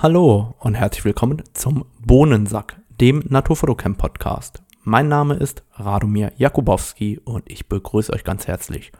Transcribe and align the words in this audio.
Hallo 0.00 0.54
und 0.60 0.76
herzlich 0.76 1.04
willkommen 1.04 1.42
zum 1.54 1.84
Bohnensack, 1.98 2.80
dem 3.00 3.24
Naturfotocamp 3.28 3.98
Podcast. 3.98 4.62
Mein 4.84 5.08
Name 5.08 5.34
ist 5.34 5.64
Radomir 5.72 6.30
Jakubowski 6.36 7.18
und 7.24 7.50
ich 7.50 7.68
begrüße 7.68 8.12
euch 8.12 8.22
ganz 8.22 8.46
herzlich. 8.46 8.92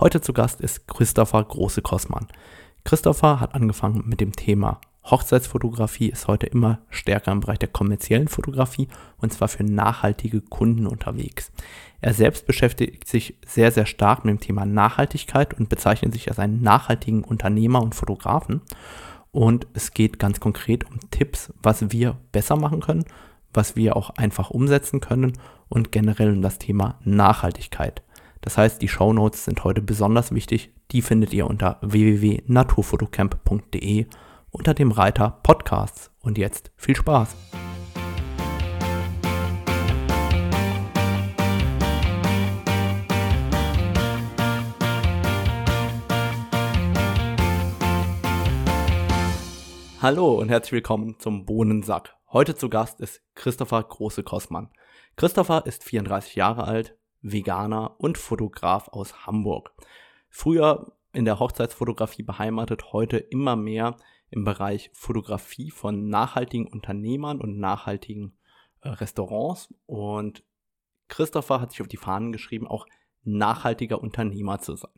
Heute 0.00 0.20
zu 0.20 0.32
Gast 0.32 0.60
ist 0.60 0.88
Christopher 0.88 1.44
Große-Kossmann. 1.44 2.26
Christopher 2.82 3.38
hat 3.38 3.54
angefangen 3.54 4.02
mit 4.04 4.20
dem 4.20 4.32
Thema 4.32 4.80
Hochzeitsfotografie, 5.04 6.08
ist 6.08 6.26
heute 6.26 6.46
immer 6.46 6.80
stärker 6.90 7.30
im 7.30 7.38
Bereich 7.38 7.60
der 7.60 7.68
kommerziellen 7.68 8.26
Fotografie 8.26 8.88
und 9.18 9.32
zwar 9.32 9.46
für 9.46 9.62
nachhaltige 9.62 10.40
Kunden 10.40 10.88
unterwegs. 10.88 11.52
Er 12.00 12.14
selbst 12.14 12.46
beschäftigt 12.48 13.06
sich 13.06 13.36
sehr, 13.46 13.70
sehr 13.70 13.86
stark 13.86 14.24
mit 14.24 14.32
dem 14.32 14.40
Thema 14.40 14.66
Nachhaltigkeit 14.66 15.54
und 15.54 15.68
bezeichnet 15.68 16.12
sich 16.12 16.28
als 16.28 16.40
einen 16.40 16.62
nachhaltigen 16.62 17.22
Unternehmer 17.22 17.80
und 17.80 17.94
Fotografen. 17.94 18.60
Und 19.32 19.66
es 19.72 19.92
geht 19.92 20.18
ganz 20.18 20.40
konkret 20.40 20.88
um 20.88 20.98
Tipps, 21.10 21.52
was 21.62 21.90
wir 21.90 22.18
besser 22.32 22.56
machen 22.56 22.80
können, 22.80 23.04
was 23.52 23.76
wir 23.76 23.96
auch 23.96 24.10
einfach 24.10 24.50
umsetzen 24.50 25.00
können 25.00 25.32
und 25.68 25.90
generell 25.90 26.32
um 26.32 26.42
das 26.42 26.58
Thema 26.58 26.98
Nachhaltigkeit. 27.04 28.02
Das 28.42 28.58
heißt, 28.58 28.82
die 28.82 28.88
Show 28.88 29.12
Notes 29.12 29.46
sind 29.46 29.64
heute 29.64 29.82
besonders 29.82 30.32
wichtig. 30.32 30.70
Die 30.90 31.00
findet 31.00 31.32
ihr 31.32 31.46
unter 31.46 31.78
www.naturfotocamp.de 31.80 34.06
unter 34.50 34.74
dem 34.74 34.90
Reiter 34.90 35.38
Podcasts. 35.42 36.10
Und 36.20 36.36
jetzt 36.38 36.72
viel 36.76 36.96
Spaß! 36.96 37.36
Hallo 50.02 50.34
und 50.34 50.48
herzlich 50.48 50.72
willkommen 50.72 51.20
zum 51.20 51.46
Bohnensack. 51.46 52.16
Heute 52.32 52.56
zu 52.56 52.68
Gast 52.68 53.00
ist 53.00 53.22
Christopher 53.36 53.84
Große-Kossmann. 53.84 54.72
Christopher 55.14 55.64
ist 55.64 55.84
34 55.84 56.34
Jahre 56.34 56.64
alt, 56.64 56.98
Veganer 57.20 57.94
und 58.00 58.18
Fotograf 58.18 58.88
aus 58.88 59.28
Hamburg. 59.28 59.72
Früher 60.28 60.96
in 61.12 61.24
der 61.24 61.38
Hochzeitsfotografie 61.38 62.24
beheimatet, 62.24 62.92
heute 62.92 63.16
immer 63.18 63.54
mehr 63.54 63.96
im 64.30 64.42
Bereich 64.42 64.90
Fotografie 64.92 65.70
von 65.70 66.08
nachhaltigen 66.08 66.66
Unternehmern 66.66 67.40
und 67.40 67.60
nachhaltigen 67.60 68.36
äh, 68.80 68.88
Restaurants. 68.88 69.72
Und 69.86 70.42
Christopher 71.06 71.60
hat 71.60 71.70
sich 71.70 71.80
auf 71.80 71.86
die 71.86 71.96
Fahnen 71.96 72.32
geschrieben, 72.32 72.66
auch 72.66 72.88
nachhaltiger 73.22 74.02
Unternehmer 74.02 74.58
zu 74.58 74.74
sein. 74.74 74.90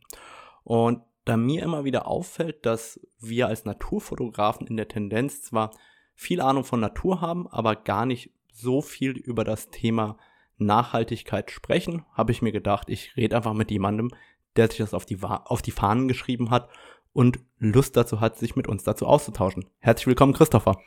Und 0.63 1.03
da 1.25 1.37
mir 1.37 1.63
immer 1.63 1.85
wieder 1.85 2.07
auffällt, 2.07 2.67
dass 2.67 3.01
wir 3.19 3.49
als 3.49 3.65
Naturfotografen 3.65 4.67
in 4.67 4.77
der 4.77 4.89
Tendenz 4.89 5.43
zwar 5.43 5.71
viel 6.15 6.41
Ahnung 6.41 6.65
von 6.65 6.81
Natur 6.81 7.21
haben, 7.21 7.49
aber 7.49 7.77
gar 7.77 8.07
nicht 8.07 8.31
so 8.53 8.83
viel 8.83 9.13
über 9.13 9.45
das 9.45 9.71
Thema 9.71 10.17
Nachhaltigkeit 10.59 11.51
sprechen, 11.51 12.05
habe 12.13 12.33
ich 12.33 12.43
mir 12.43 12.53
gedacht, 12.53 12.89
ich 12.89 13.17
rede 13.17 13.37
einfach 13.37 13.55
mit 13.55 13.71
jemandem, 13.71 14.11
der 14.57 14.69
sich 14.69 14.79
das 14.79 14.95
auf 14.95 15.07
die, 15.07 15.19
auf 15.23 15.63
die 15.63 15.73
Fahnen 15.73 16.07
geschrieben 16.07 16.51
hat 16.51 16.69
und 17.13 17.41
Lust 17.59 17.97
dazu 17.97 18.21
hat, 18.21 18.39
sich 18.39 18.55
mit 18.55 18.69
uns 18.69 18.85
dazu 18.85 19.07
auszutauschen. 19.07 19.67
Herzlich 19.81 20.07
willkommen, 20.07 20.33
Christopher. 20.33 20.79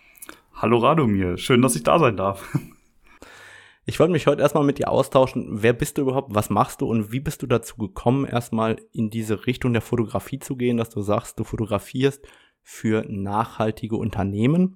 Hallo 0.53 0.77
Radomir, 0.77 1.37
schön, 1.37 1.61
dass 1.61 1.75
ich 1.75 1.83
da 1.83 1.99
sein 1.99 2.15
darf. 2.15 2.57
Ich 3.89 4.01
wollte 4.01 4.11
mich 4.11 4.27
heute 4.27 4.41
erstmal 4.41 4.65
mit 4.65 4.79
dir 4.79 4.91
austauschen. 4.91 5.61
Wer 5.61 5.71
bist 5.71 5.97
du 5.97 6.01
überhaupt? 6.01 6.35
Was 6.35 6.49
machst 6.49 6.81
du? 6.81 6.87
Und 6.87 7.13
wie 7.13 7.21
bist 7.21 7.41
du 7.41 7.47
dazu 7.47 7.77
gekommen, 7.77 8.25
erstmal 8.25 8.81
in 8.91 9.09
diese 9.09 9.47
Richtung 9.47 9.71
der 9.71 9.81
Fotografie 9.81 10.39
zu 10.39 10.57
gehen, 10.57 10.75
dass 10.75 10.89
du 10.89 11.01
sagst, 11.01 11.39
du 11.39 11.45
fotografierst 11.45 12.27
für 12.61 13.05
nachhaltige 13.07 13.95
Unternehmen, 13.95 14.75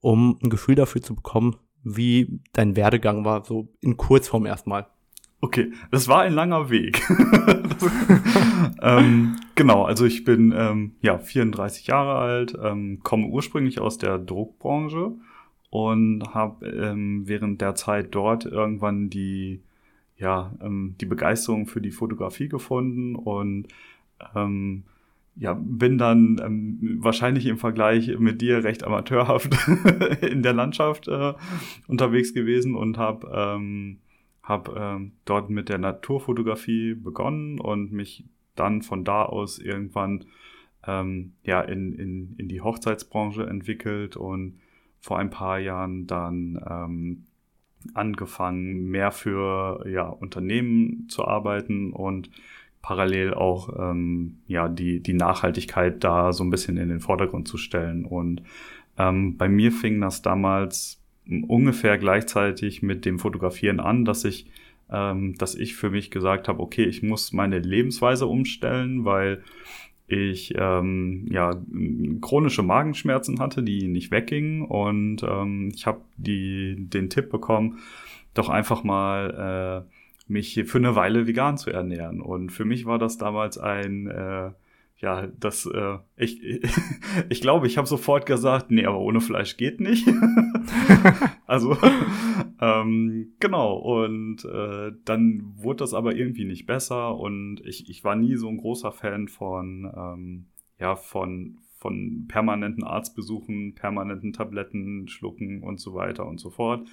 um 0.00 0.40
ein 0.42 0.50
Gefühl 0.50 0.74
dafür 0.74 1.00
zu 1.00 1.14
bekommen, 1.14 1.54
wie 1.84 2.40
dein 2.52 2.74
Werdegang 2.74 3.24
war, 3.24 3.44
so 3.44 3.68
in 3.80 3.96
Kurzform 3.96 4.44
erstmal. 4.44 4.88
Okay, 5.40 5.70
das 5.92 6.08
war 6.08 6.22
ein 6.22 6.32
langer 6.32 6.68
Weg. 6.68 7.00
ähm, 8.82 9.36
genau, 9.54 9.84
also 9.84 10.04
ich 10.04 10.24
bin 10.24 10.52
ähm, 10.52 10.96
ja 11.00 11.18
34 11.18 11.86
Jahre 11.86 12.18
alt, 12.18 12.58
ähm, 12.60 12.98
komme 13.04 13.28
ursprünglich 13.28 13.78
aus 13.78 13.98
der 13.98 14.18
Druckbranche 14.18 15.12
und 15.70 16.34
habe 16.34 16.66
ähm, 16.66 17.22
während 17.26 17.60
der 17.60 17.74
Zeit 17.74 18.14
dort 18.14 18.46
irgendwann 18.46 19.10
die 19.10 19.60
ja 20.16 20.52
ähm, 20.60 20.96
die 21.00 21.06
Begeisterung 21.06 21.66
für 21.66 21.80
die 21.80 21.90
Fotografie 21.90 22.48
gefunden 22.48 23.14
und 23.14 23.68
ähm, 24.34 24.84
ja, 25.40 25.54
bin 25.54 25.98
dann 25.98 26.40
ähm, 26.44 26.98
wahrscheinlich 27.00 27.46
im 27.46 27.58
Vergleich 27.58 28.18
mit 28.18 28.40
dir 28.40 28.64
recht 28.64 28.82
amateurhaft 28.82 29.56
in 30.22 30.42
der 30.42 30.52
Landschaft 30.52 31.06
äh, 31.06 31.34
unterwegs 31.86 32.34
gewesen 32.34 32.74
und 32.74 32.98
habe 32.98 33.30
ähm, 33.32 33.98
hab, 34.42 34.74
ähm, 34.76 35.12
dort 35.24 35.48
mit 35.48 35.68
der 35.68 35.78
Naturfotografie 35.78 36.94
begonnen 36.94 37.60
und 37.60 37.92
mich 37.92 38.24
dann 38.56 38.82
von 38.82 39.04
da 39.04 39.22
aus 39.22 39.60
irgendwann 39.60 40.24
ähm, 40.86 41.34
ja, 41.44 41.60
in, 41.60 41.92
in, 41.92 42.34
in 42.36 42.48
die 42.48 42.60
Hochzeitsbranche 42.60 43.46
entwickelt 43.46 44.16
und 44.16 44.58
vor 45.00 45.18
ein 45.18 45.30
paar 45.30 45.58
Jahren 45.58 46.06
dann 46.06 46.60
ähm, 46.68 47.24
angefangen, 47.94 48.90
mehr 48.90 49.12
für 49.12 49.86
ja, 49.88 50.08
Unternehmen 50.08 51.06
zu 51.08 51.24
arbeiten 51.24 51.92
und 51.92 52.30
parallel 52.82 53.34
auch 53.34 53.68
ähm, 53.78 54.38
ja, 54.46 54.68
die, 54.68 55.00
die 55.00 55.14
Nachhaltigkeit 55.14 56.02
da 56.04 56.32
so 56.32 56.44
ein 56.44 56.50
bisschen 56.50 56.76
in 56.76 56.88
den 56.88 57.00
Vordergrund 57.00 57.48
zu 57.48 57.58
stellen. 57.58 58.04
Und 58.04 58.42
ähm, 58.96 59.36
bei 59.36 59.48
mir 59.48 59.72
fing 59.72 60.00
das 60.00 60.22
damals 60.22 61.00
ungefähr 61.46 61.98
gleichzeitig 61.98 62.82
mit 62.82 63.04
dem 63.04 63.18
Fotografieren 63.18 63.80
an, 63.80 64.04
dass 64.04 64.24
ich, 64.24 64.46
ähm, 64.90 65.34
dass 65.36 65.54
ich 65.54 65.76
für 65.76 65.90
mich 65.90 66.10
gesagt 66.10 66.48
habe, 66.48 66.60
okay, 66.60 66.84
ich 66.84 67.02
muss 67.02 67.32
meine 67.32 67.58
Lebensweise 67.58 68.26
umstellen, 68.26 69.04
weil 69.04 69.42
ich 70.08 70.54
ähm, 70.56 71.26
ja 71.30 71.54
chronische 72.22 72.62
Magenschmerzen 72.62 73.38
hatte, 73.40 73.62
die 73.62 73.88
nicht 73.88 74.10
weggingen. 74.10 74.62
Und 74.62 75.22
ähm, 75.22 75.70
ich 75.74 75.86
habe 75.86 76.00
die 76.16 76.76
den 76.78 77.10
Tipp 77.10 77.30
bekommen, 77.30 77.78
doch 78.34 78.48
einfach 78.48 78.82
mal 78.82 79.84
äh, 79.86 80.32
mich 80.32 80.62
für 80.66 80.78
eine 80.78 80.96
Weile 80.96 81.26
vegan 81.26 81.58
zu 81.58 81.70
ernähren. 81.70 82.20
Und 82.20 82.50
für 82.50 82.64
mich 82.64 82.86
war 82.86 82.98
das 82.98 83.18
damals 83.18 83.58
ein 83.58 84.06
äh, 84.08 84.50
ja, 85.00 85.28
das, 85.28 85.66
äh, 85.66 85.98
ich, 86.16 86.42
ich 87.28 87.40
glaube, 87.40 87.66
ich 87.66 87.78
habe 87.78 87.86
sofort 87.86 88.26
gesagt, 88.26 88.70
nee, 88.70 88.84
aber 88.84 88.98
ohne 88.98 89.20
Fleisch 89.20 89.56
geht 89.56 89.80
nicht. 89.80 90.08
also, 91.46 91.76
ähm, 92.60 93.32
genau, 93.38 93.76
und 93.76 94.44
äh, 94.44 94.92
dann 95.04 95.52
wurde 95.56 95.78
das 95.78 95.94
aber 95.94 96.16
irgendwie 96.16 96.44
nicht 96.44 96.66
besser 96.66 97.16
und 97.16 97.60
ich, 97.64 97.88
ich 97.88 98.02
war 98.02 98.16
nie 98.16 98.36
so 98.36 98.48
ein 98.48 98.56
großer 98.56 98.90
Fan 98.90 99.28
von, 99.28 99.90
ähm, 99.96 100.46
ja, 100.80 100.96
von, 100.96 101.58
von 101.76 102.26
permanenten 102.26 102.82
Arztbesuchen, 102.82 103.74
permanenten 103.76 104.32
Tabletten 104.32 105.06
schlucken 105.06 105.62
und 105.62 105.80
so 105.80 105.94
weiter 105.94 106.26
und 106.26 106.40
so 106.40 106.50
fort. 106.50 106.88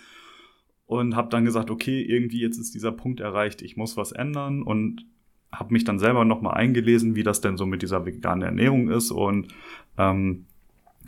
Und 0.85 1.15
habe 1.15 1.29
dann 1.29 1.45
gesagt, 1.45 1.71
okay, 1.71 2.03
irgendwie 2.03 2.41
jetzt 2.41 2.59
ist 2.59 2.75
dieser 2.75 2.91
Punkt 2.91 3.19
erreicht, 3.19 3.63
ich 3.63 3.75
muss 3.75 3.97
was 3.97 4.11
ändern 4.11 4.61
und 4.61 5.07
habe 5.55 5.73
mich 5.73 5.83
dann 5.83 5.99
selber 5.99 6.25
nochmal 6.25 6.55
eingelesen, 6.55 7.15
wie 7.15 7.23
das 7.23 7.41
denn 7.41 7.57
so 7.57 7.65
mit 7.65 7.81
dieser 7.81 8.05
veganen 8.05 8.43
Ernährung 8.43 8.89
ist 8.89 9.11
und 9.11 9.47
ähm, 9.97 10.45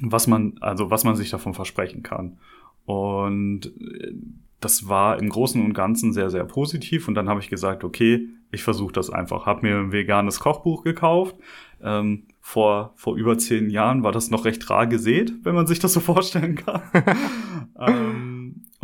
was 0.01 0.27
man, 0.27 0.55
also 0.61 0.91
was 0.91 1.03
man 1.03 1.15
sich 1.15 1.29
davon 1.29 1.53
versprechen 1.53 2.03
kann. 2.03 2.37
Und 2.85 3.67
äh, 3.79 4.13
das 4.59 4.87
war 4.87 5.19
im 5.19 5.29
Großen 5.29 5.63
und 5.63 5.73
Ganzen 5.73 6.13
sehr, 6.13 6.29
sehr 6.29 6.45
positiv. 6.45 7.07
Und 7.07 7.15
dann 7.15 7.29
habe 7.29 7.39
ich 7.39 7.49
gesagt, 7.49 7.83
okay, 7.83 8.27
ich 8.51 8.63
versuche 8.63 8.93
das 8.93 9.09
einfach. 9.09 9.45
Habe 9.45 9.67
mir 9.67 9.77
ein 9.77 9.91
veganes 9.91 10.39
Kochbuch 10.39 10.83
gekauft. 10.83 11.35
Ähm, 11.81 12.23
vor, 12.39 12.93
vor 12.95 13.15
über 13.17 13.37
zehn 13.37 13.69
Jahren 13.69 14.03
war 14.03 14.11
das 14.11 14.31
noch 14.31 14.45
recht 14.45 14.67
rar 14.69 14.87
gesät, 14.87 15.33
wenn 15.43 15.53
man 15.53 15.67
sich 15.67 15.79
das 15.79 15.93
so 15.93 15.99
vorstellen 16.13 16.55
kann. 16.55 16.81
ähm, 17.79 18.36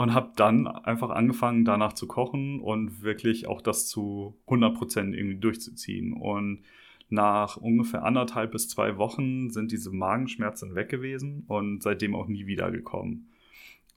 und 0.04 0.14
habe 0.14 0.34
dann 0.36 0.68
einfach 0.68 1.12
angefangen, 1.12 1.64
danach 1.64 1.94
zu 1.94 2.08
kochen 2.08 2.60
und 2.60 3.04
wirklich 3.04 3.48
auch 3.48 3.62
das 3.62 3.88
zu 3.88 4.36
100% 4.48 5.14
irgendwie 5.14 5.38
durchzuziehen. 5.38 6.12
Und 6.12 6.64
nach 7.08 7.56
ungefähr 7.56 8.04
anderthalb 8.04 8.52
bis 8.52 8.68
zwei 8.68 8.98
Wochen 8.98 9.50
sind 9.50 9.72
diese 9.72 9.92
Magenschmerzen 9.92 10.76
weg 10.76 10.90
gewesen 10.90 11.46
und 11.48 11.82
seitdem 11.84 12.16
auch 12.16 12.28
nie 12.28 12.48
wieder 12.48 12.70
gekommen. 12.70 13.30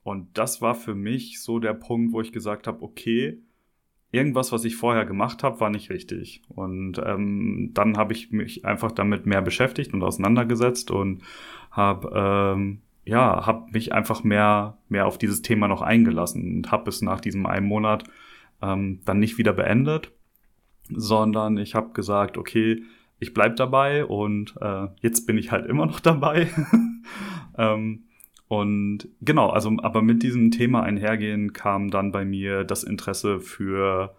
Und 0.01 0.37
das 0.37 0.61
war 0.61 0.75
für 0.75 0.95
mich 0.95 1.41
so 1.41 1.59
der 1.59 1.73
Punkt, 1.73 2.13
wo 2.13 2.21
ich 2.21 2.31
gesagt 2.31 2.67
habe, 2.67 2.83
okay, 2.83 3.39
irgendwas, 4.09 4.53
was 4.53 4.63
ich 4.63 4.77
vorher 4.77 5.03
gemacht 5.03 5.43
habe, 5.43 5.59
war 5.59 5.69
nicht 5.69 5.89
richtig. 5.89 6.41
Und 6.47 7.01
ähm, 7.05 7.71
dann 7.73 7.97
habe 7.97 8.13
ich 8.13 8.31
mich 8.31 8.63
einfach 8.63 8.93
damit 8.93 9.25
mehr 9.25 9.41
beschäftigt 9.41 9.93
und 9.93 10.03
auseinandergesetzt 10.03 10.89
und 10.89 11.23
habe 11.69 12.13
ähm, 12.15 12.81
ja, 13.07 13.45
habe 13.45 13.71
mich 13.71 13.93
einfach 13.93 14.23
mehr, 14.23 14.77
mehr 14.89 15.07
auf 15.07 15.17
dieses 15.17 15.41
Thema 15.41 15.67
noch 15.67 15.81
eingelassen 15.81 16.57
und 16.57 16.71
habe 16.71 16.89
es 16.89 17.01
nach 17.01 17.21
diesem 17.21 17.45
einen 17.45 17.67
Monat 17.67 18.03
ähm, 18.61 19.01
dann 19.05 19.19
nicht 19.19 19.37
wieder 19.37 19.53
beendet, 19.53 20.11
sondern 20.89 21.57
ich 21.57 21.75
habe 21.75 21.93
gesagt, 21.93 22.37
okay, 22.37 22.83
ich 23.19 23.33
bleib 23.33 23.55
dabei 23.55 24.05
und 24.05 24.55
äh, 24.61 24.87
jetzt 25.01 25.25
bin 25.25 25.37
ich 25.37 25.51
halt 25.51 25.65
immer 25.67 25.85
noch 25.85 25.99
dabei. 26.01 26.49
ähm, 27.57 28.03
Und 28.47 29.09
genau, 29.21 29.49
also 29.49 29.71
aber 29.81 30.01
mit 30.01 30.23
diesem 30.23 30.51
Thema 30.51 30.83
einhergehen 30.83 31.51
kam 31.53 31.89
dann 31.89 32.11
bei 32.11 32.23
mir 32.23 32.63
das 32.63 32.83
Interesse 32.83 33.39
für 33.41 34.15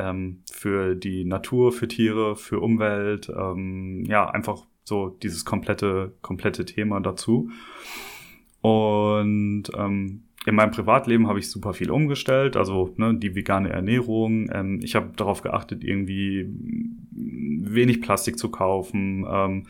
ähm, 0.00 0.42
für 0.50 0.94
die 0.96 1.24
Natur, 1.24 1.72
für 1.72 1.88
Tiere, 1.88 2.36
für 2.36 2.60
Umwelt, 2.60 3.28
ähm, 3.28 4.04
ja 4.06 4.28
einfach 4.30 4.64
so 4.84 5.08
dieses 5.22 5.44
komplette 5.44 6.12
komplette 6.22 6.64
Thema 6.64 7.00
dazu. 7.00 7.50
Und 8.60 9.64
ähm, 9.76 10.24
in 10.46 10.54
meinem 10.54 10.70
Privatleben 10.70 11.28
habe 11.28 11.38
ich 11.38 11.50
super 11.50 11.74
viel 11.74 11.90
umgestellt, 11.90 12.56
also 12.56 12.94
ne, 12.96 13.14
die 13.14 13.34
vegane 13.34 13.70
Ernährung. 13.70 14.48
Ähm, 14.52 14.80
ich 14.82 14.94
habe 14.94 15.12
darauf 15.16 15.42
geachtet, 15.42 15.84
irgendwie 15.84 16.48
wenig 17.10 18.00
Plastik 18.00 18.38
zu 18.38 18.50
kaufen, 18.50 19.26
ähm, 19.28 19.66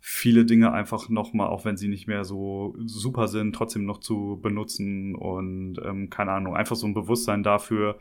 viele 0.00 0.44
Dinge 0.44 0.72
einfach 0.72 1.08
nochmal, 1.08 1.48
auch 1.48 1.64
wenn 1.64 1.76
sie 1.76 1.88
nicht 1.88 2.06
mehr 2.06 2.24
so 2.24 2.74
super 2.84 3.28
sind, 3.28 3.54
trotzdem 3.54 3.84
noch 3.84 3.98
zu 3.98 4.38
benutzen 4.42 5.14
und 5.14 5.80
ähm, 5.84 6.08
keine 6.08 6.32
Ahnung, 6.32 6.56
einfach 6.56 6.76
so 6.76 6.86
ein 6.86 6.94
Bewusstsein 6.94 7.42
dafür, 7.42 7.98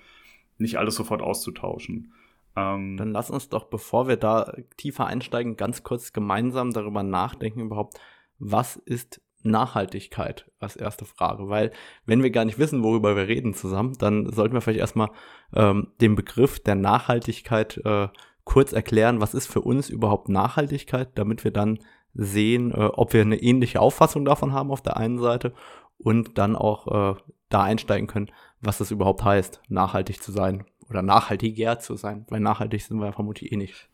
nicht 0.58 0.78
alles 0.78 0.96
sofort 0.96 1.22
auszutauschen. 1.22 2.14
Ähm, 2.56 2.98
Dann 2.98 3.12
lass 3.12 3.30
uns 3.30 3.50
doch, 3.50 3.66
bevor 3.66 4.08
wir 4.08 4.18
da 4.18 4.54
tiefer 4.78 5.06
einsteigen, 5.08 5.58
ganz 5.58 5.84
kurz 5.84 6.14
gemeinsam 6.14 6.72
darüber 6.72 7.04
nachdenken 7.04 7.62
überhaupt, 7.62 8.00
was 8.40 8.76
ist 8.76 9.22
Nachhaltigkeit 9.44 10.50
als 10.60 10.76
erste 10.76 11.06
Frage, 11.06 11.50
weil 11.50 11.72
wenn 12.06 12.24
wir 12.24 12.32
gar 12.32 12.46
nicht 12.46 12.60
wissen, 12.60 12.84
worüber 12.84 13.16
wir 13.16 13.28
reden 13.28 13.54
zusammen, 13.54 13.98
dann 13.98 14.32
sollten 14.32 14.54
wir 14.54 14.62
vielleicht 14.62 14.80
erstmal 14.80 15.10
ähm, 15.54 15.88
den 16.02 16.16
Begriff 16.16 16.60
der 16.60 16.76
Nachhaltigkeit 16.76 17.78
äh, 17.86 18.08
kurz 18.44 18.74
erklären, 18.74 19.22
was 19.22 19.34
ist 19.34 19.48
für 19.48 19.62
uns 19.62 19.90
überhaupt 19.90 20.30
Nachhaltigkeit, 20.30 21.10
damit 21.16 21.44
wir 21.44 21.52
dann 21.52 21.80
sehen, 22.14 22.72
äh, 22.72 22.86
ob 22.86 23.14
wir 23.14 23.22
eine 23.22 23.42
ähnliche 23.42 23.80
Auffassung 23.80 24.26
davon 24.26 24.54
haben 24.54 24.72
auf 24.72 24.82
der 24.82 24.98
einen 24.98 25.20
Seite 25.20 25.54
und 25.98 26.38
dann 26.38 26.56
auch 26.56 27.16
äh, 27.16 27.20
da 27.50 27.64
einsteigen 27.64 28.08
können, 28.08 28.32
was 28.60 28.78
das 28.78 28.92
überhaupt 28.92 29.24
heißt, 29.24 29.62
nachhaltig 29.70 30.22
zu 30.22 30.32
sein 30.32 30.66
oder 30.92 31.02
nachhaltiger 31.02 31.80
zu 31.80 31.96
sein, 31.96 32.26
weil 32.30 32.42
nachhaltig 32.42 32.84
sind 32.84 33.00
wir 33.00 33.08
ja 33.08 33.12
vermutlich 33.14 33.52
eh 33.52 33.56
nicht. 33.56 33.90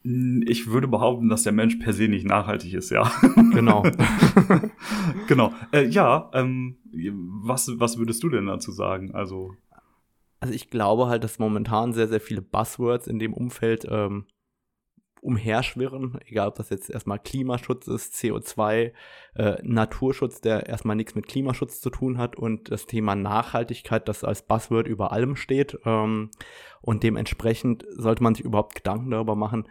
Ich 0.45 0.67
würde 0.67 0.87
behaupten, 0.87 1.29
dass 1.29 1.43
der 1.43 1.53
Mensch 1.53 1.75
per 1.75 1.93
se 1.93 2.07
nicht 2.07 2.25
nachhaltig 2.25 2.73
ist, 2.73 2.89
ja. 2.89 3.11
Genau. 3.53 3.83
genau. 5.27 5.53
Äh, 5.71 5.85
ja, 5.85 6.29
ähm, 6.33 6.77
was, 7.43 7.71
was 7.79 7.97
würdest 7.97 8.23
du 8.23 8.29
denn 8.29 8.47
dazu 8.47 8.71
sagen? 8.71 9.13
Also. 9.13 9.53
Also 10.39 10.53
ich 10.53 10.69
glaube 10.69 11.07
halt, 11.07 11.23
dass 11.23 11.39
momentan 11.39 11.93
sehr, 11.93 12.07
sehr 12.07 12.19
viele 12.19 12.41
Buzzwords 12.41 13.07
in 13.07 13.19
dem 13.19 13.33
Umfeld 13.33 13.87
ähm, 13.89 14.25
umherschwirren, 15.21 16.19
egal 16.25 16.49
ob 16.49 16.55
das 16.55 16.69
jetzt 16.69 16.89
erstmal 16.89 17.19
Klimaschutz 17.19 17.87
ist, 17.87 18.13
CO2, 18.15 18.91
äh, 19.35 19.57
Naturschutz, 19.63 20.41
der 20.41 20.67
erstmal 20.67 20.95
nichts 20.95 21.15
mit 21.15 21.27
Klimaschutz 21.27 21.81
zu 21.81 21.89
tun 21.89 22.17
hat 22.17 22.35
und 22.35 22.71
das 22.71 22.85
Thema 22.85 23.15
Nachhaltigkeit, 23.15 24.07
das 24.07 24.23
als 24.23 24.43
Buzzword 24.43 24.87
über 24.87 25.11
allem 25.11 25.35
steht. 25.35 25.77
Ähm, 25.85 26.31
und 26.81 27.03
dementsprechend 27.03 27.85
sollte 27.95 28.23
man 28.23 28.35
sich 28.35 28.45
überhaupt 28.45 28.75
Gedanken 28.75 29.11
darüber 29.11 29.35
machen, 29.35 29.67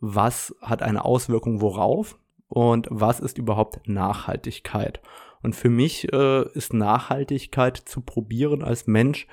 was 0.00 0.54
hat 0.60 0.82
eine 0.82 1.04
Auswirkung 1.04 1.60
worauf 1.60 2.18
und 2.48 2.88
was 2.90 3.20
ist 3.20 3.38
überhaupt 3.38 3.88
Nachhaltigkeit. 3.88 5.00
Und 5.42 5.54
für 5.54 5.70
mich 5.70 6.12
äh, 6.12 6.48
ist 6.52 6.72
Nachhaltigkeit 6.72 7.76
zu 7.76 8.00
probieren 8.00 8.62
als 8.62 8.86
Mensch, 8.86 9.26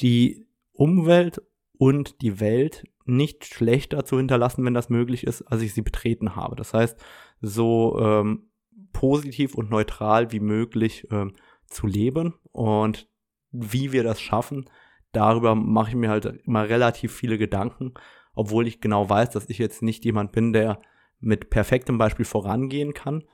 die 0.00 0.46
Umwelt 0.72 1.42
und 1.78 2.22
die 2.22 2.40
Welt 2.40 2.84
nicht 3.08 3.44
schlechter 3.44 4.04
zu 4.04 4.18
hinterlassen, 4.18 4.64
wenn 4.64 4.74
das 4.74 4.88
möglich 4.88 5.24
ist, 5.26 5.42
als 5.42 5.62
ich 5.62 5.74
sie 5.74 5.82
betreten 5.82 6.36
habe. 6.36 6.56
Das 6.56 6.74
heißt, 6.74 6.98
so 7.40 7.98
ähm, 8.00 8.50
positiv 8.92 9.54
und 9.54 9.70
neutral 9.70 10.32
wie 10.32 10.40
möglich 10.40 11.06
ähm, 11.10 11.34
zu 11.66 11.86
leben 11.86 12.34
und 12.52 13.08
wie 13.50 13.92
wir 13.92 14.02
das 14.02 14.20
schaffen, 14.20 14.68
darüber 15.12 15.54
mache 15.54 15.90
ich 15.90 15.96
mir 15.96 16.10
halt 16.10 16.26
immer 16.44 16.68
relativ 16.68 17.12
viele 17.12 17.38
Gedanken, 17.38 17.94
obwohl 18.34 18.66
ich 18.66 18.80
genau 18.80 19.08
weiß, 19.08 19.30
dass 19.30 19.48
ich 19.48 19.58
jetzt 19.58 19.82
nicht 19.82 20.04
jemand 20.04 20.32
bin, 20.32 20.52
der 20.52 20.78
mit 21.20 21.50
perfektem 21.50 21.98
Beispiel 21.98 22.24
vorangehen 22.24 22.92
kann, 22.94 23.24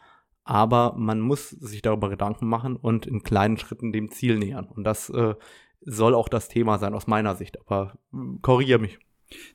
aber 0.44 0.94
man 0.96 1.20
muss 1.20 1.50
sich 1.50 1.82
darüber 1.82 2.08
Gedanken 2.08 2.46
machen 2.46 2.76
und 2.76 3.06
in 3.06 3.22
kleinen 3.22 3.58
Schritten 3.58 3.92
dem 3.92 4.10
Ziel 4.10 4.38
nähern. 4.38 4.66
Und 4.66 4.84
das 4.84 5.10
äh, 5.10 5.34
soll 5.80 6.14
auch 6.14 6.28
das 6.28 6.48
Thema 6.48 6.78
sein 6.78 6.94
aus 6.94 7.06
meiner 7.06 7.34
Sicht, 7.34 7.60
aber 7.60 7.98
äh, 8.12 8.16
korrigiere 8.40 8.78
mich. 8.78 8.98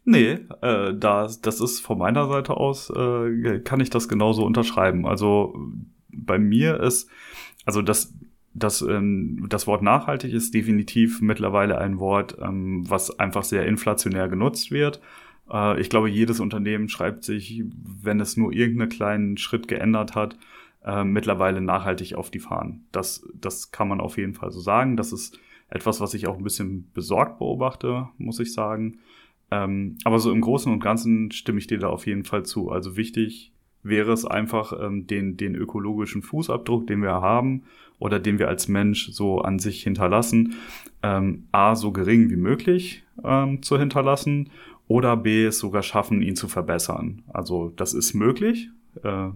Nee, 0.06 0.40
äh, 0.62 0.94
das, 0.96 1.42
das 1.42 1.60
ist 1.62 1.80
von 1.80 1.98
meiner 1.98 2.28
Seite 2.28 2.56
aus, 2.56 2.90
äh, 2.90 3.60
kann 3.64 3.80
ich 3.80 3.90
das 3.90 4.08
genauso 4.08 4.46
unterschreiben. 4.46 5.06
Also 5.06 5.56
bei 6.10 6.40
mir 6.40 6.80
ist, 6.80 7.10
also 7.66 7.82
das, 7.82 8.14
das, 8.54 8.82
ähm, 8.82 9.46
das 9.50 9.68
Wort 9.68 9.82
nachhaltig 9.82 10.34
ist 10.34 10.54
definitiv 10.54 11.22
mittlerweile 11.22 11.78
ein 11.78 12.00
Wort, 12.00 12.38
ähm, 12.42 12.90
was 12.90 13.20
einfach 13.20 13.44
sehr 13.44 13.66
inflationär 13.66 14.28
genutzt 14.28 14.72
wird. 14.72 15.02
Äh, 15.52 15.80
ich 15.80 15.90
glaube, 15.90 16.10
jedes 16.10 16.40
Unternehmen 16.40 16.90
schreibt 16.90 17.24
sich, 17.24 17.64
wenn 17.74 18.20
es 18.20 18.38
nur 18.38 18.54
irgendeinen 18.54 18.90
kleinen 18.90 19.38
Schritt 19.38 19.68
geändert 19.68 20.16
hat, 20.16 20.38
äh, 20.84 21.04
mittlerweile 21.04 21.62
nachhaltig 21.62 22.16
auf 22.16 22.32
die 22.32 22.40
Fahnen. 22.40 22.88
Das, 22.92 23.28
das 23.34 23.72
kann 23.72 23.88
man 23.88 24.02
auf 24.02 24.18
jeden 24.18 24.34
Fall 24.34 24.52
so 24.52 24.60
sagen. 24.60 24.98
Das 24.98 25.12
ist 25.12 25.40
etwas, 25.70 26.00
was 26.00 26.14
ich 26.14 26.28
auch 26.28 26.38
ein 26.38 26.44
bisschen 26.44 26.90
besorgt 26.94 27.40
beobachte, 27.40 28.08
muss 28.18 28.40
ich 28.40 28.54
sagen. 28.54 29.00
Ähm, 29.52 29.98
aber 30.04 30.20
so 30.20 30.32
im 30.32 30.42
Großen 30.42 30.72
und 30.72 30.80
Ganzen 30.80 31.32
stimme 31.32 31.60
ich 31.60 31.68
dir 31.68 31.80
da 31.80 31.88
auf 31.90 32.06
jeden 32.06 32.26
Fall 32.26 32.44
zu. 32.44 32.70
Also 32.70 32.98
wichtig 32.98 33.54
wäre 33.84 34.12
es 34.12 34.26
einfach, 34.26 34.74
ähm, 34.80 35.08
den, 35.08 35.38
den 35.38 35.56
ökologischen 35.56 36.22
Fußabdruck, 36.22 36.88
den 36.88 37.02
wir 37.02 37.14
haben 37.14 37.64
oder 38.00 38.20
den 38.20 38.40
wir 38.40 38.48
als 38.48 38.68
Mensch 38.68 39.10
so 39.12 39.40
an 39.40 39.60
sich 39.60 39.84
hinterlassen, 39.84 40.56
ähm, 41.04 41.48
a, 41.52 41.76
so 41.76 41.92
gering 41.92 42.30
wie 42.30 42.36
möglich 42.36 43.04
ähm, 43.24 43.62
zu 43.62 43.78
hinterlassen 43.80 44.50
oder 44.88 45.18
b, 45.18 45.46
es 45.46 45.60
sogar 45.60 45.84
schaffen, 45.84 46.22
ihn 46.22 46.36
zu 46.36 46.48
verbessern. 46.48 47.24
Also 47.28 47.74
das 47.76 47.94
ist 47.94 48.14
möglich. 48.14 48.70
Äh, 49.04 49.30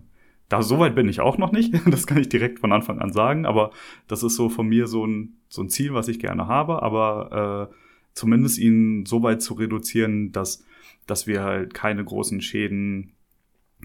da 0.49 0.61
soweit 0.63 0.95
bin 0.95 1.07
ich 1.07 1.21
auch 1.21 1.37
noch 1.37 1.53
nicht, 1.53 1.73
das 1.89 2.07
kann 2.07 2.17
ich 2.17 2.29
direkt 2.29 2.59
von 2.59 2.71
Anfang 2.71 2.99
an 2.99 3.13
sagen, 3.13 3.45
aber 3.45 3.71
das 4.07 4.23
ist 4.23 4.35
so 4.35 4.49
von 4.49 4.67
mir 4.67 4.87
so 4.87 5.05
ein, 5.05 5.37
so 5.47 5.61
ein 5.61 5.69
Ziel, 5.69 5.93
was 5.93 6.07
ich 6.07 6.19
gerne 6.19 6.47
habe, 6.47 6.83
aber 6.83 7.69
äh, 7.71 7.75
zumindest 8.13 8.57
ihn 8.59 9.05
so 9.05 9.23
weit 9.23 9.41
zu 9.41 9.53
reduzieren, 9.55 10.31
dass, 10.31 10.63
dass 11.07 11.27
wir 11.27 11.43
halt 11.43 11.73
keine 11.73 12.03
großen 12.03 12.41
Schäden, 12.41 13.13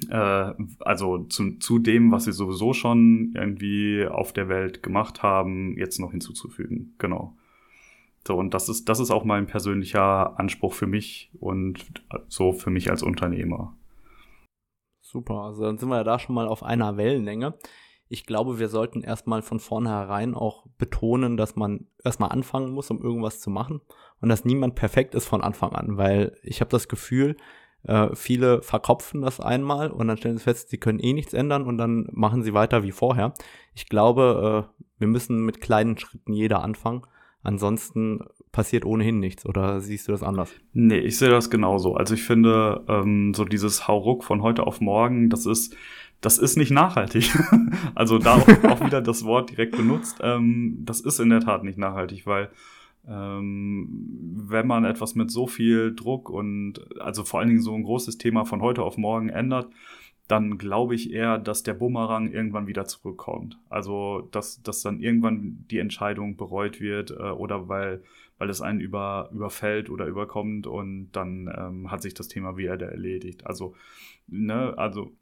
äh, 0.09 0.53
also 0.81 1.25
zu, 1.25 1.59
zu 1.59 1.79
dem, 1.79 2.13
was 2.13 2.27
wir 2.27 2.33
sowieso 2.33 2.73
schon 2.73 3.33
irgendwie 3.35 4.07
auf 4.07 4.33
der 4.33 4.49
Welt 4.49 4.83
gemacht 4.83 5.23
haben, 5.23 5.77
jetzt 5.77 5.99
noch 5.99 6.11
hinzuzufügen. 6.11 6.95
Genau. 6.99 7.37
So, 8.27 8.37
und 8.37 8.55
das 8.55 8.69
ist, 8.69 8.89
das 8.89 8.99
ist 8.99 9.11
auch 9.11 9.25
mein 9.25 9.47
persönlicher 9.47 10.39
Anspruch 10.39 10.75
für 10.75 10.89
mich 10.89 11.31
und 11.39 11.85
so 12.29 12.53
für 12.53 12.71
mich 12.71 12.91
als 12.91 13.03
Unternehmer. 13.03 13.77
Super, 15.01 15.43
also 15.45 15.63
dann 15.63 15.79
sind 15.79 15.89
wir 15.89 15.99
ja 15.99 16.05
da 16.05 16.19
schon 16.19 16.35
mal 16.35 16.49
auf 16.49 16.65
einer 16.65 16.97
Wellenlänge 16.97 17.55
ich 18.09 18.27
glaube, 18.27 18.59
wir 18.59 18.69
sollten 18.69 19.03
erstmal 19.03 19.43
von 19.43 19.59
vornherein 19.59 20.35
auch 20.35 20.67
betonen, 20.79 21.37
dass 21.37 21.57
man 21.57 21.87
erstmal 22.05 22.31
anfangen 22.31 22.73
muss, 22.73 22.91
um 22.91 23.03
irgendwas 23.03 23.41
zu 23.41 23.51
machen 23.51 23.81
und 24.21 24.29
dass 24.29 24.45
niemand 24.45 24.75
perfekt 24.75 25.15
ist 25.15 25.27
von 25.27 25.43
Anfang 25.43 25.73
an, 25.73 25.97
weil 25.97 26.37
ich 26.43 26.61
habe 26.61 26.71
das 26.71 26.89
Gefühl, 26.89 27.37
äh, 27.83 28.15
viele 28.15 28.63
verkopfen 28.63 29.23
das 29.23 29.41
einmal 29.41 29.91
und 29.91 30.09
dann 30.09 30.17
stellen 30.17 30.39
sie 30.39 30.45
fest, 30.45 30.71
sie 30.71 30.79
können 30.79 30.99
eh 30.99 31.13
nichts 31.13 31.35
ändern 31.35 31.65
und 31.65 31.79
dann 31.79 32.09
machen 32.13 32.43
sie 32.43 32.55
weiter 32.55 32.83
wie 32.83 32.93
vorher. 32.93 33.35
Ich 33.75 33.89
glaube, 33.89 34.69
äh, 34.79 34.83
wir 34.99 35.09
müssen 35.09 35.45
mit 35.45 35.61
kleinen 35.61 35.99
Schritten 35.99 36.33
jeder 36.33 36.63
anfangen. 36.63 37.03
Ansonsten 37.43 38.25
passiert 38.51 38.85
ohnehin 38.85 39.21
nichts. 39.21 39.47
Oder 39.47 39.81
siehst 39.81 40.09
du 40.09 40.13
das 40.13 40.25
anders? 40.25 40.53
Nee, 40.73 40.99
ich 40.99 41.17
sehe 41.17 41.29
das 41.29 41.49
genauso. 41.49 41.95
Also 41.95 42.15
ich 42.15 42.25
finde, 42.25 42.85
ähm, 42.89 43.35
so 43.35 43.45
dieses 43.45 43.87
Hauruck 43.87 44.25
von 44.25 44.43
heute 44.43 44.67
auf 44.67 44.81
morgen, 44.81 45.31
das 45.31 45.47
ist 45.47 45.77
das 46.21 46.39
ist 46.39 46.57
nicht 46.57 46.71
nachhaltig. 46.71 47.31
also 47.95 48.19
da 48.19 48.37
auch, 48.37 48.49
auch, 48.65 48.85
wieder 48.85 49.01
das 49.01 49.25
Wort 49.25 49.51
direkt 49.51 49.77
benutzt. 49.77 50.19
Ähm, 50.23 50.79
das 50.85 51.01
ist 51.01 51.21
in 51.21 51.31
der 51.31 51.41
Tat 51.41 51.65
nicht 51.65 51.79
nachhaltig, 51.79 52.27
weil 52.27 52.51
ähm, 53.09 53.89
wenn 54.49 54.67
man 54.67 54.85
etwas 54.85 55.15
mit 55.15 55.31
so 55.31 55.47
viel 55.47 55.95
Druck 55.95 56.29
und 56.29 56.81
also 57.01 57.25
vor 57.25 57.41
allen 57.41 57.49
Dingen 57.49 57.63
so 57.63 57.75
ein 57.75 57.85
großes 57.85 58.19
Thema 58.19 58.45
von 58.45 58.61
heute 58.63 58.83
auf 58.83 58.97
morgen 58.97 59.29
ändert, 59.29 59.69
dann 60.29 60.59
glaube 60.59 60.97
ich 60.97 61.13
eher, 61.13 61.39
dass 61.39 61.63
der 61.63 61.75
Bumerang 61.75 62.33
irgendwann 62.33 62.67
wieder 62.67 62.87
zurückkommt. 62.87 63.59
Also 63.69 64.29
dass, 64.33 64.61
dass 64.63 64.83
dann 64.83 65.01
irgendwann 65.01 65.65
die 65.71 65.79
Entscheidung 65.79 66.37
bereut 66.37 66.81
wird 66.81 67.13
äh, 67.13 67.31
oder 67.31 67.69
weil, 67.69 68.03
weil 68.39 68.51
es 68.51 68.61
einen 68.61 68.81
über, 68.81 69.31
überfällt 69.33 69.89
oder 69.89 70.07
überkommt 70.07 70.67
und 70.67 71.11
dann 71.13 71.49
ähm, 71.57 71.91
hat 71.93 72.03
sich 72.03 72.15
das 72.15 72.27
Thema 72.27 72.57
wieder 72.57 72.81
erledigt. 72.81 73.47
Also, 73.47 73.75
ne, 74.27 74.75
also 74.77 75.13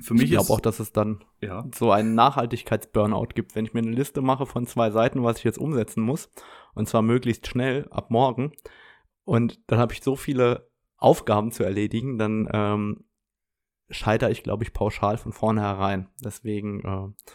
für 0.00 0.14
mich 0.14 0.24
ich 0.24 0.30
glaube 0.30 0.50
auch, 0.50 0.60
dass 0.60 0.80
es 0.80 0.92
dann 0.92 1.24
ja. 1.40 1.64
so 1.74 1.90
einen 1.90 2.14
Nachhaltigkeitsburnout 2.14 3.28
gibt, 3.34 3.54
wenn 3.54 3.64
ich 3.64 3.74
mir 3.74 3.80
eine 3.80 3.92
Liste 3.92 4.20
mache 4.20 4.46
von 4.46 4.66
zwei 4.66 4.90
Seiten, 4.90 5.22
was 5.22 5.38
ich 5.38 5.44
jetzt 5.44 5.58
umsetzen 5.58 6.02
muss, 6.02 6.30
und 6.74 6.88
zwar 6.88 7.02
möglichst 7.02 7.46
schnell 7.46 7.88
ab 7.90 8.10
morgen, 8.10 8.52
und 9.24 9.60
dann 9.66 9.78
habe 9.78 9.92
ich 9.92 10.02
so 10.02 10.16
viele 10.16 10.70
Aufgaben 10.96 11.50
zu 11.50 11.64
erledigen, 11.64 12.16
dann 12.16 12.48
ähm, 12.52 13.04
scheitere 13.90 14.30
ich, 14.30 14.42
glaube 14.42 14.64
ich, 14.64 14.72
pauschal 14.72 15.18
von 15.18 15.32
vornherein. 15.32 16.08
Deswegen, 16.24 16.80
äh, 16.80 17.34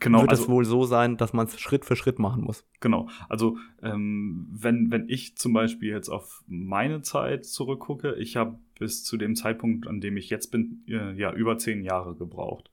genau, 0.00 0.20
wird 0.20 0.30
also, 0.30 0.42
es 0.42 0.48
wohl 0.48 0.64
so 0.64 0.84
sein, 0.84 1.16
dass 1.16 1.32
man 1.32 1.46
es 1.46 1.58
Schritt 1.58 1.84
für 1.84 1.96
Schritt 1.96 2.18
machen 2.18 2.42
muss. 2.42 2.66
Genau. 2.80 3.08
Also 3.28 3.56
ähm, 3.82 4.48
wenn, 4.50 4.90
wenn 4.90 5.08
ich 5.08 5.36
zum 5.36 5.52
Beispiel 5.52 5.90
jetzt 5.90 6.08
auf 6.08 6.42
meine 6.46 7.02
Zeit 7.02 7.46
zurückgucke, 7.46 8.14
ich 8.16 8.36
habe 8.36 8.58
bis 8.78 9.04
zu 9.04 9.16
dem 9.16 9.36
Zeitpunkt, 9.36 9.86
an 9.86 10.00
dem 10.00 10.16
ich 10.16 10.30
jetzt 10.30 10.50
bin, 10.50 10.84
äh, 10.88 11.12
ja 11.14 11.32
über 11.32 11.58
zehn 11.58 11.82
Jahre 11.82 12.14
gebraucht. 12.14 12.70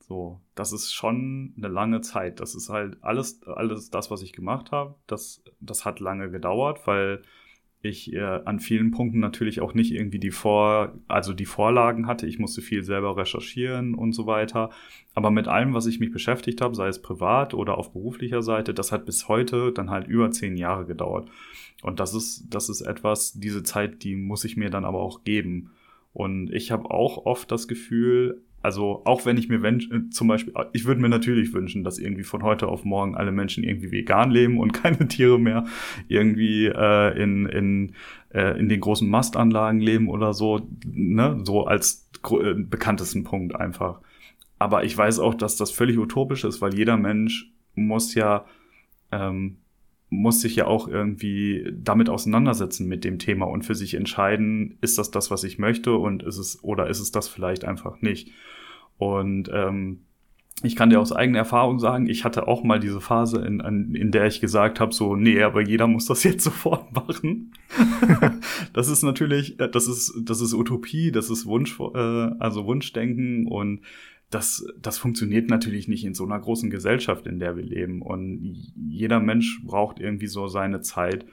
So, 0.00 0.40
das 0.54 0.72
ist 0.72 0.92
schon 0.92 1.54
eine 1.56 1.68
lange 1.68 2.00
Zeit. 2.00 2.40
Das 2.40 2.54
ist 2.54 2.68
halt 2.68 2.98
alles, 3.02 3.42
alles 3.44 3.90
das, 3.90 4.10
was 4.10 4.22
ich 4.22 4.32
gemacht 4.32 4.72
habe. 4.72 4.96
Das, 5.06 5.42
das 5.60 5.84
hat 5.84 6.00
lange 6.00 6.30
gedauert, 6.30 6.86
weil 6.86 7.22
ich 7.82 8.12
äh, 8.12 8.20
an 8.20 8.60
vielen 8.60 8.92
Punkten 8.92 9.18
natürlich 9.18 9.60
auch 9.60 9.74
nicht 9.74 9.92
irgendwie 9.92 10.20
die 10.20 10.30
Vor, 10.30 10.94
also 11.08 11.32
die 11.32 11.46
Vorlagen 11.46 12.06
hatte. 12.06 12.26
Ich 12.26 12.38
musste 12.38 12.62
viel 12.62 12.84
selber 12.84 13.16
recherchieren 13.16 13.94
und 13.94 14.12
so 14.12 14.26
weiter. 14.26 14.70
Aber 15.14 15.30
mit 15.30 15.48
allem, 15.48 15.74
was 15.74 15.86
ich 15.86 15.98
mich 15.98 16.12
beschäftigt 16.12 16.60
habe, 16.60 16.74
sei 16.74 16.88
es 16.88 17.02
privat 17.02 17.54
oder 17.54 17.76
auf 17.78 17.92
beruflicher 17.92 18.42
Seite, 18.42 18.72
das 18.72 18.92
hat 18.92 19.04
bis 19.04 19.28
heute 19.28 19.72
dann 19.72 19.90
halt 19.90 20.06
über 20.06 20.30
zehn 20.30 20.56
Jahre 20.56 20.86
gedauert. 20.86 21.28
Und 21.82 21.98
das 21.98 22.14
ist, 22.14 22.46
das 22.50 22.68
ist 22.68 22.82
etwas, 22.82 23.32
diese 23.32 23.64
Zeit, 23.64 24.04
die 24.04 24.14
muss 24.14 24.44
ich 24.44 24.56
mir 24.56 24.70
dann 24.70 24.84
aber 24.84 25.00
auch 25.00 25.24
geben. 25.24 25.72
Und 26.12 26.52
ich 26.52 26.70
habe 26.70 26.90
auch 26.90 27.26
oft 27.26 27.50
das 27.50 27.66
Gefühl, 27.66 28.42
also 28.62 29.02
auch 29.04 29.26
wenn 29.26 29.36
ich 29.36 29.48
mir 29.48 29.62
wünsche, 29.62 29.92
äh, 29.92 30.08
zum 30.10 30.28
Beispiel, 30.28 30.54
ich 30.72 30.84
würde 30.84 31.00
mir 31.00 31.08
natürlich 31.08 31.52
wünschen, 31.52 31.84
dass 31.84 31.98
irgendwie 31.98 32.22
von 32.22 32.42
heute 32.42 32.68
auf 32.68 32.84
morgen 32.84 33.16
alle 33.16 33.32
Menschen 33.32 33.64
irgendwie 33.64 33.90
vegan 33.90 34.30
leben 34.30 34.58
und 34.58 34.72
keine 34.82 35.08
Tiere 35.08 35.38
mehr 35.38 35.64
irgendwie 36.08 36.66
äh, 36.66 37.22
in, 37.22 37.46
in, 37.46 37.94
äh, 38.32 38.58
in 38.58 38.68
den 38.68 38.80
großen 38.80 39.08
Mastanlagen 39.08 39.80
leben 39.80 40.08
oder 40.08 40.32
so, 40.32 40.68
ne, 40.84 41.40
so 41.44 41.66
als 41.66 42.08
äh, 42.30 42.54
bekanntesten 42.54 43.24
Punkt 43.24 43.56
einfach. 43.56 44.00
Aber 44.58 44.84
ich 44.84 44.96
weiß 44.96 45.18
auch, 45.18 45.34
dass 45.34 45.56
das 45.56 45.72
völlig 45.72 45.98
utopisch 45.98 46.44
ist, 46.44 46.60
weil 46.60 46.74
jeder 46.74 46.96
Mensch 46.96 47.52
muss 47.74 48.14
ja 48.14 48.44
ähm, 49.10 49.56
muss 50.12 50.42
sich 50.42 50.56
ja 50.56 50.66
auch 50.66 50.88
irgendwie 50.88 51.72
damit 51.72 52.10
auseinandersetzen 52.10 52.86
mit 52.86 53.02
dem 53.02 53.18
Thema 53.18 53.46
und 53.46 53.64
für 53.64 53.74
sich 53.74 53.94
entscheiden, 53.94 54.76
ist 54.82 54.98
das 54.98 55.10
das, 55.10 55.30
was 55.30 55.42
ich 55.42 55.58
möchte 55.58 55.94
und 55.94 56.22
ist 56.22 56.36
es 56.36 56.62
oder 56.62 56.88
ist 56.88 57.00
es 57.00 57.12
das 57.12 57.28
vielleicht 57.28 57.64
einfach 57.64 58.02
nicht. 58.02 58.30
Und 58.98 59.50
ähm, 59.50 60.00
ich 60.62 60.76
kann 60.76 60.90
dir 60.90 61.00
aus 61.00 61.12
eigener 61.12 61.38
Erfahrung 61.38 61.78
sagen, 61.78 62.10
ich 62.10 62.26
hatte 62.26 62.46
auch 62.46 62.62
mal 62.62 62.78
diese 62.78 63.00
Phase, 63.00 63.42
in, 63.44 63.60
in 63.94 64.10
der 64.10 64.26
ich 64.26 64.42
gesagt 64.42 64.80
habe, 64.80 64.92
so, 64.92 65.16
nee, 65.16 65.42
aber 65.42 65.62
jeder 65.62 65.86
muss 65.86 66.04
das 66.04 66.24
jetzt 66.24 66.44
sofort 66.44 66.92
machen. 66.92 67.52
das 68.74 68.88
ist 68.88 69.02
natürlich, 69.02 69.58
äh, 69.60 69.68
das 69.70 69.88
ist, 69.88 70.12
das 70.22 70.42
ist 70.42 70.52
Utopie, 70.52 71.10
das 71.10 71.30
ist 71.30 71.46
Wunsch, 71.46 71.80
äh, 71.80 71.98
also 72.38 72.66
Wunschdenken 72.66 73.46
und 73.46 73.80
das, 74.32 74.66
das 74.80 74.96
funktioniert 74.96 75.50
natürlich 75.50 75.88
nicht 75.88 76.04
in 76.04 76.14
so 76.14 76.24
einer 76.24 76.40
großen 76.40 76.70
Gesellschaft, 76.70 77.26
in 77.26 77.38
der 77.38 77.54
wir 77.54 77.62
leben. 77.62 78.00
Und 78.00 78.72
jeder 78.88 79.20
Mensch 79.20 79.60
braucht 79.62 80.00
irgendwie 80.00 80.26
so 80.26 80.48
seine 80.48 80.80
Zeit, 80.80 81.26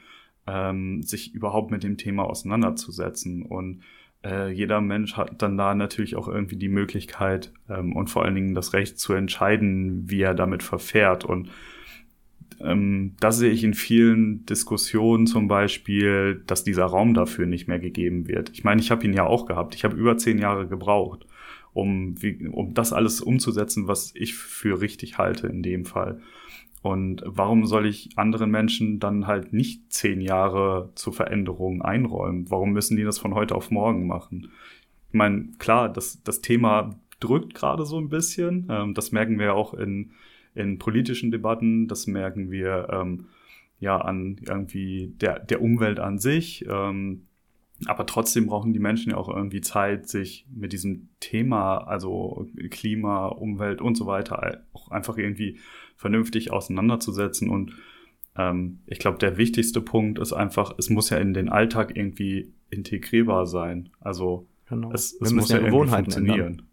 ähm, 0.45 1.01
sich 1.01 1.33
überhaupt 1.33 1.71
mit 1.71 1.83
dem 1.83 1.97
Thema 1.97 2.25
auseinanderzusetzen. 2.25 3.43
Und 3.43 3.83
äh, 4.25 4.51
jeder 4.51 4.81
Mensch 4.81 5.15
hat 5.15 5.41
dann 5.41 5.57
da 5.57 5.75
natürlich 5.75 6.17
auch 6.17 6.27
irgendwie 6.27 6.57
die 6.57 6.67
Möglichkeit 6.67 7.53
ähm, 7.69 7.95
und 7.95 8.09
vor 8.09 8.25
allen 8.25 8.35
Dingen 8.35 8.53
das 8.53 8.73
Recht 8.73 8.99
zu 8.99 9.13
entscheiden, 9.13 10.09
wie 10.09 10.21
er 10.21 10.33
damit 10.33 10.61
verfährt. 10.61 11.23
Und 11.23 11.49
ähm, 12.59 13.15
das 13.21 13.37
sehe 13.37 13.51
ich 13.51 13.63
in 13.63 13.75
vielen 13.75 14.45
Diskussionen 14.45 15.25
zum 15.25 15.47
Beispiel, 15.47 16.43
dass 16.47 16.65
dieser 16.65 16.85
Raum 16.85 17.13
dafür 17.13 17.45
nicht 17.45 17.69
mehr 17.69 17.79
gegeben 17.79 18.27
wird. 18.27 18.49
Ich 18.49 18.65
meine, 18.65 18.81
ich 18.81 18.91
habe 18.91 19.05
ihn 19.05 19.13
ja 19.13 19.25
auch 19.25 19.45
gehabt. 19.45 19.73
Ich 19.73 19.85
habe 19.85 19.95
über 19.95 20.17
zehn 20.17 20.37
Jahre 20.37 20.67
gebraucht 20.67 21.25
um, 21.73 22.21
wie, 22.21 22.47
um 22.47 22.73
das 22.73 22.93
alles 22.93 23.21
umzusetzen, 23.21 23.87
was 23.87 24.13
ich 24.15 24.33
für 24.35 24.81
richtig 24.81 25.17
halte 25.17 25.47
in 25.47 25.61
dem 25.63 25.85
Fall. 25.85 26.21
Und 26.81 27.23
warum 27.25 27.65
soll 27.65 27.85
ich 27.85 28.17
anderen 28.17 28.51
Menschen 28.51 28.99
dann 28.99 29.27
halt 29.27 29.51
nicht 29.51 29.91
zehn 29.91 30.21
Jahre 30.21 30.91
zur 30.95 31.13
Veränderung 31.13 31.81
einräumen? 31.81 32.49
Warum 32.49 32.71
müssen 32.71 32.95
die 32.95 33.03
das 33.03 33.19
von 33.19 33.33
heute 33.33 33.55
auf 33.55 33.69
morgen 33.69 34.07
machen? 34.07 34.51
Ich 35.09 35.13
meine, 35.13 35.49
klar, 35.57 35.89
das, 35.89 36.23
das 36.23 36.41
Thema 36.41 36.95
drückt 37.19 37.53
gerade 37.53 37.85
so 37.85 37.97
ein 37.97 38.09
bisschen. 38.09 38.67
Ähm, 38.69 38.93
das 38.93 39.11
merken 39.11 39.39
wir 39.39 39.55
auch 39.55 39.73
in, 39.73 40.11
in 40.55 40.79
politischen 40.79 41.31
Debatten. 41.31 41.87
Das 41.87 42.07
merken 42.07 42.49
wir 42.49 42.87
ähm, 42.91 43.25
ja 43.79 43.97
an 43.97 44.37
irgendwie 44.47 45.13
der, 45.19 45.39
der 45.39 45.61
Umwelt 45.61 45.99
an 45.99 46.17
sich. 46.17 46.65
Ähm, 46.69 47.23
aber 47.85 48.05
trotzdem 48.05 48.47
brauchen 48.47 48.73
die 48.73 48.79
Menschen 48.79 49.11
ja 49.11 49.17
auch 49.17 49.29
irgendwie 49.29 49.61
Zeit, 49.61 50.07
sich 50.09 50.45
mit 50.53 50.73
diesem 50.73 51.09
Thema, 51.19 51.77
also 51.77 52.47
Klima, 52.69 53.27
Umwelt 53.27 53.81
und 53.81 53.95
so 53.95 54.05
weiter, 54.05 54.63
auch 54.73 54.91
einfach 54.91 55.17
irgendwie 55.17 55.59
vernünftig 55.95 56.51
auseinanderzusetzen. 56.51 57.49
Und 57.49 57.73
ähm, 58.35 58.79
ich 58.85 58.99
glaube, 58.99 59.17
der 59.17 59.37
wichtigste 59.37 59.81
Punkt 59.81 60.19
ist 60.19 60.33
einfach, 60.33 60.73
es 60.77 60.89
muss 60.89 61.09
ja 61.09 61.17
in 61.17 61.33
den 61.33 61.49
Alltag 61.49 61.95
irgendwie 61.95 62.53
integrierbar 62.69 63.45
sein. 63.45 63.89
Also 63.99 64.47
genau. 64.67 64.91
es, 64.91 65.17
es 65.21 65.31
muss 65.31 65.49
ja, 65.49 65.59
ja 65.59 65.65
Gewohnheiten 65.65 66.11
funktionieren. 66.11 66.47
Ändern. 66.47 66.65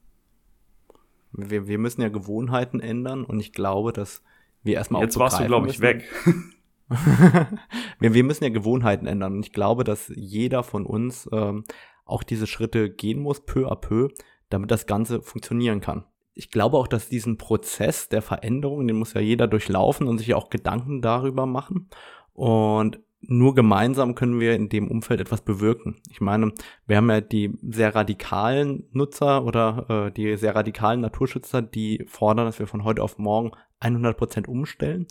Wir, 1.33 1.69
wir 1.69 1.79
müssen 1.79 2.01
ja 2.01 2.09
Gewohnheiten 2.09 2.81
ändern 2.81 3.25
und 3.25 3.41
ich 3.41 3.53
glaube, 3.53 3.93
dass 3.93 4.23
wir 4.63 4.75
erstmal 4.75 5.03
Jetzt 5.03 5.19
warst 5.19 5.39
du, 5.39 5.47
glaube 5.47 5.69
ich, 5.69 5.81
weg. 5.81 6.05
wir, 7.99 8.15
wir 8.15 8.25
müssen 8.25 8.45
ja 8.45 8.51
Gewohnheiten 8.51 9.07
ändern. 9.07 9.35
Und 9.35 9.47
ich 9.47 9.53
glaube, 9.53 9.85
dass 9.85 10.13
jeder 10.15 10.63
von 10.63 10.87
uns 10.87 11.29
ähm, 11.33 11.65
auch 12.05 12.23
diese 12.23 12.47
Schritte 12.47 12.91
gehen 12.91 13.21
muss, 13.21 13.45
peu 13.45 13.71
à 13.71 13.77
peu, 13.77 14.09
damit 14.49 14.71
das 14.71 14.87
Ganze 14.87 15.23
funktionieren 15.23 15.81
kann. 15.81 16.05
Ich 16.35 16.51
glaube 16.51 16.77
auch, 16.77 16.87
dass 16.87 17.09
diesen 17.09 17.39
Prozess 17.39 18.09
der 18.09 18.23
Veränderung, 18.23 18.87
den 18.87 18.97
muss 18.97 19.15
ja 19.15 19.21
jeder 19.21 19.47
durchlaufen 19.49 20.07
und 20.07 20.19
sich 20.19 20.35
auch 20.35 20.51
Gedanken 20.51 21.01
darüber 21.01 21.47
machen. 21.47 21.89
Und 22.35 23.01
nur 23.21 23.55
gemeinsam 23.55 24.15
können 24.15 24.39
wir 24.39 24.55
in 24.55 24.69
dem 24.69 24.89
Umfeld 24.89 25.21
etwas 25.21 25.41
bewirken. 25.41 25.97
Ich 26.11 26.21
meine, 26.21 26.53
wir 26.87 26.99
haben 26.99 27.11
ja 27.11 27.21
die 27.21 27.59
sehr 27.63 27.95
radikalen 27.95 28.85
Nutzer 28.93 29.45
oder 29.45 29.87
äh, 29.89 30.13
die 30.13 30.37
sehr 30.37 30.55
radikalen 30.55 31.01
Naturschützer, 31.01 31.63
die 31.63 32.05
fordern, 32.07 32.47
dass 32.47 32.59
wir 32.59 32.67
von 32.67 32.85
heute 32.85 33.03
auf 33.03 33.19
morgen 33.19 33.53
100 33.81 34.17
Prozent 34.17 34.49
umstellen. 34.49 35.07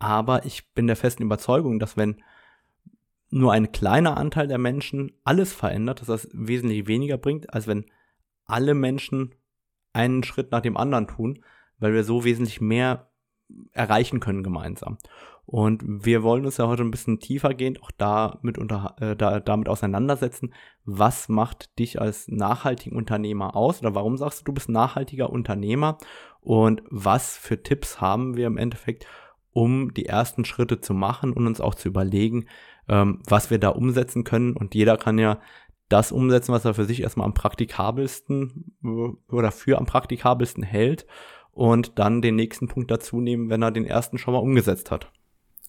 Aber 0.00 0.44
ich 0.44 0.72
bin 0.72 0.88
der 0.88 0.96
festen 0.96 1.22
Überzeugung, 1.22 1.78
dass 1.78 1.96
wenn 1.96 2.20
nur 3.28 3.52
ein 3.52 3.70
kleiner 3.70 4.16
Anteil 4.16 4.48
der 4.48 4.58
Menschen 4.58 5.12
alles 5.22 5.52
verändert, 5.52 6.00
dass 6.00 6.08
das 6.08 6.28
wesentlich 6.32 6.88
weniger 6.88 7.16
bringt, 7.16 7.54
als 7.54 7.68
wenn 7.68 7.84
alle 8.44 8.74
Menschen 8.74 9.36
einen 9.92 10.24
Schritt 10.24 10.50
nach 10.50 10.62
dem 10.62 10.76
anderen 10.76 11.06
tun, 11.06 11.44
weil 11.78 11.94
wir 11.94 12.02
so 12.02 12.24
wesentlich 12.24 12.60
mehr 12.60 13.10
erreichen 13.72 14.20
können 14.20 14.42
gemeinsam. 14.42 14.98
Und 15.44 15.82
wir 15.84 16.22
wollen 16.22 16.44
uns 16.44 16.58
ja 16.58 16.68
heute 16.68 16.82
ein 16.82 16.92
bisschen 16.92 17.18
tiefer 17.18 17.54
gehen, 17.54 17.76
auch 17.82 17.90
damit, 17.90 18.56
unter, 18.56 18.94
äh, 19.00 19.16
da, 19.16 19.40
damit 19.40 19.68
auseinandersetzen, 19.68 20.54
was 20.84 21.28
macht 21.28 21.76
dich 21.78 22.00
als 22.00 22.28
nachhaltigen 22.28 22.96
Unternehmer 22.96 23.56
aus? 23.56 23.80
Oder 23.80 23.94
warum 23.94 24.16
sagst 24.16 24.40
du, 24.40 24.44
du 24.44 24.52
bist 24.52 24.68
nachhaltiger 24.68 25.30
Unternehmer? 25.30 25.98
Und 26.40 26.82
was 26.88 27.36
für 27.36 27.62
Tipps 27.62 28.00
haben 28.00 28.36
wir 28.36 28.46
im 28.46 28.58
Endeffekt, 28.58 29.06
um 29.52 29.92
die 29.94 30.06
ersten 30.06 30.44
Schritte 30.44 30.80
zu 30.80 30.94
machen 30.94 31.32
und 31.32 31.46
uns 31.46 31.60
auch 31.60 31.74
zu 31.74 31.88
überlegen, 31.88 32.46
ähm, 32.88 33.20
was 33.28 33.50
wir 33.50 33.58
da 33.58 33.70
umsetzen 33.70 34.24
können. 34.24 34.56
Und 34.56 34.74
jeder 34.74 34.96
kann 34.96 35.18
ja 35.18 35.40
das 35.88 36.12
umsetzen, 36.12 36.52
was 36.52 36.64
er 36.64 36.74
für 36.74 36.84
sich 36.84 37.02
erstmal 37.02 37.26
am 37.26 37.34
praktikabelsten 37.34 38.74
äh, 38.84 39.32
oder 39.32 39.50
für 39.50 39.78
am 39.78 39.86
praktikabelsten 39.86 40.62
hält 40.62 41.06
und 41.52 41.98
dann 41.98 42.22
den 42.22 42.36
nächsten 42.36 42.68
Punkt 42.68 42.90
dazu 42.90 43.20
nehmen, 43.20 43.50
wenn 43.50 43.62
er 43.62 43.72
den 43.72 43.84
ersten 43.84 44.18
schon 44.18 44.34
mal 44.34 44.40
umgesetzt 44.40 44.90
hat. 44.90 45.10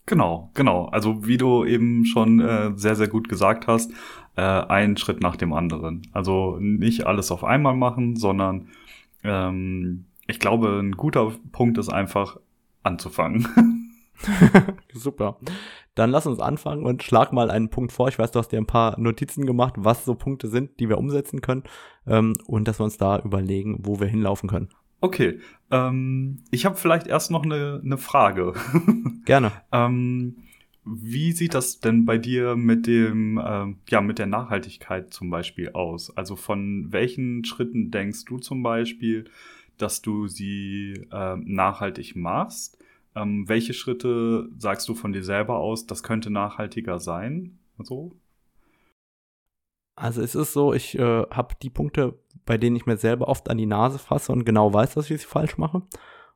Genau, 0.05 0.50
genau. 0.53 0.85
Also 0.85 1.27
wie 1.27 1.38
du 1.38 1.63
eben 1.65 2.05
schon 2.05 2.39
äh, 2.39 2.71
sehr, 2.75 2.95
sehr 2.95 3.07
gut 3.07 3.29
gesagt 3.29 3.67
hast, 3.67 3.91
äh, 4.35 4.41
einen 4.41 4.97
Schritt 4.97 5.21
nach 5.21 5.35
dem 5.35 5.53
anderen. 5.53 6.07
Also 6.11 6.57
nicht 6.59 7.05
alles 7.05 7.31
auf 7.31 7.43
einmal 7.43 7.75
machen, 7.75 8.15
sondern 8.15 8.69
ähm, 9.23 10.05
ich 10.27 10.39
glaube, 10.39 10.79
ein 10.79 10.93
guter 10.93 11.31
Punkt 11.51 11.77
ist 11.77 11.89
einfach, 11.89 12.38
anzufangen. 12.83 13.47
Super. 14.93 15.37
Dann 15.95 16.09
lass 16.09 16.25
uns 16.25 16.39
anfangen 16.39 16.85
und 16.85 17.03
schlag 17.03 17.33
mal 17.33 17.51
einen 17.51 17.69
Punkt 17.69 17.91
vor. 17.91 18.07
Ich 18.07 18.17
weiß, 18.17 18.31
du 18.31 18.39
hast 18.39 18.49
dir 18.49 18.59
ein 18.59 18.67
paar 18.67 18.99
Notizen 18.99 19.45
gemacht, 19.45 19.75
was 19.77 20.05
so 20.05 20.15
Punkte 20.15 20.47
sind, 20.47 20.79
die 20.79 20.89
wir 20.89 20.97
umsetzen 20.97 21.41
können 21.41 21.63
ähm, 22.07 22.35
und 22.45 22.67
dass 22.67 22.79
wir 22.79 22.83
uns 22.85 22.97
da 22.97 23.19
überlegen, 23.19 23.79
wo 23.81 23.99
wir 23.99 24.07
hinlaufen 24.07 24.49
können. 24.49 24.69
Okay, 25.01 25.39
ähm, 25.71 26.43
ich 26.51 26.65
habe 26.65 26.75
vielleicht 26.75 27.07
erst 27.07 27.31
noch 27.31 27.43
eine, 27.43 27.81
eine 27.83 27.97
Frage. 27.97 28.53
Gerne. 29.25 29.51
ähm, 29.71 30.37
wie 30.83 31.31
sieht 31.31 31.53
das 31.53 31.79
denn 31.79 32.05
bei 32.05 32.17
dir 32.17 32.55
mit 32.55 32.87
dem, 32.87 33.37
äh, 33.37 33.75
ja, 33.89 34.01
mit 34.01 34.17
der 34.17 34.25
Nachhaltigkeit 34.25 35.13
zum 35.13 35.29
Beispiel 35.29 35.71
aus? 35.73 36.15
Also 36.17 36.35
von 36.35 36.91
welchen 36.91 37.45
Schritten 37.45 37.91
denkst 37.91 38.25
du 38.25 38.39
zum 38.39 38.63
Beispiel, 38.63 39.25
dass 39.77 40.01
du 40.01 40.27
sie 40.27 41.05
äh, 41.11 41.35
nachhaltig 41.37 42.15
machst. 42.15 42.80
Ähm, 43.15 43.47
welche 43.47 43.73
Schritte 43.73 44.49
sagst 44.57 44.87
du 44.87 44.95
von 44.95 45.11
dir 45.11 45.23
selber 45.23 45.57
aus, 45.57 45.85
das 45.85 46.03
könnte 46.03 46.29
nachhaltiger 46.29 46.99
sein? 46.99 47.59
So? 47.79 48.15
Also 49.95 50.21
es 50.21 50.35
ist 50.35 50.53
so, 50.53 50.73
ich 50.73 50.97
äh, 50.97 51.23
habe 51.29 51.55
die 51.61 51.69
Punkte, 51.69 52.19
bei 52.45 52.57
denen 52.57 52.75
ich 52.75 52.85
mir 52.85 52.97
selber 52.97 53.27
oft 53.27 53.49
an 53.49 53.57
die 53.57 53.65
Nase 53.65 53.99
fasse 53.99 54.31
und 54.31 54.45
genau 54.45 54.73
weiß, 54.73 54.93
dass 54.93 55.09
ich 55.09 55.21
sie 55.21 55.27
falsch 55.27 55.57
mache. 55.57 55.83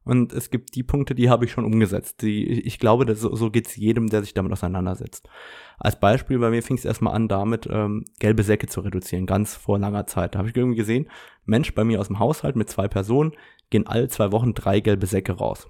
Und 0.04 0.34
es 0.34 0.52
gibt 0.52 0.76
die 0.76 0.84
Punkte, 0.84 1.16
die 1.16 1.32
habe 1.32 1.46
ich 1.46 1.52
schon 1.52 1.66
umgesetzt. 1.66 2.22
Die, 2.22 2.46
ich 2.46 2.78
glaube, 2.78 3.06
dass 3.06 3.22
so, 3.22 3.36
so 3.36 3.50
geht 3.50 3.68
es 3.68 3.76
jedem, 3.76 4.08
der 4.08 4.22
sich 4.22 4.36
damit 4.36 4.52
auseinandersetzt. 4.52 5.28
Als 5.80 6.00
Beispiel, 6.00 6.38
bei 6.38 6.52
mir 6.52 6.62
fing 6.62 6.78
es 6.78 6.86
erstmal 6.86 7.16
an, 7.16 7.28
damit 7.28 7.68
ähm, 7.72 8.06
gelbe 8.20 8.44
Säcke 8.44 8.68
zu 8.68 8.82
reduzieren, 8.82 9.26
ganz 9.26 9.56
vor 9.56 9.80
langer 9.80 10.06
Zeit. 10.06 10.36
Da 10.36 10.40
habe 10.40 10.50
ich 10.50 10.56
irgendwie 10.56 10.78
gesehen, 10.78 11.10
Mensch, 11.46 11.74
bei 11.74 11.84
mir 11.84 12.00
aus 12.00 12.08
dem 12.08 12.20
Haushalt 12.20 12.56
mit 12.56 12.70
zwei 12.70 12.88
Personen 12.88 13.32
gehen 13.72 13.88
alle 13.88 14.08
zwei 14.08 14.32
Wochen 14.32 14.54
drei 14.54 14.80
gelbe 14.80 15.08
Säcke 15.08 15.32
raus. 15.32 15.68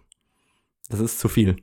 Das 0.89 0.99
ist 0.99 1.19
zu 1.19 1.27
viel. 1.27 1.57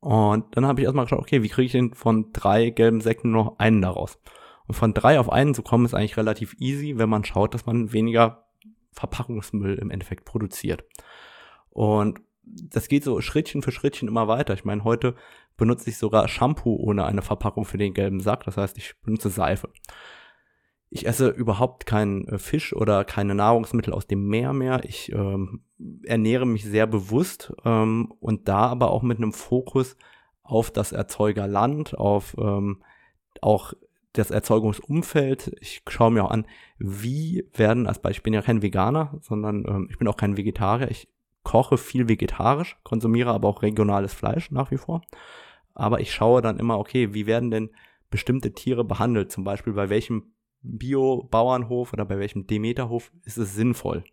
Und 0.00 0.56
dann 0.56 0.66
habe 0.66 0.80
ich 0.80 0.84
erstmal 0.84 1.04
geschaut, 1.04 1.20
okay, 1.20 1.42
wie 1.42 1.48
kriege 1.48 1.66
ich 1.66 1.72
denn 1.72 1.94
von 1.94 2.32
drei 2.32 2.70
gelben 2.70 3.00
Säcken 3.00 3.30
noch 3.30 3.58
einen 3.58 3.82
daraus? 3.82 4.18
Und 4.66 4.74
von 4.74 4.94
drei 4.94 5.18
auf 5.18 5.30
einen 5.30 5.54
zu 5.54 5.62
kommen, 5.62 5.84
ist 5.84 5.94
eigentlich 5.94 6.16
relativ 6.16 6.54
easy, 6.58 6.98
wenn 6.98 7.08
man 7.08 7.24
schaut, 7.24 7.54
dass 7.54 7.66
man 7.66 7.92
weniger 7.92 8.46
Verpackungsmüll 8.92 9.76
im 9.76 9.90
Endeffekt 9.90 10.24
produziert. 10.24 10.84
Und 11.70 12.20
das 12.42 12.88
geht 12.88 13.04
so 13.04 13.20
Schrittchen 13.20 13.62
für 13.62 13.72
Schrittchen 13.72 14.08
immer 14.08 14.28
weiter. 14.28 14.54
Ich 14.54 14.64
meine, 14.64 14.84
heute 14.84 15.14
benutze 15.56 15.90
ich 15.90 15.98
sogar 15.98 16.28
Shampoo 16.28 16.76
ohne 16.76 17.04
eine 17.04 17.22
Verpackung 17.22 17.64
für 17.64 17.78
den 17.78 17.94
gelben 17.94 18.20
Sack. 18.20 18.44
Das 18.44 18.56
heißt, 18.56 18.78
ich 18.78 18.94
benutze 19.02 19.30
Seife. 19.30 19.70
Ich 20.96 21.06
esse 21.06 21.28
überhaupt 21.28 21.84
keinen 21.84 22.26
äh, 22.26 22.38
Fisch 22.38 22.74
oder 22.74 23.04
keine 23.04 23.34
Nahrungsmittel 23.34 23.92
aus 23.92 24.06
dem 24.06 24.28
Meer 24.28 24.54
mehr. 24.54 24.82
Ich 24.84 25.12
ähm, 25.12 25.60
ernähre 26.04 26.46
mich 26.46 26.64
sehr 26.64 26.86
bewusst 26.86 27.52
ähm, 27.66 28.14
und 28.18 28.48
da 28.48 28.60
aber 28.68 28.90
auch 28.92 29.02
mit 29.02 29.18
einem 29.18 29.34
Fokus 29.34 29.98
auf 30.42 30.70
das 30.70 30.92
Erzeugerland, 30.92 31.98
auf 31.98 32.34
ähm, 32.38 32.82
auch 33.42 33.74
das 34.14 34.30
Erzeugungsumfeld. 34.30 35.54
Ich 35.60 35.82
schaue 35.86 36.12
mir 36.12 36.24
auch 36.24 36.30
an, 36.30 36.46
wie 36.78 37.46
werden, 37.52 37.86
als 37.86 37.98
Beispiel, 37.98 38.20
ich 38.20 38.22
bin 38.22 38.32
ja 38.32 38.40
kein 38.40 38.62
Veganer, 38.62 39.18
sondern 39.20 39.66
ähm, 39.68 39.88
ich 39.90 39.98
bin 39.98 40.08
auch 40.08 40.16
kein 40.16 40.38
Vegetarier. 40.38 40.90
Ich 40.90 41.10
koche 41.42 41.76
viel 41.76 42.08
vegetarisch, 42.08 42.78
konsumiere 42.84 43.34
aber 43.34 43.48
auch 43.48 43.60
regionales 43.60 44.14
Fleisch 44.14 44.50
nach 44.50 44.70
wie 44.70 44.78
vor. 44.78 45.02
Aber 45.74 46.00
ich 46.00 46.14
schaue 46.14 46.40
dann 46.40 46.58
immer, 46.58 46.78
okay, 46.78 47.12
wie 47.12 47.26
werden 47.26 47.50
denn 47.50 47.68
bestimmte 48.08 48.54
Tiere 48.54 48.82
behandelt? 48.82 49.30
Zum 49.30 49.44
Beispiel 49.44 49.74
bei 49.74 49.90
welchem 49.90 50.32
Bio-Bauernhof 50.66 51.92
oder 51.92 52.04
bei 52.04 52.18
welchem 52.18 52.46
Demeterhof 52.46 53.12
ist 53.24 53.38
es 53.38 53.54
sinnvoll? 53.54 54.04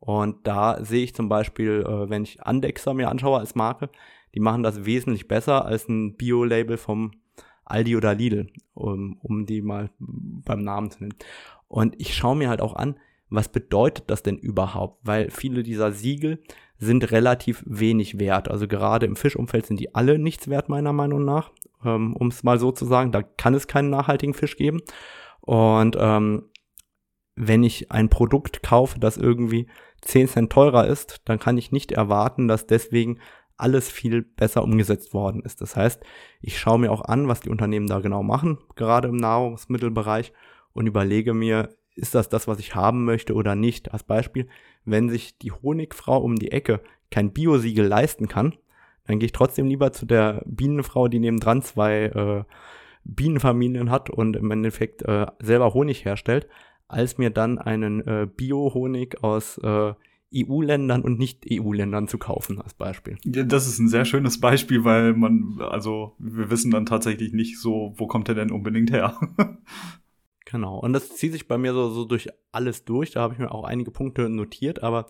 Und 0.00 0.46
da 0.46 0.84
sehe 0.84 1.04
ich 1.04 1.14
zum 1.14 1.28
Beispiel, 1.28 1.84
äh, 1.86 2.10
wenn 2.10 2.24
ich 2.24 2.42
Andexer 2.42 2.92
mir 2.94 3.08
anschaue 3.08 3.38
als 3.38 3.54
Marke, 3.54 3.88
die 4.34 4.40
machen 4.40 4.62
das 4.62 4.84
wesentlich 4.84 5.28
besser 5.28 5.64
als 5.64 5.88
ein 5.88 6.16
Bio-Label 6.16 6.76
vom 6.76 7.12
Aldi 7.64 7.96
oder 7.96 8.14
Lidl, 8.14 8.48
um, 8.74 9.18
um 9.22 9.46
die 9.46 9.62
mal 9.62 9.90
beim 9.98 10.62
Namen 10.62 10.90
zu 10.90 11.00
nennen. 11.00 11.14
Und 11.68 11.98
ich 11.98 12.14
schaue 12.14 12.36
mir 12.36 12.50
halt 12.50 12.60
auch 12.60 12.74
an, 12.74 12.96
was 13.30 13.48
bedeutet 13.48 14.10
das 14.10 14.22
denn 14.22 14.36
überhaupt? 14.36 14.98
Weil 15.02 15.30
viele 15.30 15.62
dieser 15.62 15.92
Siegel 15.92 16.42
sind 16.78 17.10
relativ 17.10 17.64
wenig 17.66 18.18
wert. 18.18 18.50
Also 18.50 18.68
gerade 18.68 19.06
im 19.06 19.16
Fischumfeld 19.16 19.66
sind 19.66 19.80
die 19.80 19.94
alle 19.94 20.18
nichts 20.18 20.48
wert, 20.48 20.68
meiner 20.68 20.92
Meinung 20.92 21.24
nach. 21.24 21.50
Ähm, 21.84 22.14
um 22.14 22.28
es 22.28 22.42
mal 22.42 22.58
so 22.58 22.72
zu 22.72 22.84
sagen, 22.84 23.12
da 23.12 23.22
kann 23.22 23.54
es 23.54 23.66
keinen 23.66 23.90
nachhaltigen 23.90 24.34
Fisch 24.34 24.56
geben. 24.56 24.82
Und 25.44 25.96
ähm, 25.98 26.48
wenn 27.36 27.62
ich 27.62 27.90
ein 27.90 28.08
Produkt 28.08 28.62
kaufe, 28.62 28.98
das 28.98 29.16
irgendwie 29.18 29.66
10 30.00 30.28
Cent 30.28 30.52
teurer 30.52 30.86
ist, 30.86 31.20
dann 31.26 31.38
kann 31.38 31.58
ich 31.58 31.72
nicht 31.72 31.92
erwarten, 31.92 32.48
dass 32.48 32.66
deswegen 32.66 33.18
alles 33.56 33.90
viel 33.90 34.22
besser 34.22 34.62
umgesetzt 34.62 35.12
worden 35.12 35.42
ist. 35.42 35.60
Das 35.60 35.76
heißt, 35.76 36.02
ich 36.40 36.58
schaue 36.58 36.78
mir 36.78 36.90
auch 36.90 37.02
an, 37.02 37.28
was 37.28 37.40
die 37.40 37.50
Unternehmen 37.50 37.86
da 37.86 38.00
genau 38.00 38.22
machen, 38.22 38.58
gerade 38.74 39.08
im 39.08 39.16
Nahrungsmittelbereich 39.16 40.32
und 40.72 40.86
überlege 40.86 41.34
mir, 41.34 41.68
ist 41.94 42.14
das 42.14 42.28
das, 42.28 42.48
was 42.48 42.58
ich 42.58 42.74
haben 42.74 43.04
möchte 43.04 43.34
oder 43.34 43.54
nicht. 43.54 43.92
Als 43.92 44.02
Beispiel, 44.02 44.48
wenn 44.84 45.08
sich 45.10 45.38
die 45.38 45.52
Honigfrau 45.52 46.18
um 46.18 46.36
die 46.36 46.50
Ecke 46.50 46.80
kein 47.10 47.32
Biosiegel 47.32 47.86
leisten 47.86 48.28
kann, 48.28 48.56
dann 49.04 49.18
gehe 49.18 49.26
ich 49.26 49.32
trotzdem 49.32 49.66
lieber 49.66 49.92
zu 49.92 50.06
der 50.06 50.42
Bienenfrau, 50.46 51.08
die 51.08 51.20
nebendran 51.20 51.62
zwei 51.62 52.04
äh, 52.06 52.44
Bienenfamilien 53.04 53.90
hat 53.90 54.10
und 54.10 54.36
im 54.36 54.50
Endeffekt 54.50 55.02
äh, 55.02 55.26
selber 55.40 55.74
Honig 55.74 56.04
herstellt, 56.04 56.48
als 56.88 57.18
mir 57.18 57.30
dann 57.30 57.58
einen 57.58 58.00
äh, 58.06 58.26
Bio-Honig 58.26 59.22
aus 59.22 59.58
äh, 59.58 59.94
EU-Ländern 60.34 61.02
und 61.02 61.18
Nicht-EU-Ländern 61.18 62.08
zu 62.08 62.18
kaufen, 62.18 62.60
als 62.60 62.74
Beispiel. 62.74 63.16
Ja, 63.24 63.44
das 63.44 63.68
ist 63.68 63.78
ein 63.78 63.88
sehr 63.88 64.04
schönes 64.04 64.40
Beispiel, 64.40 64.84
weil 64.84 65.14
man, 65.14 65.58
also 65.60 66.16
wir 66.18 66.50
wissen 66.50 66.70
dann 66.70 66.86
tatsächlich 66.86 67.32
nicht 67.32 67.60
so, 67.60 67.94
wo 67.96 68.06
kommt 68.06 68.28
er 68.28 68.34
denn 68.34 68.50
unbedingt 68.50 68.90
her. 68.90 69.18
Genau. 70.46 70.78
Und 70.78 70.92
das 70.92 71.16
zieht 71.16 71.32
sich 71.32 71.48
bei 71.48 71.58
mir 71.58 71.72
so, 71.72 71.88
so 71.90 72.04
durch 72.04 72.28
alles 72.52 72.84
durch. 72.84 73.10
Da 73.10 73.22
habe 73.22 73.32
ich 73.32 73.40
mir 73.40 73.50
auch 73.50 73.64
einige 73.64 73.90
Punkte 73.90 74.28
notiert, 74.28 74.82
aber 74.84 75.06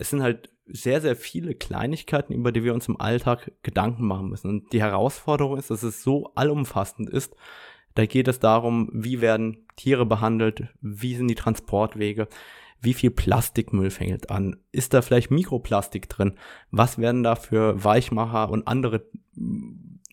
es 0.00 0.08
sind 0.10 0.22
halt 0.22 0.50
sehr, 0.66 1.00
sehr 1.00 1.14
viele 1.14 1.54
Kleinigkeiten, 1.54 2.32
über 2.32 2.52
die 2.52 2.64
wir 2.64 2.72
uns 2.72 2.88
im 2.88 3.00
Alltag 3.00 3.52
Gedanken 3.62 4.06
machen 4.06 4.30
müssen. 4.30 4.48
Und 4.48 4.72
die 4.72 4.80
Herausforderung 4.80 5.58
ist, 5.58 5.70
dass 5.70 5.82
es 5.82 6.02
so 6.02 6.32
allumfassend 6.34 7.10
ist. 7.10 7.36
Da 7.94 8.06
geht 8.06 8.26
es 8.26 8.38
darum, 8.38 8.88
wie 8.92 9.20
werden 9.20 9.66
Tiere 9.76 10.06
behandelt, 10.06 10.68
wie 10.80 11.16
sind 11.16 11.28
die 11.28 11.34
Transportwege, 11.34 12.28
wie 12.80 12.94
viel 12.94 13.10
Plastikmüll 13.10 13.90
fängt 13.90 14.30
an, 14.30 14.56
ist 14.72 14.94
da 14.94 15.02
vielleicht 15.02 15.30
Mikroplastik 15.30 16.08
drin, 16.08 16.38
was 16.70 16.96
werden 16.96 17.22
da 17.22 17.34
für 17.34 17.84
Weichmacher 17.84 18.48
und 18.48 18.66
andere 18.66 19.04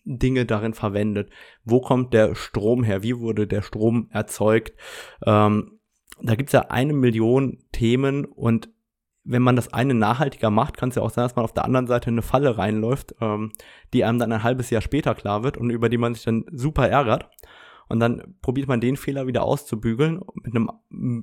Dinge 0.04 0.44
darin 0.44 0.74
verwendet? 0.74 1.30
Wo 1.64 1.80
kommt 1.80 2.12
der 2.12 2.34
Strom 2.34 2.82
her? 2.82 3.02
Wie 3.02 3.18
wurde 3.18 3.46
der 3.46 3.62
Strom 3.62 4.08
erzeugt? 4.10 4.74
Ähm, 5.24 5.78
da 6.20 6.34
gibt's 6.34 6.52
ja 6.52 6.66
eine 6.68 6.92
Million 6.92 7.58
Themen 7.72 8.26
und 8.26 8.68
wenn 9.24 9.42
man 9.42 9.56
das 9.56 9.72
eine 9.72 9.94
nachhaltiger 9.94 10.50
macht, 10.50 10.76
kann 10.76 10.88
es 10.88 10.94
ja 10.94 11.02
auch 11.02 11.10
sein, 11.10 11.24
dass 11.24 11.36
man 11.36 11.44
auf 11.44 11.52
der 11.52 11.64
anderen 11.64 11.86
Seite 11.86 12.08
eine 12.08 12.22
Falle 12.22 12.56
reinläuft, 12.56 13.14
ähm, 13.20 13.52
die 13.92 14.04
einem 14.04 14.18
dann 14.18 14.32
ein 14.32 14.42
halbes 14.42 14.70
Jahr 14.70 14.82
später 14.82 15.14
klar 15.14 15.42
wird 15.42 15.56
und 15.56 15.70
über 15.70 15.88
die 15.88 15.98
man 15.98 16.14
sich 16.14 16.24
dann 16.24 16.44
super 16.50 16.88
ärgert. 16.88 17.28
Und 17.88 18.00
dann 18.00 18.34
probiert 18.42 18.68
man 18.68 18.80
den 18.80 18.96
Fehler 18.96 19.26
wieder 19.26 19.42
auszubügeln 19.42 20.20
mit 20.34 20.54
einem 20.54 20.70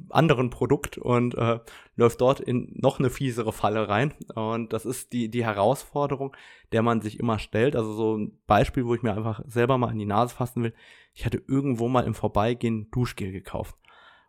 anderen 0.09 0.49
Produkt 0.49 0.97
und 0.97 1.35
äh, 1.35 1.59
läuft 1.95 2.21
dort 2.21 2.39
in 2.39 2.71
noch 2.73 2.97
eine 2.97 3.11
fiesere 3.11 3.53
Falle 3.53 3.87
rein. 3.87 4.13
Und 4.33 4.73
das 4.73 4.85
ist 4.85 5.13
die, 5.13 5.29
die 5.29 5.45
Herausforderung, 5.45 6.35
der 6.71 6.81
man 6.81 7.01
sich 7.01 7.19
immer 7.19 7.37
stellt. 7.37 7.75
Also 7.75 7.93
so 7.93 8.17
ein 8.17 8.39
Beispiel, 8.47 8.85
wo 8.85 8.95
ich 8.95 9.03
mir 9.03 9.13
einfach 9.13 9.41
selber 9.45 9.77
mal 9.77 9.91
in 9.91 9.99
die 9.99 10.07
Nase 10.07 10.33
fassen 10.33 10.63
will. 10.63 10.73
Ich 11.13 11.25
hatte 11.25 11.41
irgendwo 11.47 11.87
mal 11.87 12.03
im 12.03 12.15
Vorbeigehen 12.15 12.89
Duschgel 12.89 13.31
gekauft. 13.31 13.75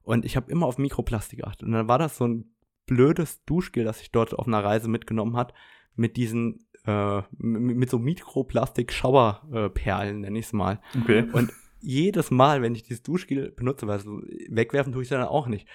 Und 0.03 0.25
ich 0.27 0.37
habe 0.37 0.53
immer 0.53 0.67
auf 0.67 0.77
Mikroplastik 0.77 1.41
geachtet. 1.41 1.67
Und 1.67 1.73
dann 1.73 1.89
war 1.89 1.99
das 1.99 2.19
so 2.19 2.29
ein 2.29 2.55
blödes 2.87 3.45
Duschgel, 3.45 3.85
das 3.85 4.01
ich 4.01 4.11
dort 4.11 4.35
auf 4.35 4.47
einer 4.47 4.65
Reise 4.65 4.89
mitgenommen 4.89 5.37
hat, 5.37 5.53
mit 5.95 6.17
diesen 6.17 6.67
äh, 6.87 7.23
mit 7.39 7.91
so 7.91 7.99
Mikroplastik-Schauerperlen, 7.99 10.21
nenne 10.21 10.39
ich 10.39 10.47
es 10.47 10.53
mal. 10.53 10.81
Okay. 11.03 11.29
Und 11.33 11.53
jedes 11.81 12.31
Mal, 12.31 12.63
wenn 12.63 12.75
ich 12.75 12.85
dieses 12.85 13.03
Duschgel 13.03 13.51
benutze, 13.51 13.87
weil 13.87 14.01
so 14.01 14.23
wegwerfen 14.49 14.93
tue 14.93 15.03
ich 15.03 15.09
dann 15.09 15.23
auch 15.23 15.47
nicht, 15.47 15.69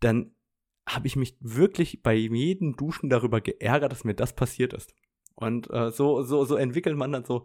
dann 0.00 0.32
habe 0.88 1.06
ich 1.06 1.16
mich 1.16 1.36
wirklich 1.40 2.02
bei 2.02 2.14
jedem 2.14 2.76
Duschen 2.76 3.10
darüber 3.10 3.40
geärgert, 3.40 3.92
dass 3.92 4.04
mir 4.04 4.14
das 4.14 4.34
passiert 4.34 4.72
ist. 4.72 4.94
Und 5.34 5.70
äh, 5.70 5.90
so, 5.90 6.22
so, 6.22 6.44
so 6.44 6.56
entwickelt 6.56 6.96
man 6.96 7.12
dann 7.12 7.24
so, 7.24 7.44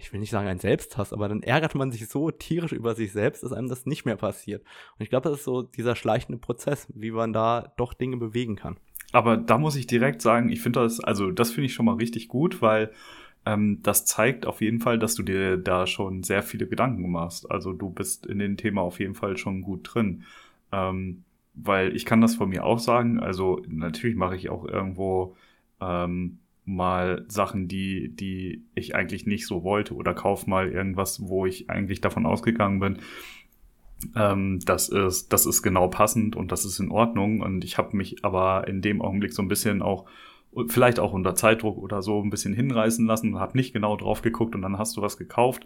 ich 0.00 0.12
will 0.12 0.20
nicht 0.20 0.30
sagen 0.30 0.48
ein 0.48 0.58
Selbsthass, 0.58 1.12
aber 1.12 1.28
dann 1.28 1.42
ärgert 1.42 1.74
man 1.74 1.90
sich 1.90 2.08
so 2.08 2.30
tierisch 2.30 2.72
über 2.72 2.94
sich 2.94 3.12
selbst, 3.12 3.42
dass 3.42 3.52
einem 3.52 3.68
das 3.68 3.86
nicht 3.86 4.04
mehr 4.04 4.16
passiert. 4.16 4.62
Und 4.62 5.02
ich 5.02 5.10
glaube, 5.10 5.28
das 5.28 5.38
ist 5.38 5.44
so 5.44 5.62
dieser 5.62 5.96
schleichende 5.96 6.38
Prozess, 6.38 6.88
wie 6.94 7.10
man 7.10 7.32
da 7.32 7.72
doch 7.76 7.94
Dinge 7.94 8.16
bewegen 8.16 8.56
kann. 8.56 8.76
Aber 9.12 9.36
da 9.36 9.58
muss 9.58 9.76
ich 9.76 9.86
direkt 9.86 10.20
sagen, 10.20 10.50
ich 10.50 10.60
finde 10.60 10.80
das, 10.80 11.00
also 11.00 11.30
das 11.30 11.50
finde 11.50 11.66
ich 11.66 11.74
schon 11.74 11.86
mal 11.86 11.96
richtig 11.96 12.28
gut, 12.28 12.60
weil 12.60 12.92
ähm, 13.46 13.80
das 13.82 14.04
zeigt 14.04 14.46
auf 14.46 14.60
jeden 14.60 14.80
Fall, 14.80 14.98
dass 14.98 15.14
du 15.14 15.22
dir 15.22 15.56
da 15.56 15.86
schon 15.86 16.22
sehr 16.22 16.42
viele 16.42 16.66
Gedanken 16.66 17.10
machst. 17.10 17.50
Also 17.50 17.72
du 17.72 17.90
bist 17.90 18.26
in 18.26 18.38
dem 18.38 18.56
Thema 18.56 18.82
auf 18.82 19.00
jeden 19.00 19.14
Fall 19.14 19.36
schon 19.36 19.62
gut 19.62 19.88
drin. 19.94 20.24
Ähm, 20.72 21.24
weil 21.54 21.96
ich 21.96 22.04
kann 22.04 22.20
das 22.20 22.36
von 22.36 22.50
mir 22.50 22.64
auch 22.64 22.78
sagen, 22.78 23.18
also 23.18 23.62
natürlich 23.66 24.16
mache 24.16 24.36
ich 24.36 24.50
auch 24.50 24.64
irgendwo 24.64 25.36
ähm, 25.80 26.38
mal 26.68 27.24
Sachen, 27.28 27.66
die, 27.66 28.14
die 28.14 28.64
ich 28.74 28.94
eigentlich 28.94 29.26
nicht 29.26 29.46
so 29.46 29.64
wollte 29.64 29.94
oder 29.94 30.14
kauf 30.14 30.46
mal 30.46 30.70
irgendwas, 30.70 31.20
wo 31.22 31.46
ich 31.46 31.70
eigentlich 31.70 32.00
davon 32.00 32.26
ausgegangen 32.26 32.78
bin, 32.78 32.98
ähm, 34.14 34.60
das 34.64 34.88
ist, 34.88 35.32
das 35.32 35.46
ist 35.46 35.62
genau 35.62 35.88
passend 35.88 36.36
und 36.36 36.52
das 36.52 36.64
ist 36.64 36.78
in 36.78 36.90
Ordnung. 36.90 37.40
Und 37.40 37.64
ich 37.64 37.78
habe 37.78 37.96
mich 37.96 38.24
aber 38.24 38.68
in 38.68 38.82
dem 38.82 39.02
Augenblick 39.02 39.32
so 39.32 39.42
ein 39.42 39.48
bisschen 39.48 39.82
auch 39.82 40.06
vielleicht 40.68 40.98
auch 40.98 41.12
unter 41.12 41.34
Zeitdruck 41.34 41.78
oder 41.78 42.02
so 42.02 42.22
ein 42.22 42.30
bisschen 42.30 42.54
hinreißen 42.54 43.06
lassen 43.06 43.34
und 43.34 43.40
hab 43.40 43.54
nicht 43.54 43.72
genau 43.72 43.96
drauf 43.96 44.22
geguckt 44.22 44.54
und 44.54 44.62
dann 44.62 44.78
hast 44.78 44.96
du 44.96 45.02
was 45.02 45.16
gekauft, 45.16 45.64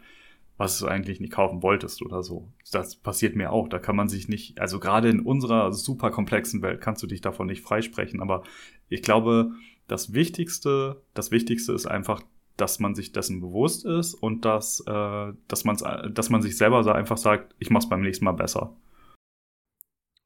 was 0.56 0.78
du 0.78 0.86
eigentlich 0.86 1.20
nicht 1.20 1.32
kaufen 1.32 1.62
wolltest 1.62 2.02
oder 2.02 2.22
so. 2.22 2.48
Das 2.72 2.96
passiert 2.96 3.36
mir 3.36 3.52
auch. 3.52 3.68
Da 3.68 3.78
kann 3.78 3.96
man 3.96 4.08
sich 4.08 4.28
nicht, 4.28 4.60
also 4.60 4.80
gerade 4.80 5.08
in 5.08 5.20
unserer 5.20 5.72
super 5.72 6.10
komplexen 6.10 6.62
Welt 6.62 6.80
kannst 6.80 7.02
du 7.02 7.06
dich 7.06 7.20
davon 7.20 7.46
nicht 7.46 7.62
freisprechen. 7.62 8.20
Aber 8.20 8.42
ich 8.88 9.02
glaube, 9.02 9.52
das 9.88 10.12
Wichtigste, 10.12 11.03
das 11.14 11.31
Wichtigste 11.31 11.73
ist 11.73 11.87
einfach, 11.87 12.23
dass 12.57 12.79
man 12.79 12.95
sich 12.95 13.12
dessen 13.12 13.40
bewusst 13.40 13.85
ist 13.85 14.14
und 14.14 14.45
dass, 14.45 14.81
äh, 14.87 15.33
dass, 15.49 15.64
man's, 15.64 15.83
dass 16.12 16.31
man 16.31 16.42
sich 16.42 16.57
selber 16.57 16.85
so 16.85 16.92
einfach 16.92 17.16
sagt, 17.16 17.55
ich 17.59 17.71
mach's 17.71 17.88
beim 17.88 18.03
nächsten 18.03 18.25
Mal 18.25 18.33
besser. 18.33 18.77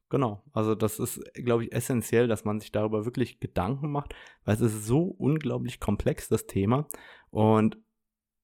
Genau, 0.09 0.41
also 0.53 0.73
das 0.73 0.99
ist, 0.99 1.21
glaube 1.33 1.65
ich, 1.65 1.73
essentiell, 1.73 2.27
dass 2.27 2.45
man 2.45 2.61
sich 2.61 2.71
darüber 2.71 3.03
wirklich 3.03 3.41
Gedanken 3.41 3.91
macht, 3.91 4.15
weil 4.45 4.55
es 4.55 4.61
ist 4.61 4.85
so 4.85 5.03
unglaublich 5.03 5.81
komplex, 5.81 6.29
das 6.29 6.47
Thema. 6.47 6.87
Und 7.29 7.77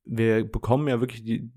wir 0.04 0.44
bekommen 0.44 0.90
ja 0.90 1.00
wirklich 1.00 1.24
die, 1.24 1.50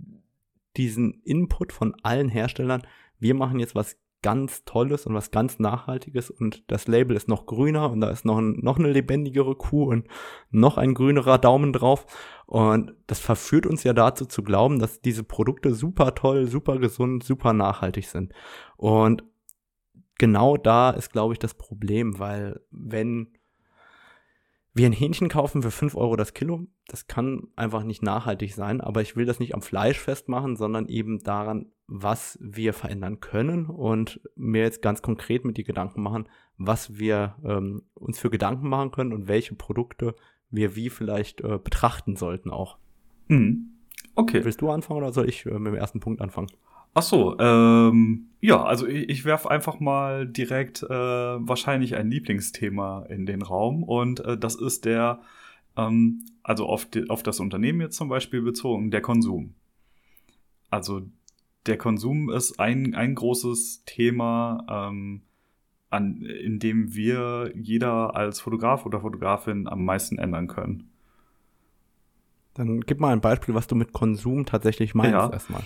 diesen 0.76 1.20
Input 1.22 1.72
von 1.72 1.96
allen 2.04 2.28
Herstellern. 2.28 2.86
Wir 3.18 3.34
machen 3.34 3.58
jetzt 3.58 3.74
was 3.74 3.98
ganz 4.22 4.64
Tolles 4.64 5.06
und 5.06 5.14
was 5.14 5.30
ganz 5.30 5.58
Nachhaltiges 5.58 6.30
und 6.30 6.64
das 6.70 6.88
Label 6.88 7.16
ist 7.16 7.28
noch 7.28 7.46
grüner 7.46 7.90
und 7.90 8.00
da 8.00 8.10
ist 8.10 8.24
noch, 8.24 8.38
ein, 8.38 8.58
noch 8.60 8.78
eine 8.78 8.90
lebendigere 8.90 9.54
Kuh 9.54 9.84
und 9.84 10.08
noch 10.50 10.78
ein 10.78 10.94
grünerer 10.94 11.38
Daumen 11.38 11.72
drauf. 11.72 12.06
Und 12.46 12.94
das 13.06 13.20
verführt 13.20 13.66
uns 13.66 13.84
ja 13.84 13.92
dazu 13.92 14.24
zu 14.24 14.42
glauben, 14.42 14.78
dass 14.78 15.00
diese 15.00 15.24
Produkte 15.24 15.74
super 15.74 16.14
toll, 16.14 16.46
super 16.46 16.78
gesund, 16.78 17.24
super 17.24 17.52
nachhaltig 17.52 18.06
sind. 18.06 18.32
Und 18.76 19.24
genau 20.18 20.56
da 20.56 20.90
ist, 20.90 21.12
glaube 21.12 21.34
ich, 21.34 21.38
das 21.38 21.54
Problem, 21.54 22.18
weil 22.18 22.60
wenn 22.70 23.35
wir 24.76 24.86
ein 24.86 24.92
Hähnchen 24.92 25.30
kaufen 25.30 25.62
für 25.62 25.70
5 25.70 25.96
Euro 25.96 26.16
das 26.16 26.34
Kilo, 26.34 26.66
das 26.86 27.06
kann 27.06 27.48
einfach 27.56 27.82
nicht 27.82 28.02
nachhaltig 28.02 28.52
sein, 28.52 28.82
aber 28.82 29.00
ich 29.00 29.16
will 29.16 29.24
das 29.24 29.40
nicht 29.40 29.54
am 29.54 29.62
Fleisch 29.62 29.98
festmachen, 29.98 30.56
sondern 30.56 30.86
eben 30.86 31.20
daran, 31.20 31.70
was 31.86 32.38
wir 32.42 32.74
verändern 32.74 33.20
können 33.20 33.66
und 33.66 34.20
mir 34.34 34.62
jetzt 34.62 34.82
ganz 34.82 35.00
konkret 35.00 35.46
mit 35.46 35.56
die 35.56 35.64
Gedanken 35.64 36.02
machen, 36.02 36.28
was 36.58 36.98
wir 36.98 37.36
ähm, 37.42 37.84
uns 37.94 38.18
für 38.18 38.28
Gedanken 38.28 38.68
machen 38.68 38.90
können 38.90 39.14
und 39.14 39.28
welche 39.28 39.54
Produkte 39.54 40.14
wir 40.50 40.76
wie 40.76 40.90
vielleicht 40.90 41.40
äh, 41.40 41.58
betrachten 41.58 42.16
sollten 42.16 42.50
auch. 42.50 42.76
Mhm. 43.28 43.78
Okay. 44.14 44.44
Willst 44.44 44.60
du 44.60 44.70
anfangen 44.70 44.98
oder 44.98 45.12
soll 45.12 45.28
ich 45.28 45.46
äh, 45.46 45.58
mit 45.58 45.72
dem 45.72 45.74
ersten 45.74 46.00
Punkt 46.00 46.20
anfangen? 46.20 46.48
Ach 46.98 47.02
so, 47.02 47.38
ähm, 47.38 48.30
ja, 48.40 48.64
also 48.64 48.86
ich, 48.86 49.10
ich 49.10 49.24
werfe 49.26 49.50
einfach 49.50 49.80
mal 49.80 50.26
direkt 50.26 50.82
äh, 50.82 50.88
wahrscheinlich 50.88 51.94
ein 51.94 52.10
Lieblingsthema 52.10 53.04
in 53.10 53.26
den 53.26 53.42
Raum 53.42 53.82
und 53.82 54.20
äh, 54.20 54.38
das 54.38 54.54
ist 54.54 54.86
der, 54.86 55.20
ähm, 55.76 56.24
also 56.42 56.64
auf, 56.64 56.86
die, 56.86 57.10
auf 57.10 57.22
das 57.22 57.38
Unternehmen 57.38 57.82
jetzt 57.82 57.98
zum 57.98 58.08
Beispiel 58.08 58.40
bezogen, 58.40 58.90
der 58.90 59.02
Konsum. 59.02 59.52
Also 60.70 61.02
der 61.66 61.76
Konsum 61.76 62.30
ist 62.30 62.58
ein, 62.58 62.94
ein 62.94 63.14
großes 63.14 63.82
Thema, 63.84 64.64
ähm, 64.66 65.20
an, 65.90 66.22
in 66.22 66.58
dem 66.60 66.94
wir 66.94 67.52
jeder 67.54 68.16
als 68.16 68.40
Fotograf 68.40 68.86
oder 68.86 69.02
Fotografin 69.02 69.68
am 69.68 69.84
meisten 69.84 70.16
ändern 70.16 70.46
können. 70.46 70.88
Dann 72.54 72.80
gib 72.80 73.00
mal 73.00 73.12
ein 73.12 73.20
Beispiel, 73.20 73.54
was 73.54 73.66
du 73.66 73.74
mit 73.74 73.92
Konsum 73.92 74.46
tatsächlich 74.46 74.94
meinst 74.94 75.12
ja. 75.12 75.30
erstmal. 75.30 75.62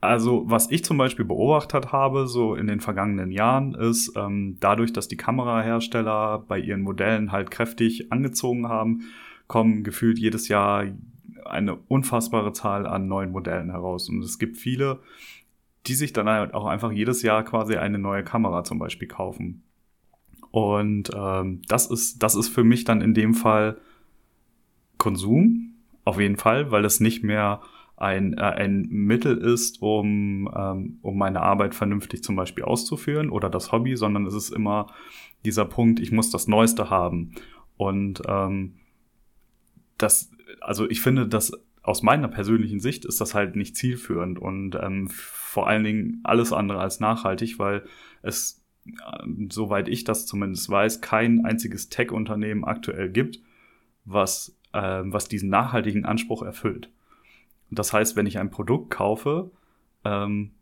Also, 0.00 0.44
was 0.46 0.70
ich 0.70 0.84
zum 0.84 0.98
Beispiel 0.98 1.24
beobachtet 1.24 1.90
habe, 1.90 2.26
so 2.26 2.54
in 2.54 2.66
den 2.66 2.80
vergangenen 2.80 3.30
Jahren, 3.30 3.74
ist 3.74 4.12
ähm, 4.16 4.56
dadurch, 4.60 4.92
dass 4.92 5.08
die 5.08 5.16
Kamerahersteller 5.16 6.44
bei 6.46 6.58
ihren 6.58 6.82
Modellen 6.82 7.32
halt 7.32 7.50
kräftig 7.50 8.12
angezogen 8.12 8.68
haben, 8.68 9.04
kommen 9.46 9.84
gefühlt 9.84 10.18
jedes 10.18 10.48
Jahr 10.48 10.84
eine 11.44 11.76
unfassbare 11.76 12.52
Zahl 12.52 12.86
an 12.86 13.08
neuen 13.08 13.32
Modellen 13.32 13.70
heraus. 13.70 14.08
Und 14.08 14.22
es 14.22 14.38
gibt 14.38 14.58
viele, 14.58 15.00
die 15.86 15.94
sich 15.94 16.12
dann 16.12 16.28
halt 16.28 16.54
auch 16.54 16.66
einfach 16.66 16.92
jedes 16.92 17.22
Jahr 17.22 17.44
quasi 17.44 17.76
eine 17.76 17.98
neue 17.98 18.24
Kamera 18.24 18.64
zum 18.64 18.78
Beispiel 18.78 19.08
kaufen. 19.08 19.62
Und 20.50 21.10
ähm, 21.14 21.62
das 21.68 21.90
ist, 21.90 22.22
das 22.22 22.34
ist 22.34 22.48
für 22.48 22.64
mich 22.64 22.84
dann 22.84 23.00
in 23.00 23.14
dem 23.14 23.34
Fall 23.34 23.78
Konsum, 24.98 25.74
auf 26.04 26.20
jeden 26.20 26.36
Fall, 26.36 26.70
weil 26.70 26.84
es 26.84 27.00
nicht 27.00 27.22
mehr 27.22 27.60
ein, 27.96 28.34
äh, 28.34 28.42
ein 28.42 28.86
Mittel 28.90 29.38
ist, 29.38 29.80
um, 29.80 30.50
ähm, 30.54 30.98
um 31.02 31.16
meine 31.18 31.40
Arbeit 31.40 31.74
vernünftig 31.74 32.22
zum 32.22 32.36
Beispiel 32.36 32.64
auszuführen 32.64 33.30
oder 33.30 33.48
das 33.48 33.72
Hobby, 33.72 33.96
sondern 33.96 34.26
es 34.26 34.34
ist 34.34 34.50
immer 34.50 34.88
dieser 35.44 35.64
Punkt, 35.64 36.00
ich 36.00 36.12
muss 36.12 36.30
das 36.30 36.46
Neueste 36.46 36.90
haben. 36.90 37.32
Und 37.76 38.22
ähm, 38.28 38.74
das, 39.98 40.30
also 40.60 40.88
ich 40.88 41.00
finde, 41.00 41.26
dass 41.26 41.52
aus 41.82 42.02
meiner 42.02 42.28
persönlichen 42.28 42.80
Sicht 42.80 43.04
ist 43.04 43.20
das 43.20 43.34
halt 43.34 43.56
nicht 43.56 43.76
zielführend 43.76 44.38
und 44.38 44.74
ähm, 44.74 45.08
vor 45.08 45.68
allen 45.68 45.84
Dingen 45.84 46.20
alles 46.24 46.52
andere 46.52 46.80
als 46.80 47.00
nachhaltig, 47.00 47.58
weil 47.58 47.84
es, 48.22 48.62
äh, 48.86 48.92
soweit 49.50 49.88
ich 49.88 50.04
das 50.04 50.26
zumindest 50.26 50.68
weiß, 50.68 51.00
kein 51.00 51.44
einziges 51.44 51.88
Tech-Unternehmen 51.88 52.64
aktuell 52.64 53.08
gibt, 53.08 53.40
was, 54.04 54.58
äh, 54.72 55.02
was 55.04 55.28
diesen 55.28 55.48
nachhaltigen 55.48 56.04
Anspruch 56.04 56.42
erfüllt. 56.42 56.90
Das 57.70 57.92
heißt, 57.92 58.16
wenn 58.16 58.26
ich 58.26 58.38
ein 58.38 58.50
Produkt 58.50 58.90
kaufe, 58.90 59.50
ähm, 60.04 60.52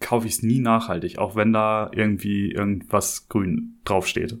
kaufe 0.00 0.26
ich 0.26 0.34
es 0.34 0.42
nie 0.42 0.60
nachhaltig, 0.60 1.18
auch 1.18 1.36
wenn 1.36 1.52
da 1.52 1.90
irgendwie 1.92 2.52
irgendwas 2.52 3.28
grün 3.28 3.78
draufsteht. 3.84 4.38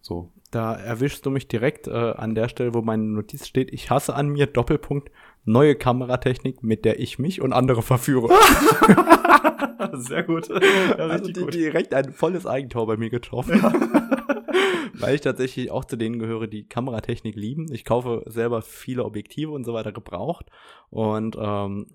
So. 0.00 0.30
Da 0.50 0.74
erwischst 0.74 1.24
du 1.24 1.30
mich 1.30 1.48
direkt 1.48 1.86
äh, 1.86 1.92
an 1.92 2.34
der 2.34 2.48
Stelle, 2.48 2.74
wo 2.74 2.82
meine 2.82 3.04
Notiz 3.04 3.46
steht. 3.46 3.72
Ich 3.72 3.88
hasse 3.88 4.14
an 4.14 4.28
mir 4.28 4.46
Doppelpunkt 4.46 5.10
neue 5.44 5.74
Kameratechnik, 5.74 6.62
mit 6.62 6.84
der 6.84 7.00
ich 7.00 7.18
mich 7.18 7.40
und 7.40 7.54
andere 7.54 7.80
verführe. 7.80 8.28
Sehr 9.94 10.24
gut. 10.24 10.48
Ja, 10.48 11.06
also 11.06 11.30
die, 11.30 11.40
gut. 11.40 11.54
direkt 11.54 11.94
ein 11.94 12.12
volles 12.12 12.46
Eigentor 12.46 12.86
bei 12.86 12.96
mir 12.98 13.08
getroffen. 13.08 13.60
Ja. 13.62 13.72
Weil 14.94 15.14
ich 15.14 15.20
tatsächlich 15.20 15.70
auch 15.70 15.84
zu 15.84 15.96
denen 15.96 16.18
gehöre, 16.18 16.46
die 16.46 16.68
Kameratechnik 16.68 17.34
lieben. 17.36 17.72
Ich 17.72 17.84
kaufe 17.84 18.22
selber 18.26 18.62
viele 18.62 19.04
Objektive 19.04 19.52
und 19.52 19.64
so 19.64 19.74
weiter 19.74 19.92
gebraucht 19.92 20.46
und 20.90 21.36
ähm, 21.38 21.86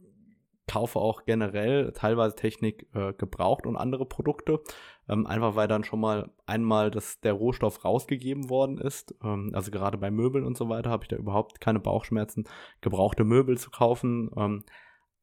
kaufe 0.68 1.00
auch 1.00 1.24
generell 1.26 1.94
teilweise 1.94 2.36
Technik 2.36 2.88
äh, 2.94 3.14
gebraucht 3.14 3.66
und 3.66 3.78
andere 3.78 4.06
Produkte. 4.06 4.62
Ähm, 5.10 5.26
einfach 5.26 5.56
weil 5.56 5.70
dann 5.70 5.86
schon 5.86 6.02
mal 6.02 6.30
einmal 6.46 6.92
das, 6.92 7.22
der 7.22 7.34
Rohstoff 7.34 7.86
rausgegeben 7.86 8.50
worden 8.50 8.78
ist. 8.78 9.16
Ähm, 9.24 9.52
also 9.54 9.72
gerade 9.72 9.98
bei 9.98 10.12
Möbeln 10.12 10.46
und 10.46 10.58
so 10.58 10.68
weiter 10.68 10.90
habe 10.90 11.06
ich 11.06 11.08
da 11.08 11.16
überhaupt 11.16 11.62
keine 11.62 11.80
Bauchschmerzen, 11.80 12.46
gebrauchte 12.82 13.24
Möbel 13.24 13.58
zu 13.58 13.72
kaufen. 13.72 14.30
Ähm, 14.36 14.64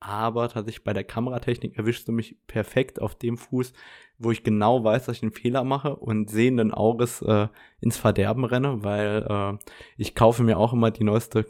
aber 0.05 0.51
tatsächlich 0.51 0.85
bei 0.85 0.93
der 0.93 1.05
Kameratechnik 1.05 1.79
erwischst 1.79 2.07
du 2.07 2.13
mich 2.13 2.37
perfekt 2.47 3.01
auf 3.01 3.15
dem 3.15 3.39
Fuß, 3.39 3.73
wo 4.19 4.31
ich 4.31 4.45
genau 4.45 4.85
weiß, 4.85 5.07
dass 5.07 5.17
ich 5.17 5.23
einen 5.23 5.33
Fehler 5.33 5.65
mache 5.65 5.97
und 5.97 6.29
sehenden 6.29 6.73
Auges 6.73 7.23
äh, 7.23 7.49
ins 7.81 7.97
Verderben 7.97 8.45
renne, 8.45 8.85
weil 8.85 9.27
äh, 9.27 9.59
ich 9.97 10.15
kaufe 10.15 10.43
mir 10.43 10.59
auch 10.59 10.75
immer 10.75 10.91
die 10.91 11.05
neueste, 11.05 11.47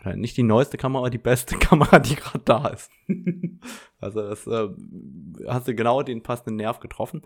oder 0.00 0.16
nicht 0.16 0.38
die 0.38 0.42
neueste 0.42 0.78
Kamera, 0.78 1.02
aber 1.02 1.10
die 1.10 1.18
beste 1.18 1.56
Kamera, 1.58 1.98
die 1.98 2.16
gerade 2.16 2.42
da 2.42 2.68
ist. 2.68 2.90
also 4.00 4.22
das 4.22 4.46
äh, 4.46 4.68
hast 5.46 5.68
du 5.68 5.74
genau 5.74 6.02
den 6.02 6.22
passenden 6.22 6.56
Nerv 6.56 6.80
getroffen. 6.80 7.20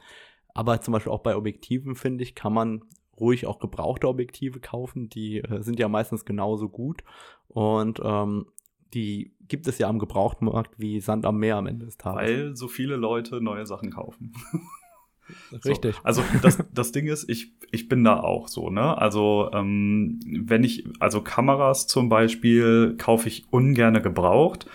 Aber 0.55 0.81
zum 0.81 0.91
Beispiel 0.91 1.13
auch 1.13 1.23
bei 1.23 1.37
Objektiven, 1.37 1.95
finde 1.95 2.25
ich, 2.25 2.35
kann 2.35 2.53
man 2.53 2.83
ruhig 3.19 3.47
auch 3.47 3.61
gebrauchte 3.61 4.09
Objektive 4.09 4.59
kaufen. 4.59 5.09
Die 5.09 5.39
äh, 5.39 5.63
sind 5.63 5.79
ja 5.79 5.89
meistens 5.89 6.25
genauso 6.25 6.69
gut. 6.69 7.05
Und 7.47 8.01
ähm, 8.03 8.47
die 8.93 9.34
gibt 9.49 9.67
es 9.69 9.79
ja 9.79 9.89
am 9.89 9.99
Gebrauchtmarkt 9.99 10.79
wie 10.79 11.01
Sand 11.01 11.27
am 11.27 11.39
Meer 11.39 11.57
am 11.57 11.67
Ende 11.67 11.87
des 11.87 11.97
Tages. 11.97 12.21
Weil 12.21 12.57
so 12.57 12.69
viele 12.69 12.97
Leute 12.97 13.41
neue 13.41 13.67
Sachen 13.67 13.91
kaufen. 13.91 14.33
Richtig. 15.65 15.95
So, 15.97 16.01
also 16.03 16.23
das, 16.43 16.59
das 16.73 16.93
Ding 16.93 17.07
ist, 17.07 17.29
ich, 17.31 17.53
ich 17.71 17.89
bin 17.89 18.05
da 18.05 18.21
auch 18.21 18.49
so, 18.49 18.71
ne? 18.71 18.99
Also 18.99 19.51
ähm, 19.53 20.21
wenn 20.27 20.65
ich, 20.65 20.85
also 21.01 21.23
Kameras 21.23 21.87
zum 21.87 22.09
Beispiel 22.09 22.97
kaufe 22.99 23.29
ich 23.29 23.47
ungerne 23.51 24.03
gebraucht, 24.03 24.67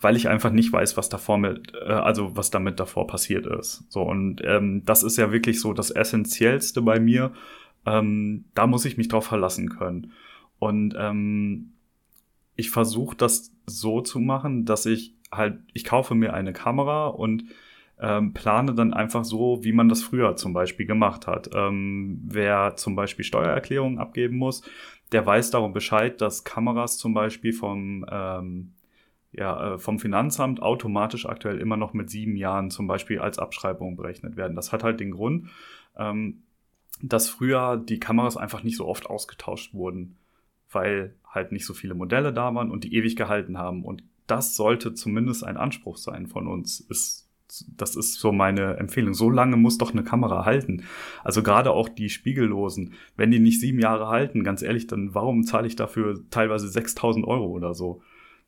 weil 0.00 0.16
ich 0.16 0.28
einfach 0.28 0.50
nicht 0.50 0.72
weiß, 0.72 0.96
was 0.96 1.10
davor 1.10 1.38
mit, 1.38 1.74
äh, 1.74 1.92
also 1.92 2.36
was 2.36 2.50
damit 2.50 2.80
davor 2.80 3.06
passiert 3.06 3.46
ist. 3.46 3.84
So, 3.90 4.02
und 4.02 4.40
ähm, 4.44 4.82
das 4.86 5.02
ist 5.02 5.18
ja 5.18 5.32
wirklich 5.32 5.60
so 5.60 5.74
das 5.74 5.90
Essentiellste 5.90 6.80
bei 6.80 6.98
mir. 6.98 7.32
Ähm, 7.84 8.46
da 8.54 8.66
muss 8.66 8.84
ich 8.86 8.96
mich 8.96 9.08
drauf 9.08 9.26
verlassen 9.26 9.68
können. 9.68 10.12
Und 10.58 10.94
ähm, 10.98 11.72
ich 12.60 12.70
versuche 12.70 13.16
das 13.16 13.52
so 13.66 14.02
zu 14.02 14.20
machen, 14.20 14.66
dass 14.66 14.86
ich 14.86 15.14
halt, 15.32 15.58
ich 15.72 15.84
kaufe 15.84 16.14
mir 16.14 16.34
eine 16.34 16.52
Kamera 16.52 17.08
und 17.08 17.44
ähm, 17.98 18.32
plane 18.34 18.74
dann 18.74 18.92
einfach 18.92 19.24
so, 19.24 19.64
wie 19.64 19.72
man 19.72 19.88
das 19.88 20.02
früher 20.02 20.36
zum 20.36 20.52
Beispiel 20.52 20.86
gemacht 20.86 21.26
hat. 21.26 21.50
Ähm, 21.54 22.20
wer 22.24 22.76
zum 22.76 22.96
Beispiel 22.96 23.24
Steuererklärungen 23.24 23.98
abgeben 23.98 24.36
muss, 24.36 24.62
der 25.12 25.24
weiß 25.24 25.50
darum 25.50 25.72
Bescheid, 25.72 26.20
dass 26.20 26.44
Kameras 26.44 26.98
zum 26.98 27.14
Beispiel 27.14 27.52
vom, 27.52 28.04
ähm, 28.10 28.72
ja, 29.32 29.74
äh, 29.74 29.78
vom 29.78 29.98
Finanzamt 29.98 30.60
automatisch 30.62 31.26
aktuell 31.26 31.60
immer 31.60 31.76
noch 31.76 31.94
mit 31.94 32.10
sieben 32.10 32.36
Jahren 32.36 32.70
zum 32.70 32.86
Beispiel 32.86 33.20
als 33.20 33.38
Abschreibung 33.38 33.96
berechnet 33.96 34.36
werden. 34.36 34.56
Das 34.56 34.72
hat 34.72 34.84
halt 34.84 35.00
den 35.00 35.12
Grund, 35.12 35.48
ähm, 35.96 36.42
dass 37.02 37.28
früher 37.30 37.78
die 37.78 38.00
Kameras 38.00 38.36
einfach 38.36 38.62
nicht 38.62 38.76
so 38.76 38.86
oft 38.86 39.06
ausgetauscht 39.06 39.72
wurden 39.72 40.16
weil 40.72 41.14
halt 41.30 41.52
nicht 41.52 41.64
so 41.64 41.74
viele 41.74 41.94
Modelle 41.94 42.32
da 42.32 42.54
waren 42.54 42.70
und 42.70 42.84
die 42.84 42.94
ewig 42.94 43.16
gehalten 43.16 43.56
haben. 43.58 43.84
Und 43.84 44.02
das 44.26 44.56
sollte 44.56 44.94
zumindest 44.94 45.44
ein 45.44 45.56
Anspruch 45.56 45.96
sein 45.96 46.26
von 46.26 46.46
uns. 46.46 46.80
Ist, 46.80 47.28
das 47.76 47.96
ist 47.96 48.14
so 48.14 48.32
meine 48.32 48.76
Empfehlung. 48.76 49.14
So 49.14 49.30
lange 49.30 49.56
muss 49.56 49.78
doch 49.78 49.92
eine 49.92 50.04
Kamera 50.04 50.44
halten. 50.44 50.84
Also 51.24 51.42
gerade 51.42 51.70
auch 51.70 51.88
die 51.88 52.08
Spiegellosen. 52.08 52.94
Wenn 53.16 53.30
die 53.30 53.38
nicht 53.38 53.60
sieben 53.60 53.78
Jahre 53.78 54.08
halten, 54.08 54.44
ganz 54.44 54.62
ehrlich, 54.62 54.86
dann 54.86 55.14
warum 55.14 55.44
zahle 55.44 55.66
ich 55.66 55.76
dafür 55.76 56.20
teilweise 56.30 56.68
6000 56.68 57.26
Euro 57.26 57.46
oder 57.46 57.74
so? 57.74 58.02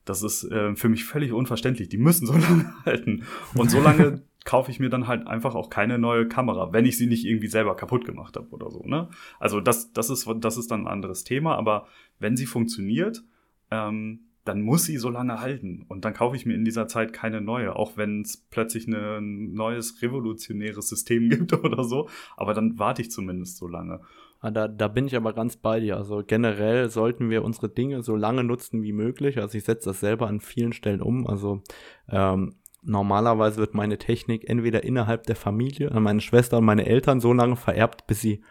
Das 0.04 0.22
ist 0.22 0.44
äh, 0.50 0.74
für 0.74 0.88
mich 0.88 1.04
völlig 1.04 1.32
unverständlich. 1.32 1.88
Die 1.88 1.98
müssen 1.98 2.26
so 2.26 2.32
lange 2.36 2.72
halten. 2.84 3.22
Und 3.54 3.70
so 3.70 3.80
lange 3.80 4.22
kaufe 4.44 4.70
ich 4.70 4.80
mir 4.80 4.90
dann 4.90 5.06
halt 5.06 5.26
einfach 5.26 5.54
auch 5.54 5.70
keine 5.70 5.98
neue 5.98 6.26
Kamera, 6.26 6.72
wenn 6.72 6.84
ich 6.84 6.98
sie 6.98 7.06
nicht 7.06 7.24
irgendwie 7.24 7.48
selber 7.48 7.76
kaputt 7.76 8.04
gemacht 8.04 8.36
habe 8.36 8.48
oder 8.50 8.70
so. 8.70 8.82
Ne? 8.84 9.08
Also 9.38 9.60
das, 9.60 9.92
das, 9.92 10.10
ist, 10.10 10.28
das 10.40 10.56
ist 10.56 10.70
dann 10.70 10.82
ein 10.82 10.92
anderes 10.92 11.24
Thema, 11.24 11.56
aber 11.56 11.86
wenn 12.18 12.36
sie 12.36 12.46
funktioniert, 12.46 13.22
ähm, 13.70 14.26
dann 14.44 14.62
muss 14.62 14.84
sie 14.84 14.96
so 14.96 15.08
lange 15.08 15.40
halten. 15.40 15.84
Und 15.88 16.04
dann 16.04 16.14
kaufe 16.14 16.34
ich 16.34 16.46
mir 16.46 16.54
in 16.54 16.64
dieser 16.64 16.88
Zeit 16.88 17.12
keine 17.12 17.40
neue, 17.40 17.76
auch 17.76 17.96
wenn 17.96 18.22
es 18.22 18.36
plötzlich 18.50 18.88
ne, 18.88 19.18
ein 19.18 19.54
neues 19.54 20.02
revolutionäres 20.02 20.88
System 20.88 21.28
gibt 21.30 21.52
oder 21.52 21.84
so. 21.84 22.08
Aber 22.36 22.54
dann 22.54 22.78
warte 22.78 23.02
ich 23.02 23.10
zumindest 23.10 23.58
so 23.58 23.68
lange. 23.68 24.00
Ah, 24.40 24.50
da, 24.50 24.66
da 24.66 24.88
bin 24.88 25.06
ich 25.06 25.14
aber 25.14 25.32
ganz 25.32 25.56
bei 25.56 25.78
dir. 25.78 25.96
Also 25.96 26.24
generell 26.26 26.90
sollten 26.90 27.30
wir 27.30 27.44
unsere 27.44 27.68
Dinge 27.68 28.02
so 28.02 28.16
lange 28.16 28.42
nutzen 28.42 28.82
wie 28.82 28.92
möglich. 28.92 29.38
Also 29.38 29.56
ich 29.56 29.62
setze 29.62 29.90
das 29.90 30.00
selber 30.00 30.26
an 30.26 30.40
vielen 30.40 30.72
Stellen 30.72 31.00
um. 31.00 31.28
Also 31.28 31.62
ähm, 32.08 32.56
normalerweise 32.82 33.58
wird 33.58 33.74
meine 33.74 33.98
Technik 33.98 34.48
entweder 34.48 34.84
innerhalb 34.84 35.24
der 35.24 35.36
Familie 35.36 35.92
an 35.92 36.02
meine 36.02 36.20
Schwester 36.20 36.58
und 36.58 36.64
meine 36.64 36.86
Eltern 36.86 37.20
so 37.20 37.32
lange 37.32 37.56
vererbt, 37.56 38.06
bis 38.06 38.20
sie 38.20 38.42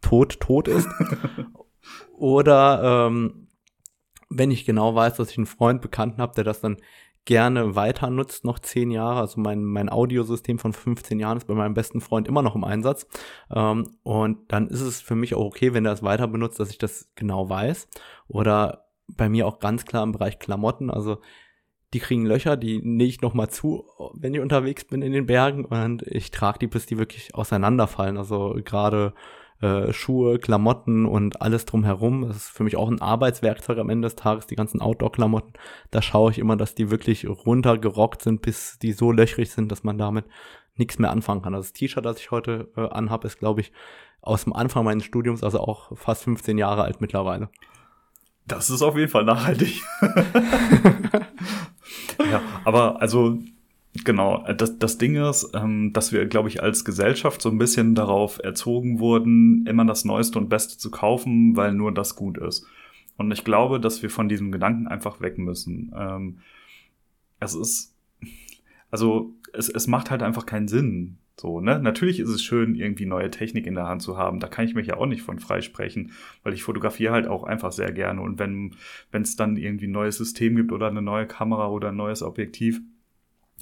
tot, 0.00 0.40
tot 0.40 0.68
ist. 0.68 0.88
Oder 2.12 3.06
ähm, 3.06 3.48
wenn 4.28 4.50
ich 4.50 4.64
genau 4.64 4.94
weiß, 4.94 5.16
dass 5.16 5.30
ich 5.30 5.38
einen 5.38 5.46
Freund 5.46 5.80
Bekannten 5.80 6.20
habe, 6.20 6.34
der 6.34 6.44
das 6.44 6.60
dann 6.60 6.78
gerne 7.24 7.74
weiter 7.74 8.08
nutzt, 8.08 8.44
noch 8.44 8.58
zehn 8.58 8.90
Jahre. 8.90 9.20
Also 9.20 9.40
mein, 9.40 9.64
mein 9.64 9.88
Audiosystem 9.88 10.58
von 10.58 10.72
15 10.72 11.18
Jahren 11.18 11.38
ist 11.38 11.46
bei 11.46 11.54
meinem 11.54 11.74
besten 11.74 12.00
Freund 12.00 12.28
immer 12.28 12.42
noch 12.42 12.54
im 12.54 12.64
Einsatz. 12.64 13.06
Ähm, 13.50 13.96
und 14.02 14.52
dann 14.52 14.68
ist 14.68 14.80
es 14.80 15.00
für 15.00 15.16
mich 15.16 15.34
auch 15.34 15.44
okay, 15.44 15.74
wenn 15.74 15.84
er 15.84 15.92
es 15.92 16.02
weiter 16.02 16.28
benutzt, 16.28 16.60
dass 16.60 16.70
ich 16.70 16.78
das 16.78 17.10
genau 17.14 17.48
weiß. 17.48 17.88
Oder 18.28 18.86
bei 19.08 19.28
mir 19.28 19.46
auch 19.46 19.58
ganz 19.58 19.84
klar 19.84 20.04
im 20.04 20.12
Bereich 20.12 20.38
Klamotten. 20.38 20.90
Also 20.90 21.18
die 21.94 22.00
kriegen 22.00 22.26
Löcher, 22.26 22.56
die 22.56 22.80
nähe 22.82 23.06
ich 23.06 23.22
nochmal 23.22 23.48
zu, 23.48 23.84
wenn 24.14 24.34
ich 24.34 24.40
unterwegs 24.40 24.84
bin 24.84 25.02
in 25.02 25.12
den 25.12 25.26
Bergen. 25.26 25.64
Und 25.64 26.02
ich 26.02 26.30
trage 26.30 26.58
die, 26.58 26.66
bis 26.66 26.86
die 26.86 26.98
wirklich 26.98 27.34
auseinanderfallen. 27.34 28.16
Also 28.16 28.58
gerade 28.64 29.14
äh, 29.60 29.92
Schuhe, 29.92 30.38
Klamotten 30.38 31.06
und 31.06 31.40
alles 31.40 31.64
drumherum. 31.64 32.26
Das 32.28 32.36
ist 32.36 32.48
für 32.50 32.64
mich 32.64 32.76
auch 32.76 32.90
ein 32.90 33.00
Arbeitswerkzeug 33.00 33.78
am 33.78 33.88
Ende 33.88 34.06
des 34.06 34.16
Tages, 34.16 34.46
die 34.46 34.56
ganzen 34.56 34.80
Outdoor-Klamotten. 34.80 35.54
Da 35.90 36.02
schaue 36.02 36.30
ich 36.30 36.38
immer, 36.38 36.56
dass 36.56 36.74
die 36.74 36.90
wirklich 36.90 37.26
runtergerockt 37.26 38.22
sind, 38.22 38.42
bis 38.42 38.78
die 38.78 38.92
so 38.92 39.12
löchrig 39.12 39.50
sind, 39.50 39.70
dass 39.72 39.84
man 39.84 39.96
damit 39.96 40.26
nichts 40.74 40.98
mehr 40.98 41.10
anfangen 41.10 41.42
kann. 41.42 41.54
Also 41.54 41.68
das 41.68 41.72
T-Shirt, 41.72 42.04
das 42.04 42.20
ich 42.20 42.30
heute 42.30 42.68
äh, 42.76 42.88
anhabe, 42.88 43.26
ist, 43.26 43.38
glaube 43.38 43.62
ich, 43.62 43.72
aus 44.20 44.44
dem 44.44 44.52
Anfang 44.52 44.84
meines 44.84 45.04
Studiums, 45.04 45.42
also 45.42 45.60
auch 45.60 45.96
fast 45.96 46.24
15 46.24 46.58
Jahre 46.58 46.82
alt 46.82 47.00
mittlerweile. 47.00 47.48
Das 48.46 48.70
ist 48.70 48.82
auf 48.82 48.96
jeden 48.96 49.10
Fall 49.10 49.24
nachhaltig. 49.24 49.82
ja, 52.30 52.42
aber 52.64 53.00
also 53.00 53.38
Genau, 54.04 54.44
das, 54.56 54.78
das 54.78 54.98
Ding 54.98 55.16
ist, 55.16 55.50
ähm, 55.54 55.92
dass 55.92 56.12
wir, 56.12 56.26
glaube 56.26 56.48
ich, 56.48 56.62
als 56.62 56.84
Gesellschaft 56.84 57.40
so 57.40 57.48
ein 57.48 57.58
bisschen 57.58 57.94
darauf 57.94 58.38
erzogen 58.42 58.98
wurden, 58.98 59.66
immer 59.66 59.84
das 59.84 60.04
Neueste 60.04 60.38
und 60.38 60.48
Beste 60.48 60.78
zu 60.78 60.90
kaufen, 60.90 61.56
weil 61.56 61.72
nur 61.72 61.92
das 61.92 62.16
gut 62.16 62.38
ist. 62.38 62.66
Und 63.16 63.30
ich 63.30 63.44
glaube, 63.44 63.80
dass 63.80 64.02
wir 64.02 64.10
von 64.10 64.28
diesem 64.28 64.52
Gedanken 64.52 64.86
einfach 64.86 65.20
weg 65.20 65.38
müssen. 65.38 65.94
Ähm, 65.96 66.38
es 67.40 67.54
ist, 67.54 67.94
also 68.90 69.34
es, 69.52 69.68
es 69.68 69.86
macht 69.86 70.10
halt 70.10 70.22
einfach 70.22 70.46
keinen 70.46 70.68
Sinn. 70.68 71.18
So, 71.38 71.60
ne? 71.60 71.78
Natürlich 71.78 72.18
ist 72.18 72.30
es 72.30 72.42
schön, 72.42 72.74
irgendwie 72.74 73.04
neue 73.04 73.30
Technik 73.30 73.66
in 73.66 73.74
der 73.74 73.86
Hand 73.86 74.00
zu 74.00 74.16
haben. 74.16 74.40
Da 74.40 74.48
kann 74.48 74.64
ich 74.64 74.74
mich 74.74 74.86
ja 74.86 74.96
auch 74.96 75.06
nicht 75.06 75.22
von 75.22 75.38
freisprechen, 75.38 76.12
weil 76.42 76.54
ich 76.54 76.62
fotografiere 76.62 77.12
halt 77.12 77.26
auch 77.26 77.44
einfach 77.44 77.72
sehr 77.72 77.92
gerne. 77.92 78.22
Und 78.22 78.38
wenn 78.38 78.72
es 79.12 79.36
dann 79.36 79.56
irgendwie 79.56 79.86
ein 79.86 79.92
neues 79.92 80.16
System 80.16 80.56
gibt 80.56 80.72
oder 80.72 80.88
eine 80.88 81.02
neue 81.02 81.26
Kamera 81.26 81.68
oder 81.68 81.88
ein 81.88 81.96
neues 81.96 82.22
Objektiv, 82.22 82.80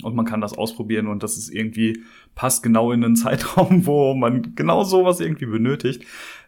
und 0.03 0.17
man 0.17 0.25
kann 0.25 0.41
das 0.41 0.59
ausprobieren 0.59 1.07
und 1.07 1.23
das 1.23 1.37
ist 1.37 1.51
irgendwie, 1.51 2.03
passt 2.35 2.63
genau 2.63 2.91
in 2.93 3.01
den 3.01 3.17
Zeitraum, 3.17 3.87
wo 3.87 4.15
man 4.15 4.55
genau 4.55 4.83
sowas 4.85 5.21
irgendwie 5.21 5.47
benötigt, 5.47 6.05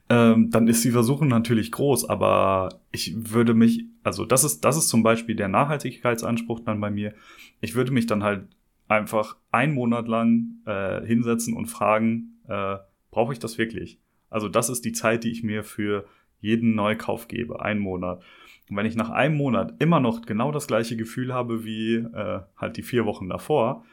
ähm, 0.08 0.50
dann 0.50 0.68
ist 0.68 0.84
die 0.84 0.90
Versuchung 0.90 1.28
natürlich 1.28 1.72
groß, 1.72 2.08
aber 2.08 2.80
ich 2.92 3.14
würde 3.32 3.54
mich, 3.54 3.84
also 4.04 4.24
das 4.24 4.44
ist, 4.44 4.64
das 4.64 4.76
ist 4.76 4.88
zum 4.88 5.02
Beispiel 5.02 5.34
der 5.34 5.48
Nachhaltigkeitsanspruch 5.48 6.60
dann 6.60 6.80
bei 6.80 6.90
mir. 6.90 7.14
Ich 7.60 7.74
würde 7.74 7.92
mich 7.92 8.06
dann 8.06 8.22
halt 8.22 8.46
einfach 8.88 9.36
einen 9.50 9.74
Monat 9.74 10.08
lang 10.08 10.60
äh, 10.66 11.04
hinsetzen 11.04 11.54
und 11.54 11.66
fragen, 11.66 12.40
äh, 12.48 12.76
brauche 13.10 13.32
ich 13.32 13.38
das 13.38 13.58
wirklich? 13.58 13.98
Also 14.30 14.48
das 14.48 14.68
ist 14.68 14.84
die 14.84 14.92
Zeit, 14.92 15.24
die 15.24 15.30
ich 15.30 15.42
mir 15.42 15.64
für 15.64 16.06
jeden 16.40 16.74
Neukauf 16.74 17.28
gebe, 17.28 17.60
einen 17.60 17.80
Monat. 17.80 18.22
Und 18.68 18.76
wenn 18.76 18.86
ich 18.86 18.96
nach 18.96 19.10
einem 19.10 19.36
Monat 19.36 19.74
immer 19.78 20.00
noch 20.00 20.22
genau 20.22 20.52
das 20.52 20.66
gleiche 20.66 20.96
Gefühl 20.96 21.32
habe 21.32 21.64
wie 21.64 21.96
äh, 21.96 22.40
halt 22.56 22.76
die 22.76 22.82
vier 22.82 23.04
Wochen 23.06 23.28
davor, 23.28 23.84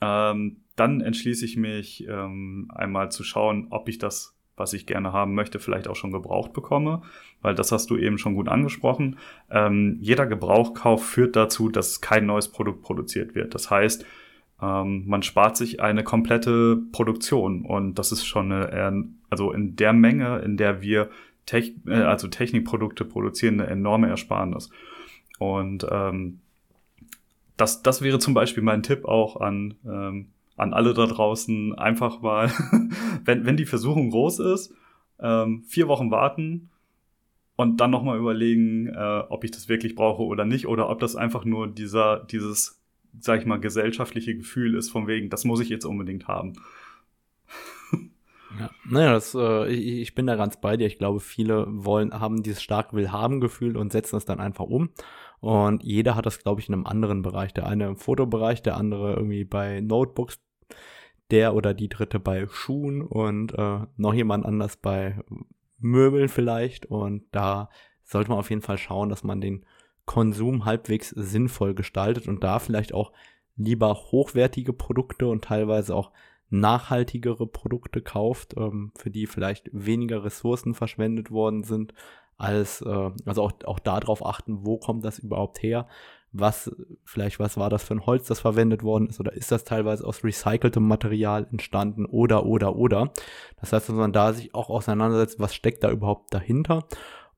ähm, 0.00 0.58
dann 0.76 1.00
entschließe 1.00 1.44
ich 1.44 1.56
mich 1.56 2.06
ähm, 2.08 2.70
einmal 2.74 3.10
zu 3.10 3.24
schauen, 3.24 3.68
ob 3.70 3.88
ich 3.88 3.98
das, 3.98 4.36
was 4.56 4.72
ich 4.72 4.86
gerne 4.86 5.12
haben 5.12 5.34
möchte, 5.34 5.58
vielleicht 5.58 5.88
auch 5.88 5.96
schon 5.96 6.12
gebraucht 6.12 6.52
bekomme, 6.52 7.02
weil 7.42 7.54
das 7.54 7.72
hast 7.72 7.90
du 7.90 7.96
eben 7.96 8.18
schon 8.18 8.34
gut 8.34 8.48
angesprochen. 8.48 9.18
Ähm, 9.50 9.98
jeder 10.00 10.26
Gebrauchkauf 10.26 11.04
führt 11.04 11.36
dazu, 11.36 11.68
dass 11.68 12.00
kein 12.00 12.26
neues 12.26 12.48
Produkt 12.48 12.82
produziert 12.82 13.34
wird. 13.34 13.54
Das 13.54 13.70
heißt, 13.70 14.04
ähm, 14.60 15.04
man 15.06 15.22
spart 15.22 15.56
sich 15.56 15.80
eine 15.80 16.02
komplette 16.02 16.76
Produktion 16.92 17.64
und 17.64 17.98
das 17.98 18.12
ist 18.12 18.24
schon 18.24 18.52
eine, 18.52 19.08
also 19.30 19.52
in 19.52 19.76
der 19.76 19.92
Menge, 19.92 20.38
in 20.38 20.56
der 20.56 20.82
wir 20.82 21.10
Tech, 21.46 21.74
äh, 21.86 21.94
also 21.94 22.28
Technikprodukte 22.28 23.04
produzieren, 23.04 23.60
eine 23.60 23.70
enorme 23.70 24.08
Ersparnis. 24.08 24.70
Und 25.38 25.86
ähm, 25.90 26.40
das, 27.56 27.82
das 27.82 28.02
wäre 28.02 28.18
zum 28.18 28.34
Beispiel 28.34 28.62
mein 28.62 28.82
Tipp 28.82 29.04
auch 29.04 29.40
an, 29.40 29.74
ähm, 29.84 30.28
an 30.56 30.74
alle 30.74 30.92
da 30.92 31.06
draußen, 31.06 31.74
einfach 31.76 32.20
mal, 32.20 32.50
wenn, 33.24 33.46
wenn 33.46 33.56
die 33.56 33.66
Versuchung 33.66 34.10
groß 34.10 34.40
ist, 34.40 34.74
ähm, 35.20 35.62
vier 35.62 35.88
Wochen 35.88 36.10
warten 36.10 36.70
und 37.56 37.80
dann 37.80 37.90
nochmal 37.90 38.18
überlegen, 38.18 38.88
äh, 38.88 39.22
ob 39.28 39.44
ich 39.44 39.50
das 39.50 39.68
wirklich 39.68 39.94
brauche 39.94 40.22
oder 40.22 40.44
nicht, 40.44 40.66
oder 40.66 40.88
ob 40.90 41.00
das 41.00 41.16
einfach 41.16 41.44
nur 41.44 41.66
dieser, 41.68 42.24
dieses, 42.24 42.77
sag 43.20 43.40
ich 43.40 43.46
mal, 43.46 43.60
gesellschaftliche 43.60 44.36
Gefühl 44.36 44.76
ist, 44.76 44.90
von 44.90 45.06
wegen, 45.06 45.30
das 45.30 45.44
muss 45.44 45.60
ich 45.60 45.68
jetzt 45.68 45.84
unbedingt 45.84 46.28
haben. 46.28 46.54
Ja, 48.58 48.70
naja, 48.88 49.12
das, 49.12 49.34
äh, 49.34 49.68
ich, 49.68 50.00
ich 50.00 50.14
bin 50.14 50.26
da 50.26 50.36
ganz 50.36 50.60
bei 50.60 50.76
dir. 50.76 50.86
Ich 50.86 50.98
glaube, 50.98 51.20
viele 51.20 51.66
wollen, 51.68 52.18
haben 52.18 52.42
dieses 52.42 52.62
starke 52.62 52.96
Willhaben-Gefühl 52.96 53.76
und 53.76 53.92
setzen 53.92 54.16
es 54.16 54.24
dann 54.24 54.40
einfach 54.40 54.64
um. 54.64 54.90
Und 55.40 55.84
jeder 55.84 56.16
hat 56.16 56.26
das, 56.26 56.42
glaube 56.42 56.60
ich, 56.60 56.68
in 56.68 56.74
einem 56.74 56.86
anderen 56.86 57.22
Bereich. 57.22 57.52
Der 57.52 57.66
eine 57.66 57.86
im 57.86 57.96
Fotobereich, 57.96 58.62
der 58.62 58.76
andere 58.76 59.14
irgendwie 59.14 59.44
bei 59.44 59.80
Notebooks, 59.80 60.40
der 61.30 61.54
oder 61.54 61.74
die 61.74 61.88
dritte 61.88 62.18
bei 62.18 62.46
Schuhen 62.48 63.02
und 63.02 63.52
äh, 63.52 63.80
noch 63.96 64.14
jemand 64.14 64.46
anders 64.46 64.76
bei 64.76 65.20
Möbeln 65.78 66.28
vielleicht. 66.28 66.86
Und 66.86 67.24
da 67.32 67.68
sollte 68.02 68.30
man 68.30 68.38
auf 68.38 68.50
jeden 68.50 68.62
Fall 68.62 68.78
schauen, 68.78 69.10
dass 69.10 69.22
man 69.24 69.40
den 69.40 69.64
Konsum 70.08 70.64
halbwegs 70.64 71.10
sinnvoll 71.10 71.74
gestaltet 71.74 72.26
und 72.26 72.42
da 72.42 72.58
vielleicht 72.58 72.92
auch 72.94 73.12
lieber 73.56 73.94
hochwertige 73.94 74.72
Produkte 74.72 75.28
und 75.28 75.44
teilweise 75.44 75.94
auch 75.94 76.10
nachhaltigere 76.50 77.46
Produkte 77.46 78.00
kauft, 78.00 78.56
ähm, 78.56 78.90
für 78.96 79.10
die 79.10 79.26
vielleicht 79.26 79.68
weniger 79.72 80.24
Ressourcen 80.24 80.74
verschwendet 80.74 81.30
worden 81.30 81.62
sind, 81.62 81.92
als 82.38 82.80
äh, 82.80 83.10
also 83.26 83.42
auch, 83.42 83.52
auch 83.66 83.78
darauf 83.78 84.24
achten, 84.24 84.64
wo 84.64 84.78
kommt 84.78 85.04
das 85.04 85.18
überhaupt 85.18 85.62
her, 85.62 85.86
was 86.32 86.74
vielleicht 87.04 87.38
was 87.38 87.58
war 87.58 87.68
das 87.68 87.82
für 87.82 87.94
ein 87.94 88.06
Holz, 88.06 88.28
das 88.28 88.40
verwendet 88.40 88.82
worden 88.82 89.08
ist? 89.08 89.20
Oder 89.20 89.34
ist 89.34 89.52
das 89.52 89.64
teilweise 89.64 90.06
aus 90.06 90.24
recyceltem 90.24 90.86
Material 90.86 91.46
entstanden? 91.50 92.06
Oder 92.06 92.46
oder 92.46 92.76
oder. 92.76 93.12
Das 93.60 93.72
heißt, 93.72 93.88
dass 93.88 93.96
man 93.96 94.12
da 94.12 94.32
sich 94.32 94.54
auch 94.54 94.70
auseinandersetzt, 94.70 95.40
was 95.40 95.54
steckt 95.54 95.84
da 95.84 95.90
überhaupt 95.90 96.32
dahinter 96.32 96.84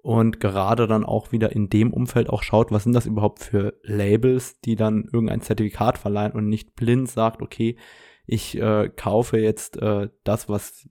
und 0.03 0.41
gerade 0.41 0.87
dann 0.87 1.05
auch 1.05 1.33
wieder 1.33 1.53
in 1.53 1.69
dem 1.69 1.93
Umfeld 1.93 2.31
auch 2.31 2.43
schaut, 2.43 2.71
was 2.71 2.85
sind 2.85 2.95
das 2.95 3.07
überhaupt 3.07 3.41
für 3.41 3.75
Labels, 3.83 4.61
die 4.61 4.77
dann 4.77 5.09
irgendein 5.13 5.43
Zertifikat 5.43 5.99
verleihen 5.99 6.33
und 6.33 6.49
nicht 6.49 6.75
blind 6.75 7.09
sagt, 7.09 7.43
okay, 7.43 7.77
ich 8.27 8.57
äh, 8.61 8.89
kaufe 8.89 9.39
jetzt 9.39 9.77
äh, 9.79 10.09
das, 10.25 10.49
was 10.49 10.89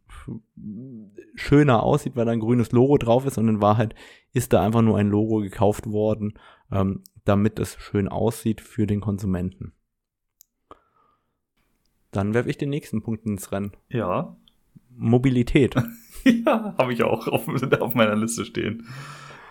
schöner 1.36 1.84
aussieht, 1.84 2.15
weil 2.15 2.26
da 2.26 2.32
ein 2.32 2.41
grünes 2.41 2.72
Logo 2.72 2.98
drauf 2.98 3.26
ist 3.26 3.38
und 3.38 3.48
in 3.48 3.62
Wahrheit 3.62 3.95
ist 4.34 4.54
da 4.54 4.62
einfach 4.62 4.82
nur 4.82 4.98
ein 4.98 5.08
Logo 5.08 5.38
gekauft 5.38 5.88
worden, 5.88 6.34
ähm, 6.72 7.04
damit 7.26 7.60
es 7.60 7.78
schön 7.80 8.10
aussieht 8.10 8.62
für 8.62 8.88
den 8.88 9.00
Konsumenten. 9.00 9.74
Dann 12.12 12.34
werfe 12.34 12.50
ich 12.50 12.58
den 12.58 12.69
nächsten 12.69 13.02
Punkt 13.02 13.26
ins 13.26 13.52
Rennen. 13.52 13.72
Ja. 13.89 14.36
Mobilität. 14.99 15.75
ja, 16.23 16.75
habe 16.77 16.93
ich 16.93 17.03
auch 17.03 17.27
auf, 17.27 17.47
auf, 17.79 17.95
meiner 17.95 18.15
Liste 18.15 18.45
stehen. 18.45 18.88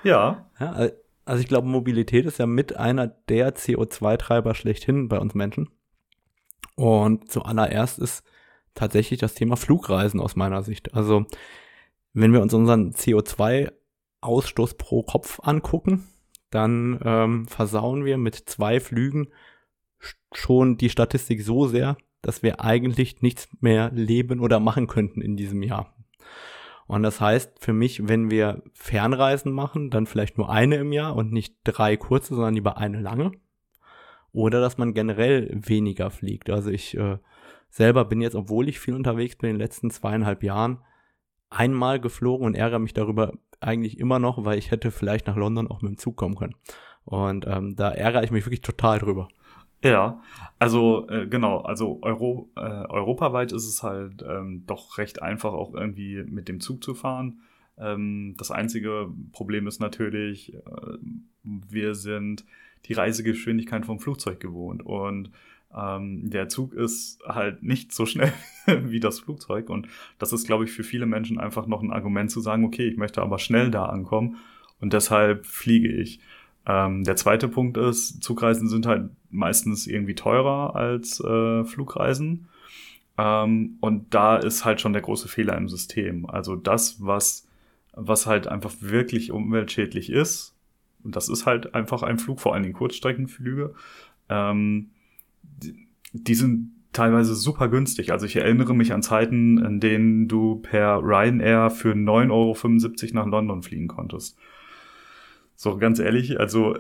Ja. 0.05 0.47
ja 0.61 0.91
also 1.25 1.41
ich 1.41 1.49
glaube, 1.49 1.67
Mobilität 1.67 2.27
ist 2.27 2.39
ja 2.39 2.47
mit 2.47 2.77
einer 2.77 3.07
der 3.07 3.55
CO2-Treiber 3.55 4.55
schlechthin 4.55 5.09
bei 5.09 5.19
uns 5.19 5.35
Menschen. 5.35 5.71
Und 6.77 7.31
zuallererst 7.31 7.99
ist 7.99 8.25
tatsächlich 8.75 9.19
das 9.19 9.35
Thema 9.35 9.57
Flugreisen 9.57 10.21
aus 10.21 10.37
meiner 10.37 10.63
Sicht. 10.63 10.95
Also 10.95 11.27
wenn 12.13 12.33
wir 12.33 12.41
uns 12.41 12.55
unseren 12.55 12.93
CO2-Ausstoß 12.93 14.77
pro 14.79 15.03
Kopf 15.03 15.41
angucken, 15.43 16.07
dann 16.51 16.99
ähm, 17.05 17.49
versauen 17.49 18.05
wir 18.05 18.17
mit 18.17 18.37
zwei 18.37 18.81
Flügen 18.81 19.29
schon 20.33 20.77
die 20.77 20.91
Statistik 20.91 21.43
so 21.43 21.67
sehr, 21.67 21.97
dass 22.23 22.43
wir 22.43 22.61
eigentlich 22.61 23.23
nichts 23.23 23.49
mehr 23.61 23.91
leben 23.93 24.41
oder 24.41 24.61
machen 24.61 24.87
könnten 24.87 25.21
in 25.21 25.37
diesem 25.37 25.63
Jahr. 25.63 25.95
Und 26.87 27.03
das 27.03 27.21
heißt 27.21 27.59
für 27.61 27.75
mich, 27.75 28.09
wenn 28.09 28.31
wir 28.31 28.63
Fernreisen 28.73 29.53
machen, 29.53 29.91
dann 29.91 30.07
vielleicht 30.07 30.39
nur 30.39 30.51
eine 30.51 30.77
im 30.77 30.93
Jahr 30.93 31.15
und 31.15 31.33
nicht 31.33 31.55
drei 31.65 31.97
kurze, 31.97 32.35
sondern 32.35 32.55
lieber 32.55 32.79
eine 32.79 33.01
lange. 33.01 33.33
Oder 34.33 34.61
dass 34.61 34.79
man 34.79 34.95
generell 34.95 35.51
weniger 35.53 36.11
fliegt. 36.11 36.49
Also 36.49 36.71
ich 36.71 36.97
äh, 36.97 37.19
selber 37.69 38.05
bin 38.05 38.21
jetzt, 38.21 38.35
obwohl 38.35 38.69
ich 38.69 38.81
viel 38.81 38.95
unterwegs 38.95 39.37
bin 39.37 39.51
in 39.51 39.57
den 39.57 39.61
letzten 39.61 39.91
zweieinhalb 39.91 40.43
Jahren, 40.43 40.79
einmal 41.51 42.01
geflogen 42.01 42.47
und 42.47 42.55
ärgere 42.55 42.79
mich 42.79 42.95
darüber 42.95 43.33
eigentlich 43.61 43.99
immer 43.99 44.19
noch, 44.19 44.45
weil 44.45 44.59
ich 44.59 44.71
hätte 44.71 44.91
vielleicht 44.91 45.27
nach 45.27 45.37
London 45.37 45.69
auch 45.69 45.83
mit 45.83 45.93
dem 45.93 45.99
Zug 45.99 46.17
kommen 46.17 46.37
können. 46.37 46.55
Und 47.05 47.47
ähm, 47.47 47.75
da 47.77 47.91
ärgere 47.91 48.23
ich 48.23 48.31
mich 48.31 48.45
wirklich 48.47 48.61
total 48.61 48.99
drüber. 48.99 49.29
Ja, 49.83 50.21
also 50.59 51.09
äh, 51.09 51.27
genau, 51.29 51.61
also 51.61 52.01
Euro, 52.03 52.51
äh, 52.57 52.61
europaweit 52.61 53.53
ist 53.53 53.67
es 53.67 53.83
halt 53.83 54.25
ähm, 54.29 54.65
doch 54.67 54.99
recht 54.99 55.23
einfach 55.23 55.53
auch 55.53 55.75
irgendwie 55.75 56.25
mit 56.25 56.49
dem 56.49 56.61
Zug 56.61 56.83
zu 56.83 56.95
fahren. 56.95 57.41
Ähm, 57.79 58.35
das 58.39 58.51
einzige 58.51 59.09
Problem 59.33 59.69
ist 59.69 59.81
natürlich, 59.81 60.55
äh, 60.55 60.61
wir 61.45 61.95
sind 61.95 62.45
die 62.87 62.93
Reisegeschwindigkeit 62.93 63.87
vom 63.87 64.01
Flugzeug 64.01 64.41
gewohnt 64.41 64.85
und 64.85 65.31
ähm, 65.77 66.31
der 66.31 66.49
Zug 66.49 66.73
ist 66.73 67.21
halt 67.25 67.63
nicht 67.63 67.93
so 67.93 68.05
schnell 68.05 68.33
wie 68.67 69.01
das 69.01 69.21
Flugzeug 69.21 69.71
und 69.71 69.87
das 70.19 70.33
ist, 70.33 70.47
glaube 70.47 70.65
ich, 70.65 70.73
für 70.73 70.85
viele 70.85 71.07
Menschen 71.07 71.39
einfach 71.39 71.67
noch 71.67 71.83
ein 71.83 71.93
Argument 71.93 72.33
zu 72.33 72.41
sagen, 72.41 72.65
okay, 72.65 72.89
ich 72.89 72.97
möchte 72.97 73.23
aber 73.23 73.39
schnell 73.39 73.71
da 73.71 73.87
ankommen 73.87 74.39
und 74.81 74.93
deshalb 74.93 75.47
fliege 75.47 75.89
ich. 75.89 76.21
Ähm, 76.69 77.03
der 77.03 77.17
zweite 77.17 77.49
Punkt 77.49 77.79
ist, 77.79 78.23
Zugreisen 78.23 78.69
sind 78.69 78.87
halt 78.87 79.11
meistens 79.31 79.87
irgendwie 79.87 80.15
teurer 80.15 80.77
als 80.77 81.19
äh, 81.19 81.65
Flugreisen. 81.65 82.49
Ähm, 83.17 83.79
und 83.81 84.15
da 84.15 84.37
ist 84.37 84.67
halt 84.67 84.81
schon 84.81 84.93
der 84.93 85.03
große 85.03 85.29
Fehler 85.29 85.57
im 85.57 85.69
System. 85.69 86.27
Also 86.27 86.57
das, 86.57 87.05
was, 87.05 87.49
was 87.93 88.27
halt 88.27 88.47
einfach 88.47 88.75
wirklich 88.81 89.33
umweltschädlich 89.33 90.11
ist, 90.11 90.55
und 91.03 91.17
das 91.17 91.29
ist 91.29 91.47
halt 91.47 91.75
einfach 91.75 92.03
ein 92.03 92.19
Flug, 92.19 92.41
vor 92.41 92.53
allen 92.53 92.65
Dingen 92.65 92.75
Kurzstreckenflüge, 92.75 93.75
ähm, 94.29 94.91
die, 95.43 95.89
die 96.13 96.35
sind 96.35 96.73
teilweise 96.93 97.35
super 97.35 97.69
günstig. 97.69 98.13
Also 98.13 98.27
ich 98.27 98.37
erinnere 98.37 98.75
mich 98.75 98.93
an 98.93 99.03
Zeiten, 99.03 99.59
in 99.59 99.81
denen 99.81 100.29
du 100.29 100.57
per 100.57 101.01
Ryanair 101.03 101.71
für 101.71 101.93
9,75 101.93 102.31
Euro 102.31 103.15
nach 103.15 103.27
London 103.27 103.63
fliegen 103.63 103.89
konntest. 103.89 104.37
So 105.61 105.77
ganz 105.77 105.99
ehrlich, 105.99 106.39
also 106.39 106.77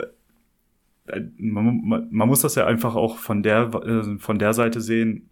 äh, 1.06 1.22
man, 1.36 1.80
man, 1.84 2.06
man, 2.12 2.28
muss 2.28 2.42
das 2.42 2.54
ja 2.54 2.64
einfach 2.64 2.94
auch 2.94 3.16
von 3.16 3.42
der, 3.42 3.74
äh, 3.74 4.18
von 4.18 4.38
der 4.38 4.54
Seite 4.54 4.80
sehen. 4.80 5.30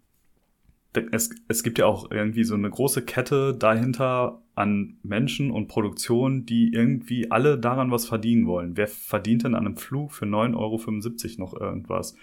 Es, 1.13 1.31
es 1.47 1.63
gibt 1.63 1.79
ja 1.79 1.87
auch 1.87 2.11
irgendwie 2.11 2.43
so 2.43 2.57
eine 2.57 2.69
große 2.69 3.03
Kette 3.05 3.55
dahinter 3.55 4.43
an 4.57 4.97
Menschen 5.05 5.53
und 5.53 5.69
Produktionen, 5.69 6.45
die 6.45 6.73
irgendwie 6.73 7.31
alle 7.31 7.57
daran 7.57 7.93
was 7.93 8.07
verdienen 8.07 8.49
wollen. 8.49 8.77
Wer 8.77 8.89
verdient 8.89 9.45
denn 9.45 9.55
an 9.55 9.65
einem 9.65 9.77
Flug 9.77 10.11
für 10.11 10.25
9,75 10.25 11.39
Euro 11.39 11.41
noch 11.41 11.61
irgendwas? 11.61 12.17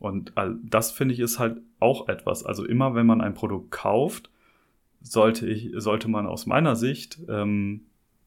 Und 0.00 0.32
das 0.64 0.90
finde 0.90 1.14
ich 1.14 1.20
ist 1.20 1.38
halt 1.38 1.60
auch 1.78 2.08
etwas. 2.08 2.44
Also 2.44 2.64
immer 2.64 2.96
wenn 2.96 3.06
man 3.06 3.20
ein 3.20 3.34
Produkt 3.34 3.70
kauft, 3.70 4.28
sollte 5.02 5.46
ich, 5.46 5.70
sollte 5.76 6.08
man 6.08 6.26
aus 6.26 6.46
meiner 6.46 6.74
Sicht 6.74 7.20
ähm, 7.28 7.82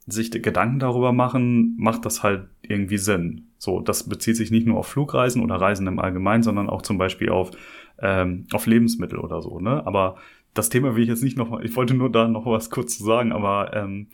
sich 0.08 0.32
Gedanken 0.32 0.80
darüber 0.80 1.12
machen, 1.14 1.76
macht 1.78 2.06
das 2.06 2.24
halt 2.24 2.48
irgendwie 2.62 2.98
Sinn. 2.98 3.48
So, 3.58 3.80
das 3.80 4.10
bezieht 4.10 4.36
sich 4.36 4.52
nicht 4.52 4.66
nur 4.66 4.78
auf 4.78 4.88
Flugreisen 4.88 5.44
oder 5.44 5.56
Reisen 5.56 5.88
im 5.88 6.00
Allgemeinen, 6.00 6.44
sondern 6.44 6.70
auch 6.70 6.82
zum 6.82 6.98
Beispiel 6.98 7.30
auf, 7.30 7.52
ähm, 8.00 8.48
auf 8.52 8.66
Lebensmittel 8.66 9.20
oder 9.20 9.42
so, 9.42 9.60
ne? 9.60 9.86
Aber 9.86 10.18
das 10.54 10.70
Thema 10.70 10.96
will 10.96 11.04
ich 11.04 11.10
jetzt 11.10 11.24
nicht 11.24 11.38
noch, 11.38 11.60
ich 11.62 11.76
wollte 11.76 11.94
nur 11.94 12.12
da 12.12 12.28
noch 12.28 12.46
was 12.46 12.70
kurz 12.70 12.98
zu 12.98 13.04
sagen, 13.04 13.32
aber 13.32 13.74
ähm, 13.74 14.08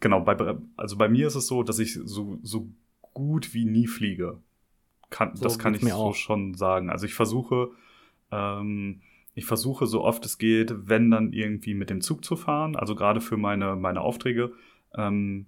genau, 0.00 0.20
bei, 0.20 0.36
also 0.76 0.96
bei 0.96 1.08
mir 1.08 1.26
ist 1.26 1.34
es 1.34 1.46
so, 1.46 1.62
dass 1.62 1.78
ich 1.78 1.94
so, 2.04 2.38
so 2.42 2.68
gut 3.12 3.52
wie 3.54 3.64
nie 3.64 3.86
fliege. 3.86 4.38
Kann, 5.10 5.36
so 5.36 5.44
das 5.44 5.58
kann 5.58 5.74
ich 5.74 5.82
so 5.82 5.92
auch. 5.92 6.14
schon 6.14 6.54
sagen. 6.54 6.90
Also 6.90 7.06
ich 7.06 7.14
versuche, 7.14 7.70
ähm, 8.30 9.00
ich 9.34 9.44
versuche 9.44 9.86
so 9.86 10.02
oft 10.02 10.24
es 10.24 10.38
geht, 10.38 10.88
wenn 10.88 11.10
dann 11.10 11.32
irgendwie 11.32 11.74
mit 11.74 11.90
dem 11.90 12.00
Zug 12.00 12.24
zu 12.24 12.36
fahren, 12.36 12.76
also 12.76 12.94
gerade 12.94 13.20
für 13.20 13.36
meine, 13.36 13.76
meine 13.76 14.00
Aufträge, 14.00 14.52
ähm, 14.96 15.46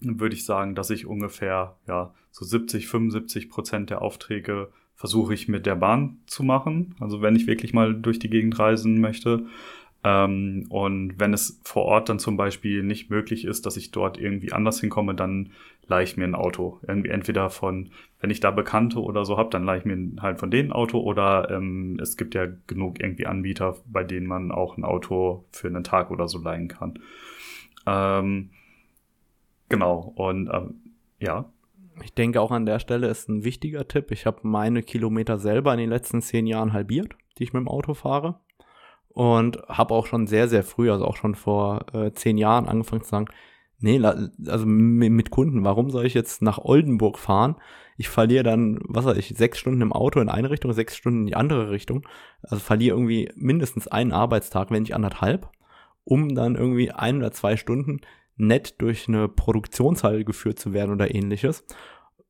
würde 0.00 0.34
ich 0.34 0.44
sagen, 0.44 0.74
dass 0.74 0.90
ich 0.90 1.06
ungefähr 1.06 1.76
ja 1.86 2.14
so 2.30 2.44
70, 2.44 2.88
75 2.88 3.50
Prozent 3.50 3.90
der 3.90 4.02
Aufträge 4.02 4.70
versuche 4.94 5.34
ich 5.34 5.48
mit 5.48 5.66
der 5.66 5.76
Bahn 5.76 6.18
zu 6.26 6.42
machen. 6.42 6.94
Also 7.00 7.22
wenn 7.22 7.36
ich 7.36 7.46
wirklich 7.46 7.72
mal 7.72 7.94
durch 7.94 8.18
die 8.18 8.30
Gegend 8.30 8.58
reisen 8.58 9.00
möchte. 9.00 9.46
Ähm, 10.02 10.66
und 10.68 11.18
wenn 11.18 11.34
es 11.34 11.60
vor 11.64 11.84
Ort 11.84 12.08
dann 12.08 12.18
zum 12.18 12.36
Beispiel 12.36 12.82
nicht 12.82 13.10
möglich 13.10 13.44
ist, 13.44 13.66
dass 13.66 13.76
ich 13.76 13.90
dort 13.90 14.18
irgendwie 14.18 14.52
anders 14.52 14.80
hinkomme, 14.80 15.14
dann 15.14 15.52
leihe 15.86 16.04
ich 16.04 16.16
mir 16.16 16.24
ein 16.24 16.34
Auto. 16.34 16.80
Irgendwie 16.86 17.10
entweder 17.10 17.50
von, 17.50 17.90
wenn 18.20 18.30
ich 18.30 18.40
da 18.40 18.50
Bekannte 18.50 19.00
oder 19.00 19.24
so 19.24 19.36
habe, 19.36 19.50
dann 19.50 19.64
leihe 19.64 19.78
ich 19.78 19.84
mir 19.84 20.22
halt 20.22 20.38
von 20.38 20.50
denen 20.50 20.70
ein 20.70 20.76
Auto 20.76 21.00
oder 21.00 21.50
ähm, 21.50 21.98
es 22.00 22.16
gibt 22.16 22.34
ja 22.34 22.46
genug 22.66 23.00
irgendwie 23.00 23.26
Anbieter, 23.26 23.76
bei 23.86 24.04
denen 24.04 24.26
man 24.26 24.52
auch 24.52 24.76
ein 24.76 24.84
Auto 24.84 25.44
für 25.50 25.68
einen 25.68 25.84
Tag 25.84 26.10
oder 26.10 26.28
so 26.28 26.38
leihen 26.38 26.68
kann. 26.68 26.98
Ähm, 27.86 28.50
Genau, 29.70 30.12
und 30.16 30.50
ähm, 30.52 30.74
ja. 31.20 31.46
Ich 32.02 32.12
denke 32.12 32.40
auch 32.40 32.50
an 32.50 32.66
der 32.66 32.80
Stelle 32.80 33.06
ist 33.08 33.28
ein 33.28 33.44
wichtiger 33.44 33.86
Tipp. 33.86 34.10
Ich 34.10 34.26
habe 34.26 34.40
meine 34.42 34.82
Kilometer 34.82 35.38
selber 35.38 35.72
in 35.72 35.78
den 35.78 35.90
letzten 35.90 36.20
zehn 36.20 36.46
Jahren 36.46 36.72
halbiert, 36.72 37.14
die 37.38 37.44
ich 37.44 37.52
mit 37.52 37.60
dem 37.60 37.68
Auto 37.68 37.94
fahre. 37.94 38.40
Und 39.08 39.58
habe 39.68 39.94
auch 39.94 40.06
schon 40.06 40.26
sehr, 40.26 40.48
sehr 40.48 40.62
früh, 40.62 40.90
also 40.90 41.04
auch 41.04 41.16
schon 41.16 41.34
vor 41.34 41.86
äh, 41.94 42.12
zehn 42.12 42.36
Jahren 42.38 42.68
angefangen 42.68 43.02
zu 43.02 43.10
sagen, 43.10 43.26
nee, 43.78 44.00
also 44.02 44.66
mit 44.66 45.30
Kunden, 45.30 45.64
warum 45.64 45.90
soll 45.90 46.06
ich 46.06 46.14
jetzt 46.14 46.42
nach 46.42 46.58
Oldenburg 46.58 47.18
fahren? 47.18 47.56
Ich 47.96 48.08
verliere 48.08 48.44
dann, 48.44 48.78
was 48.82 49.04
weiß 49.04 49.16
ich, 49.16 49.34
sechs 49.36 49.58
Stunden 49.58 49.82
im 49.82 49.92
Auto 49.92 50.20
in 50.20 50.28
eine 50.28 50.50
Richtung, 50.50 50.72
sechs 50.72 50.96
Stunden 50.96 51.20
in 51.20 51.26
die 51.26 51.36
andere 51.36 51.70
Richtung. 51.70 52.06
Also 52.42 52.58
verliere 52.58 52.96
irgendwie 52.96 53.30
mindestens 53.36 53.88
einen 53.88 54.12
Arbeitstag, 54.12 54.70
wenn 54.70 54.82
nicht 54.82 54.94
anderthalb, 54.94 55.48
um 56.04 56.34
dann 56.34 56.56
irgendwie 56.56 56.90
ein 56.90 57.18
oder 57.18 57.32
zwei 57.32 57.56
Stunden 57.56 58.00
nett 58.40 58.80
durch 58.80 59.08
eine 59.08 59.28
Produktionshalle 59.28 60.24
geführt 60.24 60.58
zu 60.58 60.72
werden 60.72 60.92
oder 60.92 61.14
ähnliches, 61.14 61.64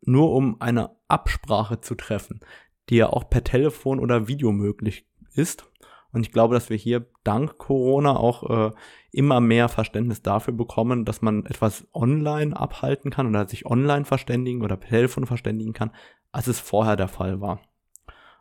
nur 0.03 0.33
um 0.33 0.61
eine 0.61 0.91
Absprache 1.09 1.81
zu 1.81 1.95
treffen, 1.95 2.41
die 2.89 2.97
ja 2.97 3.09
auch 3.09 3.29
per 3.31 3.45
Telefon 3.45 4.01
oder 4.01 4.29
Video 4.29 4.53
möglich 4.53 5.07
ist. 5.35 5.67
Und 6.13 6.27
ich 6.27 6.33
glaube, 6.33 6.55
dass 6.55 6.71
wir 6.71 6.77
hier 6.77 7.07
dank 7.23 7.59
Corona 7.59 8.17
auch 8.17 8.71
äh, 8.71 8.73
immer 9.13 9.41
mehr 9.41 9.69
Verständnis 9.69 10.23
dafür 10.23 10.53
bekommen, 10.53 11.05
dass 11.05 11.23
man 11.23 11.47
etwas 11.47 11.87
online 11.95 12.57
abhalten 12.57 13.13
kann 13.13 13.29
oder 13.29 13.47
sich 13.47 13.65
online 13.67 14.05
verständigen 14.05 14.63
oder 14.63 14.77
per 14.77 14.89
Telefon 14.89 15.27
verständigen 15.27 15.73
kann, 15.73 15.93
als 16.33 16.49
es 16.49 16.59
vorher 16.59 16.97
der 16.97 17.09
Fall 17.09 17.41
war. 17.41 17.61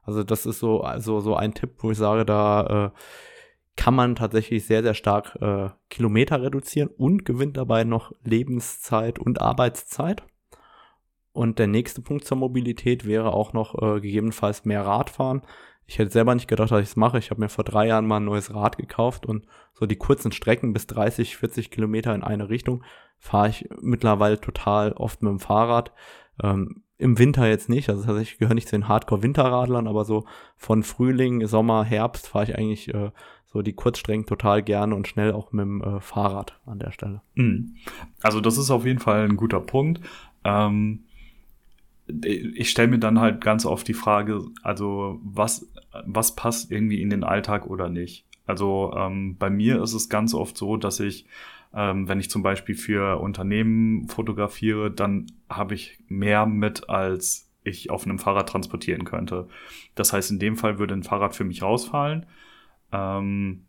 Also 0.01 0.23
das 0.23 0.47
ist 0.47 0.59
so 0.59 0.81
also 0.81 1.19
so 1.19 1.35
ein 1.35 1.53
Tipp, 1.53 1.75
wo 1.79 1.91
ich 1.91 1.97
sage, 1.97 2.25
da 2.25 2.87
äh, 2.87 2.99
kann 3.79 3.95
man 3.95 4.15
tatsächlich 4.15 4.65
sehr, 4.65 4.83
sehr 4.83 4.93
stark 4.93 5.37
äh, 5.39 5.69
Kilometer 5.89 6.41
reduzieren 6.41 6.89
und 6.89 7.23
gewinnt 7.23 7.55
dabei 7.55 7.85
noch 7.85 8.11
Lebenszeit 8.25 9.19
und 9.19 9.39
Arbeitszeit. 9.39 10.21
Und 11.31 11.59
der 11.59 11.67
nächste 11.67 12.01
Punkt 12.01 12.25
zur 12.25 12.35
Mobilität 12.35 13.07
wäre 13.07 13.31
auch 13.31 13.53
noch 13.53 13.81
äh, 13.81 14.01
gegebenenfalls 14.01 14.65
mehr 14.65 14.85
Radfahren. 14.85 15.43
Ich 15.85 15.97
hätte 15.97 16.11
selber 16.11 16.35
nicht 16.35 16.49
gedacht, 16.49 16.71
dass 16.71 16.81
ich 16.81 16.89
es 16.89 16.95
mache. 16.97 17.19
Ich 17.19 17.31
habe 17.31 17.39
mir 17.39 17.47
vor 17.47 17.63
drei 17.63 17.87
Jahren 17.87 18.05
mal 18.05 18.17
ein 18.17 18.25
neues 18.25 18.53
Rad 18.53 18.77
gekauft 18.77 19.25
und 19.25 19.45
so 19.71 19.85
die 19.85 19.95
kurzen 19.95 20.33
Strecken 20.33 20.73
bis 20.73 20.85
30, 20.87 21.37
40 21.37 21.71
Kilometer 21.71 22.13
in 22.13 22.21
eine 22.21 22.49
Richtung 22.49 22.83
fahre 23.17 23.47
ich 23.47 23.69
mittlerweile 23.79 24.41
total 24.41 24.91
oft 24.91 25.21
mit 25.21 25.31
dem 25.31 25.39
Fahrrad. 25.39 25.93
Ähm, 26.43 26.83
Im 26.97 27.17
Winter 27.17 27.47
jetzt 27.47 27.69
nicht. 27.69 27.89
Also 27.89 28.17
ich 28.17 28.39
gehöre 28.39 28.55
nicht 28.55 28.67
zu 28.67 28.75
den 28.75 28.89
Hardcore-Winterradlern, 28.89 29.87
aber 29.87 30.03
so 30.03 30.25
von 30.57 30.83
Frühling, 30.83 31.47
Sommer, 31.47 31.85
Herbst 31.85 32.27
fahre 32.27 32.43
ich 32.43 32.57
eigentlich 32.57 32.93
äh, 32.93 33.11
so 33.51 33.61
die 33.61 33.73
Kurzstrecken 33.73 34.25
total 34.25 34.61
gerne 34.61 34.95
und 34.95 35.07
schnell 35.07 35.33
auch 35.33 35.51
mit 35.51 35.63
dem 35.63 35.81
äh, 35.81 35.99
Fahrrad 35.99 36.59
an 36.65 36.79
der 36.79 36.91
Stelle. 36.91 37.21
Mhm. 37.35 37.75
Also 38.21 38.41
das 38.41 38.57
ist 38.57 38.69
auf 38.69 38.85
jeden 38.85 38.99
Fall 38.99 39.25
ein 39.25 39.37
guter 39.37 39.59
Punkt. 39.59 40.01
Ähm, 40.43 41.03
ich 42.07 42.69
stelle 42.69 42.87
mir 42.87 42.99
dann 42.99 43.19
halt 43.19 43.41
ganz 43.41 43.65
oft 43.65 43.87
die 43.87 43.93
Frage, 43.93 44.41
also 44.63 45.19
was, 45.23 45.67
was 46.05 46.35
passt 46.35 46.71
irgendwie 46.71 47.01
in 47.01 47.09
den 47.09 47.23
Alltag 47.23 47.67
oder 47.67 47.89
nicht? 47.89 48.25
Also 48.45 48.93
ähm, 48.95 49.37
bei 49.37 49.49
mir 49.49 49.81
ist 49.81 49.93
es 49.93 50.09
ganz 50.09 50.33
oft 50.33 50.57
so, 50.57 50.75
dass 50.75 50.99
ich, 50.99 51.27
ähm, 51.73 52.07
wenn 52.07 52.19
ich 52.19 52.31
zum 52.31 52.41
Beispiel 52.41 52.75
für 52.75 53.19
Unternehmen 53.19 54.07
fotografiere, 54.07 54.89
dann 54.89 55.27
habe 55.49 55.75
ich 55.75 55.99
mehr 56.07 56.47
mit, 56.47 56.89
als 56.89 57.47
ich 57.63 57.91
auf 57.91 58.05
einem 58.05 58.17
Fahrrad 58.17 58.49
transportieren 58.49 59.05
könnte. 59.05 59.47
Das 59.93 60.13
heißt, 60.13 60.31
in 60.31 60.39
dem 60.39 60.55
Fall 60.55 60.79
würde 60.79 60.95
ein 60.95 61.03
Fahrrad 61.03 61.35
für 61.35 61.43
mich 61.43 61.61
rausfallen. 61.61 62.25
Ähm, 62.91 63.65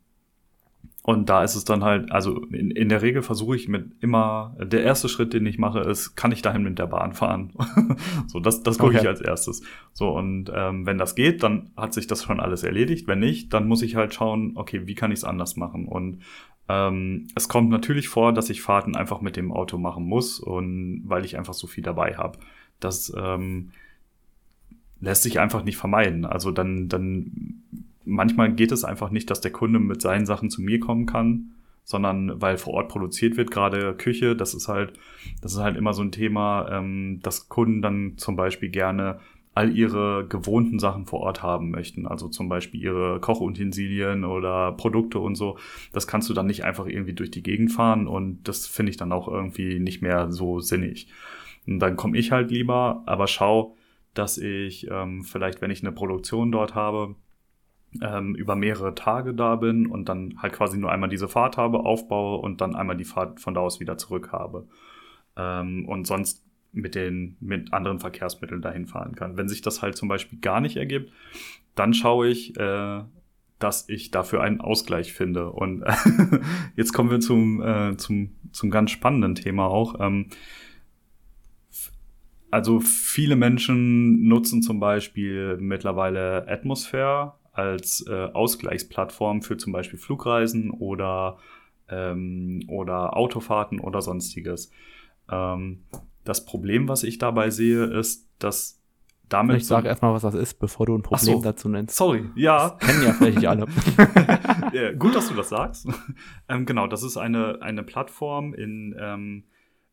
und 1.03 1.31
da 1.31 1.43
ist 1.43 1.55
es 1.55 1.65
dann 1.65 1.83
halt, 1.83 2.13
also 2.13 2.45
in, 2.45 2.71
in 2.71 2.91
der 2.91 3.01
Regel 3.01 3.23
versuche 3.23 3.57
ich 3.57 3.69
mit 3.69 3.93
immer, 4.01 4.55
der 4.61 4.83
erste 4.83 5.09
Schritt, 5.09 5.33
den 5.33 5.47
ich 5.47 5.59
mache, 5.59 5.81
ist, 5.81 6.15
kann 6.15 6.31
ich 6.31 6.43
dahin 6.43 6.63
mit 6.63 6.79
der 6.79 6.87
Bahn 6.87 7.15
fahren? 7.15 7.53
so, 8.27 8.39
das, 8.39 8.63
das 8.63 8.77
gucke 8.79 8.97
okay. 8.97 9.03
ich 9.03 9.09
als 9.09 9.23
erstes. 9.23 9.63
So, 9.95 10.11
und 10.11 10.53
ähm, 10.55 10.85
wenn 10.85 10.99
das 10.99 11.15
geht, 11.15 11.43
dann 11.43 11.71
hat 11.77 11.95
sich 11.95 12.07
das 12.07 12.23
schon 12.23 12.39
alles 12.39 12.65
erledigt. 12.65 13.09
Wenn 13.09 13.21
nicht, 13.21 13.53
dann 13.55 13.67
muss 13.67 13.83
ich 13.83 13.97
halt 13.97 14.13
schauen, 14.13 14.53
okay, 14.57 14.87
wie 14.87 14.95
kann 14.95 15.11
ich 15.11 15.21
es 15.21 15.25
anders 15.25 15.57
machen? 15.57 15.89
Und 15.89 16.23
ähm, 16.69 17.29
es 17.35 17.49
kommt 17.49 17.71
natürlich 17.71 18.09
vor, 18.09 18.35
dass 18.35 18.51
ich 18.51 18.61
Fahrten 18.61 18.95
einfach 18.95 19.23
mit 19.23 19.37
dem 19.37 19.53
Auto 19.53 19.79
machen 19.79 20.05
muss 20.05 20.39
und 20.39 21.03
weil 21.07 21.25
ich 21.25 21.39
einfach 21.39 21.55
so 21.55 21.67
viel 21.67 21.83
dabei 21.83 22.17
habe. 22.19 22.39
Das 22.79 23.13
ähm, 23.17 23.71
lässt 25.01 25.23
sich 25.23 25.41
einfach 25.41 25.65
nicht 25.65 25.79
vermeiden. 25.79 26.27
Also 26.27 26.51
dann, 26.51 26.89
dann 26.89 27.63
manchmal 28.11 28.53
geht 28.53 28.73
es 28.73 28.85
einfach 28.85 29.11
nicht, 29.11 29.31
dass 29.31 29.41
der 29.41 29.53
Kunde 29.53 29.79
mit 29.79 30.03
seinen 30.03 30.27
Sachen 30.27 30.51
zu 30.51 30.61
mir 30.61 30.81
kommen 30.81 31.07
kann, 31.07 31.53
sondern 31.85 32.41
weil 32.41 32.59
vor 32.59 32.75
Ort 32.75 32.89
produziert 32.89 33.37
wird, 33.37 33.51
gerade 33.51 33.95
Küche, 33.95 34.37
das 34.37 34.55
ist 34.55 34.69
halt, 34.69 34.93
das 35.43 35.53
ist 35.53 35.59
halt 35.59 35.77
immer 35.77 35.93
so 35.93 36.03
ein 36.03 36.13
Thema, 36.13 36.69
ähm, 36.71 37.21
dass 37.23 37.49
Kunden 37.49 37.83
dann 37.83 38.15
zum 38.17 38.37
Beispiel 38.37 38.69
gerne 38.69 39.21
all 39.55 39.77
ihre 39.77 40.27
gewohnten 40.29 40.79
Sachen 40.79 41.07
vor 41.07 41.21
Ort 41.21 41.43
haben 41.43 41.71
möchten. 41.71 42.07
Also 42.07 42.29
zum 42.29 42.49
Beispiel 42.49 42.81
ihre 42.81 43.21
Kochutensilien 43.21 44.25
oder 44.25 44.73
Produkte 44.73 45.19
und 45.19 45.35
so. 45.35 45.59
Das 45.93 46.07
kannst 46.07 46.31
du 46.31 46.35
dann 46.35 46.47
nicht 46.47 46.65
einfach 46.65 46.87
irgendwie 46.87 47.15
durch 47.15 47.31
die 47.31 47.43
Gegend 47.43 47.73
fahren 47.73 48.07
und 48.07 48.45
das 48.45 48.67
finde 48.67 48.91
ich 48.91 48.97
dann 48.97 49.13
auch 49.13 49.27
irgendwie 49.27 49.81
nicht 49.81 50.03
mehr 50.03 50.31
so 50.31 50.61
sinnig. 50.61 51.09
Und 51.67 51.81
dann 51.81 51.97
komme 51.97 52.17
ich 52.17 52.31
halt 52.31 52.51
lieber, 52.51 53.03
aber 53.07 53.27
schau, 53.27 53.77
dass 54.15 54.39
ich 54.39 54.89
ähm, 54.91 55.25
vielleicht, 55.25 55.61
wenn 55.61 55.71
ich 55.71 55.83
eine 55.83 55.93
Produktion 55.93 56.53
dort 56.53 56.75
habe, 56.75 57.17
ähm, 58.01 58.35
über 58.35 58.57
mehrere 58.57 58.95
Tage 58.95 59.35
da 59.35 59.57
bin 59.57 59.87
und 59.87 60.09
dann 60.09 60.35
halt 60.39 60.53
quasi 60.53 60.79
nur 60.79 60.93
einmal 60.93 61.09
diese 61.09 61.29
Fahrt 61.29 61.57
habe, 61.57 61.81
aufbaue 61.81 62.39
und 62.39 62.61
dann 62.61 62.77
einmal 62.77 62.97
die 62.97 63.05
Fahrt 63.05 63.41
von 63.41 63.55
da 63.55 63.61
aus 63.61 63.81
wieder 63.81 63.99
zurück 63.99 64.31
habe. 64.33 64.69
Ähm, 65.37 65.87
und 65.89 66.07
sonst 66.07 66.45
mit 66.73 66.95
den 66.95 67.37
mit 67.41 67.73
anderen 67.73 67.99
Verkehrsmitteln 67.99 68.63
dahin 68.63 68.87
fahren 68.87 69.17
kann. 69.17 69.37
Wenn 69.37 69.49
sich 69.49 69.61
das 69.61 69.83
halt 69.83 69.97
zum 69.97 70.09
Beispiel 70.09 70.39
gar 70.39 70.61
nicht 70.61 70.77
ergibt, 70.77 71.13
dann 71.75 71.95
schaue 71.95 72.29
ich, 72.29 72.57
äh, 72.59 73.03
dass 73.59 73.89
ich 73.89 74.11
dafür 74.11 74.43
einen 74.43 74.61
Ausgleich 74.61 75.13
finde. 75.13 75.51
Und 75.51 75.85
jetzt 76.77 76.93
kommen 76.93 77.11
wir 77.11 77.21
zum, 77.21 77.61
äh, 77.63 77.97
zum, 77.97 78.37
zum 78.53 78.71
ganz 78.71 78.93
spannenden 78.93 79.35
Thema 79.35 79.67
auch. 79.67 79.99
Ähm, 80.01 80.27
also 82.53 82.81
viele 82.81 83.37
Menschen 83.37 84.27
nutzen 84.27 84.63
zum 84.63 84.81
Beispiel 84.81 85.57
mittlerweile 85.59 86.49
Atmosphäre 86.49 87.35
als 87.53 88.05
äh, 88.09 88.29
Ausgleichsplattform 88.33 89.43
für 89.43 89.57
zum 89.57 89.73
Beispiel 89.73 89.99
Flugreisen 89.99 90.71
oder, 90.71 91.39
ähm, 91.89 92.63
oder 92.69 93.17
Autofahrten 93.17 93.81
oder 93.81 94.03
sonstiges. 94.03 94.71
Ähm, 95.31 95.85
das 96.25 96.45
Problem, 96.45 96.89
was 96.89 97.03
ich 97.03 97.19
dabei 97.19 97.51
sehe, 97.51 97.85
ist, 97.85 98.29
dass 98.39 98.81
damit. 99.31 99.57
Ich 99.59 99.67
sage 99.67 99.89
erstmal, 99.89 100.13
was 100.13 100.23
das 100.23 100.35
ist, 100.35 100.59
bevor 100.59 100.87
du 100.87 100.97
ein 100.97 101.03
Problem 101.03 101.39
so, 101.39 101.43
dazu 101.43 101.69
nennst. 101.69 101.97
Sorry, 101.97 102.29
ja. 102.35 102.71
Das 102.71 102.89
kennen 102.89 103.05
ja 103.05 103.13
vielleicht 103.13 103.37
nicht 103.39 103.49
alle. 103.49 103.67
ja, 104.73 104.93
gut, 104.93 105.15
dass 105.15 105.29
du 105.29 105.35
das 105.35 105.49
sagst. 105.49 105.89
ähm, 106.49 106.67
genau, 106.67 106.87
das 106.87 107.03
ist 107.03 107.17
eine, 107.17 107.63
eine 107.63 107.83
Plattform 107.83 108.55
in, 108.55 108.95
ähm, 108.99 109.45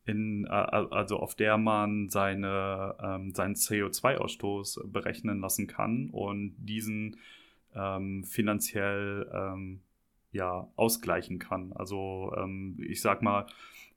in, 0.04 0.44
äh, 0.44 0.50
also 0.50 1.18
auf 1.18 1.34
der 1.34 1.56
man 1.56 2.08
seine, 2.10 2.94
ähm, 3.02 3.32
seinen 3.34 3.54
CO2-Ausstoß 3.54 4.90
berechnen 4.90 5.40
lassen 5.40 5.66
kann 5.66 6.10
und 6.10 6.54
diesen 6.58 7.16
ähm, 7.78 8.24
finanziell 8.24 9.30
ähm, 9.32 9.80
ja, 10.32 10.68
ausgleichen 10.76 11.38
kann. 11.38 11.72
Also 11.74 12.32
ähm, 12.36 12.76
ich 12.86 13.00
sag 13.00 13.22
mal, 13.22 13.46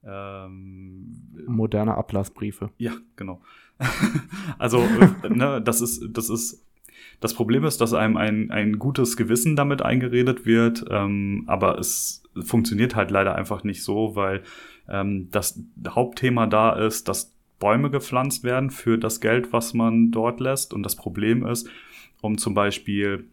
ähm, 0.03 1.45
moderne 1.47 1.95
Ablassbriefe. 1.95 2.71
Ja, 2.77 2.93
genau. 3.15 3.41
also 4.57 4.79
äh, 4.79 5.29
ne, 5.29 5.61
das 5.61 5.81
ist 5.81 6.03
das 6.11 6.29
ist 6.29 6.65
das 7.19 7.33
Problem 7.33 7.65
ist, 7.65 7.81
dass 7.81 7.93
einem 7.93 8.17
ein, 8.17 8.51
ein 8.51 8.79
gutes 8.79 9.17
Gewissen 9.17 9.55
damit 9.55 9.81
eingeredet 9.81 10.45
wird, 10.45 10.85
ähm, 10.89 11.43
aber 11.47 11.77
es 11.77 12.23
funktioniert 12.43 12.95
halt 12.95 13.11
leider 13.11 13.35
einfach 13.35 13.63
nicht 13.63 13.83
so, 13.83 14.15
weil 14.15 14.43
ähm, 14.89 15.29
das 15.31 15.61
Hauptthema 15.87 16.47
da 16.47 16.73
ist, 16.73 17.07
dass 17.07 17.35
Bäume 17.59 17.91
gepflanzt 17.91 18.43
werden 18.43 18.71
für 18.71 18.97
das 18.97 19.21
Geld, 19.21 19.53
was 19.53 19.73
man 19.73 20.11
dort 20.11 20.39
lässt. 20.39 20.73
Und 20.73 20.83
das 20.83 20.95
Problem 20.95 21.45
ist, 21.45 21.69
um 22.21 22.37
zum 22.37 22.55
Beispiel 22.55 23.27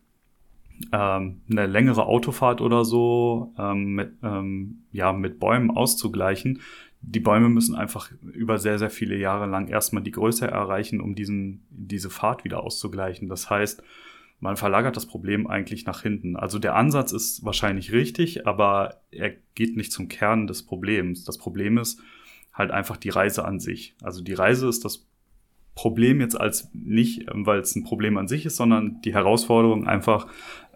ähm, 0.93 1.41
eine 1.51 1.67
längere 1.67 2.07
Autofahrt 2.07 2.61
oder 2.61 2.85
so 2.85 3.53
ähm, 3.59 3.95
mit, 3.95 4.13
ähm, 4.23 4.85
ja, 4.93 5.13
mit 5.13 5.39
Bäumen 5.39 5.71
auszugleichen. 5.71 6.61
Die 7.01 7.21
Bäume 7.21 7.49
müssen 7.49 7.75
einfach 7.75 8.11
über 8.33 8.59
sehr, 8.59 8.79
sehr 8.79 8.91
viele 8.91 9.17
Jahre 9.17 9.47
lang 9.47 9.69
erstmal 9.69 10.03
die 10.03 10.11
Größe 10.11 10.49
erreichen, 10.49 11.01
um 11.01 11.15
diesen, 11.15 11.63
diese 11.71 12.11
Fahrt 12.11 12.45
wieder 12.45 12.63
auszugleichen. 12.63 13.29
Das 13.29 13.51
heißt, 13.51 13.83
man 14.41 14.57
verlagert 14.57 14.97
das 14.97 15.07
Problem 15.07 15.47
eigentlich 15.47 15.85
nach 15.85 16.03
hinten. 16.03 16.37
Also 16.37 16.59
der 16.59 16.77
Ansatz 16.77 17.13
ist 17.13 17.45
wahrscheinlich 17.45 17.93
richtig, 17.93 18.47
aber 18.47 19.01
er 19.11 19.33
geht 19.55 19.77
nicht 19.77 19.93
zum 19.93 20.09
Kern 20.09 20.47
des 20.47 20.65
Problems. 20.65 21.25
Das 21.25 21.39
Problem 21.39 21.79
ist 21.79 22.01
halt 22.53 22.71
einfach 22.71 22.97
die 22.97 23.11
Reise 23.11 23.45
an 23.45 23.59
sich. 23.59 23.95
Also 24.03 24.23
die 24.23 24.35
Reise 24.35 24.69
ist 24.69 24.85
das 24.85 25.07
Problem 25.75 26.21
jetzt 26.21 26.41
als 26.41 26.71
nicht, 26.73 27.27
weil 27.33 27.61
es 27.61 27.77
ein 27.77 27.85
Problem 27.85 28.17
an 28.17 28.27
sich 28.27 28.45
ist, 28.47 28.57
sondern 28.57 29.01
die 29.03 29.15
Herausforderung 29.15 29.87
einfach, 29.87 30.27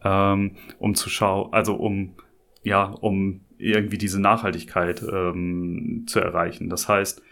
ähm, 0.04 0.52
um 0.78 0.94
zu 0.94 1.08
schauen, 1.10 1.52
also 1.52 1.74
um 1.74 2.14
ja, 2.62 2.84
um 2.84 3.42
irgendwie 3.58 3.98
diese 3.98 4.20
Nachhaltigkeit 4.20 5.02
ähm, 5.02 6.04
zu 6.06 6.20
erreichen. 6.20 6.68
Das 6.68 6.88
heißt, 6.88 7.22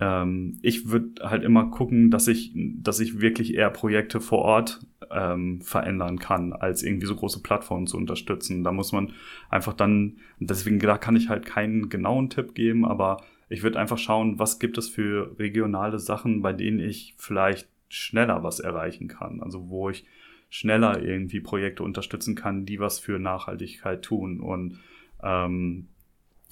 ähm, 0.00 0.58
ich 0.62 0.88
würde 0.88 1.28
halt 1.28 1.44
immer 1.44 1.70
gucken, 1.70 2.10
dass 2.10 2.26
ich, 2.28 2.52
dass 2.54 3.00
ich 3.00 3.20
wirklich 3.20 3.54
eher 3.54 3.70
Projekte 3.70 4.20
vor 4.20 4.40
Ort 4.40 4.80
ähm, 5.10 5.60
verändern 5.60 6.18
kann, 6.18 6.52
als 6.52 6.82
irgendwie 6.82 7.06
so 7.06 7.14
große 7.14 7.42
Plattformen 7.42 7.86
zu 7.86 7.96
unterstützen. 7.96 8.64
Da 8.64 8.72
muss 8.72 8.92
man 8.92 9.12
einfach 9.48 9.74
dann, 9.74 10.16
deswegen 10.38 10.78
da 10.78 10.98
kann 10.98 11.16
ich 11.16 11.28
halt 11.28 11.46
keinen 11.46 11.88
genauen 11.88 12.30
Tipp 12.30 12.54
geben, 12.54 12.84
aber 12.84 13.22
ich 13.48 13.62
würde 13.62 13.78
einfach 13.78 13.98
schauen, 13.98 14.38
was 14.38 14.58
gibt 14.58 14.78
es 14.78 14.88
für 14.88 15.36
regionale 15.38 15.98
Sachen, 15.98 16.40
bei 16.42 16.52
denen 16.52 16.78
ich 16.78 17.14
vielleicht 17.18 17.68
schneller 17.88 18.42
was 18.42 18.60
erreichen 18.60 19.08
kann. 19.08 19.42
Also 19.42 19.68
wo 19.68 19.90
ich 19.90 20.06
schneller 20.50 21.02
irgendwie 21.02 21.40
Projekte 21.40 21.82
unterstützen 21.82 22.34
kann, 22.34 22.66
die 22.66 22.80
was 22.80 22.98
für 22.98 23.18
Nachhaltigkeit 23.18 24.02
tun. 24.02 24.40
Und 24.40 24.78
ähm, 25.22 25.88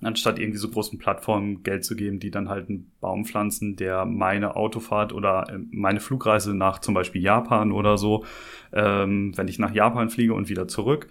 anstatt 0.00 0.38
irgendwie 0.38 0.58
so 0.58 0.70
großen 0.70 0.98
Plattformen 0.98 1.64
Geld 1.64 1.84
zu 1.84 1.96
geben, 1.96 2.20
die 2.20 2.30
dann 2.30 2.48
halt 2.48 2.68
einen 2.68 2.90
Baum 3.00 3.24
pflanzen, 3.24 3.76
der 3.76 4.04
meine 4.06 4.56
Autofahrt 4.56 5.12
oder 5.12 5.48
äh, 5.50 5.58
meine 5.70 6.00
Flugreise 6.00 6.54
nach 6.54 6.78
zum 6.78 6.94
Beispiel 6.94 7.22
Japan 7.22 7.72
oder 7.72 7.98
so, 7.98 8.24
ähm, 8.72 9.36
wenn 9.36 9.48
ich 9.48 9.58
nach 9.58 9.74
Japan 9.74 10.08
fliege 10.08 10.34
und 10.34 10.48
wieder 10.48 10.68
zurück, 10.68 11.08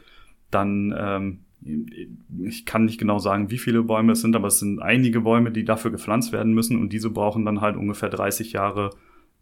dann 0.49 0.95
ähm, 0.97 1.39
ich 2.39 2.65
kann 2.65 2.85
nicht 2.85 2.99
genau 2.99 3.19
sagen, 3.19 3.49
wie 3.51 3.57
viele 3.57 3.83
Bäume 3.83 4.13
es 4.13 4.21
sind, 4.21 4.35
aber 4.35 4.47
es 4.47 4.59
sind 4.59 4.79
einige 4.79 5.21
Bäume, 5.21 5.51
die 5.51 5.65
dafür 5.65 5.91
gepflanzt 5.91 6.31
werden 6.31 6.53
müssen 6.53 6.79
und 6.79 6.93
diese 6.93 7.09
brauchen 7.09 7.43
dann 7.45 7.61
halt 7.61 7.75
ungefähr 7.75 8.09
30 8.09 8.53
Jahre, 8.53 8.91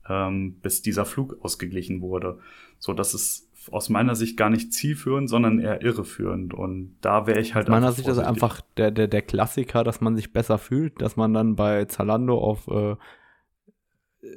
ähm, 0.09 0.59
bis 0.61 0.81
dieser 0.81 1.05
Flug 1.05 1.37
ausgeglichen 1.41 2.01
wurde. 2.01 2.39
So, 2.79 2.93
das 2.93 3.13
ist 3.13 3.49
aus 3.71 3.89
meiner 3.89 4.15
Sicht 4.15 4.37
gar 4.37 4.49
nicht 4.49 4.73
zielführend, 4.73 5.29
sondern 5.29 5.59
eher 5.59 5.81
irreführend. 5.81 6.53
Und 6.53 6.97
da 7.01 7.27
wäre 7.27 7.39
ich 7.39 7.55
halt. 7.55 7.67
Aus 7.67 7.71
meiner 7.71 7.91
Sicht 7.91 8.07
ist 8.07 8.19
einfach 8.19 8.61
der, 8.77 8.91
der, 8.91 9.07
der 9.07 9.21
Klassiker, 9.21 9.83
dass 9.83 10.01
man 10.01 10.15
sich 10.15 10.33
besser 10.33 10.57
fühlt, 10.57 11.01
dass 11.01 11.15
man 11.15 11.33
dann 11.33 11.55
bei 11.55 11.85
Zalando 11.85 12.37
auf 12.37 12.67
äh, 12.67 12.95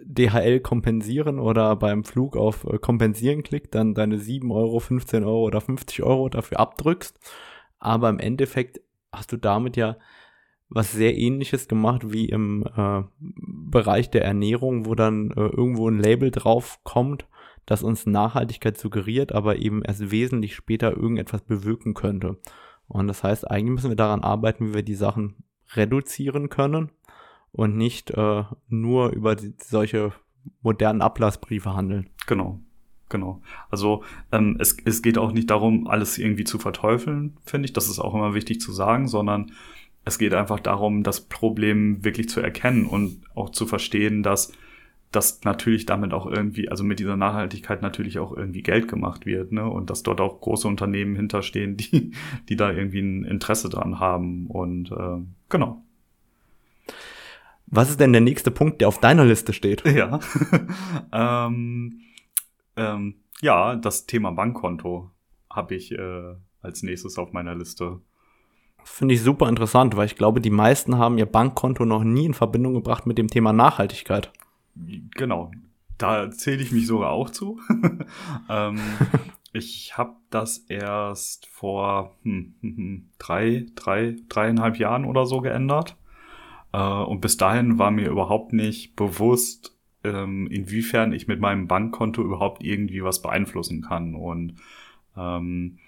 DHL 0.05 0.61
kompensieren 0.61 1.39
oder 1.39 1.77
beim 1.77 2.05
Flug 2.05 2.37
auf 2.37 2.65
äh, 2.65 2.79
kompensieren 2.79 3.43
klickt, 3.43 3.75
dann 3.75 3.95
deine 3.95 4.19
7 4.19 4.51
Euro, 4.51 4.81
15 4.81 5.25
Euro 5.25 5.45
oder 5.45 5.61
50 5.61 6.03
Euro 6.03 6.29
dafür 6.29 6.61
abdrückst. 6.61 7.19
Aber 7.79 8.09
im 8.09 8.19
Endeffekt 8.19 8.81
hast 9.13 9.33
du 9.33 9.37
damit 9.37 9.77
ja 9.77 9.97
was 10.69 10.93
sehr 10.93 11.17
ähnliches 11.17 11.69
gemacht 11.69 12.13
wie 12.13 12.27
im 12.27 12.65
äh, 12.77 13.03
Bereich 13.19 14.11
der 14.11 14.25
Ernährung, 14.25 14.87
wo 14.87 14.95
dann 14.95 15.31
äh, 15.31 15.41
irgendwo 15.41 15.89
ein 15.89 15.99
Label 15.99 16.31
drauf 16.31 16.81
kommt, 16.85 17.27
das 17.67 17.83
uns 17.83 18.07
Nachhaltigkeit 18.07 18.79
suggeriert, 18.79 19.33
aber 19.33 19.57
eben 19.57 19.83
erst 19.83 20.11
wesentlich 20.11 20.55
später 20.55 20.97
irgendetwas 20.97 21.43
bewirken 21.43 21.95
könnte. 21.95 22.39
Und 22.87 23.09
das 23.09 23.23
heißt, 23.23 23.51
eigentlich 23.51 23.75
müssen 23.75 23.91
wir 23.91 23.97
daran 23.97 24.23
arbeiten, 24.23 24.69
wie 24.69 24.75
wir 24.75 24.83
die 24.83 24.95
Sachen 24.95 25.37
reduzieren 25.75 26.49
können 26.49 26.91
und 27.53 27.77
nicht 27.77 28.11
äh, 28.11 28.45
nur 28.69 29.11
über 29.11 29.37
die, 29.37 29.55
solche 29.63 30.13
modernen 30.63 31.03
Ablassbriefe 31.03 31.75
handeln. 31.75 32.11
Genau. 32.27 32.61
Genau. 33.11 33.41
Also 33.71 34.05
ähm, 34.33 34.57
es, 34.61 34.77
es 34.85 35.01
geht 35.01 35.17
auch 35.17 35.33
nicht 35.33 35.51
darum, 35.51 35.87
alles 35.87 36.19
irgendwie 36.19 36.45
zu 36.45 36.59
verteufeln, 36.59 37.39
finde 37.45 37.67
ich. 37.67 37.73
Das 37.73 37.89
ist 37.89 37.99
auch 37.99 38.15
immer 38.15 38.35
wichtig 38.35 38.61
zu 38.61 38.71
sagen, 38.73 39.09
sondern 39.09 39.53
es 40.09 40.19
geht 40.19 40.35
einfach 40.35 40.61
darum, 40.61 41.03
das 41.03 41.21
Problem 41.21 42.05
wirklich 42.05 42.29
zu 42.29 42.41
erkennen 42.41 42.87
und 42.87 43.21
auch 43.35 43.51
zu 43.51 43.67
verstehen, 43.67 44.23
dass 44.23 44.53
dass 45.11 45.43
natürlich 45.45 45.87
damit 45.87 46.13
auch 46.13 46.27
irgendwie, 46.27 46.69
also 46.69 46.85
mit 46.85 46.99
dieser 46.99 47.17
Nachhaltigkeit 47.17 47.81
natürlich 47.81 48.19
auch 48.19 48.37
irgendwie 48.37 48.63
Geld 48.63 48.89
gemacht 48.89 49.25
wird, 49.25 49.53
ne? 49.53 49.67
Und 49.67 49.89
dass 49.89 50.03
dort 50.03 50.21
auch 50.21 50.41
große 50.41 50.69
Unternehmen 50.69 51.17
hinterstehen, 51.17 51.77
die, 51.79 52.13
die 52.49 52.57
da 52.57 52.71
irgendwie 52.71 53.01
ein 53.01 53.25
Interesse 53.25 53.69
dran 53.71 54.01
haben. 54.01 54.47
Und 54.49 54.93
äh, 54.93 55.23
genau. 55.49 55.83
Was 57.67 57.91
ist 57.91 58.01
denn 58.01 58.13
der 58.13 58.21
nächste 58.21 58.51
Punkt, 58.51 58.81
der 58.81 58.89
auf 58.89 59.01
deiner 59.01 59.25
Liste 59.25 59.53
steht? 59.53 59.83
Ja. 59.87 60.21
ähm, 61.13 62.01
ähm, 62.77 63.15
ja, 63.41 63.77
das 63.77 64.07
Thema 64.07 64.31
Bankkonto 64.33 65.11
habe 65.51 65.75
ich 65.75 65.93
äh, 65.93 66.35
als 66.61 66.83
nächstes 66.83 67.19
auf 67.19 67.33
meiner 67.33 67.55
Liste. 67.55 68.01
Finde 68.91 69.15
ich 69.15 69.23
super 69.23 69.49
interessant, 69.49 69.97
weil 69.97 70.07
ich 70.07 70.17
glaube, 70.17 70.41
die 70.41 70.51
meisten 70.51 70.99
haben 70.99 71.19
ihr 71.19 71.27
Bankkonto 71.27 71.85
noch 71.85 72.03
nie 72.03 72.27
in 72.27 72.35
Verbindung 72.35 72.75
gebracht 72.75 73.07
mit 73.07 73.17
dem 73.17 73.29
Thema 73.29 73.53
Nachhaltigkeit. 73.53 74.33
Genau, 75.15 75.53
da 75.99 76.31
zähle 76.31 76.63
ich 76.63 76.73
mich 76.73 76.87
sogar 76.87 77.11
auch 77.11 77.31
zu. 77.31 77.61
ähm, 78.49 78.81
ich 79.53 79.97
habe 79.97 80.15
das 80.31 80.59
erst 80.69 81.47
vor 81.47 82.17
hm, 82.23 82.55
hm, 82.61 82.77
hm, 82.77 83.09
drei, 83.19 83.67
drei, 83.75 84.17
dreieinhalb 84.29 84.79
Jahren 84.79 85.05
oder 85.05 85.27
so 85.27 85.41
geändert. 85.41 85.97
Äh, 86.73 86.79
und 86.79 87.21
bis 87.21 87.37
dahin 87.37 87.79
war 87.79 87.91
mir 87.91 88.09
überhaupt 88.09 88.53
nicht 88.53 88.97
bewusst, 88.97 89.77
ähm, 90.05 90.47
inwiefern 90.49 91.13
ich 91.13 91.29
mit 91.29 91.41
meinem 91.41 91.67
Bankkonto 91.69 92.23
überhaupt 92.23 92.65
irgendwie 92.65 93.03
was 93.03 93.23
beeinflussen 93.23 93.83
kann. 93.83 94.15
Und 94.15 94.55
ähm, 95.17 95.79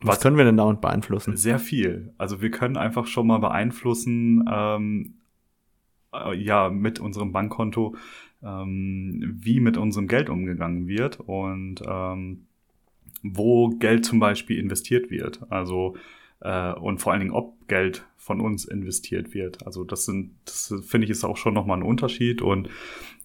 was, 0.00 0.16
was 0.16 0.20
können 0.20 0.36
wir 0.36 0.44
denn 0.44 0.56
dauernd 0.56 0.80
beeinflussen? 0.80 1.36
Sehr 1.36 1.58
viel. 1.58 2.12
Also 2.18 2.40
wir 2.40 2.50
können 2.50 2.76
einfach 2.76 3.06
schon 3.06 3.26
mal 3.26 3.38
beeinflussen, 3.38 4.44
ähm, 4.50 5.14
äh, 6.12 6.36
ja, 6.36 6.70
mit 6.70 7.00
unserem 7.00 7.32
Bankkonto, 7.32 7.96
ähm, 8.42 9.36
wie 9.40 9.60
mit 9.60 9.76
unserem 9.76 10.06
Geld 10.06 10.30
umgegangen 10.30 10.86
wird 10.86 11.20
und 11.20 11.82
ähm, 11.86 12.46
wo 13.22 13.70
Geld 13.70 14.04
zum 14.04 14.20
Beispiel 14.20 14.58
investiert 14.58 15.10
wird. 15.10 15.40
Also 15.50 15.96
äh, 16.40 16.72
und 16.74 16.98
vor 16.98 17.12
allen 17.12 17.20
Dingen, 17.20 17.32
ob 17.32 17.66
Geld 17.68 18.06
von 18.16 18.40
uns 18.40 18.64
investiert 18.64 19.34
wird. 19.34 19.66
Also 19.66 19.84
das 19.84 20.04
sind, 20.04 20.32
das 20.44 20.74
finde 20.86 21.06
ich 21.06 21.10
ist 21.10 21.24
auch 21.24 21.36
schon 21.36 21.54
nochmal 21.54 21.78
ein 21.78 21.82
Unterschied. 21.82 22.42
Und 22.42 22.68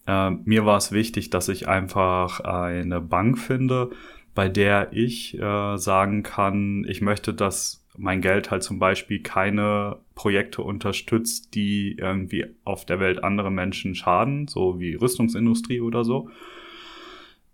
äh, 0.07 0.31
mir 0.31 0.65
war 0.65 0.77
es 0.77 0.91
wichtig, 0.91 1.29
dass 1.29 1.49
ich 1.49 1.67
einfach 1.67 2.39
eine 2.39 2.99
Bank 3.01 3.37
finde, 3.37 3.91
bei 4.35 4.49
der 4.49 4.89
ich 4.93 5.39
äh, 5.39 5.77
sagen 5.77 6.23
kann, 6.23 6.85
ich 6.87 7.01
möchte, 7.01 7.33
dass 7.33 7.85
mein 7.97 8.21
Geld 8.21 8.49
halt 8.49 8.63
zum 8.63 8.79
Beispiel 8.79 9.21
keine 9.21 9.97
Projekte 10.15 10.63
unterstützt, 10.63 11.53
die 11.53 11.95
irgendwie 11.97 12.45
auf 12.63 12.85
der 12.85 12.99
Welt 12.99 13.23
andere 13.23 13.51
Menschen 13.51 13.95
schaden, 13.95 14.47
so 14.47 14.79
wie 14.79 14.95
Rüstungsindustrie 14.95 15.81
oder 15.81 16.03
so. 16.03 16.29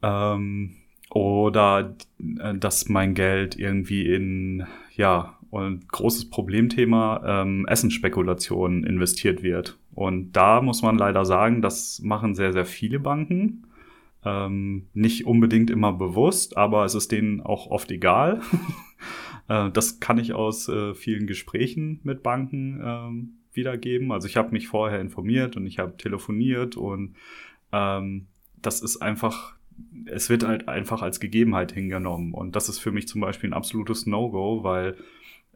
Ähm, 0.01 0.75
oder 1.09 1.95
äh, 2.39 2.55
dass 2.55 2.87
mein 2.87 3.13
Geld 3.15 3.57
irgendwie 3.57 4.05
in, 4.13 4.65
ja, 4.95 5.35
und 5.49 5.89
großes 5.89 6.29
Problemthema 6.29 7.41
ähm, 7.41 7.65
Essensspekulation 7.67 8.83
investiert 8.83 9.41
wird. 9.41 9.77
Und 9.95 10.33
da 10.33 10.61
muss 10.61 10.83
man 10.83 10.97
leider 10.97 11.25
sagen, 11.25 11.61
das 11.61 11.99
machen 12.03 12.35
sehr, 12.35 12.53
sehr 12.53 12.65
viele 12.65 12.99
Banken. 12.99 13.65
Ähm, 14.25 14.87
nicht 14.93 15.25
unbedingt 15.25 15.69
immer 15.69 15.93
bewusst, 15.93 16.57
aber 16.57 16.83
es 16.83 16.93
ist 16.93 17.11
denen 17.11 17.41
auch 17.41 17.67
oft 17.67 17.89
egal. 17.91 18.41
äh, 19.47 19.69
das 19.71 19.99
kann 19.99 20.17
ich 20.17 20.33
aus 20.33 20.67
äh, 20.67 20.93
vielen 20.93 21.25
Gesprächen 21.25 22.01
mit 22.03 22.21
Banken 22.21 22.81
ähm, 22.83 23.33
wiedergeben. 23.53 24.11
Also 24.11 24.27
ich 24.27 24.35
habe 24.35 24.51
mich 24.51 24.67
vorher 24.67 24.99
informiert 24.99 25.55
und 25.55 25.65
ich 25.65 25.79
habe 25.79 25.95
telefoniert 25.97 26.75
und 26.75 27.15
ähm, 27.71 28.27
das 28.61 28.81
ist 28.81 28.97
einfach, 28.97 29.55
es 30.05 30.29
wird 30.29 30.45
halt 30.45 30.67
einfach 30.67 31.01
als 31.01 31.19
Gegebenheit 31.19 31.71
hingenommen. 31.71 32.33
Und 32.33 32.55
das 32.55 32.67
ist 32.67 32.79
für 32.79 32.91
mich 32.91 33.07
zum 33.07 33.21
Beispiel 33.21 33.49
ein 33.49 33.53
absolutes 33.53 34.05
No-Go, 34.05 34.63
weil 34.63 34.97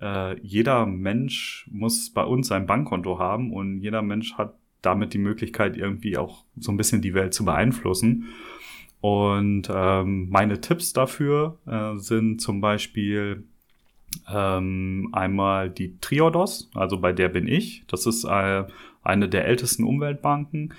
äh, 0.01 0.39
jeder 0.41 0.85
Mensch 0.85 1.67
muss 1.71 2.11
bei 2.11 2.23
uns 2.23 2.47
sein 2.47 2.65
Bankkonto 2.65 3.19
haben 3.19 3.51
und 3.51 3.81
jeder 3.81 4.01
Mensch 4.01 4.35
hat 4.35 4.55
damit 4.83 5.13
die 5.13 5.19
Möglichkeit, 5.19 5.75
irgendwie 5.75 6.17
auch 6.17 6.45
so 6.57 6.71
ein 6.71 6.77
bisschen 6.77 7.01
die 7.01 7.15
Welt 7.15 7.33
zu 7.33 7.45
beeinflussen. 7.45 8.29
Und 9.01 9.69
ähm, 9.73 10.29
meine 10.29 10.61
Tipps 10.61 10.93
dafür 10.93 11.57
äh, 11.65 11.97
sind 11.97 12.39
zum 12.39 12.61
Beispiel 12.61 13.43
ähm, 14.31 15.09
einmal 15.11 15.69
die 15.69 15.97
Triodos, 15.99 16.69
also 16.75 16.99
bei 16.99 17.11
der 17.11 17.29
bin 17.29 17.47
ich. 17.47 17.83
Das 17.87 18.05
ist 18.05 18.23
äh, 18.23 18.65
eine 19.01 19.29
der 19.29 19.45
ältesten 19.45 19.83
Umweltbanken. 19.83 20.73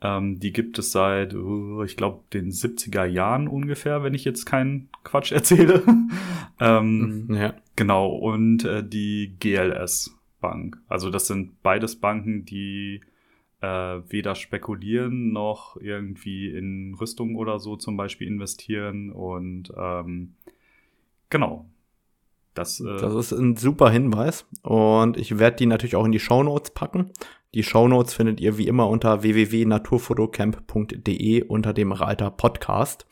Ähm, 0.00 0.38
die 0.38 0.52
gibt 0.52 0.78
es 0.78 0.92
seit, 0.92 1.34
uh, 1.34 1.82
ich 1.82 1.96
glaube, 1.96 2.22
den 2.32 2.50
70er 2.50 3.04
Jahren 3.04 3.48
ungefähr, 3.48 4.02
wenn 4.04 4.14
ich 4.14 4.24
jetzt 4.24 4.44
keinen 4.44 4.88
Quatsch 5.04 5.32
erzähle. 5.32 5.82
ähm, 6.60 7.26
mhm, 7.26 7.34
ja. 7.34 7.54
Genau, 7.76 8.08
und 8.08 8.64
äh, 8.64 8.86
die 8.86 9.36
GLS 9.38 10.16
Bank. 10.40 10.78
Also 10.88 11.10
das 11.10 11.26
sind 11.26 11.62
beides 11.62 11.96
Banken, 11.96 12.44
die 12.44 13.00
äh, 13.60 13.66
weder 13.66 14.34
spekulieren 14.34 15.32
noch 15.32 15.76
irgendwie 15.76 16.48
in 16.48 16.94
Rüstung 16.94 17.36
oder 17.36 17.58
so 17.58 17.76
zum 17.76 17.96
Beispiel 17.96 18.28
investieren. 18.28 19.10
Und 19.10 19.72
ähm, 19.76 20.34
genau. 21.30 21.66
Das, 22.54 22.80
äh 22.80 22.98
das 22.98 23.14
ist 23.14 23.32
ein 23.32 23.56
super 23.56 23.90
Hinweis. 23.90 24.46
Und 24.62 25.16
ich 25.16 25.38
werde 25.38 25.56
die 25.56 25.66
natürlich 25.66 25.96
auch 25.96 26.04
in 26.04 26.12
die 26.12 26.20
Show 26.20 26.42
Notes 26.42 26.70
packen. 26.70 27.10
Die 27.54 27.62
Show 27.62 27.88
Notes 27.88 28.12
findet 28.14 28.40
ihr 28.40 28.58
wie 28.58 28.68
immer 28.68 28.88
unter 28.88 29.22
www.naturfotocamp.de 29.22 31.44
unter 31.44 31.72
dem 31.72 31.92
Reiter 31.92 32.30
Podcast. 32.30 33.06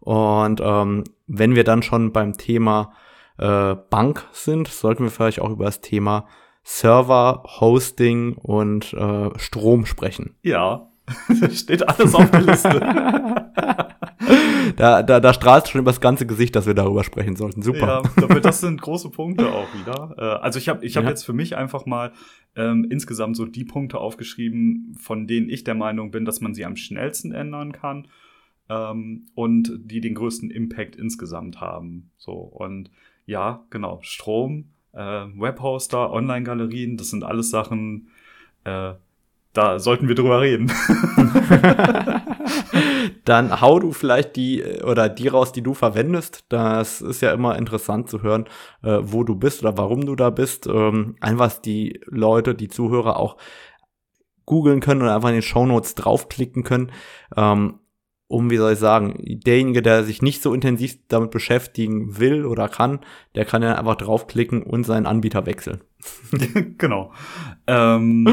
Und 0.00 0.60
ähm, 0.62 1.04
wenn 1.26 1.54
wir 1.54 1.64
dann 1.64 1.82
schon 1.82 2.12
beim 2.12 2.36
Thema 2.36 2.92
äh, 3.38 3.74
Bank 3.90 4.26
sind, 4.32 4.68
sollten 4.68 5.04
wir 5.04 5.10
vielleicht 5.10 5.40
auch 5.40 5.50
über 5.50 5.66
das 5.66 5.80
Thema 5.80 6.26
Server, 6.64 7.42
Hosting 7.60 8.34
und 8.34 8.92
äh, 8.94 9.38
Strom 9.38 9.84
sprechen. 9.86 10.34
Ja, 10.42 10.90
steht 11.52 11.86
alles 11.86 12.14
auf 12.14 12.30
der 12.30 12.40
Liste. 12.40 12.80
da, 14.76 15.02
da, 15.02 15.20
da 15.20 15.34
strahlt 15.34 15.68
schon 15.68 15.80
über 15.82 15.90
das 15.90 16.00
ganze 16.00 16.26
Gesicht, 16.26 16.56
dass 16.56 16.66
wir 16.66 16.72
darüber 16.72 17.04
sprechen 17.04 17.36
sollten. 17.36 17.62
Super. 17.62 18.02
Ja, 18.18 18.40
das 18.40 18.60
sind 18.60 18.80
große 18.80 19.10
Punkte 19.10 19.52
auch 19.52 19.68
wieder. 19.74 20.14
Äh, 20.16 20.42
also 20.42 20.58
ich 20.58 20.70
habe 20.70 20.84
ich 20.84 20.96
hab 20.96 21.04
ja. 21.04 21.10
jetzt 21.10 21.24
für 21.24 21.34
mich 21.34 21.56
einfach 21.56 21.84
mal 21.84 22.12
ähm, 22.56 22.86
insgesamt 22.90 23.36
so 23.36 23.44
die 23.44 23.64
Punkte 23.64 23.98
aufgeschrieben, 23.98 24.96
von 24.98 25.26
denen 25.26 25.50
ich 25.50 25.64
der 25.64 25.74
Meinung 25.74 26.10
bin, 26.10 26.24
dass 26.24 26.40
man 26.40 26.54
sie 26.54 26.64
am 26.64 26.76
schnellsten 26.76 27.32
ändern 27.32 27.72
kann 27.72 28.08
ähm, 28.70 29.26
und 29.34 29.70
die 29.84 30.00
den 30.00 30.14
größten 30.14 30.50
Impact 30.50 30.96
insgesamt 30.96 31.60
haben. 31.60 32.10
So 32.16 32.32
und 32.32 32.90
ja, 33.26 33.66
genau, 33.70 33.98
Strom, 34.02 34.70
äh, 34.94 35.26
Webhoster, 35.38 36.12
Online-Galerien, 36.12 36.96
das 36.96 37.10
sind 37.10 37.24
alles 37.24 37.50
Sachen, 37.50 38.08
äh, 38.64 38.94
da 39.52 39.78
sollten 39.78 40.08
wir 40.08 40.14
drüber 40.16 40.40
reden. 40.40 40.70
Dann 43.24 43.60
hau 43.60 43.78
du 43.78 43.92
vielleicht 43.92 44.34
die 44.36 44.64
oder 44.84 45.08
die 45.08 45.28
raus, 45.28 45.52
die 45.52 45.62
du 45.62 45.74
verwendest. 45.74 46.44
Das 46.48 47.00
ist 47.00 47.22
ja 47.22 47.32
immer 47.32 47.56
interessant 47.56 48.10
zu 48.10 48.22
hören, 48.22 48.46
äh, 48.82 48.98
wo 49.00 49.22
du 49.22 49.36
bist 49.36 49.62
oder 49.62 49.78
warum 49.78 50.06
du 50.06 50.16
da 50.16 50.30
bist. 50.30 50.66
Ähm, 50.66 51.16
einfach 51.20 51.52
die 51.58 52.00
Leute, 52.06 52.56
die 52.56 52.68
Zuhörer 52.68 53.16
auch 53.16 53.36
googeln 54.44 54.80
können 54.80 55.02
oder 55.02 55.14
einfach 55.14 55.28
in 55.28 55.36
den 55.36 55.42
Shownotes 55.42 55.94
draufklicken 55.94 56.64
können. 56.64 56.90
Ähm, 57.36 57.78
um, 58.26 58.50
wie 58.50 58.56
soll 58.56 58.72
ich 58.72 58.78
sagen, 58.78 59.14
derjenige, 59.44 59.82
der 59.82 60.04
sich 60.04 60.22
nicht 60.22 60.42
so 60.42 60.54
intensiv 60.54 60.98
damit 61.08 61.30
beschäftigen 61.30 62.18
will 62.18 62.46
oder 62.46 62.68
kann, 62.68 63.00
der 63.34 63.44
kann 63.44 63.62
ja 63.62 63.74
einfach 63.74 63.96
draufklicken 63.96 64.62
und 64.62 64.84
seinen 64.84 65.06
Anbieter 65.06 65.46
wechseln. 65.46 65.82
genau. 66.78 67.12
Ähm, 67.66 68.28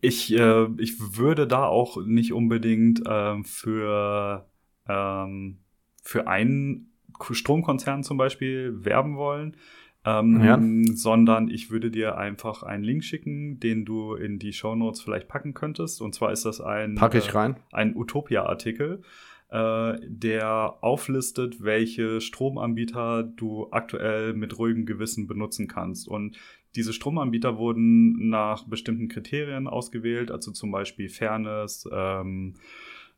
ich, 0.00 0.32
äh, 0.36 0.66
ich 0.78 1.16
würde 1.16 1.46
da 1.46 1.66
auch 1.66 2.04
nicht 2.04 2.32
unbedingt 2.32 3.06
äh, 3.06 3.42
für, 3.44 4.46
ähm, 4.88 5.58
für 6.02 6.26
einen 6.26 6.92
Stromkonzern 7.30 8.04
zum 8.04 8.16
Beispiel 8.16 8.84
werben 8.84 9.16
wollen 9.16 9.56
ähm, 10.04 10.44
ja. 10.44 10.60
sondern 10.94 11.48
ich 11.48 11.70
würde 11.70 11.90
dir 11.90 12.16
einfach 12.16 12.62
einen 12.62 12.84
Link 12.84 13.04
schicken, 13.04 13.58
den 13.60 13.84
du 13.84 14.14
in 14.14 14.38
die 14.38 14.52
Show 14.52 14.74
Notes 14.74 15.00
vielleicht 15.00 15.28
packen 15.28 15.54
könntest. 15.54 16.00
Und 16.00 16.14
zwar 16.14 16.32
ist 16.32 16.44
das 16.44 16.60
ein, 16.60 16.94
Pack 16.94 17.14
ich 17.14 17.34
rein. 17.34 17.56
Äh, 17.72 17.76
ein 17.76 17.96
Utopia-Artikel, 17.96 19.02
äh, 19.50 19.94
der 20.06 20.76
auflistet, 20.80 21.62
welche 21.62 22.20
Stromanbieter 22.20 23.22
du 23.22 23.68
aktuell 23.70 24.34
mit 24.34 24.58
ruhigem 24.58 24.86
Gewissen 24.86 25.26
benutzen 25.26 25.68
kannst. 25.68 26.06
Und 26.06 26.38
diese 26.76 26.92
Stromanbieter 26.92 27.56
wurden 27.58 28.28
nach 28.28 28.64
bestimmten 28.64 29.08
Kriterien 29.08 29.66
ausgewählt, 29.66 30.30
also 30.30 30.52
zum 30.52 30.70
Beispiel 30.70 31.08
Fairness, 31.08 31.88
ähm, 31.92 32.54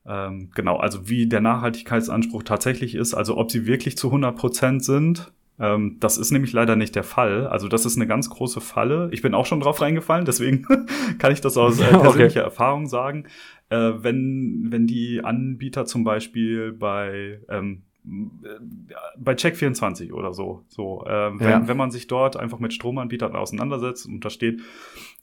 ähm, 0.07 0.51
genau, 0.55 0.78
also 0.78 1.09
wie 1.11 1.26
der 1.26 1.43
Nachhaltigkeitsanspruch 1.43 2.43
tatsächlich 2.43 2.95
ist, 2.95 3.12
also 3.12 3.37
ob 3.37 3.51
sie 3.51 3.66
wirklich 3.66 3.99
zu 3.99 4.11
100% 4.11 4.81
sind 4.81 5.33
Ähm, 5.61 5.98
das 6.00 6.16
ist 6.16 6.30
nämlich 6.30 6.52
leider 6.52 6.74
nicht 6.74 6.96
der 6.96 7.04
Fall. 7.04 7.46
Also 7.46 7.68
das 7.68 7.84
ist 7.84 7.96
eine 7.96 8.06
ganz 8.06 8.30
große 8.30 8.61
Falle. 8.61 9.11
Ich 9.12 9.22
bin 9.22 9.34
auch 9.34 9.46
schon 9.46 9.61
drauf 9.61 9.80
reingefallen, 9.80 10.24
deswegen 10.24 10.66
kann 11.18 11.32
ich 11.32 11.40
das 11.40 11.56
aus 11.56 11.78
äh, 11.78 11.84
persönlicher 11.90 12.40
okay. 12.40 12.48
Erfahrung 12.48 12.86
sagen. 12.86 13.26
Äh, 13.68 13.92
wenn, 13.98 14.68
wenn 14.70 14.86
die 14.86 15.22
Anbieter 15.22 15.84
zum 15.84 16.02
Beispiel 16.02 16.72
bei 16.72 17.40
ähm, 17.48 17.82
bei 19.18 19.34
Check24 19.34 20.12
oder 20.12 20.32
so. 20.32 20.64
So, 20.68 21.04
äh, 21.06 21.38
wenn, 21.38 21.50
ja. 21.50 21.68
wenn 21.68 21.76
man 21.76 21.90
sich 21.90 22.06
dort 22.06 22.36
einfach 22.36 22.58
mit 22.58 22.72
Stromanbietern 22.72 23.36
auseinandersetzt 23.36 24.06
und 24.06 24.24
da 24.24 24.30
steht 24.30 24.61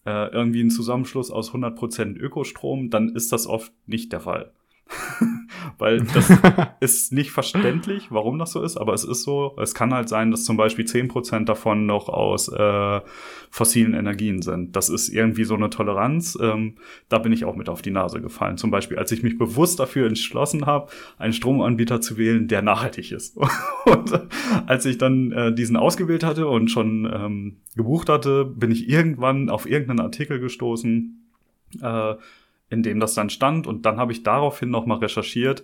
äh, 0.06 0.32
irgendwie 0.32 0.62
ein 0.62 0.70
Zusammenschluss 0.70 1.32
aus 1.32 1.52
100% 1.52 2.18
Ökostrom, 2.18 2.92
dann 2.92 3.10
ist 3.10 3.32
das 3.32 3.48
oft 3.48 3.72
nicht 3.88 4.14
der 4.14 4.20
Fall. 4.20 4.52
Weil 5.78 6.02
das 6.14 6.32
ist 6.80 7.14
nicht 7.14 7.32
verständlich, 7.32 8.08
warum 8.10 8.40
das 8.40 8.52
so 8.52 8.64
ist, 8.64 8.78
aber 8.78 8.94
es 8.94 9.04
ist 9.04 9.24
so. 9.24 9.56
Es 9.62 9.76
kann 9.76 9.94
halt 9.94 10.10
sein, 10.10 10.32
dass 10.32 10.44
zum 10.44 10.58
Beispiel 10.58 10.86
zehn 10.86 11.08
Prozent 11.08 11.50
davon 11.50 11.86
noch 11.86 12.10
aus 12.10 12.48
äh, 12.48 13.02
fossilen 13.52 13.94
Energien 13.94 14.42
sind. 14.42 14.76
Das 14.76 14.90
ist 14.90 15.10
irgendwie 15.10 15.44
so 15.44 15.56
eine 15.56 15.70
Toleranz. 15.70 16.38
Ähm, 16.42 16.76
da 17.10 17.20
bin 17.20 17.32
ich 17.32 17.46
auch 17.46 17.56
mit 17.56 17.70
auf 17.70 17.82
die 17.82 17.92
Nase 17.92 18.22
gefallen. 18.22 18.58
Zum 18.58 18.72
Beispiel, 18.72 18.98
als 18.98 19.12
ich 19.12 19.24
mich 19.24 19.38
bewusst 19.38 19.80
dafür 19.80 20.08
entschlossen 20.08 20.66
habe, 20.66 20.90
einen 21.18 21.34
Stromanbieter 21.34 22.02
zu 22.02 22.18
wählen, 22.18 22.48
der 22.48 22.62
nachhaltig 22.62 23.12
ist. 23.12 23.38
und 23.86 24.28
als 24.66 24.86
ich 24.86 24.98
dann 24.98 25.32
äh, 25.32 25.54
diesen 25.54 25.78
ausgewählt 25.78 26.24
hatte 26.24 26.48
und 26.48 26.70
schon 26.70 27.10
ähm, 27.12 27.58
gebucht 27.76 28.10
hatte, 28.10 28.46
bin 28.46 28.72
ich 28.72 28.90
irgendwann 28.90 29.50
auf 29.50 29.70
irgendeinen 29.70 30.00
Artikel 30.00 30.40
gestoßen. 30.40 31.24
Äh, 31.82 32.16
in 32.70 32.84
dem 32.84 33.00
das 33.00 33.14
dann 33.14 33.30
stand. 33.30 33.68
Und 33.68 33.86
dann 33.86 33.98
habe 33.98 34.12
ich 34.12 34.24
daraufhin 34.24 34.70
nochmal 34.70 35.00
recherchiert 35.00 35.64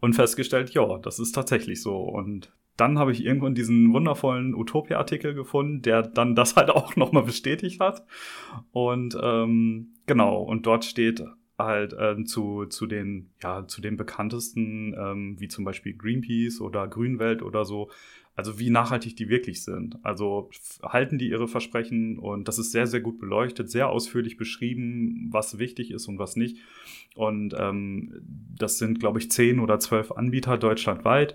und 0.00 0.14
festgestellt, 0.14 0.70
ja, 0.70 0.98
das 0.98 1.18
ist 1.18 1.32
tatsächlich 1.32 1.82
so. 1.82 1.96
Und 1.96 2.52
dann 2.76 2.98
habe 2.98 3.12
ich 3.12 3.24
irgendwann 3.24 3.54
diesen 3.54 3.92
wundervollen 3.92 4.54
Utopia-Artikel 4.54 5.34
gefunden, 5.34 5.82
der 5.82 6.02
dann 6.02 6.34
das 6.34 6.56
halt 6.56 6.70
auch 6.70 6.96
nochmal 6.96 7.24
bestätigt 7.24 7.80
hat. 7.80 8.06
Und 8.70 9.18
ähm, 9.20 9.94
genau, 10.06 10.42
und 10.42 10.66
dort 10.66 10.84
steht 10.84 11.24
halt 11.58 11.94
ähm, 11.98 12.24
zu, 12.24 12.66
zu 12.66 12.86
den, 12.86 13.30
ja, 13.42 13.66
zu 13.66 13.80
den 13.80 13.96
bekanntesten, 13.96 14.94
ähm, 14.96 15.36
wie 15.40 15.48
zum 15.48 15.64
Beispiel 15.64 15.96
Greenpeace 15.96 16.60
oder 16.60 16.86
Grünwelt 16.86 17.42
oder 17.42 17.64
so, 17.64 17.90
also 18.38 18.60
wie 18.60 18.70
nachhaltig 18.70 19.16
die 19.16 19.28
wirklich 19.28 19.64
sind. 19.64 19.98
Also 20.04 20.48
halten 20.84 21.18
die 21.18 21.28
ihre 21.28 21.48
Versprechen 21.48 22.20
und 22.20 22.46
das 22.46 22.60
ist 22.60 22.70
sehr, 22.70 22.86
sehr 22.86 23.00
gut 23.00 23.18
beleuchtet, 23.18 23.68
sehr 23.68 23.88
ausführlich 23.88 24.36
beschrieben, 24.36 25.26
was 25.32 25.58
wichtig 25.58 25.90
ist 25.90 26.06
und 26.06 26.20
was 26.20 26.36
nicht. 26.36 26.58
Und 27.16 27.56
ähm, 27.58 28.22
das 28.56 28.78
sind, 28.78 29.00
glaube 29.00 29.18
ich, 29.18 29.28
zehn 29.32 29.58
oder 29.58 29.80
zwölf 29.80 30.12
Anbieter 30.12 30.56
deutschlandweit. 30.56 31.34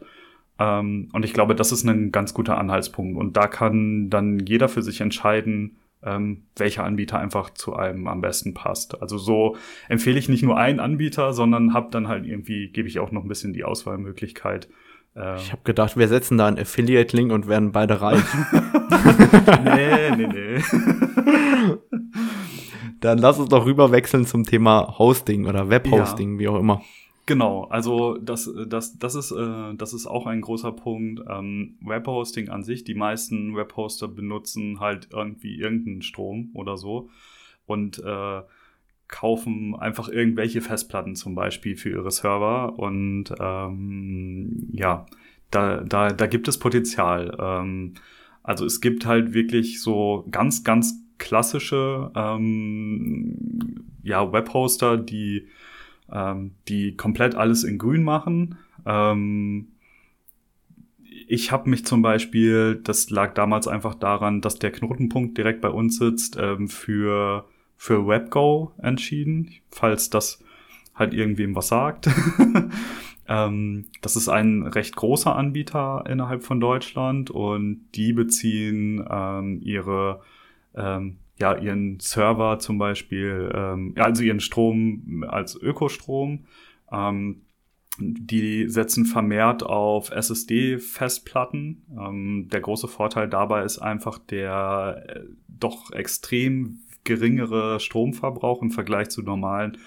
Ähm, 0.58 1.10
und 1.12 1.26
ich 1.26 1.34
glaube, 1.34 1.56
das 1.56 1.74
ist 1.74 1.84
ein 1.84 2.14
ganz 2.14 2.34
guter 2.34 2.58
Anhaltspunkt. 2.58 3.20
Und 3.20 3.36
da 3.36 3.48
kann 3.48 4.10
dann 4.10 4.40
jeder 4.40 4.70
für 4.70 4.82
sich 4.82 5.02
entscheiden, 5.02 5.76
ähm, 6.04 6.44
welcher 6.56 6.86
Anbieter 6.86 7.20
einfach 7.20 7.50
zu 7.50 7.76
einem 7.76 8.08
am 8.08 8.22
besten 8.22 8.54
passt. 8.54 9.02
Also 9.02 9.18
so 9.18 9.58
empfehle 9.90 10.20
ich 10.20 10.30
nicht 10.30 10.44
nur 10.44 10.58
einen 10.58 10.80
Anbieter, 10.80 11.34
sondern 11.34 11.74
habe 11.74 11.92
dann 11.92 12.08
halt 12.08 12.26
irgendwie, 12.26 12.70
gebe 12.70 12.88
ich 12.88 13.00
auch 13.00 13.12
noch 13.12 13.24
ein 13.24 13.30
bisschen 13.30 13.52
die 13.52 13.66
Auswahlmöglichkeit 13.66 14.70
ähm. 15.16 15.36
Ich 15.38 15.52
habe 15.52 15.62
gedacht, 15.64 15.98
wir 15.98 16.08
setzen 16.08 16.38
da 16.38 16.48
einen 16.48 16.58
Affiliate-Link 16.58 17.32
und 17.32 17.48
werden 17.48 17.72
beide 17.72 18.02
reich. 18.02 18.24
nee, 19.64 20.16
nee, 20.16 20.28
nee. 20.28 20.64
Dann 23.00 23.18
lass 23.18 23.38
uns 23.38 23.50
doch 23.50 23.66
rüberwechseln 23.66 24.26
zum 24.26 24.46
Thema 24.46 24.98
Hosting 24.98 25.46
oder 25.46 25.70
Webhosting, 25.70 26.34
ja. 26.34 26.40
wie 26.40 26.48
auch 26.48 26.60
immer. 26.60 26.82
Genau, 27.26 27.66
also 27.66 28.18
das, 28.18 28.50
das, 28.68 28.98
das, 28.98 29.16
ist, 29.16 29.32
äh, 29.32 29.76
das 29.76 29.94
ist 29.94 30.08
auch 30.08 30.26
ein 30.26 30.42
großer 30.42 30.74
Punkt. 30.74 31.22
Ähm, 31.30 31.78
Webhosting 31.82 32.50
an 32.50 32.64
sich, 32.64 32.84
die 32.84 32.96
meisten 32.96 33.56
Webhoster 33.56 34.10
benutzen 34.10 34.80
halt 34.80 35.10
irgendwie 35.12 35.58
irgendeinen 35.58 36.02
Strom 36.02 36.52
oder 36.54 36.76
so. 36.76 37.10
Und 37.66 38.00
äh, 38.00 38.42
kaufen 39.08 39.76
einfach 39.76 40.10
irgendwelche 40.10 40.62
Festplatten 40.62 41.16
zum 41.16 41.36
Beispiel 41.36 41.76
für 41.76 41.90
ihre 41.90 42.12
Server 42.12 42.78
und 42.80 43.26
ähm, 43.40 44.70
ja, 44.72 45.06
da, 45.52 45.82
da, 45.82 46.10
da 46.10 46.28
gibt 46.28 46.48
es 46.48 46.58
Potenzial. 46.58 47.38
Ähm, 47.40 47.94
also 48.42 48.66
es 48.66 48.82
gibt 48.82 49.06
halt 49.06 49.34
wirklich 49.34 49.82
so 49.82 50.28
ganz, 50.32 50.64
ganz 50.64 51.00
klassische 51.18 52.12
ähm, 52.16 53.86
ja, 54.04 54.32
Webhoster, 54.32 54.98
die, 54.98 55.48
ähm, 56.12 56.52
die 56.68 56.96
komplett 56.98 57.36
alles 57.36 57.64
in 57.64 57.78
grün 57.78 58.04
machen. 58.04 58.58
Ähm, 58.86 59.70
ich 61.28 61.52
habe 61.52 61.70
mich 61.70 61.86
zum 61.86 62.02
Beispiel, 62.02 62.82
das 62.84 63.10
lag 63.10 63.34
damals 63.34 63.68
einfach 63.68 63.96
daran, 63.96 64.42
dass 64.42 64.60
der 64.60 64.72
Knotenpunkt 64.72 65.38
direkt 65.38 65.62
bei 65.62 65.70
uns 65.70 65.98
sitzt, 65.98 66.38
ähm, 66.40 66.68
für 66.68 67.46
für 67.84 68.08
WebGo 68.08 68.72
entschieden, 68.82 69.52
falls 69.70 70.10
das 70.10 70.42
halt 70.96 71.14
irgendwem 71.14 71.54
was 71.54 71.68
sagt. 71.68 72.10
ähm, 73.28 73.88
das 74.02 74.16
ist 74.16 74.30
ein 74.30 74.64
recht 74.64 74.96
großer 74.96 75.36
Anbieter 75.36 76.06
innerhalb 76.08 76.44
von 76.44 76.62
Deutschland 76.62 77.30
und 77.30 77.82
die 77.96 78.14
beziehen 78.14 79.06
ähm, 79.10 79.60
ihre 79.62 80.22
ähm, 80.74 81.18
ja 81.38 81.58
ihren 81.58 82.00
Server 82.00 82.58
zum 82.60 82.78
Beispiel, 82.78 83.52
ähm, 83.54 83.96
also 83.98 84.24
ihren 84.24 84.40
Strom 84.40 85.26
als 85.28 85.58
Ökostrom. 85.58 86.46
Ähm, 86.90 87.42
die 88.00 88.70
setzen 88.70 89.06
vermehrt 89.06 89.62
auf 89.62 90.10
SSD-Festplatten. 90.10 91.84
Ähm, 92.00 92.48
der 92.50 92.62
große 92.62 92.88
Vorteil 92.88 93.28
dabei 93.28 93.66
ist 93.66 93.80
einfach 93.80 94.20
der 94.20 95.04
äh, 95.06 95.20
doch 95.50 95.92
extrem 95.92 96.80
geringere 97.04 97.80
Stromverbrauch 97.80 98.62
im 98.62 98.72
Vergleich 98.72 99.10
zu 99.10 99.22
normalen 99.22 99.78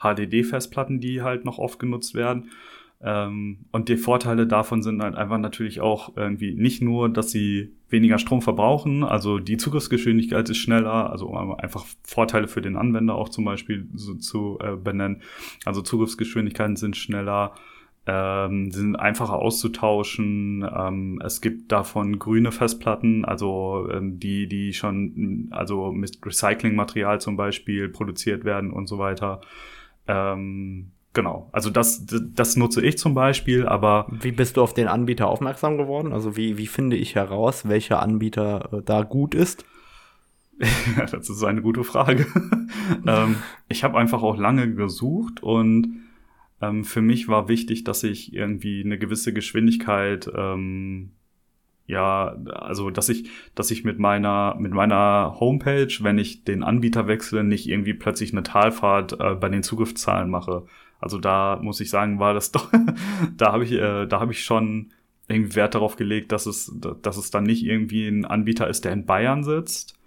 HDD-Festplatten, 0.00 1.00
die 1.00 1.22
halt 1.22 1.44
noch 1.44 1.58
oft 1.58 1.78
genutzt 1.78 2.14
werden. 2.14 2.50
Ähm, 3.02 3.58
und 3.72 3.88
die 3.88 3.96
Vorteile 3.96 4.46
davon 4.46 4.82
sind 4.82 5.02
halt 5.02 5.16
einfach 5.16 5.38
natürlich 5.38 5.80
auch 5.80 6.16
irgendwie 6.16 6.54
nicht 6.54 6.82
nur, 6.82 7.08
dass 7.08 7.30
sie 7.30 7.72
weniger 7.88 8.18
Strom 8.18 8.42
verbrauchen, 8.42 9.04
also 9.04 9.38
die 9.38 9.58
Zugriffsgeschwindigkeit 9.58 10.48
ist 10.48 10.56
schneller, 10.56 11.10
also 11.10 11.32
einfach 11.34 11.84
Vorteile 12.02 12.48
für 12.48 12.62
den 12.62 12.76
Anwender 12.76 13.14
auch 13.14 13.28
zum 13.28 13.44
Beispiel 13.44 13.86
so 13.94 14.14
zu 14.14 14.58
äh, 14.60 14.76
benennen. 14.76 15.22
Also 15.64 15.82
Zugriffsgeschwindigkeiten 15.82 16.76
sind 16.76 16.96
schneller, 16.96 17.54
ähm, 18.06 18.70
sind 18.70 18.96
einfacher 18.96 19.34
auszutauschen. 19.34 20.68
Ähm, 20.72 21.20
es 21.24 21.40
gibt 21.40 21.72
davon 21.72 22.18
grüne 22.18 22.52
Festplatten, 22.52 23.24
also 23.24 23.88
ähm, 23.90 24.20
die, 24.20 24.46
die 24.46 24.72
schon 24.72 25.48
also 25.50 25.90
mit 25.92 26.18
Recyclingmaterial 26.24 27.20
zum 27.20 27.36
Beispiel 27.36 27.88
produziert 27.88 28.44
werden 28.44 28.70
und 28.70 28.86
so 28.86 28.98
weiter. 28.98 29.40
Ähm, 30.06 30.92
genau, 31.14 31.48
also 31.50 31.70
das, 31.70 32.06
das 32.06 32.56
nutze 32.56 32.80
ich 32.80 32.96
zum 32.96 33.14
Beispiel, 33.14 33.66
aber. 33.66 34.06
Wie 34.10 34.32
bist 34.32 34.56
du 34.56 34.62
auf 34.62 34.72
den 34.72 34.86
Anbieter 34.86 35.26
aufmerksam 35.26 35.76
geworden? 35.76 36.12
Also 36.12 36.36
wie, 36.36 36.58
wie 36.58 36.68
finde 36.68 36.96
ich 36.96 37.16
heraus, 37.16 37.68
welcher 37.68 38.00
Anbieter 38.00 38.68
äh, 38.72 38.82
da 38.84 39.02
gut 39.02 39.34
ist? 39.34 39.64
das 41.10 41.28
ist 41.28 41.42
eine 41.42 41.60
gute 41.60 41.82
Frage. 41.82 42.26
ähm, 43.06 43.36
ich 43.68 43.82
habe 43.82 43.98
einfach 43.98 44.22
auch 44.22 44.38
lange 44.38 44.72
gesucht 44.74 45.42
und 45.42 46.05
ähm, 46.60 46.84
für 46.84 47.02
mich 47.02 47.28
war 47.28 47.48
wichtig, 47.48 47.84
dass 47.84 48.02
ich 48.02 48.32
irgendwie 48.32 48.82
eine 48.84 48.98
gewisse 48.98 49.32
Geschwindigkeit, 49.32 50.30
ähm, 50.34 51.12
ja, 51.86 52.36
also 52.52 52.90
dass 52.90 53.08
ich, 53.08 53.30
dass 53.54 53.70
ich 53.70 53.84
mit 53.84 53.98
meiner 53.98 54.56
mit 54.58 54.72
meiner 54.72 55.36
Homepage, 55.38 55.92
wenn 56.00 56.18
ich 56.18 56.44
den 56.44 56.62
Anbieter 56.62 57.06
wechsle, 57.06 57.44
nicht 57.44 57.68
irgendwie 57.68 57.94
plötzlich 57.94 58.32
eine 58.32 58.42
Talfahrt 58.42 59.20
äh, 59.20 59.34
bei 59.34 59.48
den 59.48 59.62
Zugriffszahlen 59.62 60.30
mache. 60.30 60.66
Also 60.98 61.18
da 61.18 61.60
muss 61.62 61.80
ich 61.80 61.90
sagen, 61.90 62.18
war 62.18 62.34
das 62.34 62.52
doch, 62.52 62.72
da 63.36 63.52
habe 63.52 63.64
ich, 63.64 63.72
äh, 63.72 64.06
da 64.06 64.20
habe 64.20 64.32
ich 64.32 64.44
schon 64.44 64.92
irgendwie 65.28 65.56
Wert 65.56 65.74
darauf 65.74 65.96
gelegt, 65.96 66.32
dass 66.32 66.46
es, 66.46 66.72
dass 67.02 67.16
es 67.16 67.30
dann 67.30 67.44
nicht 67.44 67.64
irgendwie 67.64 68.08
ein 68.08 68.24
Anbieter 68.24 68.68
ist, 68.68 68.84
der 68.84 68.92
in 68.92 69.06
Bayern 69.06 69.44
sitzt, 69.44 69.98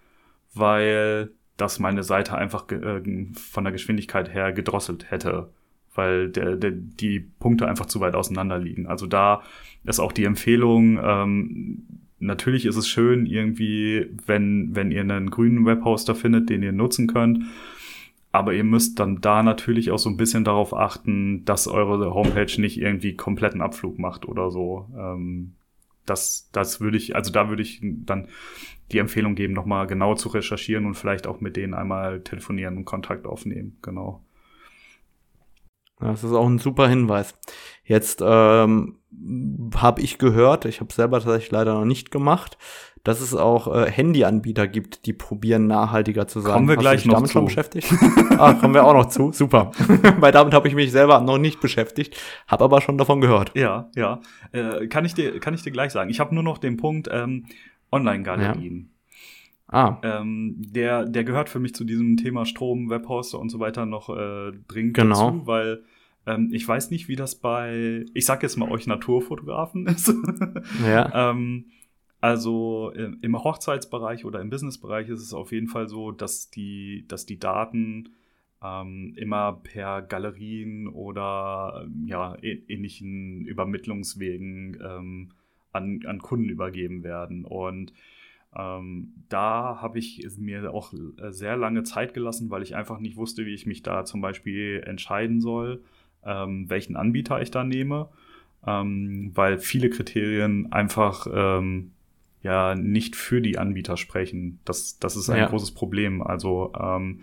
weil 0.54 1.32
das 1.58 1.80
meine 1.80 2.04
Seite 2.04 2.38
einfach 2.38 2.70
äh, 2.72 3.02
von 3.36 3.64
der 3.64 3.74
Geschwindigkeit 3.74 4.34
her 4.34 4.54
gedrosselt 4.54 5.12
hätte 5.12 5.50
weil 6.00 6.30
der, 6.30 6.56
der, 6.56 6.72
die 6.72 7.20
Punkte 7.20 7.68
einfach 7.68 7.88
zu 7.88 8.00
weit 8.00 8.16
auseinander 8.16 8.58
liegen. 8.58 8.88
Also 8.88 9.06
da 9.06 9.43
ist 9.84 10.00
auch 10.00 10.14
die 10.14 10.24
Empfehlung, 10.24 10.97
ähm, 11.04 11.84
natürlich 12.20 12.66
ist 12.66 12.78
es 12.78 12.88
schön 12.88 13.26
irgendwie, 13.26 14.08
wenn, 14.26 14.76
wenn 14.76 14.91
ihr 14.91 15.02
einen 15.02 15.30
grünen 15.30 15.66
Webhoster 15.66 16.16
findet, 16.16 16.50
den 16.50 16.64
ihr 16.64 16.72
nutzen 16.72 17.08
könnt. 17.08 17.43
Aber 18.32 18.54
ihr 18.54 18.64
müsst 18.64 18.97
dann 19.00 19.20
da 19.20 19.43
natürlich 19.43 19.91
auch 19.91 20.00
so 20.00 20.10
ein 20.10 20.18
bisschen 20.18 20.45
darauf 20.45 20.74
achten, 20.74 21.43
dass 21.43 21.68
eure 21.68 22.14
Homepage 22.14 22.62
nicht 22.62 22.80
irgendwie 22.80 23.16
kompletten 23.16 23.62
Abflug 23.62 24.00
macht 24.00 24.26
oder 24.26 24.52
so. 24.52 24.88
Ähm, 24.97 25.56
das, 26.06 26.50
das 26.54 26.80
würde 26.80 26.95
ich, 26.95 27.16
also 27.16 27.32
da 27.32 27.50
würde 27.50 27.64
ich 27.64 27.82
dann 27.82 28.28
die 28.91 29.00
Empfehlung 29.00 29.36
geben, 29.36 29.54
nochmal 29.54 29.88
genau 29.88 30.16
zu 30.16 30.30
recherchieren 30.30 30.86
und 30.86 30.95
vielleicht 30.95 31.28
auch 31.28 31.41
mit 31.41 31.58
denen 31.58 31.74
einmal 31.74 32.22
telefonieren 32.22 32.78
und 32.78 32.86
Kontakt 32.86 33.26
aufnehmen. 33.26 33.78
Genau. 33.82 34.24
Das 36.00 36.24
ist 36.24 36.32
auch 36.32 36.47
ein 36.47 36.60
super 36.60 36.88
Hinweis. 36.88 37.36
Jetzt 37.84 38.22
ähm, 38.24 39.00
habe 39.76 40.02
ich 40.02 40.18
gehört, 40.18 40.66
ich 40.66 40.80
habe 40.80 40.93
selber 40.93 41.20
tatsächlich 41.20 41.52
leider 41.52 41.74
noch 41.74 41.86
nicht 41.86 42.12
gemacht, 42.12 42.58
dass 43.04 43.22
es 43.22 43.34
auch 43.34 43.74
äh, 43.74 43.89
Handyanbieter 43.89 44.68
gibt, 44.68 45.06
die 45.06 45.14
probieren 45.14 45.68
nachhaltiger 45.68 46.28
zu 46.28 46.41
sein. 46.41 46.54
Kommen 46.54 46.68
wir 46.68 46.76
Hast 46.76 46.82
gleich 46.82 47.06
noch 47.06 47.16
damit 47.16 47.30
zu. 47.30 47.34
schon 47.34 47.45
beschäftigt? 47.45 47.91
ah, 48.38 48.54
kommen 48.54 48.74
wir 48.74 48.86
auch 48.86 48.93
noch 48.93 49.08
zu. 49.08 49.32
Super. 49.32 49.72
Weil 50.20 50.32
damit 50.32 50.54
habe 50.54 50.68
ich 50.68 50.76
mich 50.76 50.91
selber 50.91 51.20
noch 51.22 51.38
nicht 51.38 51.60
beschäftigt, 51.60 52.16
habe 52.47 52.64
aber 52.66 52.82
schon 52.82 52.97
davon 52.97 53.22
gehört. 53.22 53.52
Ja, 53.56 53.89
ja. 53.95 54.22
Äh, 54.52 54.88
kann, 54.88 55.06
ich 55.06 55.14
dir, 55.14 55.39
kann 55.39 55.54
ich 55.54 55.64
dir 55.64 55.72
gleich 55.72 55.91
sagen. 55.91 56.10
Ich 56.10 56.20
habe 56.20 56.34
nur 56.34 56.43
noch 56.43 56.58
den 56.58 56.78
Punkt 56.78 57.10
ähm, 57.12 57.45
Online-Galerien. 57.91 58.91
Ah, 59.72 60.00
Ähm, 60.02 60.56
der, 60.58 61.06
der 61.06 61.24
gehört 61.24 61.48
für 61.50 61.60
mich 61.60 61.76
zu 61.76 61.84
diesem 61.84 62.18
Thema 62.18 62.46
Strom, 62.46 62.90
Webhoster 62.90 63.40
und 63.40 63.50
so 63.50 63.60
weiter 63.60 63.86
noch 63.86 64.10
äh, 64.10 64.52
dringend 64.68 64.96
Genau. 64.96 65.32
dazu, 65.32 65.48
weil 65.48 65.84
ähm, 66.26 66.50
ich 66.52 66.68
weiß 66.68 66.90
nicht, 66.92 67.08
wie 67.08 67.16
das 67.16 67.36
bei, 67.36 68.04
ich 68.14 68.26
sag 68.26 68.42
jetzt 68.44 68.58
mal 68.58 68.70
euch 68.72 68.88
Naturfotografen 68.88 69.86
ist. 69.88 70.14
ja. 70.86 71.30
ähm, 71.32 71.66
also 72.22 72.92
äh, 72.96 73.12
im 73.22 73.42
Hochzeitsbereich 73.44 74.26
oder 74.26 74.42
im 74.42 74.50
Businessbereich 74.50 75.08
ist 75.10 75.22
es 75.22 75.34
auf 75.34 75.52
jeden 75.52 75.68
Fall 75.68 75.88
so, 75.88 76.12
dass 76.12 76.50
die, 76.50 77.06
dass 77.08 77.26
die 77.26 77.40
Daten 77.40 78.10
ähm, 78.62 79.14
immer 79.16 79.54
per 79.64 80.02
Galerien 80.02 80.88
oder 80.88 81.84
ähm, 81.86 82.08
ja, 82.08 82.36
ähnlichen 82.42 83.46
Übermittlungswegen 83.46 84.78
ähm, 84.84 85.30
an, 85.72 86.02
an 86.06 86.20
Kunden 86.20 86.50
übergeben 86.50 87.04
werden. 87.04 87.46
Und 87.46 87.94
ähm, 88.56 89.14
da 89.30 89.80
habe 89.82 90.00
ich 90.00 90.28
mir 90.38 90.74
auch 90.74 90.93
äh, 90.93 91.32
sehr 91.32 91.56
lange 91.56 91.84
Zeit 91.84 92.14
gelassen, 92.14 92.50
weil 92.50 92.64
ich 92.64 92.76
einfach 92.76 93.00
nicht 93.00 93.16
wusste, 93.16 93.45
wie 93.45 93.54
ich 93.54 93.66
mich 93.66 93.84
da 93.84 94.06
zum 94.06 94.22
Beispiel 94.22 94.84
entscheiden 94.86 95.39
soll, 95.41 95.84
ähm, 96.26 96.70
welchen 96.70 96.95
Anbieter 96.95 97.41
ich 97.41 97.52
da 97.52 97.64
nehme, 97.64 98.10
ähm, 98.66 99.32
weil 99.36 99.60
viele 99.60 99.89
Kriterien 99.89 100.72
einfach 100.72 101.28
ähm, 101.32 101.91
ja 102.41 102.74
nicht 102.76 103.16
für 103.16 103.41
die 103.41 103.58
Anbieter 103.58 103.97
sprechen. 103.97 104.60
Das, 104.66 104.97
das 105.00 105.16
ist 105.16 105.30
ein 105.30 105.38
Ja. 105.39 105.45
großes 105.47 105.72
Problem. 105.72 106.22
Also 106.22 106.74
ähm, 106.80 107.22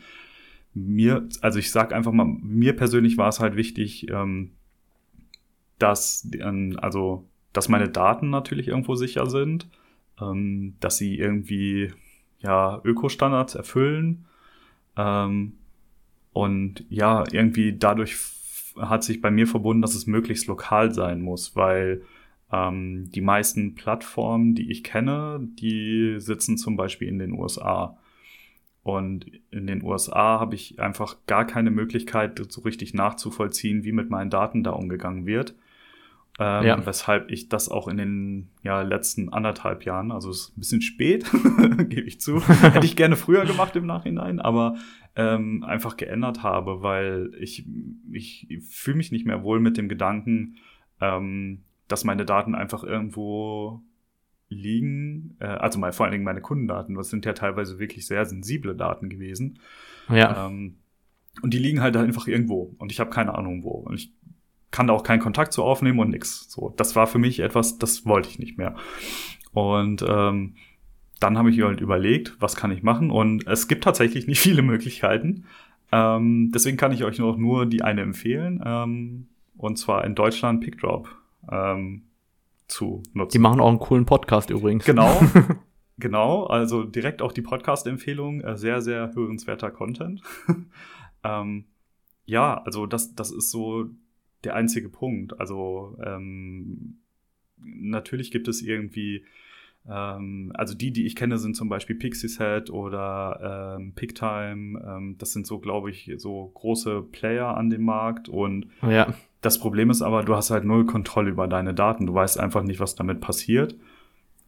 mir, 0.75 1.29
also 1.41 1.59
ich 1.59 1.71
sag 1.71 1.93
einfach 1.93 2.13
mal, 2.13 2.27
mir 2.27 2.77
persönlich 2.77 3.17
war 3.19 3.29
es 3.29 3.41
halt 3.41 3.57
wichtig, 3.57 4.09
ähm, 4.11 4.53
dass, 5.79 6.29
also, 6.79 7.25
dass 7.53 7.69
meine 7.69 7.89
Daten 7.89 8.31
natürlich 8.31 8.69
irgendwo 8.69 8.95
sicher 8.95 9.27
sind, 9.29 9.69
ähm, 10.21 10.77
dass 10.81 10.97
sie 10.99 11.19
irgendwie 11.19 11.93
ja 12.39 12.81
Ökostandards 12.85 13.55
erfüllen 13.55 14.27
ähm, 14.97 15.55
und 16.33 16.85
ja 16.89 17.25
irgendwie 17.33 17.77
dadurch 17.77 18.17
hat 18.79 19.05
sich 19.05 19.21
bei 19.21 19.31
mir 19.31 19.47
verbunden, 19.47 19.83
dass 19.83 19.95
es 19.95 20.07
möglichst 20.07 20.47
lokal 20.47 20.93
sein 20.93 21.23
muss, 21.23 21.57
weil 21.57 22.03
ähm, 22.53 23.11
die 23.11 23.21
meisten 23.21 23.75
Plattformen, 23.75 24.55
die 24.55 24.71
ich 24.71 24.85
kenne, 24.85 25.41
die 25.59 26.17
sitzen 26.19 26.57
zum 26.57 26.77
Beispiel 26.77 27.09
in 27.09 27.19
den 27.19 27.33
USA. 27.33 27.99
Und 28.83 29.27
in 29.51 29.67
den 29.67 29.83
USA 29.83 30.39
habe 30.39 30.55
ich 30.55 30.79
einfach 30.79 31.17
gar 31.27 31.45
keine 31.45 31.73
Möglichkeit, 31.73 32.41
so 32.53 32.61
richtig 32.61 32.95
nachzuvollziehen, 32.95 33.83
wie 33.83 33.93
mit 33.93 34.11
meinen 34.11 34.31
Daten 34.31 34.63
da 34.63 34.71
umgegangen 34.71 35.27
wird. 35.27 35.57
Ähm, 36.39 36.67
Ja. 36.67 36.87
Weshalb 36.87 37.31
ich 37.31 37.49
das 37.49 37.69
auch 37.69 37.89
in 37.89 37.97
den 37.97 38.49
ja, 38.63 38.83
letzten 38.83 39.31
anderthalb 39.31 39.85
Jahren, 39.85 40.13
also 40.13 40.31
es 40.31 40.41
ist 40.41 40.57
ein 40.57 40.61
bisschen 40.61 40.83
spät, 40.83 41.25
gebe 41.89 42.07
ich 42.07 42.21
zu, 42.21 42.47
hätte 42.63 42.87
ich 42.87 42.97
gerne 42.97 43.17
früher 43.17 43.47
gemacht 43.47 43.75
im 43.77 43.87
Nachhinein, 43.87 44.41
aber 44.41 44.77
ähm, 45.15 45.65
einfach 45.65 45.97
geändert 45.97 46.43
habe, 46.43 46.83
weil 46.83 47.31
ich, 47.41 47.67
ich 48.13 48.49
fühle 48.69 48.99
mich 48.99 49.13
nicht 49.13 49.27
mehr 49.27 49.43
wohl 49.43 49.61
mit 49.61 49.79
dem 49.79 49.89
Gedanken, 49.89 50.57
ähm, 51.01 51.63
dass 51.89 52.05
meine 52.05 52.27
Daten 52.27 52.55
einfach 52.55 52.85
irgendwo 52.85 53.83
liegen, 54.49 55.37
äh, 55.41 55.47
also 55.47 55.79
mal, 55.79 55.93
vor 55.93 56.05
allen 56.05 56.13
Dingen 56.13 56.25
meine 56.25 56.43
Kundendaten, 56.43 56.95
das 56.95 57.09
sind 57.09 57.25
ja 57.25 57.33
teilweise 57.33 57.79
wirklich 57.79 58.07
sehr 58.07 58.27
sensible 58.27 58.75
Daten 58.75 59.09
gewesen. 59.09 59.59
Ja. 60.11 60.47
Ähm, 60.47 60.77
und 61.43 61.53
die 61.53 61.59
liegen 61.59 61.81
halt 61.81 61.97
einfach 61.97 62.27
irgendwo 62.27 62.75
und 62.79 62.93
ich 62.93 63.01
habe 63.01 63.11
keine 63.11 63.35
Ahnung 63.35 63.63
wo. 63.63 63.71
Und 63.71 63.95
ich 63.95 64.13
kann 64.71 64.87
da 64.87 64.93
auch 64.93 65.03
keinen 65.03 65.21
Kontakt 65.21 65.53
zu 65.53 65.63
aufnehmen 65.63 65.99
und 66.01 66.11
nix. 66.11 66.51
So, 66.51 66.75
das 66.77 66.97
war 66.97 67.07
für 67.07 67.19
mich 67.19 67.41
etwas, 67.41 67.79
das 67.79 68.07
wollte 68.07 68.29
ich 68.29 68.39
nicht 68.39 68.59
mehr. 68.59 68.77
Und 69.53 70.05
ähm, 70.07 70.55
dann 71.21 71.39
habe 71.39 71.51
ich 71.51 71.57
mir 71.57 71.67
halt 71.67 71.81
überlegt, 71.81 72.37
was 72.41 72.57
kann 72.57 72.71
ich 72.71 72.83
machen? 72.83 73.11
Und 73.11 73.47
es 73.47 73.69
gibt 73.69 73.85
tatsächlich 73.85 74.27
nicht 74.27 74.41
viele 74.41 74.63
Möglichkeiten. 74.63 75.45
Ähm, 75.93 76.51
deswegen 76.53 76.77
kann 76.77 76.93
ich 76.93 77.05
euch 77.05 77.19
noch 77.19 77.37
nur 77.37 77.67
die 77.67 77.83
eine 77.83 78.03
empfehlen. 78.03 78.63
Ähm, 78.65 79.29
und 79.57 79.79
zwar 79.79 80.05
in 80.05 80.15
Deutschland 80.15 80.61
PickDrop 80.61 81.09
ähm, 81.51 82.03
zu 82.69 83.03
nutzen. 83.15 83.33
Die 83.33 83.39
machen 83.39 83.61
auch 83.61 83.69
einen 83.69 83.79
coolen 83.79 84.05
Podcast 84.05 84.51
übrigens. 84.51 84.85
Genau. 84.85 85.21
genau. 85.99 86.45
Also 86.45 86.85
direkt 86.85 87.23
auch 87.23 87.33
die 87.33 87.43
Podcast-Empfehlung. 87.43 88.43
Äh, 88.43 88.57
sehr, 88.57 88.83
sehr 88.83 89.15
hörenswerter 89.15 89.71
Content. 89.71 90.21
ähm, 91.25 91.65
ja, 92.27 92.61
also 92.63 92.87
das, 92.87 93.15
das 93.15 93.31
ist 93.31 93.51
so 93.51 93.87
der 94.45 94.55
einzige 94.55 94.89
Punkt. 94.89 95.39
Also 95.41 95.97
ähm, 96.05 96.99
natürlich 97.59 98.31
gibt 98.31 98.49
es 98.49 98.63
irgendwie, 98.63 99.25
ähm, 99.89 100.53
also 100.55 100.75
die, 100.75 100.93
die 100.93 101.07
ich 101.07 101.17
kenne, 101.17 101.39
sind 101.39 101.57
zum 101.57 101.69
Beispiel 101.69 101.97
Pixieset 101.97 102.71
oder 102.71 103.77
ähm, 103.79 103.93
Picktime. 103.95 104.81
Ähm, 104.87 105.17
das 105.19 105.33
sind 105.33 105.47
so, 105.47 105.59
glaube 105.59 105.91
ich, 105.91 106.11
so 106.19 106.51
große 106.55 107.03
Player 107.03 107.57
an 107.57 107.71
dem 107.71 107.85
Markt 107.85 108.29
und 108.29 108.67
Ja. 108.83 109.15
das 109.41 109.59
Problem 109.59 109.91
ist 109.91 110.03
aber, 110.03 110.23
du 110.25 110.35
hast 110.35 110.51
halt 110.51 110.65
null 110.65 110.87
Kontrolle 110.87 111.31
über 111.31 111.49
deine 111.49 111.75
Daten. 111.75 112.07
Du 112.07 112.15
weißt 112.15 112.39
einfach 112.39 112.63
nicht, 112.63 112.81
was 112.81 112.95
damit 112.95 113.21
passiert. 113.21 113.77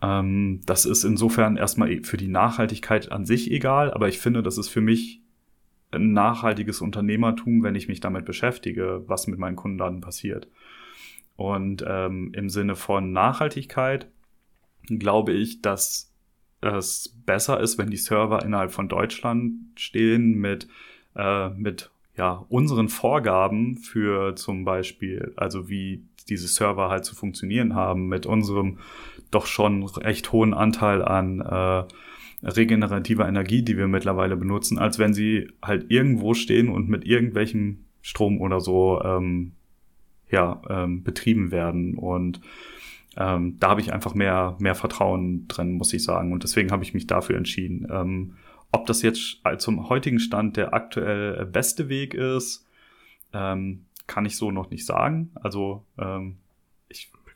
Ähm, 0.01 0.61
das 0.67 0.87
ist 0.87 1.05
insofern 1.05 1.57
erstmal 1.57 2.03
für 2.05 2.17
die 2.17 2.29
Nachhaltigkeit 2.29 3.11
an 3.11 3.25
sich 3.25 3.51
egal, 3.51 3.93
aber 3.93 4.09
ich 4.09 4.19
finde, 4.19 4.43
das 4.43 4.59
ist 4.59 4.69
für 4.69 4.81
mich 4.81 5.21
nachhaltiges 5.97 6.81
Unternehmertum, 6.81 7.63
wenn 7.63 7.75
ich 7.75 7.89
mich 7.89 8.01
damit 8.01 8.25
beschäftige, 8.25 9.05
was 9.07 9.27
mit 9.27 9.39
meinen 9.39 9.57
Kundendaten 9.57 10.01
passiert. 10.01 10.49
Und 11.37 11.85
ähm, 11.87 12.33
im 12.35 12.49
Sinne 12.49 12.75
von 12.75 13.13
Nachhaltigkeit 13.13 14.11
glaube 14.87 15.33
ich, 15.33 15.63
dass 15.63 16.13
es 16.61 17.17
besser 17.25 17.61
ist, 17.61 17.79
wenn 17.79 17.91
die 17.91 17.97
Server 17.97 18.45
innerhalb 18.45 18.73
von 18.73 18.89
Deutschland 18.89 19.53
stehen 19.77 20.35
mit, 20.35 20.69
äh, 21.15 21.51
mit 21.51 21.91
ja, 22.17 22.45
unseren 22.49 22.89
Vorgaben 22.89 23.77
für 23.77 24.35
zum 24.35 24.65
Beispiel, 24.65 25.33
also 25.37 25.69
wie 25.69 26.05
diese 26.29 26.49
Server 26.49 26.91
halt 26.91 27.05
zu 27.05 27.15
funktionieren 27.15 27.75
haben, 27.75 28.09
mit 28.09 28.27
unserem 28.27 28.79
doch 29.31 29.47
schon 29.47 29.85
recht 29.85 30.33
hohen 30.33 30.53
Anteil 30.53 31.03
an 31.03 31.41
äh, 31.41 31.85
regenerativer 32.43 33.29
Energie, 33.29 33.63
die 33.63 33.77
wir 33.77 33.89
mittlerweile 33.89 34.37
benutzen, 34.37 34.79
als 34.79 34.99
wenn 34.99 35.13
sie 35.13 35.49
halt 35.63 35.91
irgendwo 35.91 36.35
stehen 36.35 36.69
und 36.69 36.89
mit 36.89 37.05
irgendwelchem 37.05 37.85
Strom 38.01 38.41
oder 38.41 38.61
so 38.61 39.03
ähm, 39.03 39.53
ja, 40.31 40.61
ähm, 40.69 41.03
betrieben 41.03 41.51
werden. 41.51 41.97
Und 41.97 42.41
ähm, 43.17 43.57
da 43.59 43.71
habe 43.71 43.81
ich 43.81 43.93
einfach 43.93 44.15
mehr, 44.15 44.57
mehr 44.61 44.75
Vertrauen 44.75 45.49
drin, 45.49 45.73
muss 45.73 45.93
ich 45.93 46.05
sagen. 46.05 46.33
Und 46.33 46.45
deswegen 46.45 46.71
habe 46.71 46.85
ich 46.85 46.95
mich 46.95 47.07
dafür 47.07 47.37
entschieden. 47.37 47.87
Ähm, 47.91 48.35
ob 48.71 48.87
das 48.87 49.03
jetzt 49.03 49.41
zum 49.59 49.89
heutigen 49.89 50.21
Stand 50.21 50.57
der 50.57 50.75
aktuell 50.75 51.47
beste 51.47 51.89
Weg 51.89 52.15
ist, 52.15 52.67
ähm, 53.33 53.85
kann 54.07 54.27
ich 54.27 54.37
so 54.37 54.51
noch 54.51 54.71
nicht 54.71 54.85
sagen. 54.87 55.31
Also 55.35 55.85
ähm, 55.99 56.37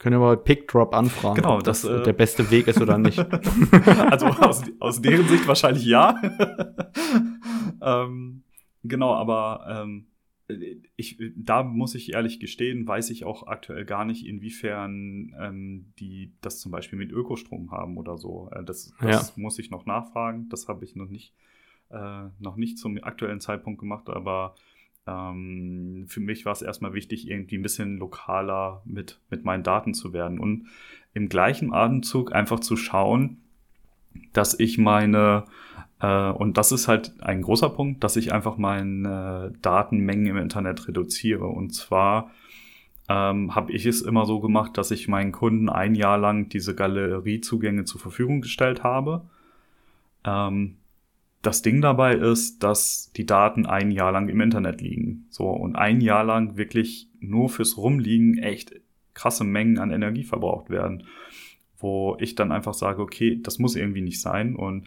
Wir 0.02 0.10
können 0.10 0.20
ja 0.20 0.26
mal 0.26 0.36
Pickdrop 0.36 0.96
anfragen, 0.96 1.36
Genau, 1.36 1.58
ob 1.58 1.62
das, 1.62 1.82
das, 1.82 2.00
äh, 2.00 2.02
der 2.02 2.12
beste 2.12 2.50
Weg 2.50 2.66
ist 2.66 2.80
oder 2.80 2.98
nicht. 2.98 3.20
also 4.10 4.26
aus, 4.26 4.64
aus 4.80 5.00
deren 5.00 5.28
Sicht 5.28 5.46
wahrscheinlich 5.46 5.84
ja. 5.84 6.20
ähm, 7.80 8.42
genau, 8.82 9.14
aber 9.14 9.64
ähm, 9.68 10.08
ich, 10.96 11.22
da 11.36 11.62
muss 11.62 11.94
ich 11.94 12.14
ehrlich 12.14 12.40
gestehen, 12.40 12.84
weiß 12.84 13.10
ich 13.10 13.24
auch 13.24 13.46
aktuell 13.46 13.84
gar 13.84 14.04
nicht, 14.04 14.26
inwiefern 14.26 15.36
ähm, 15.40 15.92
die 16.00 16.32
das 16.40 16.58
zum 16.58 16.72
Beispiel 16.72 16.98
mit 16.98 17.12
Ökostrom 17.12 17.70
haben 17.70 17.96
oder 17.96 18.18
so. 18.18 18.50
Äh, 18.50 18.64
das 18.64 18.92
das 19.00 19.36
muss 19.36 19.60
ich 19.60 19.70
noch 19.70 19.86
nachfragen. 19.86 20.48
Das 20.48 20.66
habe 20.66 20.84
ich 20.84 20.96
noch 20.96 21.08
nicht, 21.08 21.32
äh, 21.90 22.24
noch 22.40 22.56
nicht 22.56 22.76
zum 22.76 22.98
aktuellen 23.04 23.40
Zeitpunkt 23.40 23.78
gemacht, 23.78 24.08
aber 24.08 24.56
ähm, 25.06 26.04
für 26.08 26.20
mich 26.20 26.44
war 26.44 26.52
es 26.52 26.62
erstmal 26.62 26.94
wichtig, 26.94 27.28
irgendwie 27.28 27.58
ein 27.58 27.62
bisschen 27.62 27.98
lokaler 27.98 28.82
mit, 28.84 29.20
mit 29.30 29.44
meinen 29.44 29.62
Daten 29.62 29.94
zu 29.94 30.12
werden 30.12 30.38
und 30.38 30.68
im 31.14 31.28
gleichen 31.28 31.72
Atemzug 31.72 32.32
einfach 32.32 32.60
zu 32.60 32.76
schauen, 32.76 33.38
dass 34.32 34.58
ich 34.58 34.78
meine, 34.78 35.44
äh, 36.00 36.30
und 36.30 36.56
das 36.56 36.72
ist 36.72 36.88
halt 36.88 37.20
ein 37.20 37.42
großer 37.42 37.70
Punkt, 37.70 38.04
dass 38.04 38.16
ich 38.16 38.32
einfach 38.32 38.56
meine 38.56 39.52
Datenmengen 39.62 40.26
im 40.26 40.36
Internet 40.36 40.88
reduziere. 40.88 41.46
Und 41.46 41.74
zwar 41.74 42.30
ähm, 43.08 43.54
habe 43.54 43.72
ich 43.72 43.86
es 43.86 44.02
immer 44.02 44.26
so 44.26 44.40
gemacht, 44.40 44.78
dass 44.78 44.90
ich 44.90 45.08
meinen 45.08 45.32
Kunden 45.32 45.68
ein 45.68 45.94
Jahr 45.94 46.18
lang 46.18 46.48
diese 46.48 46.74
Galeriezugänge 46.74 47.84
zur 47.84 48.00
Verfügung 48.00 48.40
gestellt 48.40 48.82
habe. 48.82 49.22
Ähm, 50.24 50.76
das 51.42 51.60
Ding 51.60 51.80
dabei 51.80 52.14
ist, 52.14 52.62
dass 52.62 53.10
die 53.16 53.26
Daten 53.26 53.66
ein 53.66 53.90
Jahr 53.90 54.12
lang 54.12 54.28
im 54.28 54.40
Internet 54.40 54.80
liegen. 54.80 55.26
So, 55.28 55.48
und 55.50 55.74
ein 55.74 56.00
Jahr 56.00 56.24
lang 56.24 56.56
wirklich 56.56 57.08
nur 57.18 57.48
fürs 57.48 57.76
Rumliegen 57.76 58.38
echt 58.38 58.80
krasse 59.12 59.44
Mengen 59.44 59.78
an 59.78 59.90
Energie 59.90 60.22
verbraucht 60.22 60.70
werden. 60.70 61.04
Wo 61.78 62.16
ich 62.20 62.36
dann 62.36 62.52
einfach 62.52 62.74
sage, 62.74 63.02
okay, 63.02 63.40
das 63.42 63.58
muss 63.58 63.74
irgendwie 63.74 64.02
nicht 64.02 64.20
sein. 64.20 64.54
Und 64.54 64.86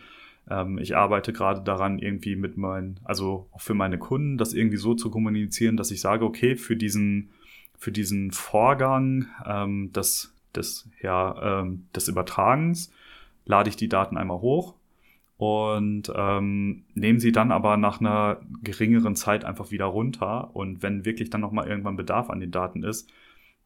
ähm, 0.49 0.77
ich 0.77 0.95
arbeite 0.95 1.33
gerade 1.33 1.61
daran, 1.61 1.99
irgendwie 1.99 2.37
mit 2.37 2.55
meinen, 2.55 3.01
also 3.03 3.49
auch 3.51 3.61
für 3.61 3.73
meine 3.73 3.97
Kunden, 3.97 4.37
das 4.37 4.53
irgendwie 4.53 4.77
so 4.77 4.93
zu 4.93 5.11
kommunizieren, 5.11 5.75
dass 5.75 5.91
ich 5.91 5.99
sage, 5.99 6.23
okay, 6.23 6.55
für 6.55 6.77
diesen, 6.77 7.31
für 7.77 7.91
diesen 7.91 8.31
Vorgang 8.31 9.27
ähm, 9.45 9.91
des, 9.91 10.33
des, 10.55 10.89
ja, 11.01 11.59
ähm, 11.61 11.87
des 11.93 12.07
Übertragens 12.07 12.93
lade 13.43 13.69
ich 13.69 13.75
die 13.75 13.89
Daten 13.89 14.15
einmal 14.15 14.39
hoch 14.39 14.75
und 15.37 16.11
ähm, 16.15 16.85
nehmen 16.93 17.19
sie 17.19 17.31
dann 17.31 17.51
aber 17.51 17.75
nach 17.75 17.99
einer 17.99 18.39
geringeren 18.63 19.15
Zeit 19.15 19.43
einfach 19.43 19.71
wieder 19.71 19.85
runter. 19.85 20.55
Und 20.55 20.81
wenn 20.81 21.03
wirklich 21.05 21.29
dann 21.29 21.41
nochmal 21.41 21.67
irgendwann 21.67 21.97
Bedarf 21.97 22.29
an 22.29 22.39
den 22.39 22.51
Daten 22.51 22.83
ist, 22.83 23.11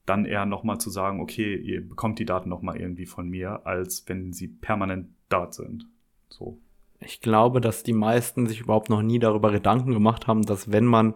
dann 0.06 0.26
eher 0.26 0.46
nochmal 0.46 0.80
zu 0.80 0.90
sagen, 0.90 1.22
okay, 1.22 1.56
ihr 1.56 1.88
bekommt 1.88 2.18
die 2.18 2.26
Daten 2.26 2.50
nochmal 2.50 2.78
irgendwie 2.78 3.06
von 3.06 3.30
mir, 3.30 3.68
als 3.68 4.04
wenn 4.08 4.34
sie 4.34 4.48
permanent 4.48 5.10
dort 5.30 5.54
sind. 5.54 5.86
So. 6.30 6.60
Ich 7.02 7.22
glaube, 7.22 7.62
dass 7.62 7.84
die 7.84 7.94
meisten 7.94 8.48
sich 8.48 8.62
überhaupt 8.62 8.90
noch 8.90 9.04
nie 9.04 9.20
darüber 9.20 9.52
Gedanken 9.52 9.92
gemacht 9.92 10.26
haben, 10.26 10.42
dass 10.42 10.72
wenn 10.72 10.86
man 10.86 11.14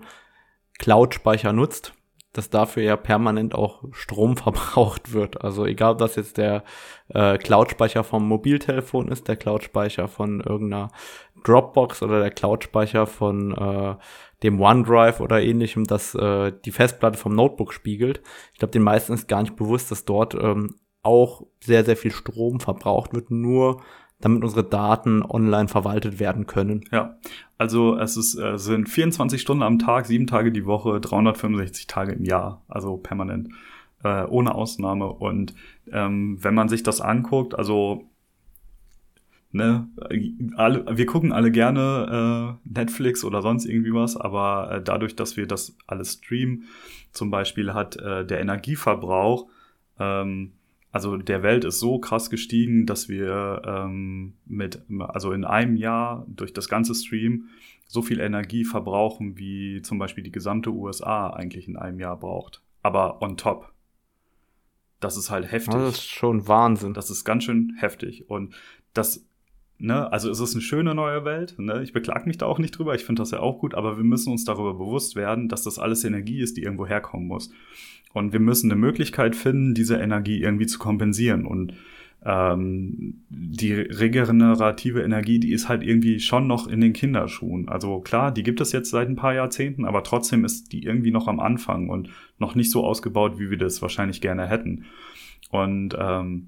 Cloud-Speicher 0.77 1.51
nutzt, 1.51 1.93
dass 2.33 2.49
dafür 2.49 2.83
ja 2.83 2.97
permanent 2.97 3.55
auch 3.55 3.83
Strom 3.91 4.35
verbraucht 4.37 5.13
wird. 5.13 5.41
Also 5.43 5.65
egal, 5.65 5.93
ob 5.93 5.97
das 5.99 6.15
jetzt 6.15 6.37
der 6.37 6.63
äh, 7.09 7.37
Cloud-Speicher 7.37 8.03
vom 8.03 8.27
Mobiltelefon 8.27 9.07
ist, 9.07 9.27
der 9.27 9.37
Cloud-Speicher 9.37 10.07
von 10.07 10.41
irgendeiner 10.41 10.91
Dropbox 11.43 12.01
oder 12.01 12.19
der 12.19 12.31
Cloud-Speicher 12.31 13.05
von 13.05 13.55
äh, 13.55 13.95
dem 14.41 14.59
OneDrive 14.59 15.21
oder 15.21 15.41
ähnlichem, 15.41 15.85
das 15.85 16.15
äh, 16.15 16.51
die 16.65 16.71
Festplatte 16.71 17.17
vom 17.17 17.33
Notebook 17.33 17.73
spiegelt. 17.73 18.21
Ich 18.51 18.59
glaube, 18.59 18.71
den 18.71 18.83
meisten 18.83 19.13
ist 19.13 19.27
gar 19.27 19.41
nicht 19.41 19.55
bewusst, 19.55 19.91
dass 19.91 20.03
dort 20.03 20.35
ähm, 20.35 20.75
auch 21.03 21.45
sehr, 21.61 21.85
sehr 21.85 21.97
viel 21.97 22.11
Strom 22.11 22.59
verbraucht 22.59 23.13
wird, 23.13 23.29
nur 23.29 23.81
damit 24.23 24.43
unsere 24.43 24.63
Daten 24.63 25.21
online 25.21 25.67
verwaltet 25.67 26.17
werden 26.19 26.47
können. 26.47 26.85
Ja, 26.91 27.17
also 27.57 27.97
es 27.97 28.15
ist, 28.15 28.35
äh, 28.35 28.57
sind 28.57 28.87
24 28.87 29.41
Stunden 29.41 29.63
am 29.63 29.79
Tag, 29.79 30.05
sieben 30.05 30.27
Tage 30.27 30.51
die 30.51 30.65
Woche, 30.65 31.01
365 31.01 31.87
Tage 31.87 32.13
im 32.13 32.23
Jahr, 32.23 32.61
also 32.69 32.95
permanent, 32.95 33.49
äh, 34.03 34.23
ohne 34.23 34.55
Ausnahme. 34.55 35.07
Und 35.07 35.53
ähm, 35.91 36.37
wenn 36.41 36.53
man 36.53 36.69
sich 36.69 36.83
das 36.83 37.01
anguckt, 37.01 37.53
also 37.53 38.07
ne, 39.51 39.89
alle, 40.55 40.85
wir 40.97 41.05
gucken 41.05 41.33
alle 41.33 41.51
gerne 41.51 42.57
äh, 42.63 42.79
Netflix 42.79 43.25
oder 43.25 43.41
sonst 43.41 43.65
irgendwie 43.65 43.93
was, 43.93 44.15
aber 44.15 44.71
äh, 44.71 44.81
dadurch, 44.81 45.17
dass 45.17 45.35
wir 45.35 45.47
das 45.47 45.75
alles 45.85 46.13
streamen, 46.13 46.63
zum 47.11 47.29
Beispiel 47.29 47.73
hat 47.73 47.97
äh, 47.97 48.25
der 48.25 48.39
Energieverbrauch 48.39 49.47
ähm, 49.99 50.53
also 50.93 51.17
der 51.17 51.41
Welt 51.41 51.65
ist 51.65 51.79
so 51.79 51.97
krass 51.97 52.29
gestiegen, 52.29 52.85
dass 52.85 53.09
wir 53.09 53.63
ähm, 53.65 54.35
mit, 54.45 54.83
also 54.99 55.31
in 55.31 55.43
einem 55.43 55.75
Jahr 55.75 56.23
durch 56.29 56.53
das 56.53 56.69
ganze 56.69 56.93
Stream 56.93 57.49
so 57.87 58.03
viel 58.03 58.19
Energie 58.19 58.63
verbrauchen, 58.63 59.39
wie 59.39 59.81
zum 59.81 59.97
Beispiel 59.97 60.23
die 60.23 60.31
gesamte 60.31 60.69
USA 60.69 61.31
eigentlich 61.31 61.67
in 61.67 61.77
einem 61.77 61.99
Jahr 61.99 62.15
braucht. 62.17 62.61
Aber 62.83 63.23
on 63.23 63.37
top. 63.37 63.73
Das 64.99 65.17
ist 65.17 65.31
halt 65.31 65.51
heftig. 65.51 65.73
Das 65.73 65.95
ist 65.95 66.09
schon 66.09 66.47
Wahnsinn. 66.47 66.93
Das 66.93 67.09
ist 67.09 67.25
ganz 67.25 67.45
schön 67.45 67.75
heftig. 67.79 68.29
Und 68.29 68.53
das, 68.93 69.25
ne, 69.83 70.11
also 70.11 70.29
es 70.29 70.39
ist 70.39 70.53
eine 70.53 70.61
schöne 70.61 70.95
neue 70.95 71.25
Welt. 71.25 71.55
Ne? 71.59 71.83
Ich 71.83 71.93
beklag 71.93 72.25
mich 72.25 72.37
da 72.37 72.45
auch 72.45 72.57
nicht 72.57 72.71
drüber. 72.71 72.95
Ich 72.95 73.03
finde 73.03 73.21
das 73.21 73.31
ja 73.31 73.39
auch 73.39 73.59
gut, 73.59 73.75
aber 73.75 73.97
wir 73.97 74.03
müssen 74.03 74.31
uns 74.31 74.45
darüber 74.45 74.73
bewusst 74.73 75.15
werden, 75.15 75.49
dass 75.49 75.63
das 75.63 75.77
alles 75.77 76.03
Energie 76.05 76.39
ist, 76.39 76.57
die 76.57 76.63
irgendwo 76.63 76.87
herkommen 76.87 77.27
muss. 77.27 77.51
Und 78.13 78.31
wir 78.31 78.39
müssen 78.39 78.71
eine 78.71 78.79
Möglichkeit 78.79 79.35
finden, 79.35 79.73
diese 79.73 79.97
Energie 79.97 80.41
irgendwie 80.41 80.67
zu 80.67 80.79
kompensieren. 80.79 81.45
Und 81.45 81.73
ähm, 82.23 83.23
die 83.29 83.73
regenerative 83.73 85.01
Energie, 85.01 85.39
die 85.39 85.51
ist 85.51 85.67
halt 85.67 85.83
irgendwie 85.83 86.21
schon 86.21 86.47
noch 86.47 86.67
in 86.67 86.79
den 86.79 86.93
Kinderschuhen. 86.93 87.67
Also 87.67 87.99
klar, 87.99 88.31
die 88.31 88.43
gibt 88.43 88.61
es 88.61 88.71
jetzt 88.71 88.89
seit 88.89 89.09
ein 89.09 89.17
paar 89.17 89.33
Jahrzehnten, 89.33 89.83
aber 89.83 90.03
trotzdem 90.03 90.45
ist 90.45 90.71
die 90.71 90.83
irgendwie 90.83 91.11
noch 91.11 91.27
am 91.27 91.41
Anfang 91.41 91.89
und 91.89 92.09
noch 92.39 92.55
nicht 92.55 92.71
so 92.71 92.85
ausgebaut, 92.85 93.37
wie 93.37 93.49
wir 93.49 93.57
das 93.57 93.81
wahrscheinlich 93.81 94.21
gerne 94.21 94.47
hätten. 94.47 94.85
Und 95.49 95.97
ähm, 95.99 96.47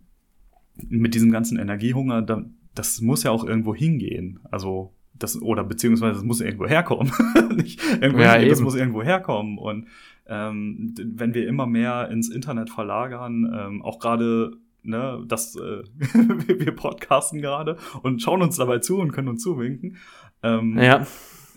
mit 0.88 1.13
diesem 1.13 1.31
ganzen 1.31 1.59
Energiehunger, 1.59 2.21
da, 2.21 2.45
das 2.76 3.01
muss 3.01 3.23
ja 3.23 3.32
auch 3.32 3.43
irgendwo 3.43 3.73
hingehen. 3.73 4.39
Also 4.51 4.93
das, 5.17 5.41
oder 5.41 5.63
beziehungsweise 5.63 6.19
es 6.19 6.26
muss 6.26 6.41
irgendwo 6.41 6.67
herkommen. 6.67 7.11
Nicht 7.55 7.82
irgendwo 8.01 8.21
ja, 8.21 8.34
hingehen, 8.34 8.49
das 8.49 8.61
muss 8.61 8.76
irgendwo 8.76 9.01
herkommen. 9.01 9.57
Und 9.57 9.88
ähm, 10.28 10.93
wenn 10.97 11.34
wir 11.34 11.47
immer 11.47 11.65
mehr 11.65 12.09
ins 12.09 12.30
Internet 12.30 12.69
verlagern, 12.69 13.51
ähm, 13.53 13.82
auch 13.82 13.99
gerade 13.99 14.51
ne, 14.84 15.23
das, 15.28 15.55
äh, 15.55 15.84
wir 16.59 16.76
podcasten 16.76 17.41
gerade 17.41 17.78
und 18.03 18.21
schauen 18.21 18.41
uns 18.41 18.57
dabei 18.57 18.80
zu 18.80 18.99
und 18.99 19.11
können 19.11 19.30
uns 19.30 19.41
zuwinken. 19.41 19.97
Ähm, 20.43 20.78
ja. 20.78 21.05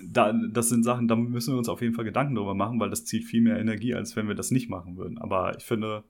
Da, 0.01 0.33
das 0.33 0.69
sind 0.69 0.85
Sachen, 0.85 1.09
da 1.09 1.17
müssen 1.17 1.55
wir 1.55 1.59
uns 1.59 1.69
auf 1.69 1.83
jeden 1.83 1.95
Fall 1.95 2.05
Gedanken 2.05 2.37
drüber 2.37 2.55
machen, 2.55 2.79
weil 2.79 2.91
das 2.91 3.05
zieht 3.05 3.25
viel 3.25 3.41
mehr 3.41 3.59
Energie, 3.59 3.95
als 3.95 4.15
wenn 4.15 4.29
wir 4.29 4.37
das 4.37 4.53
nicht 4.53 4.71
machen 4.71 4.97
würden. 4.97 5.19
Aber 5.19 5.57
ich 5.57 5.65
finde, 5.65 6.05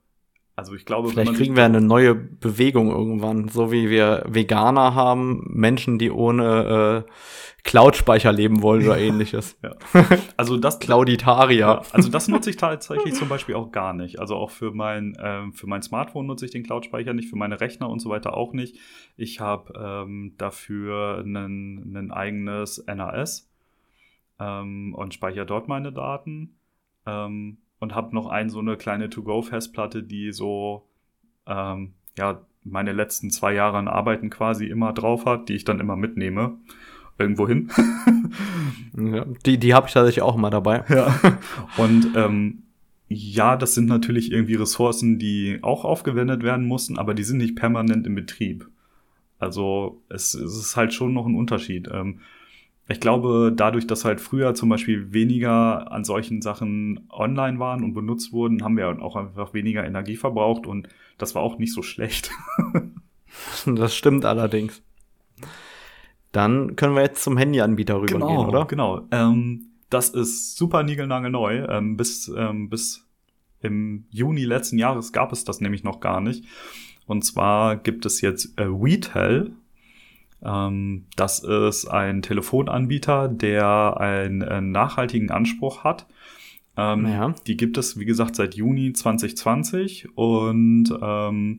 also 0.59 0.75
ich 0.75 0.85
glaube, 0.85 1.11
vielleicht 1.11 1.35
kriegen 1.35 1.55
wir 1.55 1.65
eine 1.65 1.81
neue 1.81 2.17
Bewegung 2.17 2.91
irgendwann, 2.91 3.47
so 3.47 3.71
wie 3.71 3.91
wir 3.91 4.25
Veganer 4.27 4.93
haben, 4.93 5.45
Menschen, 5.51 6.01
die 6.01 6.11
ohne 6.11 7.05
äh, 7.07 7.13
Cloud-Speicher 7.63 8.33
leben 8.33 8.61
wollen 8.61 8.85
oder 8.85 8.99
ähnliches. 8.99 9.57
ja. 9.63 9.77
Also 10.37 10.57
das 10.57 10.81
Clouditarier. 10.81 11.59
Ja, 11.59 11.83
also 11.93 12.11
das 12.11 12.27
nutze 12.27 12.51
ich 12.51 12.57
tatsächlich 12.57 13.15
zum 13.15 13.29
Beispiel 13.29 13.55
auch 13.55 13.71
gar 13.71 13.93
nicht. 13.93 14.19
Also 14.19 14.35
auch 14.35 14.51
für 14.51 14.73
mein 14.73 15.17
ähm, 15.21 15.53
für 15.53 15.69
mein 15.69 15.83
Smartphone 15.83 16.27
nutze 16.27 16.45
ich 16.45 16.51
den 16.51 16.65
Cloud-Speicher 16.65 17.15
nicht, 17.15 17.31
für 17.31 17.37
meine 17.37 17.61
Rechner 17.61 17.89
und 17.89 18.01
so 18.01 18.11
weiter 18.11 18.37
auch 18.37 18.53
nicht. 18.53 18.79
Ich 19.17 19.39
habe 19.39 19.73
ähm, 19.79 20.35
dafür 20.39 21.23
ein 21.25 22.11
eigenes 22.11 22.85
NAS 22.85 23.49
ähm, 24.41 24.93
und 24.93 25.15
speichere 25.15 25.47
dort 25.47 25.69
meine 25.69 25.93
Daten. 25.93 26.57
Ähm, 27.07 27.59
und 27.81 27.95
habe 27.95 28.15
noch 28.15 28.27
ein 28.27 28.51
so 28.51 28.59
eine 28.59 28.77
kleine 28.77 29.11
To-Go-Festplatte, 29.11 30.03
die 30.03 30.33
so 30.33 30.89
ähm, 31.47 31.95
ja 32.17 32.41
meine 32.65 32.93
letzten 32.93 33.31
zwei 33.31 33.55
Jahre 33.55 33.79
an 33.79 33.89
Arbeiten 33.89 34.31
quasi 34.31 34.67
immer 34.67 34.93
drauf 34.93 35.25
hat, 35.25 35.49
die 35.49 35.55
ich 35.55 35.65
dann 35.65 35.81
immer 35.81 35.97
mitnehme 35.97 36.59
irgendwo 37.19 37.49
hin. 37.49 37.71
ja, 38.97 39.25
die 39.45 39.59
die 39.59 39.75
habe 39.75 39.89
ich 39.89 39.95
tatsächlich 39.95 40.23
auch 40.23 40.37
immer 40.37 40.51
dabei. 40.51 40.85
Ja. 40.89 41.19
Und 41.77 42.15
ähm, 42.15 42.63
ja, 43.09 43.57
das 43.57 43.75
sind 43.75 43.87
natürlich 43.87 44.31
irgendwie 44.33 44.55
Ressourcen, 44.55 45.19
die 45.19 45.59
auch 45.63 45.85
aufgewendet 45.85 46.43
werden 46.43 46.67
mussten, 46.67 46.99
aber 46.99 47.15
die 47.15 47.25
sind 47.25 47.39
nicht 47.39 47.57
permanent 47.57 48.07
im 48.07 48.15
Betrieb. 48.15 48.69
Also 49.39 50.03
es, 50.09 50.35
es 50.35 50.57
ist 50.57 50.77
halt 50.77 50.93
schon 50.93 51.15
noch 51.15 51.27
ein 51.27 51.35
Unterschied. 51.37 51.89
Ähm, 51.91 52.21
ich 52.89 53.01
glaube, 53.01 53.53
dadurch, 53.55 53.87
dass 53.87 54.07
halt 54.07 54.21
früher 54.21 54.55
zum 54.55 54.71
Beispiel 54.71 55.13
weniger 55.13 55.93
an 55.93 56.05
solchen 56.05 56.41
Sachen 56.41 57.07
online 57.11 57.59
waren 57.59 57.85
und 57.85 57.93
benutzt 57.93 58.33
wurden, 58.33 58.65
haben 58.65 58.79
wir 58.79 59.03
auch 59.03 59.15
einfach 59.15 59.53
weniger 59.53 59.85
Energie 59.85 60.17
verbraucht 60.17 60.67
und 60.67 60.89
das 61.19 61.35
war 61.35 61.43
auch 61.43 61.59
nicht 61.59 61.75
so 61.75 61.83
schlecht. 61.83 62.31
das 63.67 63.95
stimmt 63.95 64.25
allerdings. 64.25 64.83
Dann 66.33 66.77
können 66.77 66.95
wir 66.95 67.03
jetzt 67.03 67.23
zum 67.23 67.37
Handyanbieter 67.37 67.97
rübergehen, 67.97 68.21
genau, 68.21 68.49
oder? 68.49 68.65
Genau. 68.65 69.07
Ähm, 69.11 69.67
das 69.91 70.11
ist 70.11 70.57
super 70.57 70.83
niegelnagelneu. 70.83 71.67
Ähm, 71.69 71.97
bis, 71.97 72.29
ähm, 72.35 72.71
bis 72.71 73.07
im 73.61 74.07
Juni 74.11 74.45
letzten 74.45 74.79
Jahres 74.79 75.13
gab 75.13 75.33
es 75.33 75.45
das 75.45 75.61
nämlich 75.61 75.85
noch 75.85 76.01
gar 76.01 76.21
nicht. 76.21 76.45
Und 77.07 77.25
zwar 77.25 77.77
gibt 77.77 78.07
es 78.07 78.21
jetzt 78.21 78.59
äh, 78.59 78.65
ähm, 78.65 79.51
das 80.41 81.41
ist 81.41 81.87
ein 81.87 82.23
Telefonanbieter, 82.23 83.29
der 83.29 83.99
einen, 83.99 84.43
einen 84.43 84.71
nachhaltigen 84.71 85.31
Anspruch 85.31 85.83
hat. 85.83 86.07
Ähm, 86.77 87.07
ja. 87.07 87.35
Die 87.47 87.57
gibt 87.57 87.77
es, 87.77 87.99
wie 87.99 88.05
gesagt, 88.05 88.37
seit 88.37 88.55
Juni 88.55 88.93
2020 88.93 90.17
und 90.17 90.97
ähm, 91.03 91.59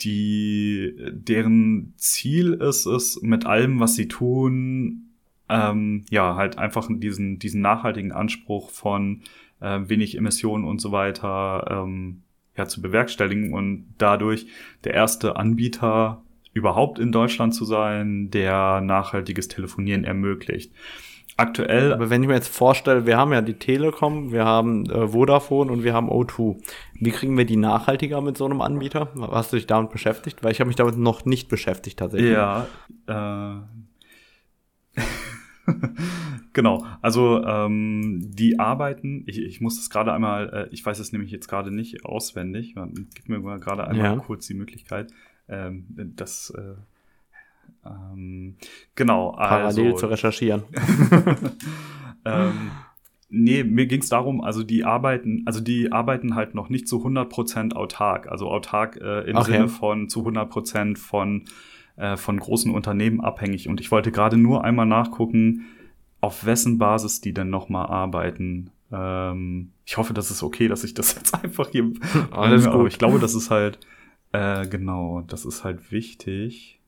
die, 0.00 0.94
deren 1.12 1.94
Ziel 1.96 2.54
ist 2.54 2.86
es, 2.86 3.22
mit 3.22 3.46
allem, 3.46 3.78
was 3.78 3.94
sie 3.94 4.08
tun, 4.08 5.10
ähm, 5.48 6.04
ja, 6.10 6.34
halt 6.34 6.58
einfach 6.58 6.88
diesen, 6.90 7.38
diesen 7.38 7.60
nachhaltigen 7.60 8.10
Anspruch 8.10 8.70
von 8.70 9.22
äh, 9.60 9.80
wenig 9.86 10.16
Emissionen 10.16 10.64
und 10.64 10.80
so 10.80 10.90
weiter 10.90 11.66
ähm, 11.70 12.22
ja, 12.56 12.66
zu 12.66 12.82
bewerkstelligen 12.82 13.52
und 13.52 13.86
dadurch 13.98 14.46
der 14.84 14.94
erste 14.94 15.36
Anbieter 15.36 16.22
überhaupt 16.54 16.98
in 16.98 17.12
Deutschland 17.12 17.54
zu 17.54 17.64
sein, 17.64 18.30
der 18.30 18.80
nachhaltiges 18.80 19.48
Telefonieren 19.48 20.04
ermöglicht. 20.04 20.72
Aktuell. 21.36 21.92
Aber 21.92 22.10
wenn 22.10 22.22
ich 22.22 22.28
mir 22.28 22.34
jetzt 22.34 22.54
vorstelle, 22.54 23.06
wir 23.06 23.16
haben 23.16 23.32
ja 23.32 23.42
die 23.42 23.54
Telekom, 23.54 24.30
wir 24.30 24.44
haben 24.44 24.88
äh, 24.88 25.08
Vodafone 25.08 25.72
und 25.72 25.82
wir 25.82 25.92
haben 25.92 26.08
O2. 26.08 26.62
Wie 26.94 27.10
kriegen 27.10 27.36
wir 27.36 27.44
die 27.44 27.56
nachhaltiger 27.56 28.20
mit 28.20 28.38
so 28.38 28.44
einem 28.44 28.60
Anbieter? 28.60 29.08
Hast 29.32 29.52
du 29.52 29.56
dich 29.56 29.66
damit 29.66 29.90
beschäftigt? 29.90 30.44
Weil 30.44 30.52
ich 30.52 30.60
habe 30.60 30.68
mich 30.68 30.76
damit 30.76 30.96
noch 30.96 31.24
nicht 31.24 31.48
beschäftigt 31.48 31.98
tatsächlich. 31.98 32.30
Ja, 32.30 32.68
äh, 33.08 33.56
genau, 36.52 36.84
also 37.02 37.42
ähm, 37.42 38.20
die 38.22 38.60
arbeiten, 38.60 39.24
ich, 39.26 39.40
ich 39.40 39.60
muss 39.60 39.76
das 39.76 39.90
gerade 39.90 40.12
einmal, 40.12 40.68
äh, 40.70 40.74
ich 40.74 40.84
weiß 40.84 40.98
es 41.00 41.10
nämlich 41.12 41.30
jetzt 41.30 41.48
gerade 41.48 41.70
nicht 41.74 42.04
auswendig, 42.04 42.74
gib 43.14 43.28
mir 43.28 43.40
gerade 43.58 43.88
einmal 43.88 44.04
ja. 44.04 44.16
kurz 44.16 44.46
die 44.46 44.54
Möglichkeit, 44.54 45.12
ähm, 45.48 45.86
das 46.16 46.50
äh, 46.56 46.74
ähm, 47.86 48.56
genau. 48.94 49.32
Parallel 49.32 49.86
also, 49.86 49.98
zu 49.98 50.06
recherchieren. 50.06 50.64
ähm, 52.24 52.70
nee, 53.28 53.64
mir 53.64 53.86
ging 53.86 54.00
es 54.00 54.08
darum, 54.08 54.40
also 54.40 54.62
die 54.62 54.84
arbeiten, 54.84 55.42
also 55.46 55.60
die 55.60 55.92
arbeiten 55.92 56.34
halt 56.34 56.54
noch 56.54 56.68
nicht 56.68 56.88
zu 56.88 57.04
100% 57.04 57.74
autark, 57.74 58.28
also 58.28 58.48
autark 58.48 58.96
äh, 58.96 59.20
im 59.28 59.36
Ach, 59.36 59.44
Sinne 59.44 59.68
von 59.68 60.08
zu 60.08 60.26
100% 60.26 60.96
von 60.96 61.44
äh, 61.96 62.16
von 62.16 62.38
großen 62.38 62.72
Unternehmen 62.72 63.20
abhängig. 63.20 63.68
Und 63.68 63.80
ich 63.80 63.90
wollte 63.90 64.10
gerade 64.10 64.36
nur 64.36 64.64
einmal 64.64 64.86
nachgucken, 64.86 65.66
auf 66.20 66.46
wessen 66.46 66.78
Basis 66.78 67.20
die 67.20 67.34
denn 67.34 67.50
nochmal 67.50 67.86
arbeiten. 67.86 68.70
Ähm, 68.90 69.72
ich 69.84 69.96
hoffe, 69.96 70.14
das 70.14 70.30
ist 70.30 70.42
okay, 70.42 70.68
dass 70.68 70.84
ich 70.84 70.94
das 70.94 71.14
jetzt 71.16 71.34
einfach 71.34 71.68
hier. 71.70 71.92
Alles 72.30 72.64
gut. 72.64 72.74
Aber 72.74 72.86
ich 72.86 72.98
glaube, 72.98 73.18
das 73.18 73.34
ist 73.34 73.50
halt, 73.50 73.78
äh, 74.34 74.66
genau, 74.66 75.20
das 75.20 75.44
ist 75.44 75.62
halt 75.62 75.92
wichtig. 75.92 76.80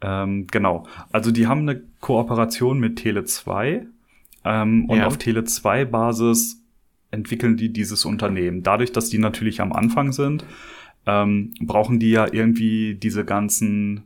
Ähm, 0.00 0.46
genau. 0.46 0.86
Also 1.10 1.32
die 1.32 1.48
haben 1.48 1.62
eine 1.62 1.82
Kooperation 1.98 2.78
mit 2.78 3.00
Tele2 3.00 3.86
ähm, 4.44 4.84
und 4.84 4.98
ja. 4.98 5.06
auf 5.06 5.16
Tele2-Basis 5.16 6.62
entwickeln 7.10 7.56
die 7.56 7.72
dieses 7.72 8.04
Unternehmen. 8.04 8.62
Dadurch, 8.62 8.92
dass 8.92 9.10
die 9.10 9.18
natürlich 9.18 9.60
am 9.60 9.72
Anfang 9.72 10.12
sind, 10.12 10.44
ähm, 11.06 11.54
brauchen 11.60 11.98
die 11.98 12.10
ja 12.10 12.32
irgendwie 12.32 12.94
diese 12.94 13.24
ganzen, 13.24 14.04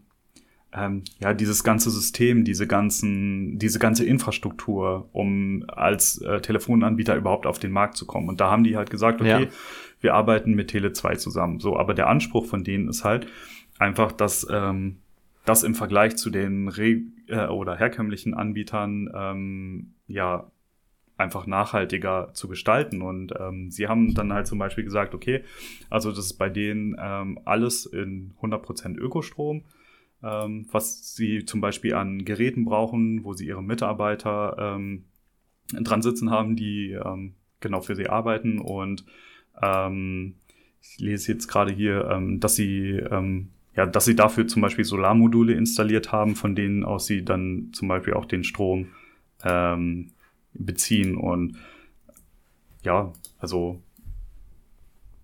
ähm, 0.73 1.03
ja, 1.21 1.35
dieses 1.35 1.65
ganze 1.65 1.91
System, 1.91 2.45
diese 2.45 2.67
ganzen, 2.67 3.59
diese 3.59 3.79
ganze 3.79 4.07
Infrastruktur, 4.07 5.11
um 5.13 5.65
als 5.69 6.17
äh, 6.23 6.41
Telefonanbieter 6.41 7.15
überhaupt 7.15 7.45
auf 7.45 7.59
den 7.59 7.73
Markt 7.73 7.99
zu 7.99 8.07
kommen. 8.07 8.31
Und 8.31 8.41
da 8.41 8.51
haben 8.51 8.65
die 8.65 8.79
halt 8.79 8.89
gesagt, 8.89 9.21
okay, 9.21 9.43
ja. 9.45 9.49
Wir 10.03 10.15
arbeiten 10.15 10.55
mit 10.55 10.71
Tele2 10.71 11.17
zusammen. 11.17 11.61
So, 11.61 11.79
aber 11.79 11.95
der 11.95 12.09
Anspruch 12.09 12.47
von 12.47 12.65
denen 12.65 12.89
ist 12.89 13.05
halt 13.05 13.27
einfach, 13.79 14.13
dass 14.13 14.47
ähm, 14.51 14.99
das 15.45 15.63
im 15.63 15.75
Vergleich 15.75 16.17
zu 16.17 16.31
den 16.31 16.69
Re 16.69 17.03
äh, 17.29 17.47
oder 17.47 17.77
herkömmlichen 17.77 18.35
Anbietern 18.35 19.11
ähm, 19.15 19.95
ja 20.07 20.51
einfach 21.17 21.47
nachhaltiger 21.47 22.31
zu 22.35 22.49
gestalten. 22.49 23.03
Und 23.03 23.33
ähm, 23.39 23.71
sie 23.71 23.89
haben 23.89 24.15
dann 24.15 24.33
halt 24.33 24.47
zum 24.47 24.59
Beispiel 24.59 24.85
gesagt, 24.85 25.15
okay, 25.15 25.45
also 25.91 26.11
das 26.11 26.27
ist 26.27 26.35
bei 26.35 26.49
denen 26.49 26.97
ähm, 26.99 27.39
alles 27.45 27.87
in 27.87 28.35
100% 28.43 28.97
Ökostrom, 28.97 29.65
ähm, 30.23 30.67
was 30.71 31.15
sie 31.15 31.45
zum 31.45 31.61
Beispiel 31.61 31.95
an 31.95 32.25
Geräten 32.25 32.65
brauchen, 32.65 33.25
wo 33.25 33.33
sie 33.33 33.47
ihre 33.47 33.63
Mitarbeiter 33.63 34.57
ähm, 34.59 35.05
dran 35.73 36.03
sitzen 36.03 36.31
haben, 36.31 36.57
die 36.57 36.93
ähm, 36.93 37.35
genau 37.61 37.81
für 37.81 37.97
sie 37.97 38.09
arbeiten. 38.09 38.59
Und 38.59 39.05
ähm, 39.63 40.35
ich 40.83 40.99
lese 40.99 41.33
jetzt 41.33 41.49
gerade 41.49 41.73
hier, 41.73 42.09
ähm, 42.11 42.41
dass 42.41 42.57
sie 42.57 42.91
ähm, 42.91 43.49
ja, 43.75 43.87
dass 43.87 44.05
sie 44.05 44.17
dafür 44.17 44.47
zum 44.47 44.63
Beispiel 44.63 44.85
Solarmodule 44.85 45.55
installiert 45.55 46.13
haben, 46.13 46.37
von 46.37 46.55
denen 46.55 46.85
aus 46.85 47.07
sie 47.07 47.25
dann 47.25 47.71
zum 47.73 47.89
Beispiel 47.89 48.15
auch 48.15 48.27
den 48.27 48.45
Strom 48.45 48.89
ähm, 49.45 50.11
beziehen. 50.53 51.17
Und 51.17 51.57
ja, 52.83 53.13
also 53.39 53.81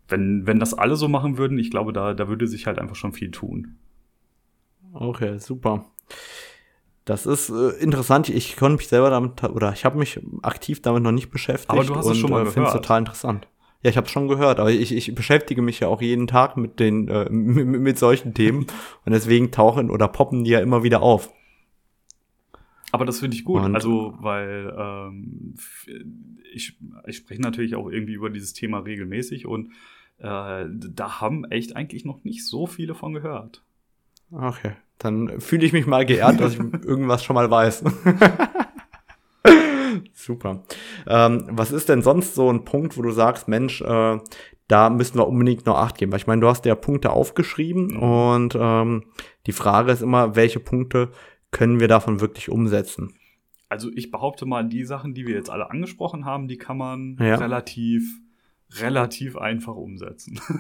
wenn, 0.09 0.47
wenn 0.47 0.59
das 0.59 0.73
alle 0.73 0.97
so 0.97 1.09
machen 1.09 1.37
würden, 1.37 1.59
ich 1.59 1.71
glaube, 1.71 1.93
da, 1.93 2.15
da 2.15 2.29
würde 2.29 2.47
sich 2.47 2.67
halt 2.67 2.79
einfach 2.79 2.97
schon 2.97 3.13
viel 3.13 3.31
tun. 3.31 3.77
Okay, 4.95 5.39
super. 5.39 5.85
Das 7.05 7.27
ist 7.27 7.51
äh, 7.51 7.71
interessant. 7.81 8.31
Ich 8.31 8.57
konnte 8.57 8.79
mich 8.79 8.89
selber 8.89 9.11
damit, 9.11 9.43
oder 9.45 9.73
ich 9.73 9.85
habe 9.85 9.99
mich 9.99 10.21
aktiv 10.43 10.81
damit 10.81 11.03
noch 11.03 11.13
nicht 11.13 11.31
beschäftigt. 11.31 11.71
Aber 11.71 11.85
du 11.85 11.95
hast 11.95 12.07
es 12.07 12.17
schon 12.17 12.31
mal 12.31 12.47
äh, 12.47 12.51
gehört. 12.51 12.73
total 12.73 13.01
interessant. 13.01 13.47
Ja, 13.83 13.91
ich 13.91 13.97
habe 13.97 14.09
schon 14.09 14.27
gehört, 14.27 14.59
aber 14.59 14.71
ich, 14.71 14.93
ich 14.93 15.15
beschäftige 15.15 15.63
mich 15.63 15.81
ja 15.81 15.89
auch 15.89 16.03
jeden 16.03 16.27
Tag 16.27 16.57
mit 16.57 16.81
den 16.81 17.09
äh, 17.09 17.29
mit, 17.31 17.67
mit 17.67 17.99
solchen 17.99 18.35
Themen 18.35 18.67
und 19.05 19.13
deswegen 19.13 19.51
tauchen 19.51 19.91
oder 19.91 20.09
poppen 20.09 20.45
die 20.45 20.51
ja 20.51 20.61
immer 20.61 20.83
wieder 20.83 21.03
auf. 21.03 21.33
Aber 22.91 23.05
das 23.05 23.21
finde 23.21 23.37
ich 23.37 23.45
gut, 23.45 23.63
und, 23.63 23.75
also 23.75 24.15
weil 24.19 24.75
ähm, 24.77 25.55
ich, 26.55 26.79
ich 27.07 27.17
spreche 27.17 27.43
natürlich 27.43 27.75
auch 27.75 27.91
irgendwie 27.91 28.15
über 28.15 28.31
dieses 28.31 28.55
Thema 28.55 28.79
regelmäßig 28.79 29.47
und 29.47 29.73
äh, 30.19 30.65
da 30.67 31.21
haben 31.21 31.45
echt 31.45 31.77
eigentlich 31.77 32.05
noch 32.05 32.25
nicht 32.25 32.47
so 32.47 32.67
viele 32.67 32.95
von 32.95 33.13
gehört. 33.13 33.63
Okay, 34.31 34.73
dann 34.99 35.41
fühle 35.41 35.67
ich 35.67 35.73
mich 35.73 35.87
mal 35.87 36.05
geehrt, 36.05 36.41
dass 36.41 36.55
ich 36.55 36.59
irgendwas 36.85 37.25
schon 37.25 37.35
mal 37.35 37.51
weiß. 37.51 37.85
Super. 40.29 40.63
Ähm, 41.07 41.47
was 41.49 41.73
ist 41.73 41.89
denn 41.89 42.03
sonst 42.03 42.35
so 42.35 42.53
ein 42.53 42.67
Punkt, 42.67 42.99
wo 42.99 43.03
du 43.03 43.13
sagst, 43.13 43.49
Mensch, 43.49 43.81
äh, 43.81 44.19
da 44.69 44.91
müssen 44.91 45.17
wir 45.17 45.27
unbedingt 45.27 45.65
noch 45.65 45.79
Acht 45.79 45.97
geben? 45.97 46.13
Weil 46.13 46.19
ich 46.19 46.27
meine, 46.27 46.43
du 46.43 46.49
hast 46.49 46.67
ja 46.67 46.75
Punkte 46.75 47.13
aufgeschrieben 47.13 47.95
mhm. 47.95 48.03
und 48.03 48.59
ähm, 48.61 49.05
die 49.47 49.53
Frage 49.53 49.91
ist 49.91 50.03
immer, 50.03 50.37
welche 50.37 50.61
Punkte 50.61 51.13
können 51.51 51.81
wir 51.81 51.89
davon 51.89 52.21
wirklich 52.21 52.51
umsetzen? 52.51 53.15
Also 53.71 53.89
ich 53.95 54.11
behaupte 54.11 54.45
mal, 54.45 54.69
die 54.69 54.85
Sachen, 54.85 55.15
die 55.15 55.27
wir 55.27 55.35
jetzt 55.35 55.49
alle 55.49 55.71
angesprochen 55.71 56.27
haben, 56.27 56.47
die 56.47 56.59
kann 56.59 56.77
man 56.77 57.17
ja. 57.19 57.37
relativ, 57.37 58.03
relativ 58.73 59.39
einfach 59.39 59.77
umsetzen. 59.77 60.41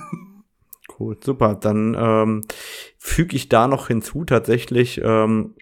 Cool, 0.98 1.18
super. 1.22 1.54
Dann 1.54 1.94
ähm, 2.00 2.44
füge 2.96 3.36
ich 3.36 3.50
da 3.50 3.68
noch 3.68 3.88
hinzu 3.88 4.24
tatsächlich 4.24 4.98
ähm, 5.04 5.54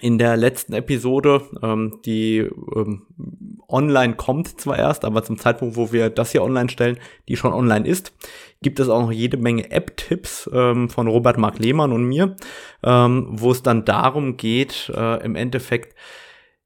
in 0.00 0.18
der 0.18 0.36
letzten 0.36 0.72
Episode, 0.72 1.42
ähm, 1.62 1.98
die 2.04 2.38
ähm, 2.38 3.06
online 3.68 4.14
kommt 4.14 4.60
zwar 4.60 4.78
erst, 4.78 5.04
aber 5.04 5.22
zum 5.22 5.38
Zeitpunkt, 5.38 5.76
wo 5.76 5.92
wir 5.92 6.08
das 6.10 6.32
hier 6.32 6.42
online 6.42 6.70
stellen, 6.70 6.98
die 7.28 7.36
schon 7.36 7.52
online 7.52 7.86
ist, 7.86 8.12
gibt 8.62 8.80
es 8.80 8.88
auch 8.88 9.02
noch 9.02 9.12
jede 9.12 9.36
Menge 9.36 9.70
App-Tipps 9.70 10.48
ähm, 10.52 10.88
von 10.88 11.08
Robert 11.08 11.36
Mark 11.36 11.58
Lehmann 11.58 11.92
und 11.92 12.04
mir, 12.04 12.36
ähm, 12.82 13.28
wo 13.30 13.50
es 13.50 13.62
dann 13.62 13.84
darum 13.84 14.36
geht, 14.36 14.90
äh, 14.94 15.22
im 15.24 15.36
Endeffekt 15.36 15.94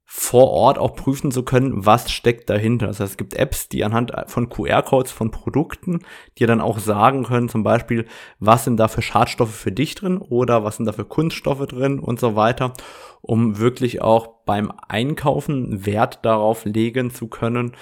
vor 0.09 0.49
Ort 0.51 0.79
auch 0.79 0.95
prüfen 0.95 1.31
zu 1.31 1.43
können, 1.43 1.85
was 1.85 2.09
steckt 2.11 2.49
dahinter. 2.49 2.87
Das 2.87 3.01
heißt, 3.01 3.11
es 3.11 3.17
gibt 3.17 3.33
Apps, 3.33 3.67
die 3.67 3.83
anhand 3.83 4.13
von 4.27 4.47
QR-Codes 4.47 5.11
von 5.11 5.31
Produkten 5.31 5.99
dir 6.37 6.47
dann 6.47 6.61
auch 6.61 6.79
sagen 6.79 7.23
können, 7.23 7.49
zum 7.49 7.61
Beispiel, 7.61 8.05
was 8.39 8.63
sind 8.63 8.77
da 8.77 8.87
für 8.87 9.01
Schadstoffe 9.01 9.53
für 9.53 9.73
dich 9.73 9.95
drin 9.95 10.17
oder 10.17 10.63
was 10.63 10.77
sind 10.77 10.85
da 10.85 10.93
für 10.93 11.03
Kunststoffe 11.03 11.67
drin 11.67 11.99
und 11.99 12.21
so 12.21 12.37
weiter 12.37 12.73
um 13.21 13.57
wirklich 13.57 14.01
auch 14.01 14.37
beim 14.47 14.71
Einkaufen 14.87 15.85
Wert 15.85 16.19
darauf 16.23 16.65
legen 16.65 17.11
zu 17.11 17.27
können, 17.27 17.73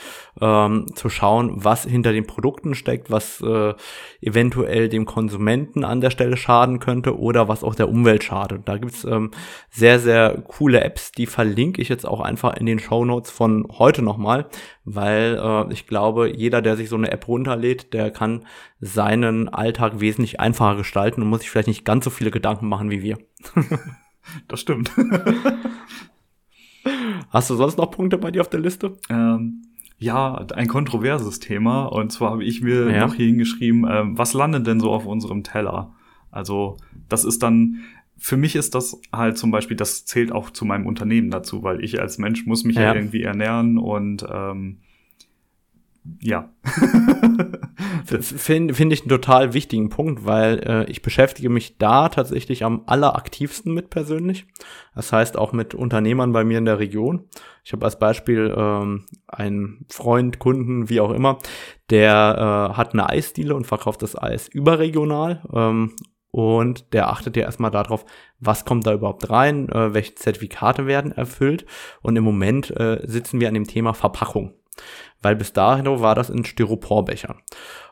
ähm, 0.42 0.88
zu 0.96 1.10
schauen, 1.10 1.64
was 1.64 1.86
hinter 1.86 2.12
den 2.12 2.28
Produkten 2.28 2.76
steckt, 2.76 3.10
was 3.10 3.40
äh, 3.42 3.74
eventuell 4.20 4.90
dem 4.90 5.06
Konsumenten 5.06 5.86
an 5.86 6.02
der 6.02 6.10
Stelle 6.10 6.36
schaden 6.36 6.80
könnte 6.80 7.18
oder 7.18 7.48
was 7.48 7.64
auch 7.64 7.76
der 7.76 7.88
Umwelt 7.88 8.24
schadet. 8.24 8.64
Da 8.68 8.78
gibt's 8.78 9.06
ähm, 9.06 9.32
sehr, 9.70 10.00
sehr 10.00 10.44
coole 10.48 10.82
Apps, 10.82 11.12
die 11.12 11.28
verlinke 11.28 11.82
ich 11.82 11.88
jetzt 11.88 12.06
auch 12.06 12.20
einfach 12.20 12.58
in 12.58 12.66
den 12.66 12.80
Show 12.80 13.06
Notes 13.06 13.30
von 13.30 13.68
heute 13.78 14.02
nochmal, 14.02 14.48
weil 14.84 15.40
äh, 15.42 15.72
ich 15.72 15.88
glaube, 15.88 16.36
jeder, 16.36 16.64
der 16.64 16.76
sich 16.76 16.90
so 16.90 16.96
eine 16.96 17.12
App 17.12 17.28
runterlädt, 17.28 17.94
der 17.94 18.10
kann 18.10 18.46
seinen 18.80 19.50
Alltag 19.50 20.00
wesentlich 20.00 20.40
einfacher 20.40 20.78
gestalten 20.78 21.22
und 21.22 21.30
muss 21.30 21.42
sich 21.42 21.52
vielleicht 21.52 21.68
nicht 21.68 21.86
ganz 21.86 22.04
so 22.04 22.10
viele 22.10 22.32
Gedanken 22.32 22.68
machen 22.68 22.90
wie 22.90 23.04
wir. 23.04 23.20
Das 24.48 24.60
stimmt. 24.60 24.92
Hast 27.30 27.50
du 27.50 27.56
sonst 27.56 27.78
noch 27.78 27.92
Punkte 27.92 28.18
bei 28.18 28.32
dir 28.32 28.42
auf 28.42 28.50
der 28.50 28.60
Liste? 28.60 28.98
Ähm, 29.10 29.64
ja, 29.98 30.36
ein 30.36 30.68
kontroverses 30.68 31.40
Thema. 31.40 31.86
Und 31.86 32.12
zwar 32.12 32.32
habe 32.32 32.44
ich 32.44 32.62
mir 32.62 32.92
ja. 32.92 33.06
noch 33.06 33.16
hier 33.16 33.28
hingeschrieben, 33.28 33.86
ähm, 33.90 34.18
was 34.18 34.34
landet 34.34 34.68
denn 34.68 34.80
so 34.80 34.92
auf 34.92 35.06
unserem 35.06 35.44
Teller? 35.44 35.94
Also, 36.32 36.78
das 37.08 37.24
ist 37.24 37.44
dann, 37.44 37.80
für 38.18 38.38
mich 38.38 38.56
ist 38.56 38.76
das 38.76 39.00
halt 39.12 39.38
zum 39.38 39.52
Beispiel, 39.52 39.78
das 39.78 40.06
zählt 40.06 40.32
auch 40.32 40.50
zu 40.50 40.66
meinem 40.66 40.86
Unternehmen 40.86 41.32
dazu, 41.32 41.64
weil 41.64 41.84
ich 41.84 42.00
als 42.02 42.18
Mensch 42.18 42.46
muss 42.46 42.64
mich 42.64 42.76
ja, 42.76 42.84
ja 42.84 42.96
irgendwie 42.96 43.24
ernähren 43.24 43.78
und 43.78 44.26
ähm, 44.30 44.80
ja. 46.22 46.49
Finde 48.06 48.74
find 48.74 48.93
ich 48.93 49.01
einen 49.01 49.10
total 49.10 49.53
wichtigen 49.53 49.89
Punkt, 49.89 50.26
weil 50.26 50.60
äh, 50.60 50.89
ich 50.89 51.01
beschäftige 51.01 51.49
mich 51.49 51.78
da 51.78 52.10
tatsächlich 52.10 52.64
am 52.64 52.84
alleraktivsten 52.86 53.74
mit 53.74 53.89
persönlich. 53.89 54.45
Das 54.93 55.12
heißt 55.12 55.38
auch 55.38 55.53
mit 55.53 55.74
Unternehmern 55.74 56.32
bei 56.32 56.43
mir 56.43 56.60
in 56.60 56.66
der 56.66 56.80
Region. 56.80 57.28
Ich 57.64 57.74
habe 57.74 57.86
als 57.86 57.97
Beispiel 57.97 58.53
ähm, 58.56 59.06
einen 59.28 59.86
Freund, 59.89 60.39
Kunden, 60.39 60.89
wie 60.89 60.99
auch 60.99 61.12
immer, 61.12 61.39
der 61.89 62.72
äh, 62.72 62.78
hat 62.78 62.93
eine 62.93 63.10
Eisdiele 63.10 63.56
und 63.56 63.66
verkauft 63.66 64.03
das 64.03 64.16
Eis 64.16 64.47
überregional. 64.47 65.43
Ähm, 65.51 65.95
und 66.30 66.93
der 66.93 67.10
achtet 67.10 67.38
ja 67.38 67.43
erstmal 67.43 67.72
darauf, 67.72 68.06
was 68.39 68.66
kommt 68.66 68.86
da 68.86 68.93
überhaupt 68.93 69.30
rein, 69.30 69.70
äh, 69.70 69.93
welche 69.93 70.16
Zertifikate 70.16 70.86
werden 70.86 71.12
erfüllt. 71.12 71.66
Und 72.01 72.16
im 72.18 72.24
Moment 72.24 72.72
äh, 72.78 72.99
sitzen 73.06 73.39
wir 73.39 73.47
an 73.47 73.53
dem 73.53 73.68
Thema 73.68 73.93
Verpackung 73.93 74.53
weil 75.22 75.36
bis 75.36 75.54
dahin 75.54 75.86
war 75.86 76.16
das 76.16 76.30
in 76.30 76.46
Styroporbechern. 76.46 77.42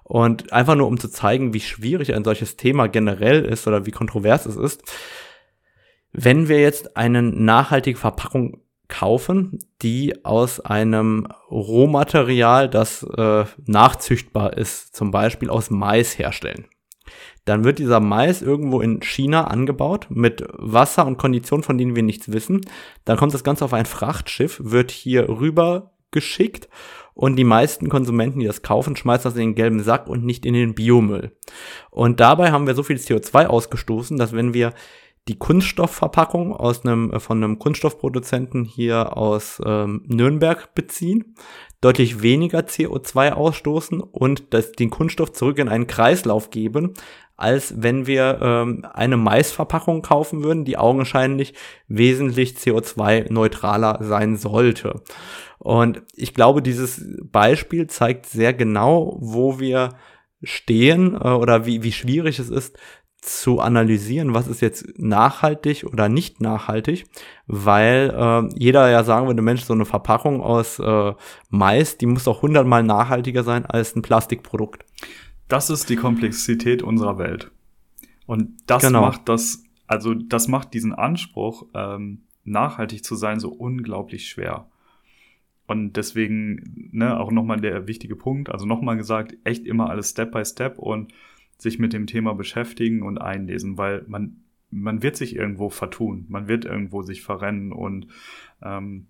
Und 0.04 0.52
einfach 0.52 0.76
nur 0.76 0.88
um 0.88 1.00
zu 1.00 1.10
zeigen, 1.10 1.54
wie 1.54 1.62
schwierig 1.62 2.14
ein 2.14 2.24
solches 2.24 2.58
Thema 2.58 2.88
generell 2.88 3.46
ist 3.46 3.68
oder 3.68 3.86
wie 3.86 3.92
kontrovers 3.92 4.46
es 4.46 4.58
ist, 4.58 4.84
wenn 6.12 6.48
wir 6.48 6.60
jetzt 6.60 6.96
eine 6.96 7.24
nachhaltige 7.24 7.98
Verpackung 7.98 8.62
kaufen, 8.88 9.58
die 9.82 10.24
aus 10.24 10.60
einem 10.60 11.28
Rohmaterial, 11.50 12.70
das 12.70 13.04
äh, 13.04 13.46
nachzüchtbar 13.66 14.56
ist, 14.56 14.96
zum 14.96 15.10
Beispiel 15.10 15.50
aus 15.50 15.72
Mais 15.72 16.20
herstellen. 16.20 16.68
Dann 17.46 17.64
wird 17.64 17.80
dieser 17.80 18.00
Mais 18.00 18.42
irgendwo 18.42 18.82
in 18.82 19.02
China 19.02 19.46
angebaut 19.46 20.08
mit 20.10 20.46
Wasser 20.54 21.06
und 21.06 21.18
Konditionen, 21.18 21.64
von 21.64 21.78
denen 21.78 21.96
wir 21.96 22.04
nichts 22.04 22.32
wissen. 22.32 22.62
Dann 23.04 23.18
kommt 23.18 23.34
das 23.34 23.44
Ganze 23.44 23.66
auf 23.66 23.74
ein 23.74 23.86
Frachtschiff, 23.86 24.62
wird 24.64 24.92
hier 24.92 25.28
rüber 25.28 25.93
geschickt 26.14 26.70
und 27.14 27.36
die 27.36 27.44
meisten 27.44 27.90
Konsumenten, 27.90 28.40
die 28.40 28.48
das 28.48 28.62
kaufen, 28.62 28.96
schmeißen 28.96 29.26
das 29.26 29.36
in 29.36 29.50
den 29.50 29.56
gelben 29.56 29.82
Sack 29.82 30.08
und 30.08 30.24
nicht 30.24 30.46
in 30.46 30.54
den 30.54 30.74
Biomüll. 30.74 31.36
Und 31.92 32.20
dabei 32.20 32.52
haben 32.52 32.68
wir 32.68 32.76
so 32.76 32.84
viel 32.84 32.96
CO2 32.96 33.46
ausgestoßen, 33.46 34.18
dass 34.18 34.34
wenn 34.34 34.54
wir 34.54 34.74
die 35.28 35.38
Kunststoffverpackung 35.38 36.54
aus 36.54 36.86
einem 36.86 37.12
äh, 37.12 37.20
von 37.20 37.44
einem 37.44 37.60
Kunststoffproduzenten 37.60 38.66
hier 38.66 39.16
aus 39.16 39.62
ähm, 39.66 40.04
Nürnberg 40.08 40.76
beziehen, 40.76 41.36
deutlich 41.80 42.22
weniger 42.22 42.60
CO2 42.60 43.32
ausstoßen 43.32 44.02
und 44.02 44.54
das, 44.54 44.74
den 44.74 44.90
Kunststoff 44.90 45.32
zurück 45.32 45.60
in 45.60 45.70
einen 45.70 45.88
Kreislauf 45.88 46.50
geben, 46.50 46.94
als 47.44 47.74
wenn 47.78 48.08
wir 48.08 48.40
ähm, 48.42 48.86
eine 48.94 49.18
Maisverpackung 49.18 50.02
kaufen 50.02 50.44
würden, 50.44 50.64
die 50.64 50.78
augenscheinlich 50.78 51.54
wesentlich 51.88 52.54
CO2-neutraler 52.54 54.00
sein 54.02 54.38
sollte. 54.38 55.02
Und 55.60 56.02
ich 56.16 56.34
glaube, 56.34 56.62
dieses 56.62 57.06
Beispiel 57.22 57.88
zeigt 57.88 58.26
sehr 58.26 58.54
genau, 58.54 59.18
wo 59.20 59.60
wir 59.60 59.90
stehen 60.42 61.16
äh, 61.16 61.28
oder 61.28 61.66
wie, 61.66 61.84
wie 61.84 61.92
schwierig 61.92 62.40
es 62.40 62.50
ist, 62.50 62.78
zu 63.22 63.60
analysieren, 63.60 64.34
was 64.34 64.48
ist 64.48 64.62
jetzt 64.62 64.86
nachhaltig 64.98 65.86
oder 65.86 66.10
nicht 66.10 66.42
nachhaltig, 66.42 67.06
weil 67.48 68.14
äh, 68.14 68.50
jeder 68.58 68.90
ja 68.90 69.04
sagen 69.04 69.28
würde, 69.28 69.42
Mensch, 69.42 69.64
so 69.64 69.74
eine 69.74 69.86
Verpackung 69.86 70.42
aus 70.42 70.80
äh, 70.80 71.14
Mais, 71.50 71.98
die 71.98 72.06
muss 72.06 72.26
doch 72.26 72.42
hundertmal 72.42 72.84
nachhaltiger 72.84 73.44
sein 73.44 73.66
als 73.66 73.96
ein 73.96 74.02
Plastikprodukt. 74.02 74.84
Das 75.54 75.70
ist 75.70 75.88
die 75.92 75.98
Komplexität 75.98 76.82
unserer 76.82 77.20
Welt. 77.20 77.52
Und 78.26 78.58
das 78.66 78.82
genau. 78.82 79.02
macht 79.02 79.30
das, 79.30 79.64
also 79.86 80.16
das 80.16 80.48
macht 80.48 80.74
diesen 80.74 80.94
Anspruch, 80.94 81.68
ähm, 81.76 82.24
nachhaltig 82.44 83.04
zu 83.04 83.14
sein, 83.14 83.40
so 83.40 83.50
unglaublich 83.50 84.28
schwer. 84.28 84.66
Und 85.68 85.94
deswegen, 85.94 86.90
ne, 86.92 87.20
auch 87.20 87.32
nochmal 87.32 87.62
der 87.62 87.86
wichtige 87.86 88.16
Punkt, 88.16 88.50
also 88.50 88.66
nochmal 88.66 88.98
gesagt, 88.98 89.38
echt 89.44 89.68
immer 89.68 89.92
alles 89.92 90.10
Step 90.10 90.32
by 90.32 90.44
Step 90.44 90.80
und 90.80 91.14
sich 91.60 91.78
mit 91.78 91.94
dem 91.94 92.08
Thema 92.08 92.34
beschäftigen 92.34 93.04
und 93.04 93.20
einlesen, 93.20 93.78
weil 93.78 94.06
man, 94.08 94.38
man 94.72 95.04
wird 95.04 95.18
sich 95.18 95.36
irgendwo 95.36 95.70
vertun, 95.70 96.26
man 96.30 96.48
wird 96.48 96.66
irgendwo 96.66 97.04
sich 97.04 97.22
verrennen 97.22 97.72
und 97.72 98.08
ähm, 98.64 99.06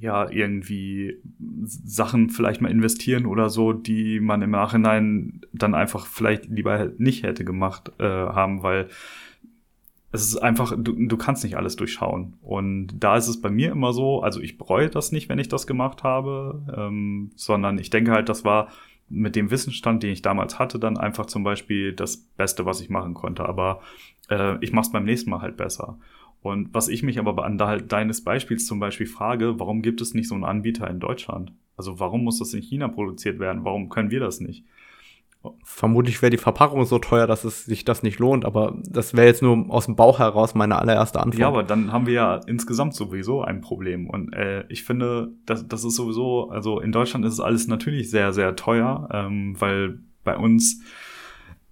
ja, 0.00 0.30
irgendwie 0.30 1.18
Sachen 1.64 2.30
vielleicht 2.30 2.62
mal 2.62 2.70
investieren 2.70 3.26
oder 3.26 3.50
so, 3.50 3.74
die 3.74 4.18
man 4.18 4.40
im 4.40 4.50
Nachhinein 4.50 5.42
dann 5.52 5.74
einfach 5.74 6.06
vielleicht 6.06 6.46
lieber 6.46 6.90
nicht 6.96 7.22
hätte 7.22 7.44
gemacht 7.44 7.92
äh, 7.98 8.04
haben, 8.04 8.62
weil 8.62 8.88
es 10.12 10.22
ist 10.22 10.38
einfach, 10.38 10.74
du, 10.76 10.92
du 10.94 11.16
kannst 11.16 11.44
nicht 11.44 11.56
alles 11.56 11.76
durchschauen. 11.76 12.34
Und 12.40 12.94
da 12.98 13.16
ist 13.16 13.28
es 13.28 13.40
bei 13.40 13.50
mir 13.50 13.70
immer 13.70 13.92
so, 13.92 14.22
also 14.22 14.40
ich 14.40 14.56
bereue 14.56 14.88
das 14.88 15.12
nicht, 15.12 15.28
wenn 15.28 15.38
ich 15.38 15.48
das 15.48 15.66
gemacht 15.66 16.02
habe, 16.02 16.62
ähm, 16.76 17.30
sondern 17.36 17.78
ich 17.78 17.90
denke 17.90 18.12
halt, 18.12 18.28
das 18.28 18.44
war 18.44 18.68
mit 19.10 19.36
dem 19.36 19.50
Wissensstand, 19.50 20.02
den 20.02 20.12
ich 20.12 20.22
damals 20.22 20.58
hatte, 20.58 20.78
dann 20.78 20.96
einfach 20.96 21.26
zum 21.26 21.44
Beispiel 21.44 21.92
das 21.92 22.16
Beste, 22.16 22.64
was 22.64 22.80
ich 22.80 22.88
machen 22.88 23.12
konnte. 23.12 23.44
Aber 23.44 23.82
äh, 24.30 24.56
ich 24.64 24.72
mache 24.72 24.86
es 24.86 24.92
beim 24.92 25.04
nächsten 25.04 25.30
Mal 25.30 25.42
halt 25.42 25.56
besser. 25.56 25.98
Und 26.42 26.72
was 26.72 26.88
ich 26.88 27.02
mich 27.02 27.18
aber 27.18 27.44
an 27.44 27.58
deines 27.58 28.24
Beispiels 28.24 28.66
zum 28.66 28.80
Beispiel 28.80 29.06
frage, 29.06 29.58
warum 29.60 29.82
gibt 29.82 30.00
es 30.00 30.14
nicht 30.14 30.28
so 30.28 30.34
einen 30.34 30.44
Anbieter 30.44 30.88
in 30.88 31.00
Deutschland? 31.00 31.52
Also 31.76 32.00
warum 32.00 32.24
muss 32.24 32.38
das 32.38 32.54
in 32.54 32.62
China 32.62 32.88
produziert 32.88 33.38
werden? 33.38 33.64
Warum 33.64 33.88
können 33.88 34.10
wir 34.10 34.20
das 34.20 34.40
nicht? 34.40 34.64
Vermutlich 35.64 36.20
wäre 36.20 36.28
die 36.28 36.36
Verpackung 36.36 36.84
so 36.84 36.98
teuer, 36.98 37.26
dass 37.26 37.44
es 37.44 37.64
sich 37.64 37.86
das 37.86 38.02
nicht 38.02 38.18
lohnt, 38.18 38.44
aber 38.44 38.76
das 38.86 39.14
wäre 39.14 39.26
jetzt 39.26 39.40
nur 39.40 39.70
aus 39.70 39.86
dem 39.86 39.96
Bauch 39.96 40.18
heraus 40.18 40.54
meine 40.54 40.78
allererste 40.78 41.18
Antwort. 41.18 41.40
Ja, 41.40 41.48
aber 41.48 41.62
dann 41.62 41.92
haben 41.92 42.06
wir 42.06 42.12
ja 42.12 42.40
insgesamt 42.46 42.94
sowieso 42.94 43.40
ein 43.40 43.62
Problem. 43.62 44.08
Und 44.08 44.34
äh, 44.34 44.64
ich 44.68 44.84
finde, 44.84 45.32
das, 45.46 45.66
das 45.66 45.84
ist 45.84 45.96
sowieso, 45.96 46.50
also 46.50 46.80
in 46.80 46.92
Deutschland 46.92 47.24
ist 47.24 47.34
es 47.34 47.40
alles 47.40 47.68
natürlich 47.68 48.10
sehr, 48.10 48.34
sehr 48.34 48.54
teuer, 48.54 49.08
ähm, 49.12 49.56
weil 49.58 50.00
bei 50.24 50.36
uns 50.36 50.82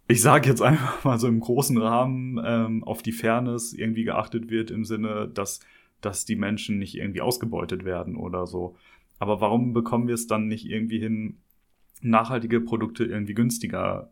ich 0.09 0.22
sage 0.22 0.48
jetzt 0.48 0.62
einfach 0.62 1.04
mal 1.04 1.18
so 1.18 1.28
im 1.28 1.40
großen 1.40 1.76
Rahmen 1.76 2.40
ähm, 2.44 2.82
auf 2.82 3.02
die 3.02 3.12
Fairness 3.12 3.74
irgendwie 3.74 4.04
geachtet 4.04 4.50
wird 4.50 4.70
im 4.70 4.84
Sinne, 4.84 5.28
dass, 5.32 5.61
dass 6.00 6.24
die 6.24 6.36
Menschen 6.36 6.78
nicht 6.78 6.96
irgendwie 6.96 7.20
ausgebeutet 7.20 7.84
werden 7.84 8.16
oder 8.16 8.46
so. 8.46 8.76
Aber 9.18 9.40
warum 9.40 9.74
bekommen 9.74 10.09
wir 10.09 10.14
es 10.14 10.26
dann 10.26 10.48
nicht 10.48 10.66
irgendwie 10.66 10.98
hin, 10.98 11.38
nachhaltige 12.00 12.61
Produkte 12.61 13.04
irgendwie 13.04 13.34
günstiger 13.34 14.11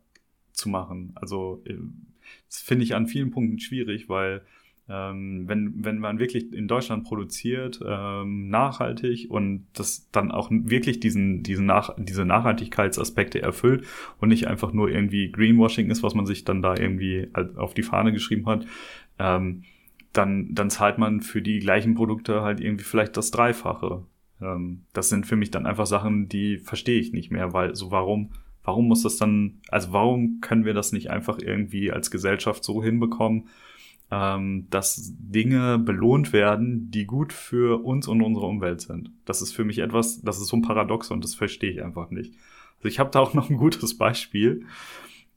zu 0.52 0.68
machen? 0.68 1.12
Also 1.14 1.62
äh, 1.64 1.74
das 2.48 2.60
finde 2.60 2.84
ich 2.84 2.94
an 2.94 3.06
vielen 3.06 3.30
Punkten 3.30 3.58
schwierig, 3.58 4.08
weil 4.08 4.42
ähm, 4.88 5.48
wenn, 5.48 5.84
wenn 5.84 5.98
man 5.98 6.20
wirklich 6.20 6.52
in 6.52 6.68
Deutschland 6.68 7.04
produziert, 7.04 7.80
ähm, 7.84 8.48
nachhaltig 8.48 9.28
und 9.28 9.66
das 9.72 10.08
dann 10.12 10.30
auch 10.30 10.48
wirklich 10.50 11.00
diesen, 11.00 11.42
diesen 11.42 11.66
Nach 11.66 11.94
diese 11.98 12.24
Nachhaltigkeitsaspekte 12.24 13.42
erfüllt 13.42 13.84
und 14.20 14.28
nicht 14.28 14.46
einfach 14.46 14.72
nur 14.72 14.88
irgendwie 14.88 15.32
Greenwashing 15.32 15.90
ist, 15.90 16.04
was 16.04 16.14
man 16.14 16.26
sich 16.26 16.44
dann 16.44 16.62
da 16.62 16.76
irgendwie 16.76 17.28
auf 17.56 17.74
die 17.74 17.82
Fahne 17.82 18.12
geschrieben 18.12 18.46
hat, 18.46 18.64
ähm, 19.18 19.64
dann, 20.12 20.54
dann 20.54 20.70
zahlt 20.70 20.98
man 20.98 21.20
für 21.20 21.42
die 21.42 21.58
gleichen 21.58 21.94
Produkte 21.94 22.42
halt 22.42 22.60
irgendwie 22.60 22.84
vielleicht 22.84 23.16
das 23.16 23.32
Dreifache. 23.32 24.04
Ähm, 24.40 24.84
das 24.92 25.08
sind 25.08 25.26
für 25.26 25.36
mich 25.36 25.50
dann 25.50 25.66
einfach 25.66 25.86
Sachen, 25.86 26.28
die 26.28 26.58
verstehe 26.58 27.00
ich 27.00 27.12
nicht 27.12 27.32
mehr, 27.32 27.52
weil 27.52 27.74
so 27.74 27.90
warum, 27.90 28.30
warum 28.62 28.86
muss 28.86 29.02
das 29.02 29.16
dann, 29.16 29.60
also 29.68 29.92
warum 29.92 30.38
können 30.40 30.64
wir 30.64 30.74
das 30.74 30.92
nicht 30.92 31.10
einfach 31.10 31.38
irgendwie 31.40 31.90
als 31.90 32.12
Gesellschaft 32.12 32.62
so 32.62 32.84
hinbekommen, 32.84 33.48
ähm, 34.10 34.66
dass 34.70 35.14
Dinge 35.18 35.78
belohnt 35.78 36.32
werden, 36.32 36.90
die 36.90 37.06
gut 37.06 37.32
für 37.32 37.84
uns 37.84 38.06
und 38.06 38.22
unsere 38.22 38.46
Umwelt 38.46 38.80
sind. 38.80 39.10
Das 39.24 39.42
ist 39.42 39.52
für 39.52 39.64
mich 39.64 39.78
etwas, 39.78 40.22
das 40.22 40.40
ist 40.40 40.48
so 40.48 40.56
ein 40.56 40.62
Paradox 40.62 41.10
und 41.10 41.24
das 41.24 41.34
verstehe 41.34 41.70
ich 41.70 41.82
einfach 41.82 42.10
nicht. 42.10 42.34
Also 42.78 42.88
ich 42.88 42.98
habe 42.98 43.10
da 43.10 43.20
auch 43.20 43.34
noch 43.34 43.50
ein 43.50 43.56
gutes 43.56 43.98
Beispiel. 43.98 44.66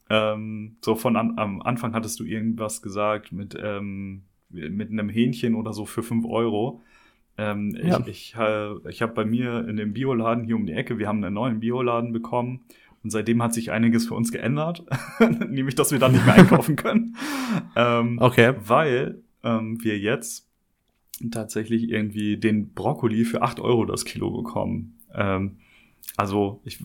Ähm, 0.08 0.76
so 0.84 0.94
von 0.94 1.16
an, 1.16 1.38
am 1.38 1.62
Anfang 1.62 1.94
hattest 1.94 2.20
du 2.20 2.24
irgendwas 2.24 2.82
gesagt 2.82 3.32
mit, 3.32 3.56
ähm, 3.60 4.22
mit 4.50 4.90
einem 4.90 5.08
Hähnchen 5.08 5.54
oder 5.54 5.72
so 5.72 5.84
für 5.84 6.02
fünf 6.02 6.24
Euro. 6.26 6.82
Ähm, 7.38 7.76
ja. 7.82 8.00
Ich, 8.00 8.08
ich, 8.08 8.34
äh, 8.36 8.88
ich 8.88 9.02
habe 9.02 9.14
bei 9.14 9.24
mir 9.24 9.66
in 9.68 9.76
dem 9.76 9.92
Bioladen 9.92 10.44
hier 10.44 10.56
um 10.56 10.66
die 10.66 10.72
Ecke, 10.72 10.98
wir 10.98 11.08
haben 11.08 11.24
einen 11.24 11.34
neuen 11.34 11.60
Bioladen 11.60 12.12
bekommen 12.12 12.60
und 13.02 13.10
seitdem 13.10 13.42
hat 13.42 13.54
sich 13.54 13.70
einiges 13.70 14.06
für 14.06 14.14
uns 14.14 14.30
geändert, 14.30 14.84
nämlich 15.48 15.74
dass 15.74 15.92
wir 15.92 15.98
dann 15.98 16.12
nicht 16.12 16.26
mehr 16.26 16.34
einkaufen 16.34 16.76
können. 16.76 17.16
ähm, 17.76 18.18
okay. 18.20 18.54
Weil 18.64 19.22
ähm, 19.42 19.82
wir 19.82 19.98
jetzt 19.98 20.46
tatsächlich 21.30 21.88
irgendwie 21.90 22.36
den 22.36 22.72
Brokkoli 22.72 23.24
für 23.24 23.42
acht 23.42 23.60
Euro 23.60 23.84
das 23.84 24.04
Kilo 24.04 24.30
bekommen. 24.30 24.98
Ähm, 25.14 25.56
also 26.16 26.60
ich, 26.64 26.78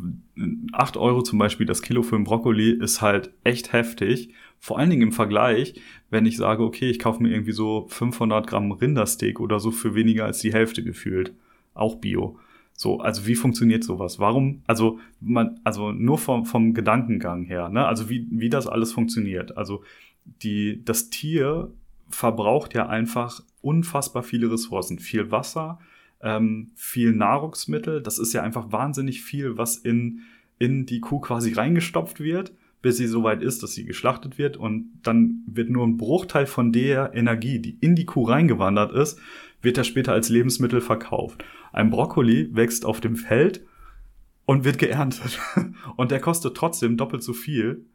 8 0.72 0.98
Euro 0.98 1.22
zum 1.22 1.40
Beispiel 1.40 1.66
das 1.66 1.82
Kilo 1.82 2.04
für 2.04 2.16
einen 2.16 2.24
Brokkoli 2.24 2.72
ist 2.72 3.02
halt 3.02 3.32
echt 3.44 3.74
heftig. 3.74 4.34
Vor 4.60 4.80
allen 4.80 4.90
Dingen 4.90 5.02
im 5.02 5.12
Vergleich, 5.12 5.76
wenn 6.10 6.26
ich 6.26 6.38
sage, 6.38 6.64
okay, 6.64 6.90
ich 6.90 7.00
kaufe 7.00 7.22
mir 7.22 7.30
irgendwie 7.30 7.52
so 7.52 7.86
500 7.90 8.48
Gramm 8.48 8.72
Rindersteak 8.72 9.40
oder 9.40 9.60
so 9.60 9.72
für 9.72 9.96
weniger 9.96 10.26
als 10.26 10.40
die 10.40 10.54
Hälfte 10.54 10.84
gefühlt. 10.84 11.34
Auch 11.74 11.96
Bio. 11.96 12.40
So, 12.78 13.00
also 13.00 13.26
wie 13.26 13.36
funktioniert 13.36 13.84
sowas? 13.84 14.20
Warum, 14.20 14.62
also 14.68 15.00
man, 15.22 15.60
also 15.64 15.92
nur 15.92 16.18
vom, 16.18 16.46
vom 16.46 16.74
Gedankengang 16.74 17.44
her, 17.44 17.70
ne? 17.70 17.86
Also 17.88 18.10
wie, 18.10 18.28
wie 18.30 18.50
das 18.50 18.68
alles 18.68 18.92
funktioniert. 18.92 19.58
Also 19.58 19.84
die, 20.26 20.84
das 20.84 21.10
Tier 21.10 21.72
verbraucht 22.10 22.74
ja 22.74 22.88
einfach 22.88 23.42
unfassbar 23.62 24.24
viele 24.24 24.52
Ressourcen, 24.52 25.00
viel 25.00 25.32
Wasser, 25.32 25.80
ähm, 26.22 26.72
viel 26.76 27.14
Nahrungsmittel. 27.14 28.02
Das 28.02 28.20
ist 28.20 28.34
ja 28.34 28.44
einfach 28.44 28.72
wahnsinnig 28.72 29.24
viel, 29.24 29.58
was 29.58 29.78
in, 29.78 30.22
in 30.60 30.86
die 30.86 31.00
Kuh 31.00 31.20
quasi 31.20 31.54
reingestopft 31.54 32.20
wird, 32.20 32.54
bis 32.82 32.98
sie 32.98 33.08
so 33.08 33.24
weit 33.24 33.42
ist, 33.42 33.64
dass 33.64 33.74
sie 33.74 33.86
geschlachtet 33.86 34.38
wird. 34.38 34.58
Und 34.58 35.00
dann 35.02 35.44
wird 35.48 35.70
nur 35.70 35.88
ein 35.88 35.98
Bruchteil 35.98 36.46
von 36.46 36.72
der 36.74 37.14
Energie, 37.14 37.60
die 37.60 37.78
in 37.80 37.96
die 37.96 38.06
Kuh 38.06 38.26
reingewandert 38.26 38.92
ist, 38.92 39.20
wird 39.66 39.78
er 39.78 39.84
später 39.84 40.14
als 40.14 40.30
Lebensmittel 40.30 40.80
verkauft. 40.80 41.44
Ein 41.74 41.90
Brokkoli 41.90 42.56
wächst 42.56 42.86
auf 42.86 43.02
dem 43.02 43.18
Feld 43.18 43.66
und 44.46 44.64
wird 44.64 44.78
geerntet. 44.78 45.40
Und 45.98 46.12
der 46.12 46.22
kostet 46.22 46.56
trotzdem 46.56 46.98
doppelt 46.98 47.24
so 47.24 47.34
viel 47.34 47.86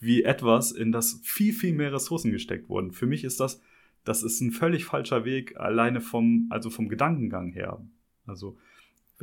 wie 0.00 0.24
etwas, 0.24 0.72
in 0.72 0.92
das 0.92 1.20
viel, 1.22 1.52
viel 1.52 1.74
mehr 1.74 1.92
Ressourcen 1.92 2.32
gesteckt 2.32 2.68
wurden. 2.68 2.90
Für 2.90 3.06
mich 3.06 3.22
ist 3.22 3.38
das, 3.38 3.60
das 4.04 4.22
ist 4.22 4.40
ein 4.40 4.50
völlig 4.50 4.86
falscher 4.86 5.24
Weg, 5.24 5.56
alleine 5.58 6.00
vom, 6.00 6.46
also 6.50 6.70
vom 6.70 6.88
Gedankengang 6.88 7.52
her. 7.52 7.80
Also, 8.26 8.56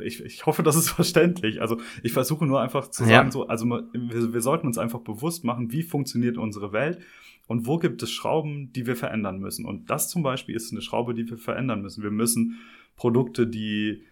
ich, 0.00 0.24
ich 0.24 0.46
hoffe, 0.46 0.62
das 0.62 0.76
ist 0.76 0.90
verständlich. 0.90 1.60
Also, 1.60 1.78
ich 2.02 2.12
versuche 2.12 2.46
nur 2.46 2.60
einfach 2.60 2.88
zu 2.88 3.04
sagen, 3.04 3.28
ja. 3.28 3.30
so, 3.30 3.46
also 3.46 3.66
wir, 3.66 4.32
wir 4.32 4.40
sollten 4.40 4.66
uns 4.66 4.78
einfach 4.78 5.00
bewusst 5.00 5.44
machen, 5.44 5.72
wie 5.72 5.82
funktioniert 5.82 6.38
unsere 6.38 6.72
Welt 6.72 6.98
und 7.46 7.66
wo 7.66 7.78
gibt 7.78 8.02
es 8.02 8.10
Schrauben, 8.10 8.72
die 8.72 8.86
wir 8.86 8.96
verändern 8.96 9.38
müssen. 9.38 9.64
Und 9.64 9.90
das 9.90 10.08
zum 10.08 10.22
Beispiel 10.22 10.54
ist 10.54 10.72
eine 10.72 10.82
Schraube, 10.82 11.14
die 11.14 11.28
wir 11.28 11.38
verändern 11.38 11.82
müssen. 11.82 12.02
Wir 12.02 12.10
müssen 12.10 12.58
Produkte, 12.96 13.46
die 13.46 14.02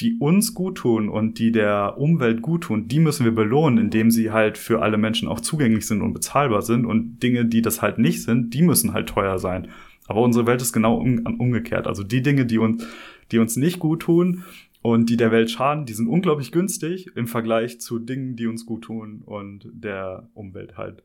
die 0.00 0.16
uns 0.18 0.54
gut 0.54 0.78
tun 0.78 1.08
und 1.08 1.38
die 1.38 1.52
der 1.52 1.98
Umwelt 1.98 2.42
gut 2.42 2.62
tun, 2.64 2.88
die 2.88 3.00
müssen 3.00 3.24
wir 3.24 3.34
belohnen, 3.34 3.78
indem 3.78 4.10
sie 4.10 4.30
halt 4.30 4.56
für 4.56 4.82
alle 4.82 4.96
Menschen 4.96 5.28
auch 5.28 5.40
zugänglich 5.40 5.86
sind 5.86 6.02
und 6.02 6.14
bezahlbar 6.14 6.62
sind. 6.62 6.86
Und 6.86 7.22
Dinge, 7.22 7.44
die 7.44 7.62
das 7.62 7.82
halt 7.82 7.98
nicht 7.98 8.22
sind, 8.22 8.54
die 8.54 8.62
müssen 8.62 8.92
halt 8.92 9.08
teuer 9.08 9.38
sein. 9.38 9.68
Aber 10.06 10.22
unsere 10.22 10.46
Welt 10.46 10.62
ist 10.62 10.72
genau 10.72 10.96
um, 10.96 11.18
umgekehrt. 11.38 11.86
Also 11.86 12.02
die 12.02 12.22
Dinge, 12.22 12.46
die 12.46 12.58
uns, 12.58 12.86
die 13.30 13.38
uns 13.38 13.56
nicht 13.56 13.78
gut 13.78 14.00
tun 14.00 14.44
und 14.82 15.10
die 15.10 15.16
der 15.16 15.30
Welt 15.30 15.50
schaden, 15.50 15.84
die 15.84 15.92
sind 15.92 16.08
unglaublich 16.08 16.52
günstig 16.52 17.10
im 17.14 17.26
Vergleich 17.26 17.80
zu 17.80 17.98
Dingen, 17.98 18.36
die 18.36 18.46
uns 18.46 18.64
gut 18.64 18.84
tun 18.84 19.22
und 19.24 19.68
der 19.72 20.28
Umwelt 20.34 20.78
halt 20.78 21.02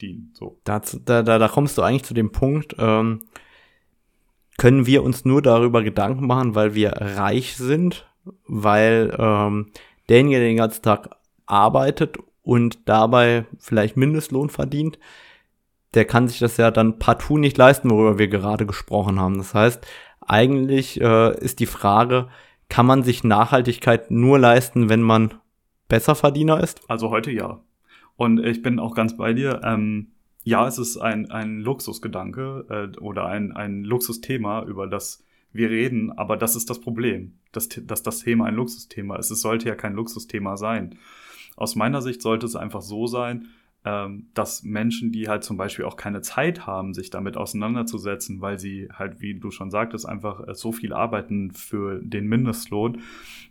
dienen. 0.00 0.32
So. 0.34 0.58
Da, 0.64 0.80
da, 1.04 1.22
da, 1.22 1.38
da 1.38 1.48
kommst 1.48 1.78
du 1.78 1.82
eigentlich 1.82 2.04
zu 2.04 2.14
dem 2.14 2.32
Punkt, 2.32 2.74
ähm, 2.78 3.20
können 4.58 4.86
wir 4.86 5.02
uns 5.02 5.24
nur 5.24 5.40
darüber 5.40 5.82
Gedanken 5.82 6.26
machen, 6.26 6.54
weil 6.54 6.74
wir 6.74 6.92
reich 6.92 7.56
sind, 7.56 8.06
weil 8.46 9.14
ähm, 9.18 9.70
derjenige, 10.08 10.38
der 10.38 10.48
den 10.48 10.56
ganzen 10.56 10.82
Tag 10.82 11.16
arbeitet 11.46 12.18
und 12.42 12.88
dabei 12.88 13.46
vielleicht 13.58 13.96
Mindestlohn 13.96 14.50
verdient, 14.50 14.98
der 15.94 16.04
kann 16.04 16.28
sich 16.28 16.38
das 16.38 16.56
ja 16.56 16.70
dann 16.70 16.98
partout 16.98 17.38
nicht 17.38 17.56
leisten, 17.58 17.90
worüber 17.90 18.18
wir 18.18 18.28
gerade 18.28 18.66
gesprochen 18.66 19.20
haben. 19.20 19.38
Das 19.38 19.54
heißt, 19.54 19.86
eigentlich 20.20 21.00
äh, 21.00 21.38
ist 21.38 21.60
die 21.60 21.66
Frage, 21.66 22.28
kann 22.72 22.86
man 22.86 23.02
sich 23.02 23.22
Nachhaltigkeit 23.22 24.10
nur 24.10 24.38
leisten, 24.38 24.88
wenn 24.88 25.02
man 25.02 25.34
Besserverdiener 25.88 26.62
ist? 26.62 26.80
Also 26.88 27.10
heute 27.10 27.30
ja. 27.30 27.60
Und 28.16 28.42
ich 28.42 28.62
bin 28.62 28.78
auch 28.78 28.94
ganz 28.94 29.14
bei 29.14 29.34
dir. 29.34 29.60
Ähm, 29.62 30.12
ja, 30.42 30.66
es 30.66 30.78
ist 30.78 30.96
ein, 30.96 31.30
ein 31.30 31.60
Luxusgedanke 31.60 32.64
äh, 32.94 32.98
oder 32.98 33.26
ein, 33.26 33.52
ein 33.52 33.84
Luxusthema, 33.84 34.62
über 34.62 34.86
das 34.86 35.22
wir 35.52 35.68
reden, 35.68 36.12
aber 36.12 36.38
das 36.38 36.56
ist 36.56 36.70
das 36.70 36.80
Problem, 36.80 37.34
dass, 37.52 37.68
dass 37.68 38.02
das 38.02 38.20
Thema 38.20 38.46
ein 38.46 38.54
Luxusthema 38.54 39.16
ist. 39.16 39.30
Es 39.30 39.42
sollte 39.42 39.68
ja 39.68 39.74
kein 39.74 39.92
Luxusthema 39.92 40.56
sein. 40.56 40.98
Aus 41.56 41.76
meiner 41.76 42.00
Sicht 42.00 42.22
sollte 42.22 42.46
es 42.46 42.56
einfach 42.56 42.80
so 42.80 43.06
sein, 43.06 43.48
ähm, 43.84 44.28
dass 44.34 44.62
Menschen, 44.62 45.10
die 45.10 45.28
halt 45.28 45.42
zum 45.42 45.56
Beispiel 45.56 45.84
auch 45.84 45.96
keine 45.96 46.20
Zeit 46.20 46.66
haben, 46.66 46.94
sich 46.94 47.10
damit 47.10 47.36
auseinanderzusetzen, 47.36 48.40
weil 48.40 48.58
sie 48.58 48.88
halt, 48.92 49.20
wie 49.20 49.34
du 49.34 49.50
schon 49.50 49.72
sagtest, 49.72 50.08
einfach 50.08 50.46
äh, 50.46 50.54
so 50.54 50.70
viel 50.70 50.92
arbeiten 50.92 51.50
für 51.50 52.00
den 52.00 52.28
Mindestlohn, 52.28 53.00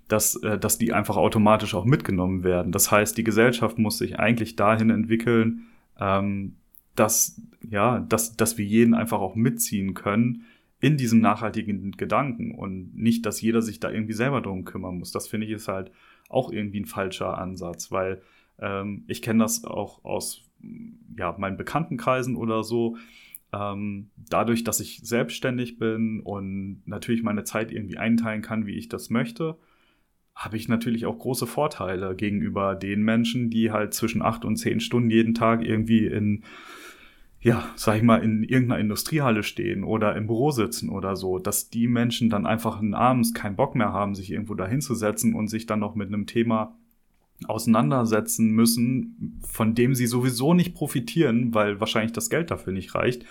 dass, 0.08 0.38
äh, 0.38 0.58
dass 0.58 0.78
die 0.78 0.94
einfach 0.94 1.18
automatisch 1.18 1.76
auch 1.76 1.84
mitgenommen 1.84 2.46
werden. 2.46 2.72
Das 2.72 2.92
heißt, 2.92 3.18
die 3.18 3.26
Gesellschaft 3.26 3.78
muss 3.78 3.98
sich 3.98 4.20
eigentlich 4.20 4.56
dahin 4.56 4.90
entwickeln, 4.90 5.68
ähm, 6.00 6.56
dass, 6.96 7.42
ja, 7.70 8.00
dass, 8.00 8.38
dass 8.38 8.58
wir 8.58 8.66
jeden 8.66 8.94
einfach 8.94 9.20
auch 9.20 9.36
mitziehen 9.36 9.94
können 9.94 10.46
in 10.80 10.96
diesem 10.98 11.20
nachhaltigen 11.20 11.92
Gedanken 11.92 12.56
und 12.56 12.96
nicht, 12.96 13.26
dass 13.26 13.42
jeder 13.42 13.62
sich 13.62 13.80
da 13.82 13.92
irgendwie 13.92 14.14
selber 14.14 14.42
drum 14.42 14.64
kümmern 14.64 14.98
muss. 14.98 15.12
Das 15.12 15.28
finde 15.28 15.46
ich 15.46 15.52
ist 15.52 15.68
halt 15.68 15.92
auch 16.30 16.52
irgendwie 16.52 16.80
ein 16.80 16.86
falscher 16.86 17.38
Ansatz, 17.38 17.92
weil 17.92 18.22
ähm, 18.62 19.04
ich 19.08 19.22
kenne 19.22 19.44
das 19.44 19.66
auch 19.66 20.06
aus 20.06 20.44
ja, 21.18 21.36
meinen 21.38 21.58
Bekanntenkreisen 21.58 22.36
oder 22.36 22.64
so. 22.64 22.98
Ähm, 23.54 24.12
dadurch, 24.16 24.64
dass 24.64 24.80
ich 24.80 25.02
selbstständig 25.04 25.78
bin 25.78 26.22
und 26.22 26.84
natürlich 26.86 27.24
meine 27.24 27.44
Zeit 27.44 27.72
irgendwie 27.72 27.98
einteilen 27.98 28.42
kann, 28.42 28.66
wie 28.66 28.78
ich 28.78 28.88
das 28.88 29.10
möchte, 29.10 29.58
habe 30.34 30.56
ich 30.56 30.70
natürlich 30.70 31.06
auch 31.06 31.20
große 31.20 31.48
Vorteile 31.48 32.16
gegenüber 32.16 32.76
den 32.76 33.04
Menschen, 33.04 33.50
die 33.50 33.72
halt 33.72 33.94
zwischen 33.94 34.22
acht 34.22 34.46
und 34.46 34.56
zehn 34.56 34.80
Stunden 34.80 35.10
jeden 35.10 35.34
Tag 35.34 35.66
irgendwie 35.66 36.06
in, 36.06 36.44
ja, 37.42 37.68
sag 37.76 37.98
ich 37.98 38.04
mal, 38.04 38.24
in 38.24 38.44
irgendeiner 38.44 38.80
Industriehalle 38.80 39.44
stehen 39.44 39.84
oder 39.84 40.16
im 40.16 40.28
Büro 40.28 40.52
sitzen 40.52 40.90
oder 40.90 41.18
so, 41.18 41.38
dass 41.38 41.70
die 41.70 41.88
Menschen 41.88 42.30
dann 42.30 42.46
einfach 42.46 42.82
abends 42.94 43.34
keinen 43.34 43.58
Bock 43.58 43.76
mehr 43.76 43.92
haben, 43.92 44.16
sich 44.16 44.32
irgendwo 44.32 44.54
da 44.54 44.66
hinzusetzen 44.66 45.34
und 45.34 45.50
sich 45.50 45.66
dann 45.66 45.80
noch 45.80 45.96
mit 45.96 46.08
einem 46.08 46.26
Thema 46.26 46.78
auseinandersetzen 47.48 48.52
müssen, 48.52 49.40
von 49.46 49.76
dem 49.76 49.96
sie 49.96 50.08
sowieso 50.08 50.54
nicht 50.54 50.74
profitieren, 50.74 51.54
weil 51.54 51.80
wahrscheinlich 51.80 52.14
das 52.14 52.30
Geld 52.30 52.52
dafür 52.52 52.74
nicht 52.74 52.94
reicht. 52.96 53.26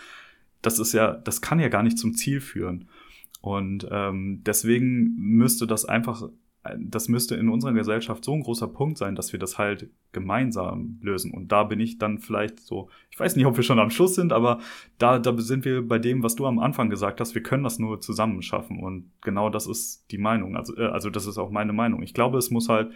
Das 0.62 0.78
ist 0.78 0.92
ja, 0.92 1.12
das 1.12 1.40
kann 1.40 1.60
ja 1.60 1.68
gar 1.68 1.82
nicht 1.82 1.98
zum 1.98 2.14
Ziel 2.14 2.40
führen. 2.40 2.88
Und 3.40 3.88
ähm, 3.90 4.42
deswegen 4.44 5.14
müsste 5.16 5.66
das 5.66 5.86
einfach, 5.86 6.28
das 6.78 7.08
müsste 7.08 7.36
in 7.36 7.48
unserer 7.48 7.72
Gesellschaft 7.72 8.22
so 8.22 8.34
ein 8.34 8.42
großer 8.42 8.68
Punkt 8.68 8.98
sein, 8.98 9.14
dass 9.14 9.32
wir 9.32 9.40
das 9.40 9.56
halt 9.56 9.88
gemeinsam 10.12 10.98
lösen. 11.00 11.32
Und 11.32 11.50
da 11.52 11.64
bin 11.64 11.80
ich 11.80 11.96
dann 11.96 12.18
vielleicht 12.18 12.60
so, 12.60 12.90
ich 13.10 13.18
weiß 13.18 13.36
nicht, 13.36 13.46
ob 13.46 13.56
wir 13.56 13.62
schon 13.62 13.78
am 13.78 13.88
Schluss 13.88 14.14
sind, 14.14 14.34
aber 14.34 14.60
da, 14.98 15.18
da 15.18 15.34
sind 15.38 15.64
wir 15.64 15.86
bei 15.86 15.98
dem, 15.98 16.22
was 16.22 16.36
du 16.36 16.46
am 16.46 16.58
Anfang 16.58 16.90
gesagt 16.90 17.20
hast, 17.20 17.34
wir 17.34 17.42
können 17.42 17.64
das 17.64 17.78
nur 17.78 18.00
zusammen 18.00 18.42
schaffen. 18.42 18.80
Und 18.80 19.10
genau 19.22 19.48
das 19.48 19.66
ist 19.66 20.04
die 20.10 20.18
Meinung. 20.18 20.56
Also, 20.56 20.76
äh, 20.76 20.86
also 20.86 21.08
das 21.08 21.24
ist 21.26 21.38
auch 21.38 21.50
meine 21.50 21.72
Meinung. 21.72 22.02
Ich 22.02 22.12
glaube, 22.12 22.36
es 22.36 22.50
muss 22.50 22.68
halt 22.68 22.92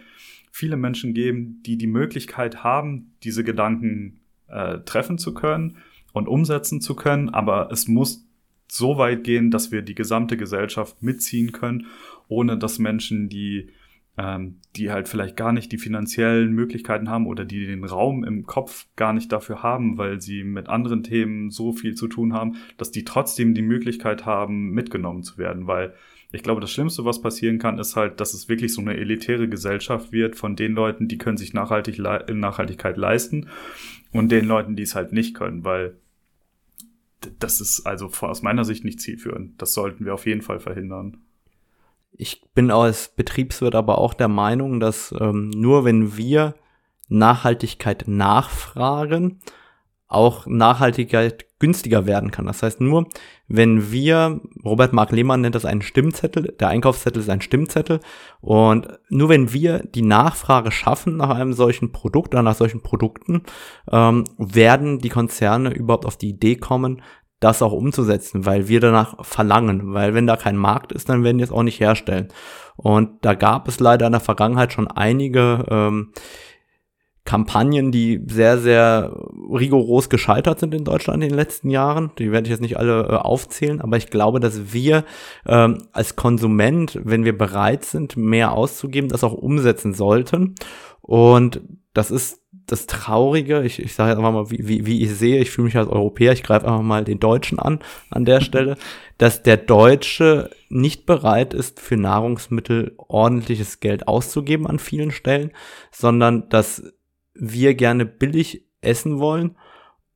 viele 0.55 0.77
Menschen 0.77 1.13
geben, 1.13 1.61
die 1.65 1.77
die 1.77 1.85
Möglichkeit 1.85 2.63
haben, 2.63 3.11
diese 3.23 3.43
Gedanken 3.43 4.21
äh, 4.47 4.77
treffen 4.85 5.17
zu 5.17 5.33
können 5.33 5.75
und 6.13 6.29
umsetzen 6.29 6.79
zu 6.79 6.95
können. 6.95 7.27
Aber 7.27 7.69
es 7.73 7.89
muss 7.89 8.25
so 8.69 8.97
weit 8.97 9.25
gehen, 9.25 9.51
dass 9.51 9.73
wir 9.73 9.81
die 9.81 9.95
gesamte 9.95 10.37
Gesellschaft 10.37 11.03
mitziehen 11.03 11.51
können, 11.51 11.87
ohne 12.29 12.57
dass 12.57 12.79
Menschen, 12.79 13.27
die, 13.27 13.71
ähm, 14.17 14.61
die 14.77 14.91
halt 14.91 15.09
vielleicht 15.09 15.35
gar 15.35 15.51
nicht 15.51 15.73
die 15.73 15.77
finanziellen 15.77 16.53
Möglichkeiten 16.53 17.09
haben 17.09 17.27
oder 17.27 17.43
die 17.43 17.65
den 17.65 17.83
Raum 17.83 18.23
im 18.23 18.45
Kopf 18.45 18.87
gar 18.95 19.11
nicht 19.11 19.33
dafür 19.33 19.61
haben, 19.61 19.97
weil 19.97 20.21
sie 20.21 20.45
mit 20.45 20.69
anderen 20.69 21.03
Themen 21.03 21.49
so 21.49 21.73
viel 21.73 21.95
zu 21.95 22.07
tun 22.07 22.31
haben, 22.31 22.55
dass 22.77 22.91
die 22.91 23.03
trotzdem 23.03 23.55
die 23.55 23.61
Möglichkeit 23.61 24.25
haben, 24.25 24.69
mitgenommen 24.69 25.23
zu 25.23 25.37
werden, 25.37 25.67
weil 25.67 25.93
ich 26.31 26.43
glaube, 26.43 26.61
das 26.61 26.71
Schlimmste, 26.71 27.05
was 27.05 27.21
passieren 27.21 27.59
kann, 27.59 27.79
ist 27.79 27.95
halt, 27.95 28.19
dass 28.19 28.33
es 28.33 28.49
wirklich 28.49 28.73
so 28.73 28.81
eine 28.81 28.97
elitäre 28.97 29.47
Gesellschaft 29.47 30.11
wird 30.11 30.35
von 30.35 30.55
den 30.55 30.73
Leuten, 30.73 31.07
die 31.07 31.17
können 31.17 31.37
sich 31.37 31.53
Nachhaltig 31.53 31.99
Nachhaltigkeit 31.99 32.97
leisten 32.97 33.47
und 34.11 34.29
den 34.29 34.45
Leuten, 34.45 34.75
die 34.75 34.83
es 34.83 34.95
halt 34.95 35.11
nicht 35.11 35.35
können, 35.35 35.63
weil 35.63 35.97
das 37.39 37.61
ist 37.61 37.85
also 37.85 38.11
aus 38.21 38.41
meiner 38.41 38.65
Sicht 38.65 38.83
nicht 38.83 39.01
zielführend. 39.01 39.61
Das 39.61 39.73
sollten 39.73 40.05
wir 40.05 40.13
auf 40.13 40.25
jeden 40.25 40.41
Fall 40.41 40.59
verhindern. 40.59 41.17
Ich 42.11 42.41
bin 42.53 42.71
als 42.71 43.09
Betriebswirt 43.09 43.75
aber 43.75 43.97
auch 43.97 44.13
der 44.13 44.27
Meinung, 44.27 44.79
dass 44.79 45.13
ähm, 45.19 45.49
nur 45.49 45.85
wenn 45.85 46.15
wir 46.17 46.55
Nachhaltigkeit 47.09 48.07
nachfragen, 48.07 49.41
auch 50.07 50.45
Nachhaltigkeit 50.45 51.45
günstiger 51.65 52.05
werden 52.05 52.29
kann. 52.29 52.45
Das 52.45 52.61
heißt 52.61 52.79
nur, 52.79 53.07
wenn 53.47 53.91
wir, 53.91 54.39
Robert 54.63 54.93
Mark 54.93 55.11
Lehmann 55.11 55.41
nennt 55.41 55.55
das 55.55 55.65
einen 55.65 55.81
Stimmzettel, 55.81 56.53
der 56.59 56.67
Einkaufszettel 56.67 57.23
ist 57.23 57.29
ein 57.29 57.41
Stimmzettel, 57.41 58.01
und 58.39 58.87
nur 59.09 59.29
wenn 59.29 59.51
wir 59.51 59.79
die 59.79 60.03
Nachfrage 60.03 60.71
schaffen 60.71 61.17
nach 61.17 61.31
einem 61.31 61.53
solchen 61.53 61.91
Produkt 61.91 62.35
oder 62.35 62.43
nach 62.43 62.53
solchen 62.53 62.83
Produkten, 62.83 63.41
ähm, 63.91 64.25
werden 64.37 64.99
die 64.99 65.09
Konzerne 65.09 65.73
überhaupt 65.73 66.05
auf 66.05 66.17
die 66.17 66.29
Idee 66.29 66.55
kommen, 66.55 67.01
das 67.39 67.63
auch 67.63 67.73
umzusetzen, 67.73 68.45
weil 68.45 68.67
wir 68.67 68.79
danach 68.79 69.25
verlangen, 69.25 69.95
weil 69.95 70.13
wenn 70.13 70.27
da 70.27 70.37
kein 70.37 70.55
Markt 70.55 70.91
ist, 70.91 71.09
dann 71.09 71.23
werden 71.23 71.39
die 71.39 71.43
es 71.43 71.51
auch 71.51 71.63
nicht 71.63 71.79
herstellen. 71.79 72.27
Und 72.75 73.25
da 73.25 73.33
gab 73.33 73.67
es 73.67 73.79
leider 73.79 74.05
in 74.05 74.11
der 74.11 74.21
Vergangenheit 74.21 74.71
schon 74.71 74.87
einige 74.87 75.65
ähm, 75.69 76.13
Kampagnen, 77.25 77.91
die 77.91 78.21
sehr, 78.27 78.59
sehr 78.59 79.11
rigoros 79.51 80.09
gescheitert 80.09 80.59
sind 80.59 80.75
in 80.75 80.85
Deutschland 80.85 81.23
in 81.23 81.29
den 81.29 81.37
letzten 81.37 81.71
Jahren. 81.71 82.11
Die 82.19 82.31
werde 82.31 82.45
ich 82.45 82.51
jetzt 82.51 82.61
nicht 82.61 82.77
alle 82.77 83.01
äh, 83.01 83.15
aufzählen, 83.15 83.81
aber 83.81 83.97
ich 83.97 84.11
glaube, 84.11 84.39
dass 84.39 84.73
wir 84.73 85.03
ähm, 85.47 85.79
als 85.91 86.15
Konsument, 86.15 86.99
wenn 87.03 87.25
wir 87.25 87.35
bereit 87.35 87.83
sind, 87.83 88.15
mehr 88.15 88.51
auszugeben, 88.51 89.09
das 89.09 89.23
auch 89.23 89.33
umsetzen 89.33 89.95
sollten. 89.95 90.53
Und 91.01 91.61
das 91.93 92.11
ist 92.11 92.41
das 92.67 92.87
Traurige, 92.87 93.63
ich, 93.63 93.79
ich 93.79 93.93
sage 93.93 94.11
jetzt 94.11 94.17
einfach 94.17 94.31
mal, 94.31 94.51
wie, 94.51 94.67
wie, 94.67 94.85
wie 94.85 95.03
ich 95.03 95.11
sehe, 95.11 95.39
ich 95.39 95.51
fühle 95.51 95.65
mich 95.65 95.77
als 95.77 95.87
Europäer, 95.87 96.33
ich 96.33 96.43
greife 96.43 96.67
einfach 96.67 96.81
mal 96.81 97.03
den 97.03 97.19
Deutschen 97.19 97.59
an 97.59 97.79
an 98.09 98.25
der 98.25 98.41
Stelle, 98.41 98.75
dass 99.17 99.43
der 99.43 99.57
Deutsche 99.57 100.49
nicht 100.69 101.05
bereit 101.05 101.53
ist, 101.53 101.79
für 101.79 101.95
Nahrungsmittel 101.95 102.93
ordentliches 102.97 103.79
Geld 103.79 104.07
auszugeben 104.07 104.67
an 104.67 104.79
vielen 104.79 105.11
Stellen, 105.11 105.51
sondern 105.91 106.49
dass 106.49 106.94
wir 107.35 107.75
gerne 107.75 108.05
billig 108.05 108.65
essen 108.81 109.19
wollen 109.19 109.55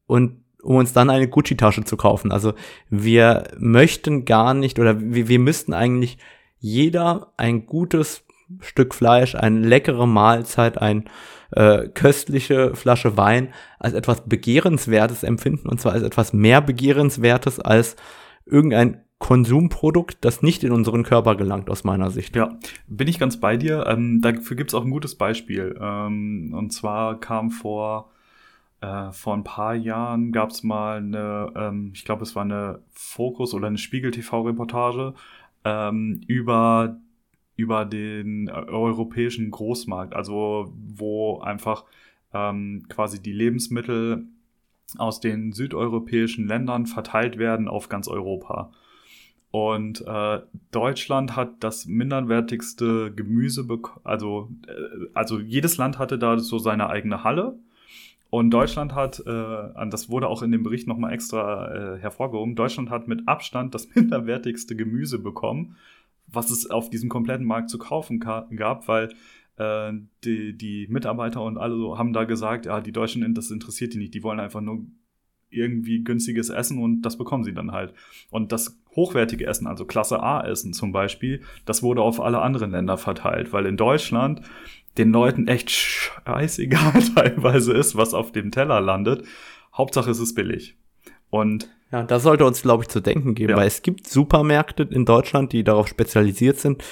und 0.07 0.43
um 0.61 0.75
uns 0.75 0.93
dann 0.93 1.09
eine 1.09 1.27
Gucci-Tasche 1.27 1.83
zu 1.85 1.97
kaufen. 1.97 2.31
Also 2.31 2.53
wir 2.89 3.51
möchten 3.57 4.25
gar 4.25 4.53
nicht 4.53 4.79
oder 4.79 4.99
wir, 4.99 5.27
wir 5.27 5.39
müssten 5.39 5.73
eigentlich 5.73 6.17
jeder 6.57 7.33
ein 7.37 7.65
gutes 7.65 8.23
Stück 8.59 8.95
Fleisch, 8.95 9.35
eine 9.35 9.59
leckere 9.59 10.07
Mahlzeit, 10.07 10.81
ein 10.81 11.09
äh, 11.51 11.87
köstliche 11.89 12.75
Flasche 12.75 13.15
Wein 13.15 13.53
als 13.79 13.93
etwas 13.93 14.27
Begehrenswertes 14.27 15.23
empfinden 15.23 15.69
und 15.69 15.79
zwar 15.79 15.93
als 15.93 16.03
etwas 16.03 16.33
mehr 16.33 16.61
Begehrenswertes 16.61 17.59
als 17.59 17.95
irgendein 18.49 19.01
Konsumprodukt, 19.19 20.17
das 20.21 20.41
nicht 20.41 20.63
in 20.63 20.71
unseren 20.71 21.03
Körper 21.03 21.35
gelangt, 21.35 21.69
aus 21.69 21.83
meiner 21.83 22.09
Sicht. 22.09 22.37
Ja, 22.37 22.57
bin 22.87 23.07
ich 23.09 23.19
ganz 23.19 23.37
bei 23.37 23.57
dir. 23.57 23.85
Ähm, 23.85 24.21
dafür 24.21 24.55
gibt's 24.55 24.73
auch 24.73 24.85
ein 24.85 24.91
gutes 24.91 25.15
Beispiel. 25.15 25.77
Ähm, 25.79 26.53
und 26.57 26.71
zwar 26.71 27.19
kam 27.19 27.51
vor, 27.51 28.11
äh, 28.79 29.11
vor 29.11 29.33
ein 29.33 29.43
paar 29.43 29.75
Jahren 29.75 30.31
gab's 30.31 30.63
mal 30.63 30.97
eine, 30.99 31.51
ähm, 31.53 31.91
ich 31.93 32.05
glaube, 32.05 32.23
es 32.23 32.33
war 32.35 32.43
eine 32.43 32.79
Fokus- 32.91 33.53
oder 33.53 33.67
eine 33.67 33.77
Spiegel-TV-Reportage 33.77 35.13
ähm, 35.65 36.21
über, 36.27 36.97
über 37.57 37.83
den 37.83 38.49
europäischen 38.49 39.51
Großmarkt, 39.51 40.15
also 40.15 40.73
wo 40.95 41.39
einfach 41.41 41.83
ähm, 42.33 42.85
quasi 42.87 43.21
die 43.21 43.33
Lebensmittel 43.33 44.27
aus 44.97 45.19
den 45.19 45.53
südeuropäischen 45.53 46.47
Ländern 46.47 46.85
verteilt 46.85 47.37
werden 47.37 47.67
auf 47.67 47.89
ganz 47.89 48.07
Europa. 48.07 48.71
Und 49.51 50.05
äh, 50.05 50.41
Deutschland 50.71 51.35
hat 51.35 51.63
das 51.63 51.87
minderwertigste 51.87 53.11
Gemüse 53.11 53.65
bekommen. 53.65 54.01
Also, 54.03 54.49
äh, 54.67 55.07
also 55.13 55.39
jedes 55.39 55.77
Land 55.77 55.97
hatte 55.97 56.19
da 56.19 56.37
so 56.37 56.59
seine 56.59 56.89
eigene 56.89 57.23
Halle. 57.23 57.57
Und 58.29 58.51
Deutschland 58.51 58.93
hat, 58.93 59.19
äh, 59.25 59.89
das 59.89 60.09
wurde 60.09 60.27
auch 60.27 60.43
in 60.43 60.51
dem 60.51 60.61
Bericht 60.61 60.87
nochmal 60.87 61.13
extra 61.13 61.95
äh, 61.95 61.99
hervorgehoben, 61.99 62.55
Deutschland 62.55 62.91
hat 62.91 63.07
mit 63.07 63.27
Abstand 63.27 63.73
das 63.73 63.89
minderwertigste 63.95 64.75
Gemüse 64.75 65.17
bekommen, 65.17 65.77
was 66.27 66.51
es 66.51 66.69
auf 66.69 66.91
diesem 66.91 67.09
kompletten 67.09 67.47
Markt 67.47 67.71
zu 67.71 67.79
kaufen 67.79 68.19
gab, 68.19 68.87
weil 68.87 69.09
äh, 69.59 69.91
die, 70.23 70.57
die 70.57 70.87
Mitarbeiter 70.89 71.43
und 71.43 71.57
alle 71.57 71.75
so 71.75 71.97
haben 71.97 72.13
da 72.13 72.23
gesagt, 72.23 72.65
ja, 72.65 72.81
die 72.81 72.91
Deutschen, 72.91 73.33
das 73.33 73.51
interessiert 73.51 73.93
die 73.93 73.97
nicht, 73.97 74.13
die 74.13 74.23
wollen 74.23 74.39
einfach 74.39 74.61
nur 74.61 74.85
irgendwie 75.51 76.03
günstiges 76.03 76.49
Essen 76.49 76.81
und 76.81 77.01
das 77.01 77.17
bekommen 77.17 77.43
sie 77.43 77.53
dann 77.53 77.71
halt. 77.71 77.93
Und 78.29 78.51
das 78.51 78.79
hochwertige 78.95 79.45
Essen, 79.45 79.67
also 79.67 79.85
Klasse 79.85 80.21
A 80.21 80.45
Essen 80.45 80.73
zum 80.73 80.91
Beispiel, 80.91 81.41
das 81.65 81.83
wurde 81.83 82.01
auf 82.01 82.19
alle 82.21 82.41
anderen 82.41 82.71
Länder 82.71 82.97
verteilt, 82.97 83.51
weil 83.51 83.65
in 83.65 83.77
Deutschland 83.77 84.41
den 84.97 85.11
Leuten 85.11 85.47
echt 85.47 85.71
scheißegal 85.71 87.01
teilweise 87.15 87.73
ist, 87.73 87.95
was 87.95 88.13
auf 88.13 88.31
dem 88.31 88.51
Teller 88.51 88.81
landet. 88.81 89.25
Hauptsache 89.73 90.11
es 90.11 90.19
ist 90.19 90.35
billig. 90.35 90.77
Und 91.29 91.69
ja, 91.91 92.03
das 92.03 92.23
sollte 92.23 92.45
uns, 92.45 92.61
glaube 92.61 92.83
ich, 92.83 92.89
zu 92.89 92.99
denken 92.99 93.33
geben, 93.33 93.51
ja. 93.51 93.57
weil 93.57 93.67
es 93.67 93.81
gibt 93.81 94.07
Supermärkte 94.07 94.83
in 94.83 95.05
Deutschland, 95.05 95.53
die 95.53 95.63
darauf 95.63 95.87
spezialisiert 95.87 96.59
sind, 96.59 96.83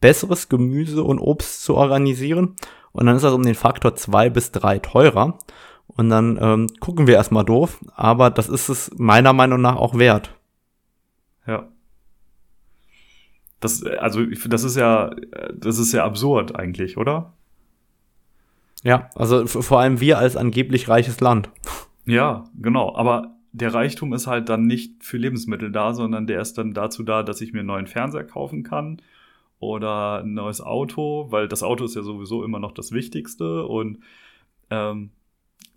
besseres 0.00 0.48
Gemüse 0.48 1.02
und 1.02 1.18
Obst 1.18 1.62
zu 1.62 1.74
organisieren. 1.74 2.56
Und 2.92 3.06
dann 3.06 3.16
ist 3.16 3.22
das 3.22 3.34
um 3.34 3.42
den 3.42 3.54
Faktor 3.54 3.94
zwei 3.96 4.30
bis 4.30 4.50
drei 4.52 4.78
teurer. 4.78 5.38
Und 5.86 6.10
dann 6.10 6.38
ähm, 6.40 6.66
gucken 6.80 7.06
wir 7.06 7.14
erstmal 7.14 7.44
doof, 7.44 7.80
aber 7.94 8.30
das 8.30 8.48
ist 8.48 8.68
es 8.68 8.90
meiner 8.98 9.32
Meinung 9.32 9.60
nach 9.60 9.76
auch 9.76 9.98
wert. 9.98 10.34
Ja. 11.46 11.68
Das, 13.60 13.82
also, 13.82 14.24
das 14.24 14.64
ist 14.64 14.76
ja, 14.76 15.10
das 15.54 15.78
ist 15.78 15.92
ja 15.92 16.04
absurd 16.04 16.54
eigentlich, 16.54 16.96
oder? 16.96 17.32
Ja, 18.84 19.10
also 19.16 19.46
vor 19.46 19.80
allem 19.80 20.00
wir 20.00 20.18
als 20.18 20.36
angeblich 20.36 20.88
reiches 20.88 21.20
Land. 21.20 21.50
Ja, 22.04 22.44
genau. 22.54 22.94
Aber 22.94 23.34
der 23.52 23.74
Reichtum 23.74 24.12
ist 24.12 24.26
halt 24.26 24.48
dann 24.48 24.66
nicht 24.66 25.02
für 25.02 25.16
Lebensmittel 25.16 25.72
da, 25.72 25.94
sondern 25.94 26.26
der 26.26 26.40
ist 26.40 26.58
dann 26.58 26.74
dazu 26.74 27.02
da, 27.02 27.22
dass 27.22 27.40
ich 27.40 27.52
mir 27.52 27.60
einen 27.60 27.68
neuen 27.68 27.86
Fernseher 27.86 28.24
kaufen 28.24 28.62
kann 28.62 29.02
oder 29.60 30.22
ein 30.22 30.34
neues 30.34 30.60
Auto, 30.60 31.26
weil 31.30 31.48
das 31.48 31.62
Auto 31.62 31.84
ist 31.84 31.96
ja 31.96 32.02
sowieso 32.02 32.44
immer 32.44 32.58
noch 32.58 32.72
das 32.72 32.92
Wichtigste 32.92 33.64
und 33.66 33.98
ähm, 34.70 35.10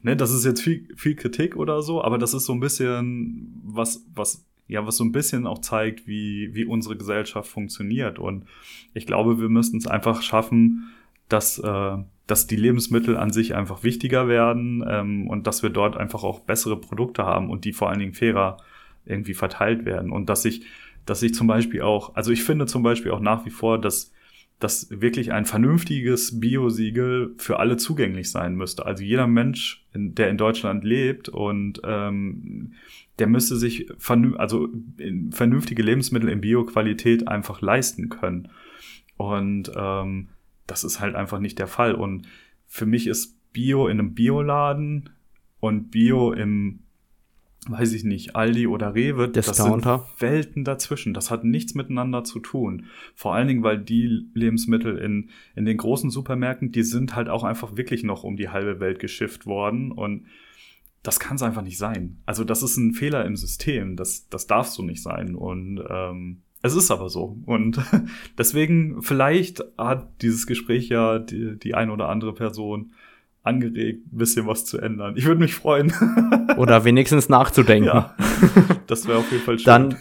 ne, 0.01 0.15
das 0.15 0.31
ist 0.31 0.45
jetzt 0.45 0.61
viel, 0.61 0.87
viel 0.95 1.15
Kritik 1.15 1.55
oder 1.55 1.81
so, 1.81 2.03
aber 2.03 2.17
das 2.17 2.33
ist 2.33 2.45
so 2.45 2.53
ein 2.53 2.59
bisschen 2.59 3.61
was, 3.63 4.05
was, 4.13 4.45
ja, 4.67 4.85
was 4.85 4.97
so 4.97 5.03
ein 5.03 5.11
bisschen 5.11 5.47
auch 5.47 5.59
zeigt, 5.59 6.07
wie, 6.07 6.53
wie 6.53 6.65
unsere 6.65 6.95
Gesellschaft 6.95 7.49
funktioniert. 7.49 8.19
Und 8.19 8.45
ich 8.93 9.05
glaube, 9.05 9.39
wir 9.39 9.49
müssten 9.49 9.77
es 9.77 9.87
einfach 9.87 10.21
schaffen, 10.21 10.91
dass, 11.27 11.59
äh, 11.59 11.97
dass 12.27 12.47
die 12.47 12.55
Lebensmittel 12.55 13.17
an 13.17 13.31
sich 13.31 13.55
einfach 13.55 13.83
wichtiger 13.83 14.27
werden 14.27 14.83
ähm, 14.87 15.27
und 15.27 15.47
dass 15.47 15.63
wir 15.63 15.69
dort 15.69 15.97
einfach 15.97 16.23
auch 16.23 16.41
bessere 16.41 16.79
Produkte 16.79 17.25
haben 17.25 17.49
und 17.49 17.65
die 17.65 17.73
vor 17.73 17.89
allen 17.89 17.99
Dingen 17.99 18.13
fairer 18.13 18.57
irgendwie 19.05 19.33
verteilt 19.33 19.85
werden. 19.85 20.11
Und 20.11 20.29
dass 20.29 20.45
ich, 20.45 20.65
dass 21.05 21.23
ich 21.23 21.33
zum 21.33 21.47
Beispiel 21.47 21.81
auch, 21.81 22.15
also 22.15 22.31
ich 22.31 22.43
finde 22.43 22.65
zum 22.65 22.83
Beispiel 22.83 23.11
auch 23.11 23.19
nach 23.19 23.45
wie 23.45 23.49
vor, 23.49 23.79
dass 23.79 24.11
dass 24.61 24.89
wirklich 24.91 25.31
ein 25.33 25.45
vernünftiges 25.45 26.39
Biosiegel 26.39 27.33
für 27.37 27.59
alle 27.59 27.77
zugänglich 27.77 28.29
sein 28.29 28.55
müsste. 28.55 28.85
Also 28.85 29.03
jeder 29.03 29.25
Mensch, 29.25 29.83
der 29.93 30.29
in 30.29 30.37
Deutschland 30.37 30.83
lebt 30.83 31.29
und 31.29 31.81
ähm, 31.83 32.73
der 33.17 33.25
müsste 33.25 33.55
sich 33.55 33.87
also 34.37 34.69
vernünftige 35.31 35.81
Lebensmittel 35.81 36.29
in 36.29 36.41
Bioqualität 36.41 37.27
einfach 37.27 37.61
leisten 37.61 38.09
können. 38.09 38.49
Und 39.17 39.71
ähm, 39.75 40.29
das 40.67 40.83
ist 40.83 40.99
halt 40.99 41.15
einfach 41.15 41.39
nicht 41.39 41.57
der 41.57 41.67
Fall. 41.67 41.95
Und 41.95 42.27
für 42.67 42.85
mich 42.85 43.07
ist 43.07 43.35
Bio 43.53 43.87
in 43.87 43.99
einem 43.99 44.13
Bioladen 44.13 45.09
und 45.59 45.89
Bio 45.89 46.33
im 46.33 46.79
weiß 47.67 47.93
ich 47.93 48.03
nicht, 48.03 48.35
Aldi 48.35 48.65
oder 48.65 48.95
Rewe, 48.95 49.29
Discounter. 49.29 49.97
das 49.97 50.07
sind 50.07 50.21
Welten 50.21 50.63
dazwischen. 50.63 51.13
Das 51.13 51.29
hat 51.29 51.43
nichts 51.43 51.75
miteinander 51.75 52.23
zu 52.23 52.39
tun. 52.39 52.85
Vor 53.13 53.35
allen 53.35 53.47
Dingen, 53.47 53.63
weil 53.63 53.77
die 53.77 54.27
Lebensmittel 54.33 54.97
in, 54.97 55.29
in 55.55 55.65
den 55.65 55.77
großen 55.77 56.09
Supermärkten, 56.09 56.71
die 56.71 56.83
sind 56.83 57.15
halt 57.15 57.29
auch 57.29 57.43
einfach 57.43 57.77
wirklich 57.77 58.03
noch 58.03 58.23
um 58.23 58.35
die 58.35 58.49
halbe 58.49 58.79
Welt 58.79 58.99
geschifft 58.99 59.45
worden 59.45 59.91
und 59.91 60.25
das 61.03 61.19
kann 61.19 61.35
es 61.35 61.43
einfach 61.43 61.63
nicht 61.63 61.77
sein. 61.77 62.21
Also 62.25 62.43
das 62.43 62.63
ist 62.63 62.77
ein 62.77 62.93
Fehler 62.93 63.25
im 63.25 63.35
System. 63.35 63.95
Das, 63.95 64.27
das 64.29 64.47
darf 64.47 64.67
so 64.67 64.83
nicht 64.83 65.01
sein. 65.01 65.35
Und 65.35 65.83
ähm, 65.89 66.43
es 66.61 66.75
ist 66.75 66.91
aber 66.91 67.09
so. 67.09 67.37
Und 67.45 67.79
deswegen, 68.37 69.01
vielleicht 69.01 69.63
hat 69.77 70.21
dieses 70.21 70.45
Gespräch 70.45 70.89
ja 70.89 71.17
die, 71.17 71.57
die 71.57 71.73
ein 71.73 71.89
oder 71.89 72.09
andere 72.09 72.33
Person 72.33 72.93
angeregt, 73.43 74.05
ein 74.11 74.17
bisschen 74.17 74.47
was 74.47 74.65
zu 74.65 74.77
ändern. 74.77 75.15
Ich 75.17 75.25
würde 75.25 75.39
mich 75.39 75.55
freuen. 75.55 75.93
Oder 76.57 76.83
wenigstens 76.85 77.29
nachzudenken. 77.29 77.87
Ja, 77.87 78.15
das 78.87 79.07
wäre 79.07 79.19
auf 79.19 79.31
jeden 79.31 79.43
Fall 79.43 79.57
schön. 79.57 79.65
Dann, 79.65 79.95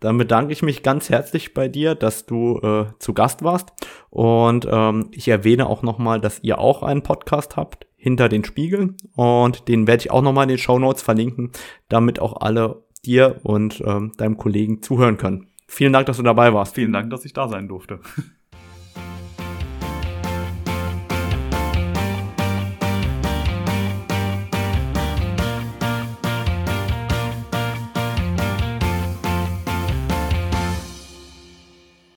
dann 0.00 0.18
bedanke 0.18 0.52
ich 0.52 0.62
mich 0.62 0.82
ganz 0.82 1.08
herzlich 1.08 1.54
bei 1.54 1.68
dir, 1.68 1.94
dass 1.94 2.26
du 2.26 2.58
äh, 2.58 2.86
zu 2.98 3.14
Gast 3.14 3.42
warst. 3.42 3.70
Und 4.10 4.66
ähm, 4.70 5.08
ich 5.12 5.28
erwähne 5.28 5.66
auch 5.66 5.82
nochmal, 5.82 6.20
dass 6.20 6.42
ihr 6.42 6.58
auch 6.58 6.82
einen 6.82 7.02
Podcast 7.02 7.56
habt, 7.56 7.86
hinter 7.96 8.28
den 8.28 8.44
Spiegeln. 8.44 8.96
Und 9.14 9.68
den 9.68 9.86
werde 9.86 10.02
ich 10.02 10.10
auch 10.10 10.22
nochmal 10.22 10.44
in 10.44 10.50
den 10.50 10.58
Show 10.58 10.78
Notes 10.78 11.02
verlinken, 11.02 11.52
damit 11.88 12.20
auch 12.20 12.40
alle 12.40 12.84
dir 13.04 13.40
und 13.44 13.82
ähm, 13.86 14.12
deinem 14.16 14.36
Kollegen 14.36 14.82
zuhören 14.82 15.16
können. 15.16 15.48
Vielen 15.66 15.92
Dank, 15.92 16.06
dass 16.06 16.18
du 16.18 16.22
dabei 16.22 16.52
warst. 16.52 16.74
Vielen 16.74 16.92
Dank, 16.92 17.10
dass 17.10 17.24
ich 17.24 17.32
da 17.32 17.48
sein 17.48 17.68
durfte. 17.68 18.00